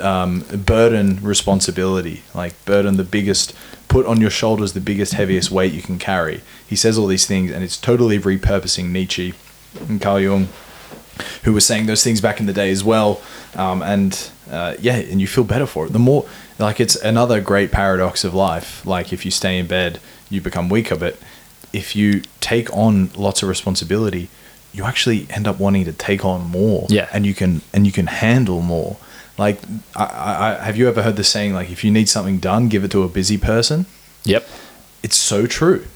Um, 0.00 0.44
burden 0.74 1.18
responsibility. 1.22 2.22
Like, 2.34 2.52
burden 2.66 2.98
the 2.98 3.04
biggest, 3.04 3.54
put 3.88 4.04
on 4.06 4.20
your 4.20 4.30
shoulders 4.30 4.74
the 4.74 4.80
biggest, 4.80 5.14
heaviest 5.14 5.50
weight 5.50 5.72
you 5.72 5.82
can 5.82 5.98
carry. 5.98 6.42
He 6.68 6.76
says 6.76 6.98
all 6.98 7.06
these 7.06 7.26
things, 7.26 7.50
and 7.50 7.64
it's 7.64 7.78
totally 7.78 8.18
repurposing 8.18 8.90
Nietzsche 8.90 9.32
and 9.88 10.00
Carl 10.00 10.20
Jung, 10.20 10.48
who 11.44 11.52
were 11.54 11.66
saying 11.70 11.86
those 11.86 12.04
things 12.04 12.20
back 12.20 12.38
in 12.38 12.46
the 12.46 12.52
day 12.52 12.70
as 12.70 12.84
well. 12.84 13.20
Um, 13.54 13.82
and 13.82 14.30
uh, 14.50 14.74
yeah, 14.78 14.96
and 14.96 15.20
you 15.22 15.26
feel 15.26 15.44
better 15.44 15.66
for 15.66 15.86
it. 15.86 15.92
The 15.92 15.98
more, 15.98 16.26
like, 16.58 16.80
it's 16.80 16.96
another 16.96 17.40
great 17.40 17.72
paradox 17.72 18.24
of 18.24 18.34
life. 18.34 18.84
Like, 18.84 19.12
if 19.12 19.24
you 19.24 19.30
stay 19.30 19.58
in 19.58 19.66
bed, 19.66 20.00
you 20.28 20.40
become 20.42 20.68
weaker, 20.68 20.96
but 20.96 21.16
if 21.72 21.96
you 21.96 22.22
take 22.40 22.68
on 22.72 23.10
lots 23.16 23.42
of 23.42 23.48
responsibility, 23.48 24.28
you 24.76 24.84
actually 24.84 25.26
end 25.30 25.46
up 25.48 25.58
wanting 25.58 25.84
to 25.86 25.92
take 25.92 26.24
on 26.24 26.40
more. 26.50 26.86
Yeah. 26.88 27.08
and 27.12 27.24
you 27.26 27.34
can 27.34 27.62
and 27.72 27.86
you 27.86 27.92
can 27.92 28.06
handle 28.06 28.60
more. 28.60 28.96
Like, 29.38 29.58
I, 29.94 30.56
I, 30.60 30.64
have 30.64 30.76
you 30.78 30.88
ever 30.88 31.02
heard 31.02 31.16
the 31.16 31.24
saying 31.24 31.52
like, 31.52 31.70
if 31.70 31.84
you 31.84 31.90
need 31.90 32.08
something 32.08 32.38
done, 32.38 32.68
give 32.68 32.84
it 32.84 32.90
to 32.92 33.02
a 33.02 33.08
busy 33.08 33.36
person? 33.36 33.84
Yep. 34.24 34.48
it's 35.02 35.16
so 35.16 35.46
true 35.46 35.86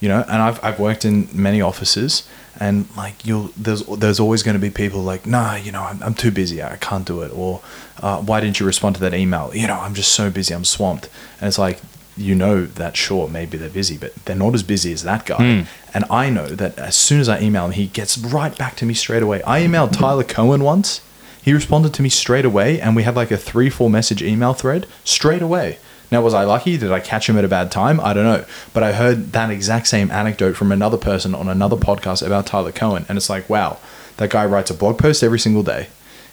you 0.00 0.08
know 0.08 0.24
and 0.28 0.42
i've, 0.42 0.62
I've 0.62 0.78
worked 0.78 1.04
in 1.04 1.28
many 1.32 1.60
offices 1.60 2.28
and 2.60 2.86
like 2.96 3.24
you'll 3.24 3.50
there's 3.56 3.82
there's 3.86 4.20
always 4.20 4.42
going 4.42 4.54
to 4.54 4.60
be 4.60 4.70
people 4.70 5.00
like 5.00 5.26
nah 5.26 5.54
you 5.54 5.72
know 5.72 5.82
i'm, 5.82 6.02
I'm 6.02 6.14
too 6.14 6.30
busy 6.30 6.62
i 6.62 6.76
can't 6.76 7.06
do 7.06 7.22
it 7.22 7.32
or 7.34 7.60
uh, 8.02 8.20
why 8.20 8.40
didn't 8.40 8.60
you 8.60 8.66
respond 8.66 8.96
to 8.96 9.00
that 9.02 9.14
email 9.14 9.50
you 9.54 9.66
know 9.66 9.78
i'm 9.80 9.94
just 9.94 10.12
so 10.12 10.30
busy 10.30 10.54
i'm 10.54 10.64
swamped 10.64 11.08
and 11.40 11.48
it's 11.48 11.58
like 11.58 11.80
you 12.18 12.34
know 12.34 12.66
that 12.66 12.96
sure 12.96 13.28
maybe 13.28 13.56
they're 13.56 13.68
busy 13.68 13.96
but 13.96 14.14
they're 14.24 14.36
not 14.36 14.54
as 14.54 14.62
busy 14.62 14.92
as 14.92 15.02
that 15.04 15.24
guy 15.26 15.36
Hmm. 15.36 15.60
and 15.94 16.04
i 16.10 16.28
know 16.30 16.46
that 16.48 16.78
as 16.78 16.94
soon 16.96 17.20
as 17.20 17.28
i 17.28 17.40
email 17.40 17.66
him 17.66 17.72
he 17.72 17.86
gets 17.86 18.18
right 18.18 18.56
back 18.56 18.76
to 18.76 18.84
me 18.86 18.94
straight 18.94 19.22
away 19.22 19.42
i 19.44 19.60
emailed 19.60 19.92
tyler 19.92 20.24
cowen 20.24 20.62
once 20.62 21.00
he 21.42 21.52
responded 21.52 21.94
to 21.94 22.02
me 22.02 22.08
straight 22.08 22.44
away 22.44 22.80
and 22.80 22.94
we 22.96 23.04
had 23.04 23.14
like 23.16 23.30
a 23.30 23.36
three 23.36 23.70
four 23.70 23.88
message 23.88 24.22
email 24.22 24.52
thread 24.54 24.86
straight 25.04 25.42
away 25.42 25.78
now, 26.10 26.22
was 26.22 26.32
I 26.32 26.44
lucky? 26.44 26.78
Did 26.78 26.90
I 26.90 27.00
catch 27.00 27.28
him 27.28 27.36
at 27.36 27.44
a 27.44 27.48
bad 27.48 27.70
time? 27.70 28.00
I 28.00 28.14
don't 28.14 28.24
know. 28.24 28.46
But 28.72 28.82
I 28.82 28.92
heard 28.92 29.32
that 29.32 29.50
exact 29.50 29.88
same 29.88 30.10
anecdote 30.10 30.54
from 30.56 30.72
another 30.72 30.96
person 30.96 31.34
on 31.34 31.48
another 31.48 31.76
podcast 31.76 32.26
about 32.26 32.46
Tyler 32.46 32.72
Cowen. 32.72 33.04
And 33.10 33.18
it's 33.18 33.28
like, 33.28 33.46
wow, 33.50 33.76
that 34.16 34.30
guy 34.30 34.46
writes 34.46 34.70
a 34.70 34.74
blog 34.74 34.96
post 34.96 35.22
every 35.22 35.38
single 35.38 35.62
day. 35.62 35.88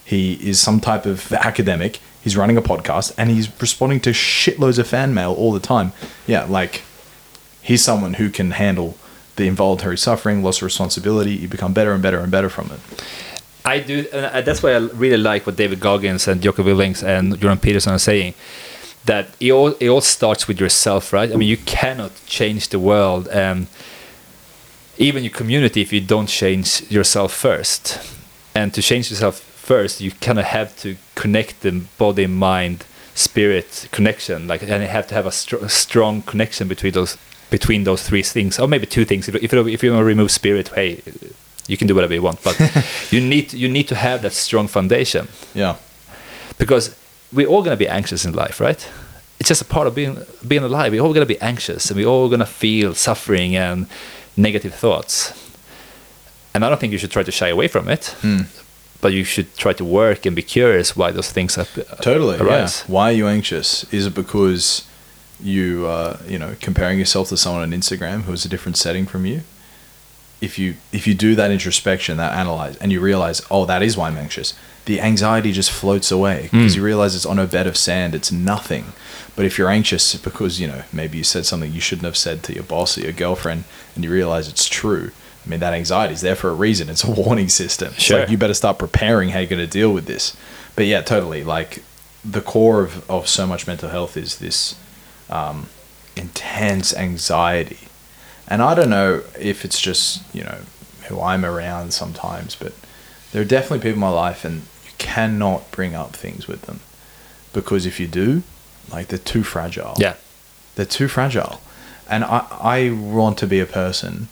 He 0.06 0.36
is 0.36 0.62
some 0.62 0.80
type 0.80 1.06
of 1.06 1.30
academic. 1.34 2.00
He's 2.26 2.36
running 2.36 2.58
a 2.58 2.62
podcast 2.62 3.14
and 3.20 3.30
he's 3.30 3.48
responding 3.62 4.00
to 4.02 4.10
shitloads 4.10 4.80
of 4.80 4.88
fan 4.88 5.14
mail 5.14 5.32
all 5.32 5.52
the 5.54 5.60
time. 5.76 5.94
Yeah, 6.28 6.44
like 6.60 6.82
he's 7.62 7.84
someone 7.84 8.16
who 8.16 8.30
can 8.32 8.52
handle 8.52 8.98
the 9.36 9.46
involuntary 9.48 9.98
suffering, 9.98 10.44
loss 10.44 10.58
of 10.58 10.64
responsibility. 10.64 11.34
You 11.36 11.48
become 11.48 11.72
better 11.74 11.94
and 11.94 12.02
better 12.02 12.20
and 12.20 12.32
better 12.32 12.50
from 12.50 12.72
it. 12.72 12.80
I 13.64 13.80
do, 13.80 14.06
and 14.12 14.26
uh, 14.26 14.42
that's 14.42 14.62
why 14.64 14.72
I 14.74 14.78
really 14.78 15.18
like 15.18 15.46
what 15.46 15.56
David 15.56 15.80
Goggins 15.80 16.28
and 16.28 16.42
Jocko 16.42 16.64
Willink 16.64 17.04
and 17.04 17.40
Jordan 17.40 17.60
Peterson 17.60 17.94
are 17.94 18.00
saying. 18.00 18.34
That 19.06 19.26
it 19.40 19.52
all 19.52 19.76
it 19.80 19.88
all 19.88 20.02
starts 20.02 20.48
with 20.48 20.60
yourself, 20.60 21.14
right? 21.14 21.32
I 21.32 21.36
mean, 21.36 21.48
you 21.48 21.58
cannot 21.58 22.12
change 22.26 22.70
the 22.70 22.80
world 22.80 23.28
and 23.28 23.68
even 24.98 25.24
your 25.24 25.34
community 25.34 25.82
if 25.82 25.94
you 25.94 26.02
don't 26.02 26.28
change 26.28 26.90
yourself 26.90 27.32
first. 27.34 28.00
and 28.56 28.74
to 28.74 28.82
change 28.82 29.12
yourself 29.12 29.36
first, 29.66 30.02
you 30.02 30.12
kind 30.22 30.40
of 30.40 30.46
have 30.46 30.70
to 30.82 30.96
connect 31.16 31.62
the 31.62 31.72
body, 31.98 32.28
mind, 32.28 32.86
spirit 33.16 33.88
connection. 33.92 34.48
Like, 34.48 34.62
and 34.64 34.82
you 34.84 34.90
have 34.90 35.08
to 35.08 35.16
have 35.16 35.26
a, 35.26 35.32
str- 35.32 35.68
strong 35.68 36.22
connection 36.22 36.68
between 36.68 36.94
those 36.94 37.18
between 37.52 37.84
those 37.84 38.02
three 38.10 38.24
things, 38.24 38.60
or 38.60 38.68
maybe 38.68 38.86
two 38.88 39.06
things. 39.06 39.28
If 39.30 39.36
if 39.36 39.54
you, 39.54 39.68
if 39.68 39.84
you 39.84 39.92
want 39.92 40.02
to 40.02 40.06
remove 40.06 40.30
spirit, 40.32 40.70
hey, 40.70 41.02
you 41.68 41.78
can 41.78 41.88
do 41.88 41.96
whatever 41.96 42.14
you 42.14 42.22
want, 42.24 42.44
but 42.44 42.56
you 43.12 43.22
need 43.22 43.54
you 43.54 43.70
need 43.70 43.88
to 43.88 43.96
have 43.96 44.22
that 44.22 44.34
strong 44.34 44.68
foundation 44.68 45.28
Yeah. 45.54 45.76
because 46.58 46.96
we're 47.34 47.48
all 47.48 47.64
gonna 47.64 47.78
be 47.78 47.88
anxious 47.88 48.26
in 48.26 48.34
life, 48.34 48.60
right? 48.60 48.88
It's 49.40 49.50
just 49.50 49.62
a 49.62 49.66
part 49.66 49.88
of 49.88 49.94
being 49.96 50.18
being 50.48 50.64
alive. 50.64 50.92
We're 50.92 51.02
all 51.06 51.14
gonna 51.14 51.26
be 51.38 51.40
anxious, 51.42 51.90
and 51.92 51.98
we're 52.00 52.10
all 52.10 52.30
gonna 52.30 52.46
feel 52.46 52.94
suffering 52.96 53.56
and 53.56 53.86
negative 54.38 54.74
thoughts. 54.74 55.34
And 56.54 56.64
I 56.66 56.70
don't 56.70 56.80
think 56.80 56.94
you 56.94 57.00
should 57.00 57.12
try 57.12 57.24
to 57.24 57.32
shy 57.32 57.50
away 57.50 57.68
from 57.68 57.90
it, 57.90 58.16
hmm. 58.22 58.42
But 59.06 59.14
you 59.14 59.24
should 59.34 59.50
try 59.64 59.74
to 59.82 59.86
work 60.02 60.20
and 60.26 60.36
be 60.36 60.46
curious 60.58 60.88
why 61.00 61.10
those 61.18 61.32
things 61.38 61.52
are 61.60 61.68
Totally. 62.10 62.38
Yeah. 62.38 62.44
arise. 62.46 62.76
Why 62.96 63.06
are 63.12 63.18
you 63.22 63.28
anxious? 63.38 63.68
Is 63.98 64.04
it 64.10 64.16
because 64.24 64.64
you, 65.54 65.86
uh, 65.96 66.18
you 66.34 66.40
know, 66.42 66.52
comparing 66.68 66.98
yourself 67.04 67.26
to 67.30 67.38
someone 67.38 67.62
on 67.68 67.72
Instagram 67.82 68.18
who 68.26 68.32
has 68.36 68.46
a 68.46 68.50
different 68.54 68.78
setting 68.86 69.06
from 69.14 69.24
you? 69.32 69.40
If 70.48 70.58
you 70.62 70.70
if 70.98 71.04
you 71.08 71.14
do 71.28 71.32
that 71.36 71.50
introspection, 71.58 72.18
that 72.18 72.34
analyze, 72.44 72.76
and 72.82 72.92
you 72.94 73.00
realize, 73.12 73.38
oh, 73.56 73.64
that 73.72 73.82
is 73.88 73.96
why 73.98 74.08
I'm 74.10 74.18
anxious. 74.26 74.54
The 74.90 74.98
anxiety 75.12 75.52
just 75.62 75.72
floats 75.82 76.10
away 76.18 76.38
because 76.52 76.74
Mm. 76.74 76.78
you 76.78 76.84
realize 76.92 77.16
it's 77.16 77.26
on 77.34 77.40
a 77.40 77.48
bed 77.58 77.68
of 77.72 77.76
sand. 77.88 78.14
It's 78.20 78.32
nothing. 78.54 78.86
But 79.36 79.46
if 79.46 79.54
you're 79.58 79.74
anxious 79.80 80.06
because 80.30 80.54
you 80.62 80.68
know 80.72 80.82
maybe 81.00 81.16
you 81.20 81.24
said 81.24 81.46
something 81.46 81.72
you 81.78 81.82
shouldn't 81.88 82.06
have 82.12 82.18
said 82.26 82.38
to 82.44 82.52
your 82.58 82.68
boss 82.74 82.98
or 82.98 83.02
your 83.08 83.14
girlfriend, 83.24 83.62
and 83.96 84.04
you 84.04 84.12
realize 84.22 84.46
it's 84.54 84.68
true, 84.82 85.08
I 85.46 85.50
mean 85.50 85.60
that 85.60 85.74
anxiety 85.74 86.14
is 86.14 86.22
there 86.22 86.36
for 86.36 86.50
a 86.50 86.54
reason. 86.54 86.90
It's 86.90 87.04
a 87.04 87.12
warning 87.22 87.50
system. 87.50 87.94
Sure. 87.94 88.20
like 88.20 88.30
you 88.30 88.38
better 88.38 88.54
start 88.54 88.80
preparing 88.80 89.30
how 89.30 89.40
you're 89.40 89.50
going 89.50 89.60
to 89.62 89.68
deal 89.68 89.94
with 89.94 90.06
this. 90.06 90.36
But 90.76 90.86
yeah, 90.86 91.02
totally. 91.02 91.44
Like 91.44 91.84
the 92.24 92.42
core 92.42 92.82
of, 92.82 93.10
of 93.10 93.28
so 93.28 93.46
much 93.46 93.68
mental 93.68 93.90
health 93.90 94.18
is 94.18 94.40
this 94.40 94.76
um, 95.30 95.68
intense 96.16 96.96
anxiety. 96.96 97.80
And 98.48 98.62
I 98.62 98.76
don't 98.76 98.90
know 98.90 99.24
if 99.40 99.66
it's 99.66 99.80
just, 99.80 100.24
you 100.34 100.44
know, 100.44 100.58
who 101.08 101.22
I'm 101.22 101.46
around 101.46 101.94
sometimes, 101.94 102.56
but 102.56 102.74
there 103.32 103.42
are 103.42 103.46
definitely 103.46 103.80
people 103.80 103.94
in 103.94 104.00
my 104.00 104.10
life 104.10 104.44
and 104.46 104.62
you 104.86 104.92
cannot 104.98 105.72
bring 105.72 105.96
up 105.96 106.16
things 106.16 106.48
with 106.48 106.64
them. 106.64 106.80
Because 107.54 107.86
if 107.86 108.00
you 108.00 108.08
do, 108.08 108.44
like 108.92 109.08
they're 109.08 109.20
too 109.20 109.44
fragile. 109.44 109.94
Yeah, 109.98 110.16
They're 110.76 110.86
too 110.86 111.08
fragile. 111.08 111.62
And 112.10 112.24
I, 112.24 112.46
I 112.52 112.92
want 112.92 113.38
to 113.40 113.48
be 113.48 113.60
a 113.60 113.66
person 113.66 114.28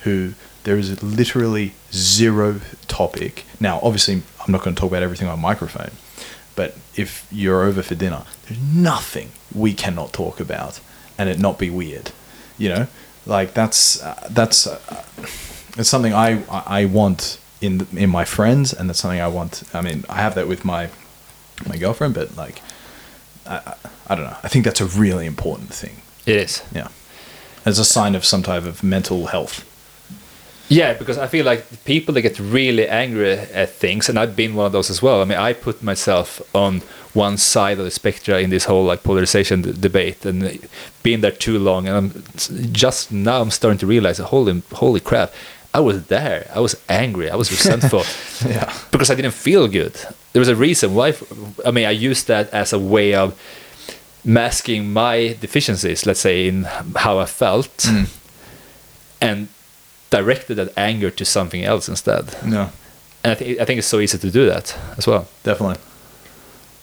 who 0.00 0.34
there 0.64 0.76
is 0.76 1.02
literally 1.02 1.74
zero 1.92 2.60
topic. 2.88 3.44
Now, 3.60 3.80
obviously, 3.82 4.22
I'm 4.40 4.52
not 4.52 4.62
going 4.62 4.74
to 4.74 4.80
talk 4.80 4.90
about 4.90 5.02
everything 5.02 5.28
on 5.28 5.40
microphone, 5.40 5.92
but 6.56 6.76
if 6.96 7.26
you're 7.30 7.62
over 7.62 7.82
for 7.82 7.94
dinner, 7.94 8.24
there's 8.46 8.60
nothing 8.60 9.30
we 9.54 9.72
cannot 9.72 10.12
talk 10.12 10.40
about 10.40 10.80
and 11.18 11.28
it 11.28 11.38
not 11.38 11.58
be 11.58 11.70
weird. 11.70 12.10
You 12.58 12.68
know, 12.68 12.86
like 13.26 13.54
that's 13.54 14.02
uh, 14.02 14.28
that's 14.30 14.66
uh, 14.66 15.04
it's 15.76 15.88
something 15.88 16.12
I 16.12 16.44
I 16.48 16.84
want 16.84 17.38
in 17.60 17.86
in 17.96 18.10
my 18.10 18.24
friends, 18.24 18.72
and 18.72 18.88
that's 18.88 19.00
something 19.00 19.20
I 19.20 19.28
want. 19.28 19.62
I 19.72 19.80
mean, 19.80 20.04
I 20.08 20.16
have 20.16 20.34
that 20.36 20.46
with 20.48 20.64
my 20.64 20.90
my 21.66 21.76
girlfriend, 21.76 22.14
but 22.14 22.36
like 22.36 22.62
I, 23.46 23.56
I, 23.56 23.74
I 24.08 24.14
don't 24.14 24.24
know. 24.24 24.36
I 24.42 24.48
think 24.48 24.64
that's 24.64 24.80
a 24.80 24.86
really 24.86 25.26
important 25.26 25.72
thing. 25.74 26.02
it 26.26 26.36
is. 26.36 26.62
Yeah, 26.72 26.88
as 27.64 27.78
a 27.78 27.84
sign 27.84 28.14
of 28.14 28.24
some 28.24 28.42
type 28.42 28.64
of 28.64 28.82
mental 28.82 29.26
health. 29.26 29.70
Yeah, 30.68 30.94
because 30.94 31.18
I 31.18 31.26
feel 31.26 31.44
like 31.44 31.84
people 31.84 32.14
that 32.14 32.22
get 32.22 32.38
really 32.40 32.88
angry 32.88 33.32
at 33.32 33.68
things, 33.70 34.08
and 34.08 34.18
I've 34.18 34.34
been 34.34 34.54
one 34.54 34.66
of 34.66 34.72
those 34.72 34.88
as 34.90 35.02
well. 35.02 35.20
I 35.20 35.24
mean, 35.24 35.38
I 35.38 35.52
put 35.52 35.82
myself 35.82 36.40
on 36.54 36.80
one 37.12 37.36
side 37.36 37.78
of 37.78 37.84
the 37.84 37.90
spectrum 37.90 38.38
in 38.38 38.50
this 38.50 38.64
whole 38.64 38.84
like 38.84 39.02
polarization 39.02 39.62
d- 39.62 39.72
debate, 39.72 40.24
and 40.24 40.66
being 41.02 41.20
there 41.20 41.30
too 41.32 41.58
long, 41.58 41.86
and 41.86 41.96
I'm 41.96 42.24
just 42.72 43.12
now 43.12 43.42
I'm 43.42 43.50
starting 43.50 43.78
to 43.80 43.86
realize, 43.86 44.18
holy, 44.18 44.62
holy 44.72 45.00
crap, 45.00 45.32
I 45.74 45.80
was 45.80 46.06
there. 46.06 46.50
I 46.54 46.60
was 46.60 46.76
angry. 46.88 47.28
I 47.30 47.36
was 47.36 47.50
resentful. 47.50 48.04
Yeah. 48.48 48.72
because 48.90 49.10
I 49.10 49.14
didn't 49.14 49.34
feel 49.34 49.68
good. 49.68 49.94
There 50.32 50.40
was 50.40 50.48
a 50.48 50.56
reason 50.56 50.94
why. 50.94 51.14
I 51.64 51.70
mean, 51.72 51.84
I 51.86 51.90
used 51.90 52.26
that 52.28 52.48
as 52.52 52.72
a 52.72 52.78
way 52.78 53.14
of 53.14 53.34
masking 54.24 54.92
my 54.92 55.36
deficiencies. 55.40 56.06
Let's 56.06 56.20
say 56.20 56.48
in 56.48 56.64
how 56.96 57.18
I 57.18 57.26
felt, 57.26 57.76
Mm. 57.78 58.08
and 59.20 59.48
directed 60.18 60.54
that 60.56 60.70
anger 60.76 61.10
to 61.10 61.24
something 61.24 61.62
else 61.64 61.88
instead. 61.88 62.24
No, 62.44 62.62
And 63.22 63.30
I 63.32 63.34
think 63.38 63.60
I 63.60 63.64
think 63.66 63.78
it's 63.78 63.88
so 63.94 64.00
easy 64.00 64.18
to 64.18 64.30
do 64.30 64.46
that 64.52 64.66
as 64.98 65.06
well. 65.06 65.22
definitely. 65.42 65.78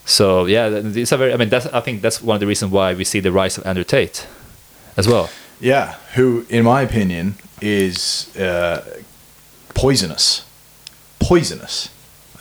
So 0.05 0.25
yeah, 0.55 0.67
it's 0.99 1.11
a 1.11 1.17
very. 1.17 1.31
I 1.33 1.37
mean, 1.37 1.49
that's 1.49 1.67
I 1.67 1.81
think 1.85 2.01
that's 2.01 2.21
one 2.21 2.35
of 2.35 2.39
the 2.41 2.47
reasons 2.47 2.71
why 2.71 2.93
we 2.93 3.03
see 3.05 3.21
the 3.21 3.31
rise 3.31 3.57
of 3.57 3.65
Andrew 3.65 3.83
Tate, 3.85 4.27
as 4.97 5.07
well. 5.07 5.29
Yeah, 5.59 5.95
who, 6.15 6.45
in 6.49 6.63
my 6.65 6.81
opinion, 6.81 7.35
is 7.61 8.35
uh, 8.37 8.81
poisonous. 9.75 10.43
Poisonous. 11.19 11.89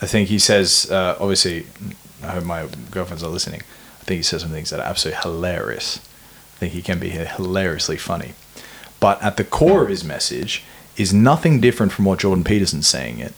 I 0.01 0.07
think 0.07 0.29
he 0.29 0.39
says, 0.39 0.89
uh, 0.89 1.15
obviously, 1.19 1.67
I 2.23 2.27
hope 2.33 2.43
my 2.45 2.67
girlfriends 2.89 3.23
are 3.23 3.29
listening. 3.29 3.61
I 4.01 4.03
think 4.05 4.17
he 4.17 4.23
says 4.23 4.41
some 4.41 4.49
things 4.51 4.69
that 4.71 4.79
are 4.79 4.89
absolutely 4.89 5.21
hilarious. 5.21 5.99
I 6.55 6.57
think 6.59 6.73
he 6.73 6.81
can 6.81 6.97
be 6.99 7.09
hilariously 7.09 7.97
funny. 7.97 8.33
But 8.99 9.21
at 9.21 9.37
the 9.37 9.43
core 9.43 9.83
of 9.83 9.89
his 9.89 10.03
message 10.03 10.63
is 10.97 11.13
nothing 11.13 11.59
different 11.61 11.91
from 11.91 12.05
what 12.05 12.19
Jordan 12.19 12.43
Peterson's 12.43 12.87
saying 12.87 13.19
it. 13.19 13.33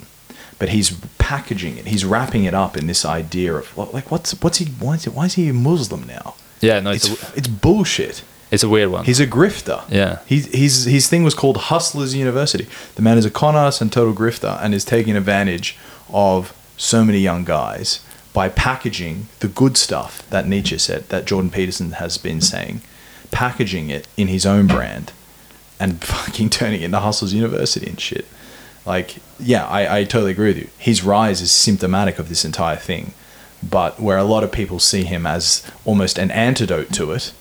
But 0.60 0.70
he's 0.70 0.98
packaging 1.18 1.78
it. 1.78 1.88
He's 1.88 2.06
wrapping 2.06 2.46
it 2.46 2.54
up 2.54 2.78
in 2.78 2.88
this 2.88 3.04
idea 3.06 3.56
of 3.56 3.78
like 3.78 4.12
what's 4.12 4.40
what's 4.42 4.60
he 4.60 4.66
why 4.66 4.96
is, 4.96 5.04
he, 5.04 5.10
why 5.10 5.26
is 5.26 5.34
he 5.34 5.50
a 5.50 5.54
Muslim 5.54 6.06
now? 6.08 6.36
Yeah, 6.62 6.80
no, 6.80 6.92
it's 6.92 7.10
It's 7.10 7.24
a, 7.24 7.38
it's 7.38 7.48
bullshit. 7.48 8.24
it's 8.50 8.64
a 8.64 8.70
weird 8.70 8.90
one. 8.90 9.04
He's 9.04 9.20
a 9.20 9.28
grifter. 9.28 9.84
Yeah. 9.90 10.20
He's, 10.26 10.46
he's, 10.54 10.86
his 10.86 11.10
thing 11.10 11.24
was 11.24 11.34
called 11.34 11.58
Hustlers 11.58 12.16
University. 12.16 12.68
The 12.96 13.02
man 13.02 13.18
is 13.18 13.26
a 13.26 13.32
con 13.32 13.56
artist 13.56 13.82
and 13.82 13.92
total 13.92 14.14
grifter 14.14 14.58
and 14.64 14.74
is 14.74 14.86
taking 14.86 15.18
advantage 15.18 15.78
of 16.10 16.56
so 16.78 17.04
many 17.04 17.20
young 17.20 17.44
guys 17.44 18.00
by 18.32 18.48
packaging 18.48 19.28
the 19.42 19.48
good 19.50 19.76
stuff 19.76 20.28
that 20.30 20.48
Nietzsche 20.48 20.78
said, 20.78 21.10
that 21.10 21.26
Jordan 21.26 21.52
Peterson 21.52 21.94
has 21.94 22.18
been 22.18 22.40
saying, 22.40 22.82
packaging 23.32 23.90
it 23.90 24.08
in 24.16 24.28
his 24.28 24.46
own 24.46 24.68
brand 24.68 25.12
and 25.84 26.02
fucking 26.04 26.50
turning 26.50 26.82
it 26.82 26.86
into 26.86 27.00
Hustlers 27.00 27.34
University 27.34 27.88
and 27.88 28.00
shit. 28.00 28.26
Like, 28.86 29.18
yeah, 29.40 29.66
I, 29.68 30.00
I 30.00 30.04
totally 30.04 30.32
agree 30.32 30.48
with 30.48 30.58
you. 30.58 30.70
His 30.78 31.04
rise 31.04 31.42
is 31.42 31.52
symptomatic 31.52 32.20
of 32.20 32.30
this 32.30 32.44
entire 32.46 32.78
thing. 32.78 33.14
But 33.62 34.00
where 34.00 34.18
a 34.18 34.24
lot 34.24 34.44
of 34.44 34.52
people 34.52 34.80
see 34.80 35.04
him 35.04 35.26
as 35.26 35.66
almost 35.86 36.18
an 36.18 36.32
antidote 36.32 36.92
to 36.94 37.12
it 37.12 37.34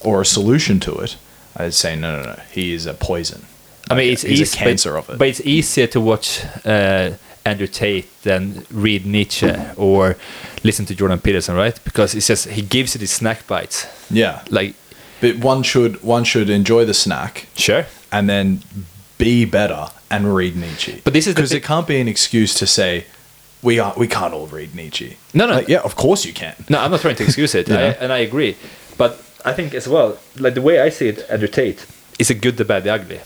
or 0.00 0.22
a 0.22 0.24
solution 0.24 0.80
to 0.80 0.92
it, 0.94 1.16
I'd 1.54 1.74
say 1.74 1.96
no, 1.96 2.16
no, 2.16 2.22
no. 2.22 2.40
He 2.50 2.72
is 2.72 2.86
a 2.86 2.94
poison. 2.94 3.44
I 3.90 3.94
mean, 3.94 4.12
it's 4.12 4.22
he's 4.22 4.40
easy, 4.40 4.56
a 4.56 4.64
cancer 4.64 4.92
but, 4.92 4.98
of 4.98 5.10
it. 5.10 5.18
But 5.18 5.28
it's 5.28 5.40
easier 5.42 5.86
to 5.88 6.00
watch 6.00 6.42
uh, 6.64 7.12
Andrew 7.44 7.66
Tate 7.66 8.08
than 8.22 8.66
read 8.70 9.04
Nietzsche 9.06 9.54
or 9.76 10.16
listen 10.64 10.86
to 10.86 10.94
Jordan 10.94 11.20
Peterson, 11.20 11.54
right? 11.54 11.78
Because 11.84 12.14
it's 12.14 12.26
just 12.26 12.48
he 12.48 12.62
gives 12.62 12.94
you 12.94 12.98
these 12.98 13.12
snack 13.12 13.46
bites. 13.46 13.86
yeah, 14.10 14.42
Like, 14.50 14.74
but 15.20 15.36
one 15.38 15.62
should 15.62 16.02
one 16.02 16.24
should 16.24 16.50
enjoy 16.50 16.84
the 16.84 16.94
snack 16.94 17.48
sure, 17.54 17.86
and 18.12 18.28
then 18.28 18.62
be 19.18 19.44
better 19.44 19.88
and 20.10 20.34
read 20.34 20.56
Nietzsche. 20.56 21.00
But 21.04 21.12
this 21.12 21.26
is 21.26 21.34
because 21.34 21.52
it 21.52 21.62
can't 21.62 21.86
be 21.86 22.00
an 22.00 22.08
excuse 22.08 22.54
to 22.54 22.66
say 22.66 23.06
we 23.62 23.78
are 23.78 23.94
we 23.96 24.06
can't 24.06 24.34
all 24.34 24.46
read 24.46 24.74
Nietzsche. 24.74 25.16
No, 25.34 25.46
no. 25.46 25.54
Like, 25.54 25.68
yeah, 25.68 25.80
of 25.80 25.96
course 25.96 26.24
you 26.24 26.32
can. 26.32 26.54
No, 26.68 26.78
I'm 26.80 26.90
not 26.90 27.00
trying 27.00 27.16
to 27.16 27.24
excuse 27.24 27.54
it. 27.54 27.70
I, 27.70 27.82
and 28.02 28.12
I 28.12 28.18
agree. 28.18 28.56
But 28.96 29.22
I 29.44 29.52
think 29.52 29.74
as 29.74 29.88
well, 29.88 30.18
like 30.38 30.54
the 30.54 30.62
way 30.62 30.80
I 30.80 30.88
see 30.90 31.08
it, 31.08 31.28
Andrew 31.30 31.48
Tate 31.48 31.86
is 32.18 32.30
a 32.30 32.34
good, 32.34 32.56
the 32.56 32.64
bad, 32.64 32.84
the 32.84 32.90
ugly. 32.90 33.20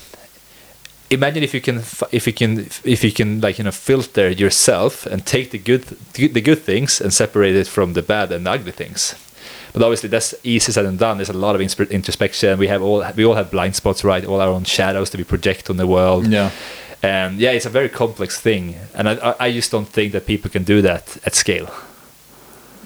Imagine 1.11 1.43
if 1.43 1.55
you 1.55 1.61
can, 1.61 1.79
if 2.13 2.27
you 2.27 2.33
can, 2.33 2.61
if 2.85 3.03
you 3.03 3.13
can, 3.13 3.41
like 3.41 3.59
you 3.59 3.65
know, 3.65 3.73
filter 3.73 4.31
yourself 4.31 5.07
and 5.07 5.27
take 5.27 5.51
the 5.51 5.59
good, 5.59 5.83
the 6.15 6.41
good 6.41 6.63
things 6.63 7.01
and 7.01 7.13
separate 7.13 7.57
it 7.57 7.67
from 7.67 7.95
the 7.95 8.03
bad 8.03 8.31
and 8.31 8.47
the 8.47 8.51
ugly 8.51 8.73
things. 8.73 9.15
But 9.73 9.83
obviously, 9.83 10.09
that's 10.09 10.35
easy 10.45 10.73
said 10.73 10.85
and 10.87 10.99
done. 10.99 11.19
There's 11.19 11.31
a 11.31 11.33
lot 11.47 11.55
of 11.55 11.61
introspection. 11.61 12.59
We 12.59 12.67
have 12.69 12.83
all, 12.83 13.05
we 13.17 13.25
all 13.25 13.35
have 13.35 13.51
blind 13.51 13.75
spots, 13.77 14.03
right? 14.05 14.25
All 14.25 14.41
our 14.41 14.49
own 14.49 14.65
shadows 14.65 15.11
that 15.11 15.19
we 15.19 15.25
project 15.25 15.71
on 15.71 15.77
the 15.77 15.87
world. 15.87 16.27
Yeah. 16.27 16.51
And 17.03 17.39
yeah, 17.39 17.53
it's 17.53 17.67
a 17.67 17.71
very 17.71 17.89
complex 17.89 18.39
thing, 18.41 18.75
and 18.95 19.09
I, 19.09 19.35
I- 19.41 19.53
just 19.53 19.71
don't 19.71 19.89
think 19.89 20.13
that 20.13 20.27
people 20.27 20.51
can 20.51 20.65
do 20.65 20.83
that 20.83 21.17
at 21.25 21.35
scale. 21.35 21.71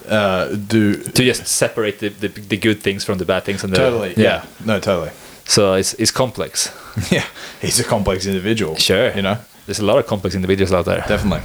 Uh, 0.07 0.55
do 0.55 0.93
to 1.01 1.23
just 1.23 1.47
separate 1.47 1.97
the, 1.99 2.09
the, 2.09 2.27
the 2.27 2.57
good 2.57 2.79
things 2.83 3.03
from 3.03 3.17
the 3.17 3.25
bad 3.25 3.43
things 3.43 3.63
and 3.63 3.73
the, 3.73 3.77
totally. 3.77 4.13
Yeah. 4.15 4.45
No, 4.63 4.79
totally. 4.79 5.09
so 5.45 5.73
it's, 5.73 5.95
it's 5.95 6.11
complex 6.11 6.71
Yeah, 7.11 7.25
he's 7.59 7.79
a 7.79 7.83
complex 7.83 8.27
individual. 8.27 8.75
Sure. 8.75 9.11
You 9.15 9.23
know, 9.23 9.37
there's 9.65 9.79
a 9.79 9.85
lot 9.85 9.97
of 9.97 10.05
complex 10.05 10.35
individuals 10.35 10.71
out 10.73 10.85
there 10.85 11.03
definitely. 11.07 11.41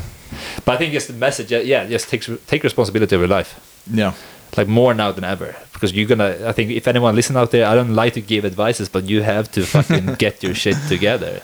but 0.67 0.73
i 0.75 0.77
think 0.77 0.93
just 0.93 1.07
the 1.09 1.15
message 1.15 1.51
yeah, 1.51 1.61
yeah 1.61 1.87
just 1.87 2.11
take 2.11 2.23
take 2.47 2.63
responsibility 2.63 3.15
of 3.17 3.21
your 3.23 3.29
life 3.29 3.59
Yeah. 3.91 4.13
Like 4.57 4.69
more 4.69 4.93
now 4.95 5.13
than 5.13 5.25
ever 5.25 5.55
because 5.73 5.93
you're 5.93 6.09
gonna 6.09 6.37
i 6.45 6.53
think 6.53 6.71
if 6.71 6.89
anyone 6.89 7.15
listen 7.15 7.37
out 7.37 7.51
there 7.51 7.67
i 7.67 7.75
don't 7.75 7.95
like 7.95 8.15
to 8.15 8.21
give 8.21 8.45
advices 8.45 8.89
but 8.89 9.05
you 9.05 9.23
have 9.23 9.51
to 9.51 9.65
fucking 9.65 10.15
get 10.19 10.43
your 10.43 10.55
shit 10.55 10.77
together 10.89 11.43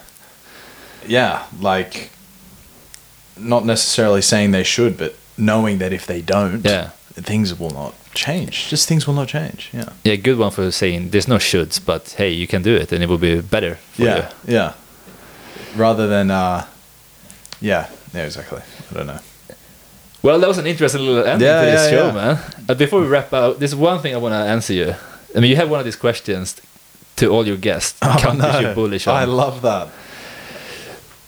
yeah, 1.08 1.44
like 1.60 2.10
not 3.36 3.64
necessarily 3.64 4.22
saying 4.22 4.50
they 4.50 4.64
should, 4.64 4.96
but 4.96 5.14
knowing 5.36 5.78
that 5.78 5.92
if 5.92 6.06
they 6.06 6.22
don't, 6.22 6.64
Yeah. 6.64 6.90
things 7.14 7.58
will 7.58 7.70
not 7.70 7.94
change. 8.14 8.68
Just 8.68 8.88
things 8.88 9.06
will 9.06 9.14
not 9.14 9.28
change. 9.28 9.70
Yeah. 9.72 9.90
Yeah, 10.04 10.16
good 10.16 10.38
one 10.38 10.50
for 10.50 10.70
saying 10.70 11.10
there's 11.10 11.28
no 11.28 11.36
shoulds, 11.36 11.80
but 11.84 12.14
hey, 12.16 12.30
you 12.30 12.46
can 12.46 12.62
do 12.62 12.74
it 12.74 12.92
and 12.92 13.02
it 13.02 13.08
will 13.08 13.18
be 13.18 13.40
better 13.40 13.76
for 13.92 14.02
yeah. 14.02 14.30
you. 14.46 14.54
Yeah. 14.54 14.72
Rather 15.76 16.06
than, 16.06 16.30
uh, 16.30 16.66
yeah, 17.60 17.88
yeah, 18.14 18.24
exactly. 18.24 18.62
I 18.90 18.94
don't 18.94 19.06
know. 19.06 19.20
Well, 20.26 20.40
that 20.40 20.48
was 20.48 20.58
an 20.58 20.66
interesting 20.66 21.02
little 21.02 21.22
ending 21.24 21.46
Yeah, 21.46 21.60
to 21.60 21.66
this 21.70 21.84
yeah, 21.92 21.98
show, 21.98 22.06
yeah. 22.08 22.12
man. 22.12 22.38
Uh, 22.68 22.74
before 22.74 23.00
we 23.00 23.06
wrap 23.06 23.32
up, 23.32 23.60
there's 23.60 23.76
one 23.76 24.00
thing 24.00 24.12
I 24.12 24.16
want 24.18 24.32
to 24.32 24.38
answer 24.38 24.72
you. 24.72 24.96
I 25.36 25.38
mean, 25.38 25.50
you 25.50 25.54
have 25.56 25.70
one 25.70 25.78
of 25.78 25.84
these 25.84 25.94
questions 25.94 26.60
to 27.16 27.28
all 27.28 27.46
your 27.46 27.56
guests. 27.56 27.96
countries 28.00 28.60
you're 28.60 28.74
bullish 28.74 29.06
on. 29.06 29.14
Oh, 29.14 29.16
I 29.18 29.24
love 29.24 29.62
that. 29.62 29.88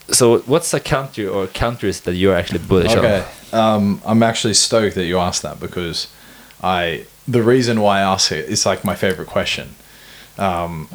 so, 0.09 0.39
what's 0.39 0.73
a 0.73 0.81
country 0.81 1.25
or 1.25 1.47
countries 1.47 2.01
that 2.01 2.15
you're 2.15 2.35
actually 2.35 2.59
bullish 2.59 2.93
Okay. 2.93 3.23
on? 3.53 3.59
Um, 3.59 4.01
I'm 4.05 4.21
actually 4.21 4.53
stoked 4.55 4.95
that 4.95 5.05
you 5.05 5.17
asked 5.17 5.43
that 5.43 5.61
because 5.61 6.07
I 6.61 7.05
the 7.25 7.41
reason 7.41 7.79
why 7.79 7.99
I 7.99 8.01
ask 8.01 8.33
it 8.33 8.49
is 8.49 8.65
like 8.65 8.83
my 8.83 8.95
favorite 8.95 9.29
question. 9.29 9.75
Um, 10.37 10.89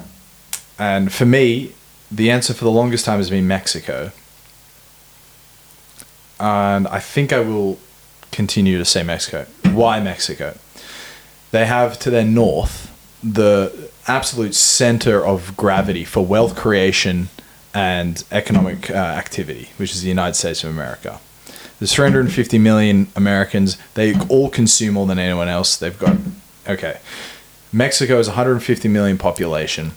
and 0.78 1.10
for 1.10 1.24
me, 1.24 1.72
the 2.10 2.30
answer 2.30 2.52
for 2.52 2.64
the 2.64 2.70
longest 2.70 3.06
time 3.06 3.16
has 3.18 3.30
been 3.30 3.48
Mexico. 3.48 4.12
And 6.38 6.86
I 6.88 6.98
think 7.00 7.32
I 7.32 7.40
will 7.40 7.78
continue 8.34 8.76
to 8.78 8.84
say 8.84 9.02
Mexico. 9.02 9.46
Why 9.72 10.00
Mexico? 10.00 10.58
They 11.52 11.66
have 11.66 11.98
to 12.00 12.10
their 12.10 12.24
north 12.24 12.90
the 13.22 13.90
absolute 14.06 14.54
center 14.54 15.24
of 15.24 15.56
gravity 15.56 16.04
for 16.04 16.26
wealth 16.26 16.54
creation 16.56 17.28
and 17.72 18.22
economic 18.30 18.90
uh, 18.90 18.94
activity, 18.94 19.70
which 19.78 19.92
is 19.92 20.02
the 20.02 20.08
United 20.08 20.34
States 20.34 20.62
of 20.62 20.70
America. 20.70 21.20
There's 21.78 21.94
350 21.94 22.58
million 22.58 23.08
Americans. 23.16 23.78
They 23.94 24.18
all 24.28 24.50
consume 24.50 24.94
more 24.94 25.06
than 25.06 25.18
anyone 25.18 25.48
else. 25.48 25.76
They've 25.76 25.98
got, 25.98 26.16
okay. 26.68 26.98
Mexico 27.72 28.18
is 28.18 28.28
150 28.28 28.88
million 28.88 29.18
population. 29.18 29.92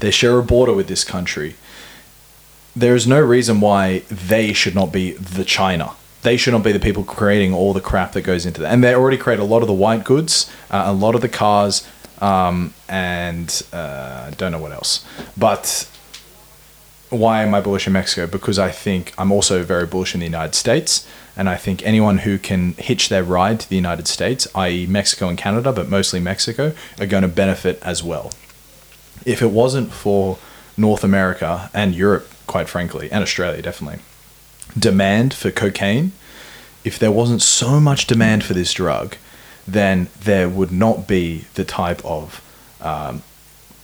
They 0.00 0.10
share 0.10 0.38
a 0.38 0.42
border 0.42 0.72
with 0.72 0.86
this 0.86 1.04
country. 1.04 1.56
There 2.76 2.94
is 2.94 3.06
no 3.06 3.20
reason 3.20 3.60
why 3.60 4.00
they 4.10 4.52
should 4.52 4.74
not 4.74 4.92
be 4.92 5.12
the 5.12 5.44
China. 5.44 5.92
They 6.24 6.36
should 6.36 6.52
not 6.52 6.64
be 6.64 6.72
the 6.72 6.80
people 6.80 7.04
creating 7.04 7.54
all 7.54 7.72
the 7.72 7.80
crap 7.80 8.12
that 8.12 8.22
goes 8.22 8.44
into 8.44 8.60
that. 8.62 8.72
And 8.72 8.82
they 8.82 8.94
already 8.94 9.16
create 9.16 9.38
a 9.38 9.44
lot 9.44 9.62
of 9.62 9.68
the 9.68 9.74
white 9.74 10.04
goods, 10.04 10.50
uh, 10.70 10.82
a 10.86 10.92
lot 10.92 11.14
of 11.14 11.20
the 11.20 11.28
cars, 11.28 11.86
um, 12.20 12.74
and 12.88 13.62
uh, 13.72 14.24
I 14.28 14.30
don't 14.36 14.50
know 14.50 14.58
what 14.58 14.72
else. 14.72 15.04
But 15.36 15.88
why 17.10 17.42
am 17.42 17.54
I 17.54 17.60
bullish 17.60 17.86
in 17.86 17.92
Mexico? 17.92 18.26
Because 18.26 18.58
I 18.58 18.70
think 18.70 19.12
I'm 19.18 19.30
also 19.30 19.62
very 19.62 19.86
bullish 19.86 20.14
in 20.14 20.20
the 20.20 20.26
United 20.26 20.54
States. 20.54 21.06
And 21.36 21.48
I 21.48 21.56
think 21.56 21.84
anyone 21.84 22.18
who 22.18 22.38
can 22.38 22.72
hitch 22.74 23.08
their 23.08 23.24
ride 23.24 23.60
to 23.60 23.68
the 23.68 23.76
United 23.76 24.08
States, 24.08 24.46
i.e., 24.54 24.86
Mexico 24.86 25.28
and 25.28 25.36
Canada, 25.36 25.72
but 25.72 25.88
mostly 25.88 26.20
Mexico, 26.20 26.72
are 26.98 27.06
going 27.06 27.22
to 27.22 27.28
benefit 27.28 27.80
as 27.82 28.02
well. 28.02 28.32
If 29.24 29.42
it 29.42 29.50
wasn't 29.50 29.92
for 29.92 30.38
North 30.76 31.04
America 31.04 31.70
and 31.74 31.94
Europe, 31.94 32.28
quite 32.46 32.68
frankly, 32.68 33.10
and 33.10 33.22
Australia 33.22 33.62
definitely, 33.62 34.00
demand 34.78 35.34
for 35.34 35.50
cocaine, 35.50 36.12
if 36.84 36.98
there 36.98 37.12
wasn't 37.12 37.42
so 37.42 37.80
much 37.80 38.06
demand 38.06 38.44
for 38.44 38.54
this 38.54 38.72
drug, 38.72 39.16
then 39.66 40.08
there 40.20 40.48
would 40.48 40.70
not 40.70 41.08
be 41.08 41.44
the 41.54 41.64
type 41.64 42.04
of 42.04 42.42
um, 42.80 43.22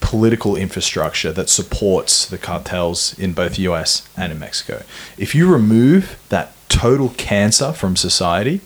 political 0.01 0.57
infrastructure 0.57 1.33
that 1.33 1.49
supports 1.49 2.27
the 2.27 2.39
cartels 2.39 3.19
in 3.19 3.33
both 3.33 3.57
the 3.57 3.63
US 3.63 4.09
and 4.17 4.33
in 4.33 4.39
Mexico. 4.39 4.83
If 5.17 5.35
you 5.35 5.51
remove 5.51 6.21
that 6.29 6.53
total 6.69 7.11
cancer 7.11 7.73
from 7.73 7.97
society, 7.97 8.61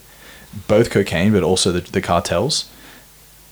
both 0.67 0.91
cocaine 0.91 1.33
but 1.33 1.43
also 1.43 1.73
the, 1.73 1.81
the 1.81 2.01
cartels, 2.01 2.69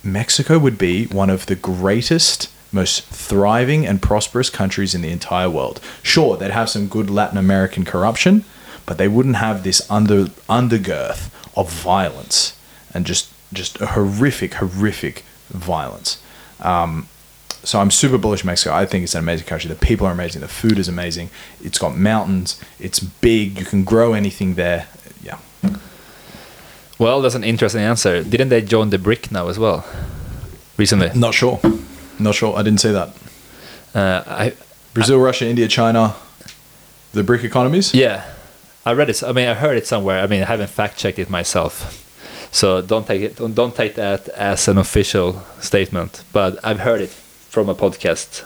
Mexico 0.02 0.58
would 0.58 0.78
be 0.78 1.06
one 1.06 1.30
of 1.30 1.46
the 1.46 1.54
greatest, 1.54 2.50
most 2.72 3.04
thriving 3.04 3.86
and 3.86 4.02
prosperous 4.02 4.50
countries 4.50 4.94
in 4.94 5.02
the 5.02 5.10
entire 5.10 5.48
world. 5.48 5.80
Sure, 6.02 6.36
they'd 6.36 6.50
have 6.50 6.70
some 6.70 6.88
good 6.88 7.08
Latin 7.08 7.38
American 7.38 7.84
corruption, 7.84 8.44
but 8.86 8.98
they 8.98 9.08
wouldn't 9.08 9.36
have 9.36 9.62
this 9.62 9.88
under 9.90 10.26
undergirth 10.48 11.30
of 11.56 11.70
violence 11.70 12.58
and 12.94 13.06
just 13.06 13.32
just 13.52 13.80
a 13.80 13.86
horrific, 13.86 14.54
horrific 14.54 15.24
violence. 15.48 16.22
Um, 16.60 17.08
so 17.64 17.78
I'm 17.80 17.90
super 17.90 18.18
bullish 18.18 18.44
Mexico. 18.44 18.74
I 18.74 18.86
think 18.86 19.04
it's 19.04 19.14
an 19.14 19.20
amazing 19.20 19.46
country. 19.46 19.68
The 19.68 19.76
people 19.76 20.06
are 20.06 20.12
amazing. 20.12 20.40
The 20.40 20.48
food 20.48 20.78
is 20.78 20.88
amazing. 20.88 21.30
It's 21.62 21.78
got 21.78 21.96
mountains. 21.96 22.60
It's 22.80 22.98
big. 22.98 23.58
You 23.58 23.64
can 23.64 23.84
grow 23.84 24.14
anything 24.14 24.54
there. 24.54 24.88
Yeah. 25.22 25.38
Well, 26.98 27.20
that's 27.20 27.34
an 27.34 27.44
interesting 27.44 27.82
answer. 27.82 28.22
Didn't 28.24 28.48
they 28.48 28.62
join 28.62 28.90
the 28.90 28.98
BRIC 28.98 29.30
now 29.30 29.48
as 29.48 29.58
well? 29.58 29.84
Recently? 30.76 31.10
Not 31.14 31.34
sure. 31.34 31.60
Not 32.18 32.34
sure. 32.34 32.56
I 32.56 32.62
didn't 32.62 32.80
see 32.80 32.92
that. 32.92 33.14
Uh, 33.94 34.22
I 34.26 34.52
Brazil, 34.94 35.18
Russia, 35.18 35.46
India, 35.46 35.68
China, 35.68 36.14
the 37.12 37.22
BRIC 37.22 37.44
economies. 37.44 37.94
yeah, 37.94 38.24
I 38.84 38.92
read 38.92 39.10
it. 39.10 39.22
I 39.22 39.32
mean, 39.32 39.48
I 39.48 39.54
heard 39.54 39.76
it 39.76 39.86
somewhere. 39.86 40.20
I 40.22 40.26
mean, 40.26 40.42
I 40.42 40.46
haven't 40.46 40.70
fact 40.70 40.98
checked 40.98 41.18
it 41.18 41.30
myself, 41.30 41.98
so 42.50 42.82
don't 42.82 43.06
take 43.06 43.22
it. 43.22 43.36
Don't, 43.36 43.54
don't 43.54 43.74
take 43.74 43.94
that 43.94 44.28
as 44.30 44.66
an 44.68 44.78
official 44.78 45.42
statement. 45.60 46.24
But 46.32 46.58
I've 46.64 46.80
heard 46.80 47.00
it 47.00 47.10
from 47.10 47.68
a 47.68 47.74
podcast. 47.74 48.44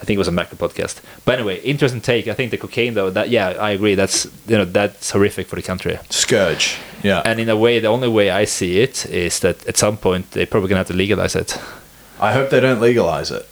I 0.00 0.04
think 0.04 0.16
it 0.16 0.18
was 0.18 0.28
a 0.28 0.32
macro 0.32 0.58
podcast. 0.58 1.00
But 1.24 1.38
anyway, 1.38 1.60
interesting 1.60 2.00
take. 2.00 2.26
I 2.26 2.34
think 2.34 2.50
the 2.50 2.58
cocaine, 2.58 2.94
though, 2.94 3.08
that 3.10 3.30
yeah, 3.30 3.50
I 3.50 3.70
agree. 3.70 3.94
That's 3.94 4.26
you 4.46 4.58
know 4.58 4.64
that's 4.64 5.10
horrific 5.12 5.46
for 5.46 5.56
the 5.56 5.62
country. 5.62 5.98
Scourge. 6.10 6.76
Yeah. 7.02 7.22
And 7.24 7.40
in 7.40 7.48
a 7.48 7.56
way, 7.56 7.78
the 7.78 7.88
only 7.88 8.08
way 8.08 8.30
I 8.30 8.44
see 8.44 8.80
it 8.80 9.06
is 9.06 9.40
that 9.40 9.66
at 9.66 9.76
some 9.76 9.96
point 9.96 10.32
they're 10.32 10.46
probably 10.46 10.68
gonna 10.68 10.80
have 10.80 10.88
to 10.88 10.94
legalize 10.94 11.34
it. 11.36 11.58
I 12.20 12.32
hope 12.32 12.50
they 12.50 12.60
don't 12.60 12.80
legalize 12.80 13.30
it. 13.30 13.48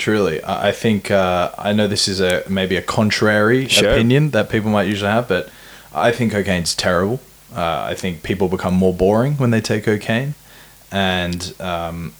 Truly, 0.00 0.40
I 0.42 0.72
think 0.72 1.10
uh, 1.10 1.50
I 1.58 1.74
know 1.74 1.86
this 1.86 2.08
is 2.08 2.20
a 2.20 2.42
maybe 2.48 2.74
a 2.76 2.80
contrary 2.80 3.68
Sure. 3.68 3.90
opinion 3.90 4.30
that 4.30 4.48
people 4.48 4.70
might 4.70 4.88
usually 4.88 5.10
have, 5.10 5.28
but 5.28 5.50
I 5.94 6.10
think 6.10 6.32
cocaine's 6.32 6.74
terrible. 6.74 7.20
Uh, 7.54 7.82
I 7.90 7.94
think 7.94 8.22
people 8.22 8.48
become 8.48 8.72
more 8.72 8.94
boring 8.94 9.34
when 9.34 9.50
they 9.50 9.60
take 9.60 9.84
cocaine, 9.84 10.36
and 10.90 11.54
um, 11.60 12.14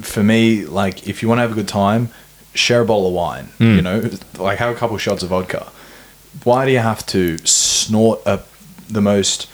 for 0.00 0.22
me, 0.22 0.64
like 0.64 1.08
if 1.08 1.22
you 1.22 1.28
want 1.28 1.38
to 1.38 1.42
have 1.42 1.50
a 1.50 1.56
good 1.56 1.66
time, 1.66 2.10
share 2.54 2.82
a 2.82 2.84
bottle 2.84 3.08
of 3.08 3.12
wine. 3.12 3.48
Mm. 3.58 3.74
You 3.74 3.82
know, 3.82 4.10
like 4.38 4.58
have 4.58 4.72
a 4.72 4.78
couple 4.78 4.96
shots 4.98 5.24
of 5.24 5.30
vodka. 5.30 5.72
Why 6.44 6.66
do 6.66 6.70
you 6.70 6.78
have 6.78 7.04
to 7.06 7.36
snort 7.38 8.20
a 8.26 8.42
the 8.88 9.00
most 9.00 9.48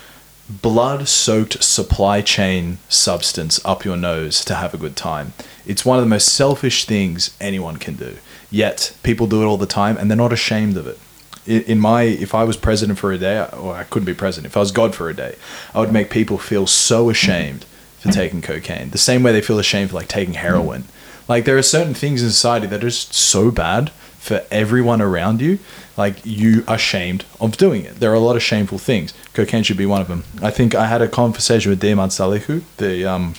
blood-soaked 0.50 1.62
supply 1.64 2.20
chain 2.20 2.76
substance 2.90 3.58
up 3.64 3.86
your 3.86 3.96
nose 3.96 4.44
to 4.44 4.56
have 4.56 4.74
a 4.74 4.76
good 4.76 4.96
time? 4.96 5.32
It's 5.66 5.84
one 5.84 5.98
of 5.98 6.04
the 6.04 6.08
most 6.08 6.28
selfish 6.28 6.84
things 6.84 7.36
anyone 7.40 7.76
can 7.76 7.94
do. 7.94 8.16
Yet 8.50 8.94
people 9.02 9.26
do 9.26 9.42
it 9.42 9.46
all 9.46 9.56
the 9.56 9.66
time, 9.66 9.96
and 9.96 10.10
they're 10.10 10.16
not 10.16 10.32
ashamed 10.32 10.76
of 10.76 10.86
it. 10.86 10.98
In 11.46 11.80
my, 11.80 12.02
if 12.02 12.34
I 12.34 12.44
was 12.44 12.56
president 12.56 12.98
for 12.98 13.12
a 13.12 13.18
day, 13.18 13.46
or 13.52 13.74
I 13.74 13.84
couldn't 13.84 14.06
be 14.06 14.14
president, 14.14 14.52
if 14.52 14.56
I 14.56 14.60
was 14.60 14.70
God 14.70 14.94
for 14.94 15.08
a 15.08 15.14
day, 15.14 15.36
I 15.74 15.80
would 15.80 15.92
make 15.92 16.10
people 16.10 16.38
feel 16.38 16.66
so 16.66 17.10
ashamed 17.10 17.64
for 17.98 18.10
taking 18.10 18.42
cocaine. 18.42 18.90
The 18.90 18.98
same 18.98 19.22
way 19.22 19.32
they 19.32 19.40
feel 19.40 19.58
ashamed 19.58 19.90
for 19.90 19.96
like 19.96 20.08
taking 20.08 20.34
heroin. 20.34 20.84
Like 21.28 21.44
there 21.44 21.56
are 21.56 21.62
certain 21.62 21.94
things 21.94 22.22
in 22.22 22.28
society 22.28 22.66
that 22.66 22.82
are 22.82 22.88
just 22.88 23.14
so 23.14 23.50
bad 23.50 23.90
for 24.18 24.44
everyone 24.50 25.00
around 25.00 25.40
you. 25.40 25.58
Like 25.96 26.24
you 26.24 26.64
are 26.68 26.76
ashamed 26.76 27.24
of 27.40 27.56
doing 27.56 27.84
it. 27.84 27.96
There 27.96 28.10
are 28.10 28.14
a 28.14 28.20
lot 28.20 28.36
of 28.36 28.42
shameful 28.42 28.78
things. 28.78 29.12
Cocaine 29.34 29.62
should 29.62 29.76
be 29.76 29.86
one 29.86 30.00
of 30.00 30.08
them. 30.08 30.24
I 30.40 30.50
think 30.50 30.74
I 30.74 30.86
had 30.86 31.02
a 31.02 31.08
conversation 31.08 31.70
with 31.70 31.82
Diamant 31.82 32.10
Salihu, 32.10 32.62
the 32.76 33.04
um, 33.04 33.34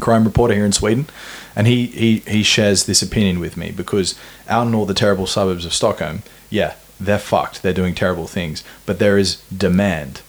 crime 0.00 0.24
reporter 0.24 0.54
here 0.54 0.64
in 0.64 0.72
Sweden, 0.72 1.06
and 1.56 1.66
he, 1.66 1.86
he 1.86 2.18
he 2.26 2.42
shares 2.42 2.84
this 2.84 3.02
opinion 3.02 3.40
with 3.40 3.56
me 3.56 3.70
because 3.70 4.18
out 4.48 4.66
in 4.66 4.74
all 4.74 4.86
the 4.86 4.94
terrible 4.94 5.26
suburbs 5.26 5.64
of 5.64 5.74
Stockholm, 5.74 6.22
yeah, 6.50 6.74
they're 6.98 7.18
fucked. 7.18 7.62
They're 7.62 7.72
doing 7.72 7.94
terrible 7.94 8.26
things, 8.26 8.64
but 8.86 8.98
there 8.98 9.18
is 9.18 9.36
demand 9.56 10.22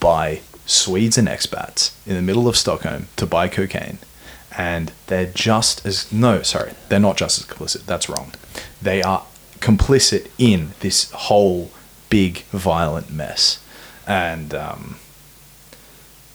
by 0.00 0.40
Swedes 0.66 1.18
and 1.18 1.28
expats 1.28 1.92
in 2.06 2.14
the 2.14 2.22
middle 2.22 2.48
of 2.48 2.56
Stockholm 2.56 3.08
to 3.16 3.26
buy 3.26 3.48
cocaine, 3.48 3.98
and 4.56 4.92
they're 5.06 5.26
just 5.26 5.84
as 5.86 6.10
no, 6.12 6.42
sorry, 6.42 6.72
they're 6.88 7.00
not 7.00 7.16
just 7.16 7.38
as 7.38 7.46
complicit. 7.46 7.86
That's 7.86 8.08
wrong. 8.08 8.32
They 8.80 9.02
are 9.02 9.24
complicit 9.58 10.28
in 10.38 10.70
this 10.80 11.10
whole 11.12 11.70
big 12.10 12.42
violent 12.52 13.10
mess, 13.10 13.62
and 14.06 14.54
um, 14.54 14.96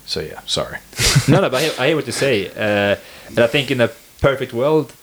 so 0.06 0.20
yeah, 0.20 0.42
sorry. 0.46 0.80
no, 1.28 1.42
no, 1.42 1.50
but 1.50 1.56
I 1.56 1.62
hear, 1.62 1.74
I 1.80 1.88
hear 1.88 1.96
what 1.96 2.06
you 2.08 2.12
say, 2.12 2.50
uh, 2.50 2.98
and 3.28 3.40
I 3.40 3.48
think 3.48 3.72
in 3.72 3.82
a 3.82 3.90
perfect 4.24 4.54
world, 4.54 4.94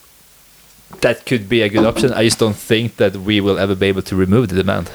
that 1.03 1.27
could 1.27 1.49
be 1.49 1.61
a 1.63 1.69
good 1.69 1.85
option. 1.85 2.13
I 2.13 2.25
just 2.25 2.39
don't 2.39 2.57
think 2.57 2.97
that 2.97 3.15
we 3.17 3.41
will 3.41 3.59
ever 3.59 3.75
be 3.77 3.87
able 3.87 4.03
to 4.03 4.17
remove 4.17 4.49
the 4.49 4.57
demand. 4.57 4.91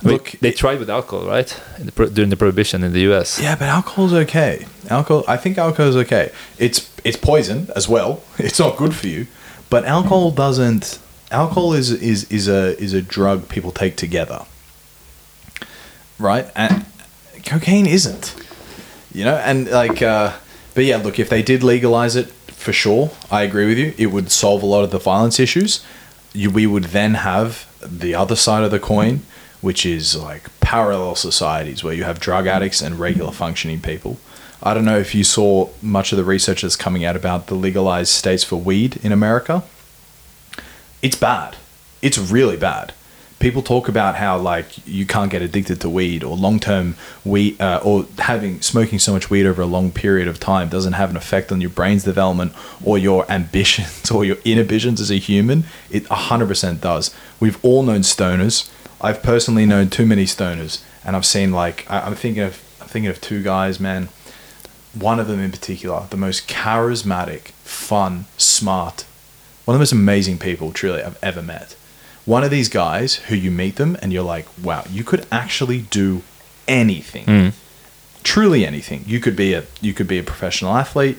I 0.00 0.06
mean, 0.06 0.12
Look, 0.14 0.30
they 0.40 0.52
tried 0.52 0.78
with 0.78 0.88
alcohol, 0.90 1.26
right? 1.26 1.50
In 1.78 1.86
the 1.86 1.92
pro- 1.92 2.08
during 2.08 2.30
the 2.30 2.36
prohibition 2.36 2.82
in 2.84 2.92
the 2.92 3.00
U.S. 3.10 3.40
Yeah, 3.40 3.56
but 3.56 3.68
alcohol's 3.68 4.12
okay. 4.24 4.64
Alcohol, 4.88 5.24
I 5.26 5.36
think 5.36 5.58
alcohol's 5.58 5.96
okay. 5.96 6.30
It's 6.58 6.78
it's 7.04 7.16
poison 7.16 7.68
as 7.76 7.88
well. 7.88 8.22
It's 8.38 8.58
not 8.60 8.76
good 8.76 8.94
for 8.94 9.08
you, 9.08 9.26
but 9.70 9.84
alcohol 9.84 10.30
doesn't. 10.30 10.98
Alcohol 11.30 11.74
is 11.74 11.90
is 11.90 12.24
is 12.30 12.48
a 12.48 12.62
is 12.80 12.92
a 12.94 13.02
drug 13.02 13.48
people 13.48 13.72
take 13.72 13.96
together. 13.96 14.40
right? 16.18 16.46
And 16.54 16.84
cocaine 17.44 17.86
isn't. 17.86 18.34
You 19.12 19.24
know, 19.24 19.36
and 19.36 19.68
like, 19.70 20.00
uh, 20.02 20.32
but 20.74 20.84
yeah, 20.84 20.98
look, 20.98 21.18
if 21.18 21.28
they 21.28 21.42
did 21.42 21.62
legalize 21.62 22.14
it, 22.14 22.32
for 22.58 22.72
sure, 22.72 23.10
I 23.30 23.42
agree 23.42 23.66
with 23.66 23.78
you. 23.78 23.94
It 23.96 24.08
would 24.08 24.30
solve 24.30 24.62
a 24.62 24.66
lot 24.66 24.84
of 24.84 24.90
the 24.90 24.98
violence 24.98 25.38
issues. 25.38 25.84
You, 26.32 26.50
we 26.50 26.66
would 26.66 26.84
then 26.84 27.14
have 27.14 27.66
the 27.80 28.14
other 28.14 28.36
side 28.36 28.64
of 28.64 28.70
the 28.70 28.80
coin, 28.80 29.22
which 29.60 29.86
is 29.86 30.16
like 30.16 30.48
parallel 30.60 31.14
societies 31.14 31.84
where 31.84 31.94
you 31.94 32.04
have 32.04 32.20
drug 32.20 32.46
addicts 32.46 32.82
and 32.82 32.98
regular 32.98 33.32
functioning 33.32 33.80
people. 33.80 34.18
I 34.60 34.74
don't 34.74 34.84
know 34.84 34.98
if 34.98 35.14
you 35.14 35.22
saw 35.22 35.70
much 35.80 36.12
of 36.12 36.18
the 36.18 36.24
research 36.24 36.62
that's 36.62 36.74
coming 36.74 37.04
out 37.04 37.14
about 37.14 37.46
the 37.46 37.54
legalized 37.54 38.10
states 38.10 38.42
for 38.42 38.56
weed 38.56 38.98
in 39.04 39.12
America. 39.12 39.62
It's 41.00 41.16
bad. 41.16 41.56
It's 42.02 42.18
really 42.18 42.56
bad. 42.56 42.92
People 43.38 43.62
talk 43.62 43.88
about 43.88 44.16
how 44.16 44.36
like 44.36 44.86
you 44.86 45.06
can't 45.06 45.30
get 45.30 45.42
addicted 45.42 45.80
to 45.82 45.88
weed 45.88 46.24
or 46.24 46.36
long 46.36 46.58
term 46.58 46.96
weed 47.24 47.60
uh, 47.60 47.80
or 47.84 48.06
having 48.18 48.60
smoking 48.60 48.98
so 48.98 49.12
much 49.12 49.30
weed 49.30 49.46
over 49.46 49.62
a 49.62 49.66
long 49.66 49.92
period 49.92 50.26
of 50.26 50.40
time 50.40 50.68
doesn't 50.68 50.94
have 50.94 51.10
an 51.10 51.16
effect 51.16 51.52
on 51.52 51.60
your 51.60 51.70
brain's 51.70 52.02
development 52.02 52.52
or 52.84 52.98
your 52.98 53.30
ambitions 53.30 54.10
or 54.10 54.24
your 54.24 54.38
inhibitions 54.44 55.00
as 55.00 55.10
a 55.10 55.18
human. 55.18 55.64
It 55.90 56.04
100% 56.04 56.80
does. 56.80 57.14
We've 57.38 57.64
all 57.64 57.82
known 57.82 58.00
stoners. 58.00 58.70
I've 59.00 59.22
personally 59.22 59.66
known 59.66 59.90
too 59.90 60.04
many 60.04 60.24
stoners, 60.24 60.82
and 61.04 61.14
I've 61.14 61.26
seen 61.26 61.52
like 61.52 61.88
I, 61.88 62.00
I'm 62.00 62.16
thinking 62.16 62.42
of 62.42 62.60
I'm 62.80 62.88
thinking 62.88 63.10
of 63.10 63.20
two 63.20 63.42
guys, 63.42 63.78
man 63.78 64.08
one 64.94 65.20
of 65.20 65.26
them 65.26 65.40
in 65.40 65.50
particular, 65.50 66.06
the 66.10 66.16
most 66.16 66.48
charismatic, 66.48 67.48
fun, 67.64 68.26
smart, 68.36 69.04
one 69.64 69.74
of 69.74 69.78
the 69.78 69.82
most 69.82 69.92
amazing 69.92 70.38
people 70.38 70.72
truly 70.72 71.02
I've 71.02 71.22
ever 71.22 71.42
met. 71.42 71.76
One 72.28 72.44
of 72.44 72.50
these 72.50 72.68
guys 72.68 73.14
who 73.28 73.34
you 73.34 73.50
meet 73.50 73.76
them 73.76 73.96
and 74.02 74.12
you're 74.12 74.22
like, 74.36 74.46
wow, 74.62 74.84
you 74.90 75.02
could 75.02 75.26
actually 75.32 75.80
do 75.80 76.22
anything. 76.66 77.54
Truly 78.22 78.66
anything. 78.66 79.04
You 79.06 79.18
could 79.20 79.34
be 79.36 79.54
a 79.54 79.62
you 79.80 79.94
could 79.94 80.06
be 80.14 80.18
a 80.18 80.22
professional 80.22 80.74
athlete, 80.76 81.16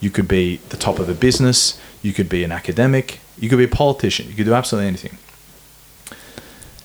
you 0.00 0.10
could 0.10 0.28
be 0.28 0.44
the 0.68 0.76
top 0.76 0.98
of 1.00 1.08
a 1.08 1.14
business, 1.14 1.80
you 2.06 2.12
could 2.12 2.28
be 2.28 2.44
an 2.44 2.52
academic, 2.52 3.18
you 3.40 3.48
could 3.48 3.58
be 3.58 3.64
a 3.72 3.76
politician, 3.84 4.28
you 4.28 4.34
could 4.36 4.46
do 4.46 4.54
absolutely 4.54 4.86
anything. 4.88 5.18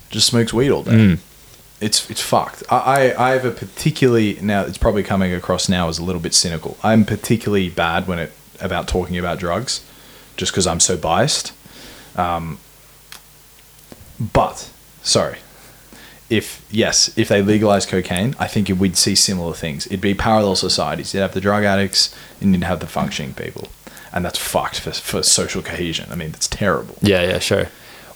Just 0.10 0.28
smokes 0.28 0.54
weed 0.54 0.72
all 0.72 0.84
day 0.84 0.92
Mm. 0.92 1.20
it's 1.80 2.10
it's 2.10 2.22
fucked. 2.22 2.64
I, 2.72 2.78
I 3.16 3.28
I 3.28 3.30
have 3.34 3.46
a 3.46 3.52
particularly 3.52 4.40
now 4.42 4.62
it's 4.64 4.78
probably 4.80 5.04
coming 5.04 5.34
across 5.34 5.70
now 5.70 5.88
as 5.90 6.00
a 6.00 6.04
little 6.04 6.22
bit 6.22 6.34
cynical. 6.34 6.78
I'm 6.82 7.06
particularly 7.06 7.70
bad 7.70 8.08
when 8.08 8.18
it 8.20 8.32
about 8.60 8.88
talking 8.88 9.18
about 9.20 9.38
drugs, 9.38 9.82
just 10.38 10.52
because 10.52 10.66
I'm 10.66 10.80
so 10.80 10.98
biased. 10.98 11.52
Um, 12.16 12.58
but 14.20 14.70
sorry, 15.04 15.38
if 16.30 16.66
yes, 16.70 17.16
if 17.18 17.30
they 17.30 17.42
legalize 17.42 17.86
cocaine, 17.86 18.36
I 18.40 18.48
think 18.48 18.70
we'd 18.70 18.98
see 18.98 19.16
similar 19.16 19.54
things. 19.54 19.86
It'd 19.88 20.02
be 20.02 20.14
parallel 20.14 20.56
societies. 20.56 21.14
You'd 21.14 21.22
have 21.22 21.34
the 21.34 21.42
drug 21.42 21.64
addicts, 21.64 22.14
and 22.42 22.54
you'd 22.54 22.64
have 22.64 22.80
the 22.80 22.88
functioning 22.88 23.34
people, 23.34 23.70
and 24.12 24.26
that's 24.26 24.40
fucked 24.40 24.80
for 24.80 24.92
for 24.92 25.24
social 25.24 25.62
cohesion. 25.62 26.10
I 26.12 26.16
mean, 26.16 26.32
that's 26.32 26.48
terrible. 26.48 26.96
Yeah, 27.02 27.24
yeah, 27.24 27.40
sure. 27.40 27.68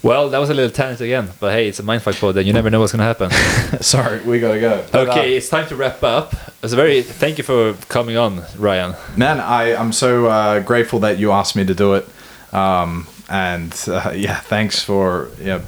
Well, 0.04 0.30
that 0.30 0.40
was 0.40 0.50
a 0.50 0.56
little 0.56 0.72
tangent 0.72 1.02
again, 1.02 1.30
but 1.40 1.54
hey, 1.54 1.68
it's 1.68 1.80
a 1.80 1.84
mindfuck 1.84 2.20
pod, 2.20 2.36
and 2.36 2.48
you 2.48 2.54
never 2.54 2.72
know 2.72 2.80
what's 2.80 2.92
gonna 2.92 3.04
happen. 3.04 3.30
sorry, 3.82 4.20
we 4.22 4.40
gotta 4.40 4.60
go. 4.60 4.84
But, 4.92 5.08
uh, 5.08 5.12
okay, 5.12 5.38
it's 5.38 5.48
time 5.48 5.68
to 5.68 5.76
wrap 5.76 6.02
up. 6.02 6.34
It's 6.64 6.74
a 6.74 6.76
very 6.76 7.04
thank 7.04 7.38
you 7.38 7.44
for 7.44 7.74
coming 7.88 8.18
on, 8.18 8.44
Ryan. 8.58 8.96
Man, 9.16 9.40
I, 9.40 9.76
I'm 9.76 9.94
so 9.94 10.26
uh, 10.26 10.60
grateful 10.62 11.00
that 11.00 11.20
you 11.20 11.32
asked 11.32 11.56
me 11.56 11.66
to 11.66 11.76
do 11.76 11.94
it. 11.94 12.10
Um, 12.52 13.08
and 13.30 13.74
uh, 13.88 14.12
yeah, 14.16 14.40
thanks 14.40 14.84
for, 14.84 15.30
yeah, 15.40 15.62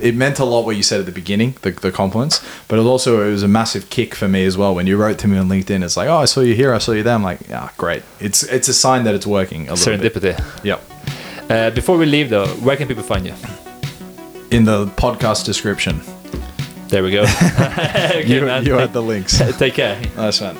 it 0.00 0.14
meant 0.14 0.38
a 0.38 0.44
lot 0.44 0.64
what 0.64 0.76
you 0.76 0.82
said 0.82 1.00
at 1.00 1.06
the 1.06 1.12
beginning, 1.12 1.56
the, 1.62 1.70
the 1.70 1.92
compliments, 1.92 2.44
but 2.68 2.78
it 2.78 2.82
also, 2.82 3.26
it 3.26 3.30
was 3.30 3.42
a 3.42 3.48
massive 3.48 3.90
kick 3.90 4.14
for 4.14 4.28
me 4.28 4.44
as 4.44 4.56
well. 4.56 4.74
When 4.74 4.86
you 4.86 4.96
wrote 4.96 5.18
to 5.20 5.28
me 5.28 5.38
on 5.38 5.48
LinkedIn, 5.48 5.84
it's 5.84 5.96
like, 5.96 6.08
oh, 6.08 6.16
I 6.18 6.24
saw 6.26 6.40
you 6.40 6.54
here, 6.54 6.72
I 6.74 6.78
saw 6.78 6.92
you 6.92 7.02
there. 7.02 7.14
I'm 7.14 7.22
like, 7.22 7.48
yeah, 7.48 7.70
great. 7.76 8.02
It's, 8.20 8.42
it's 8.44 8.68
a 8.68 8.74
sign 8.74 9.04
that 9.04 9.14
it's 9.14 9.26
working 9.26 9.68
a 9.68 9.74
little 9.74 9.98
bit. 9.98 10.14
Serendipity. 10.14 10.64
Yep. 10.64 10.82
Uh, 11.50 11.70
before 11.70 11.98
we 11.98 12.06
leave, 12.06 12.30
though, 12.30 12.46
where 12.46 12.76
can 12.76 12.88
people 12.88 13.02
find 13.02 13.26
you? 13.26 13.34
In 14.50 14.64
the 14.64 14.86
podcast 14.96 15.44
description, 15.44 16.00
There 16.88 17.02
we 17.02 17.10
go. 17.10 17.22
okay, 17.60 18.24
you, 18.26 18.42
man. 18.42 18.64
you 18.66 18.74
had 18.74 18.92
the 18.92 19.02
links. 19.02 19.38
Take 19.58 19.74
care. 19.74 20.00
Nice 20.16 20.40
man. 20.40 20.56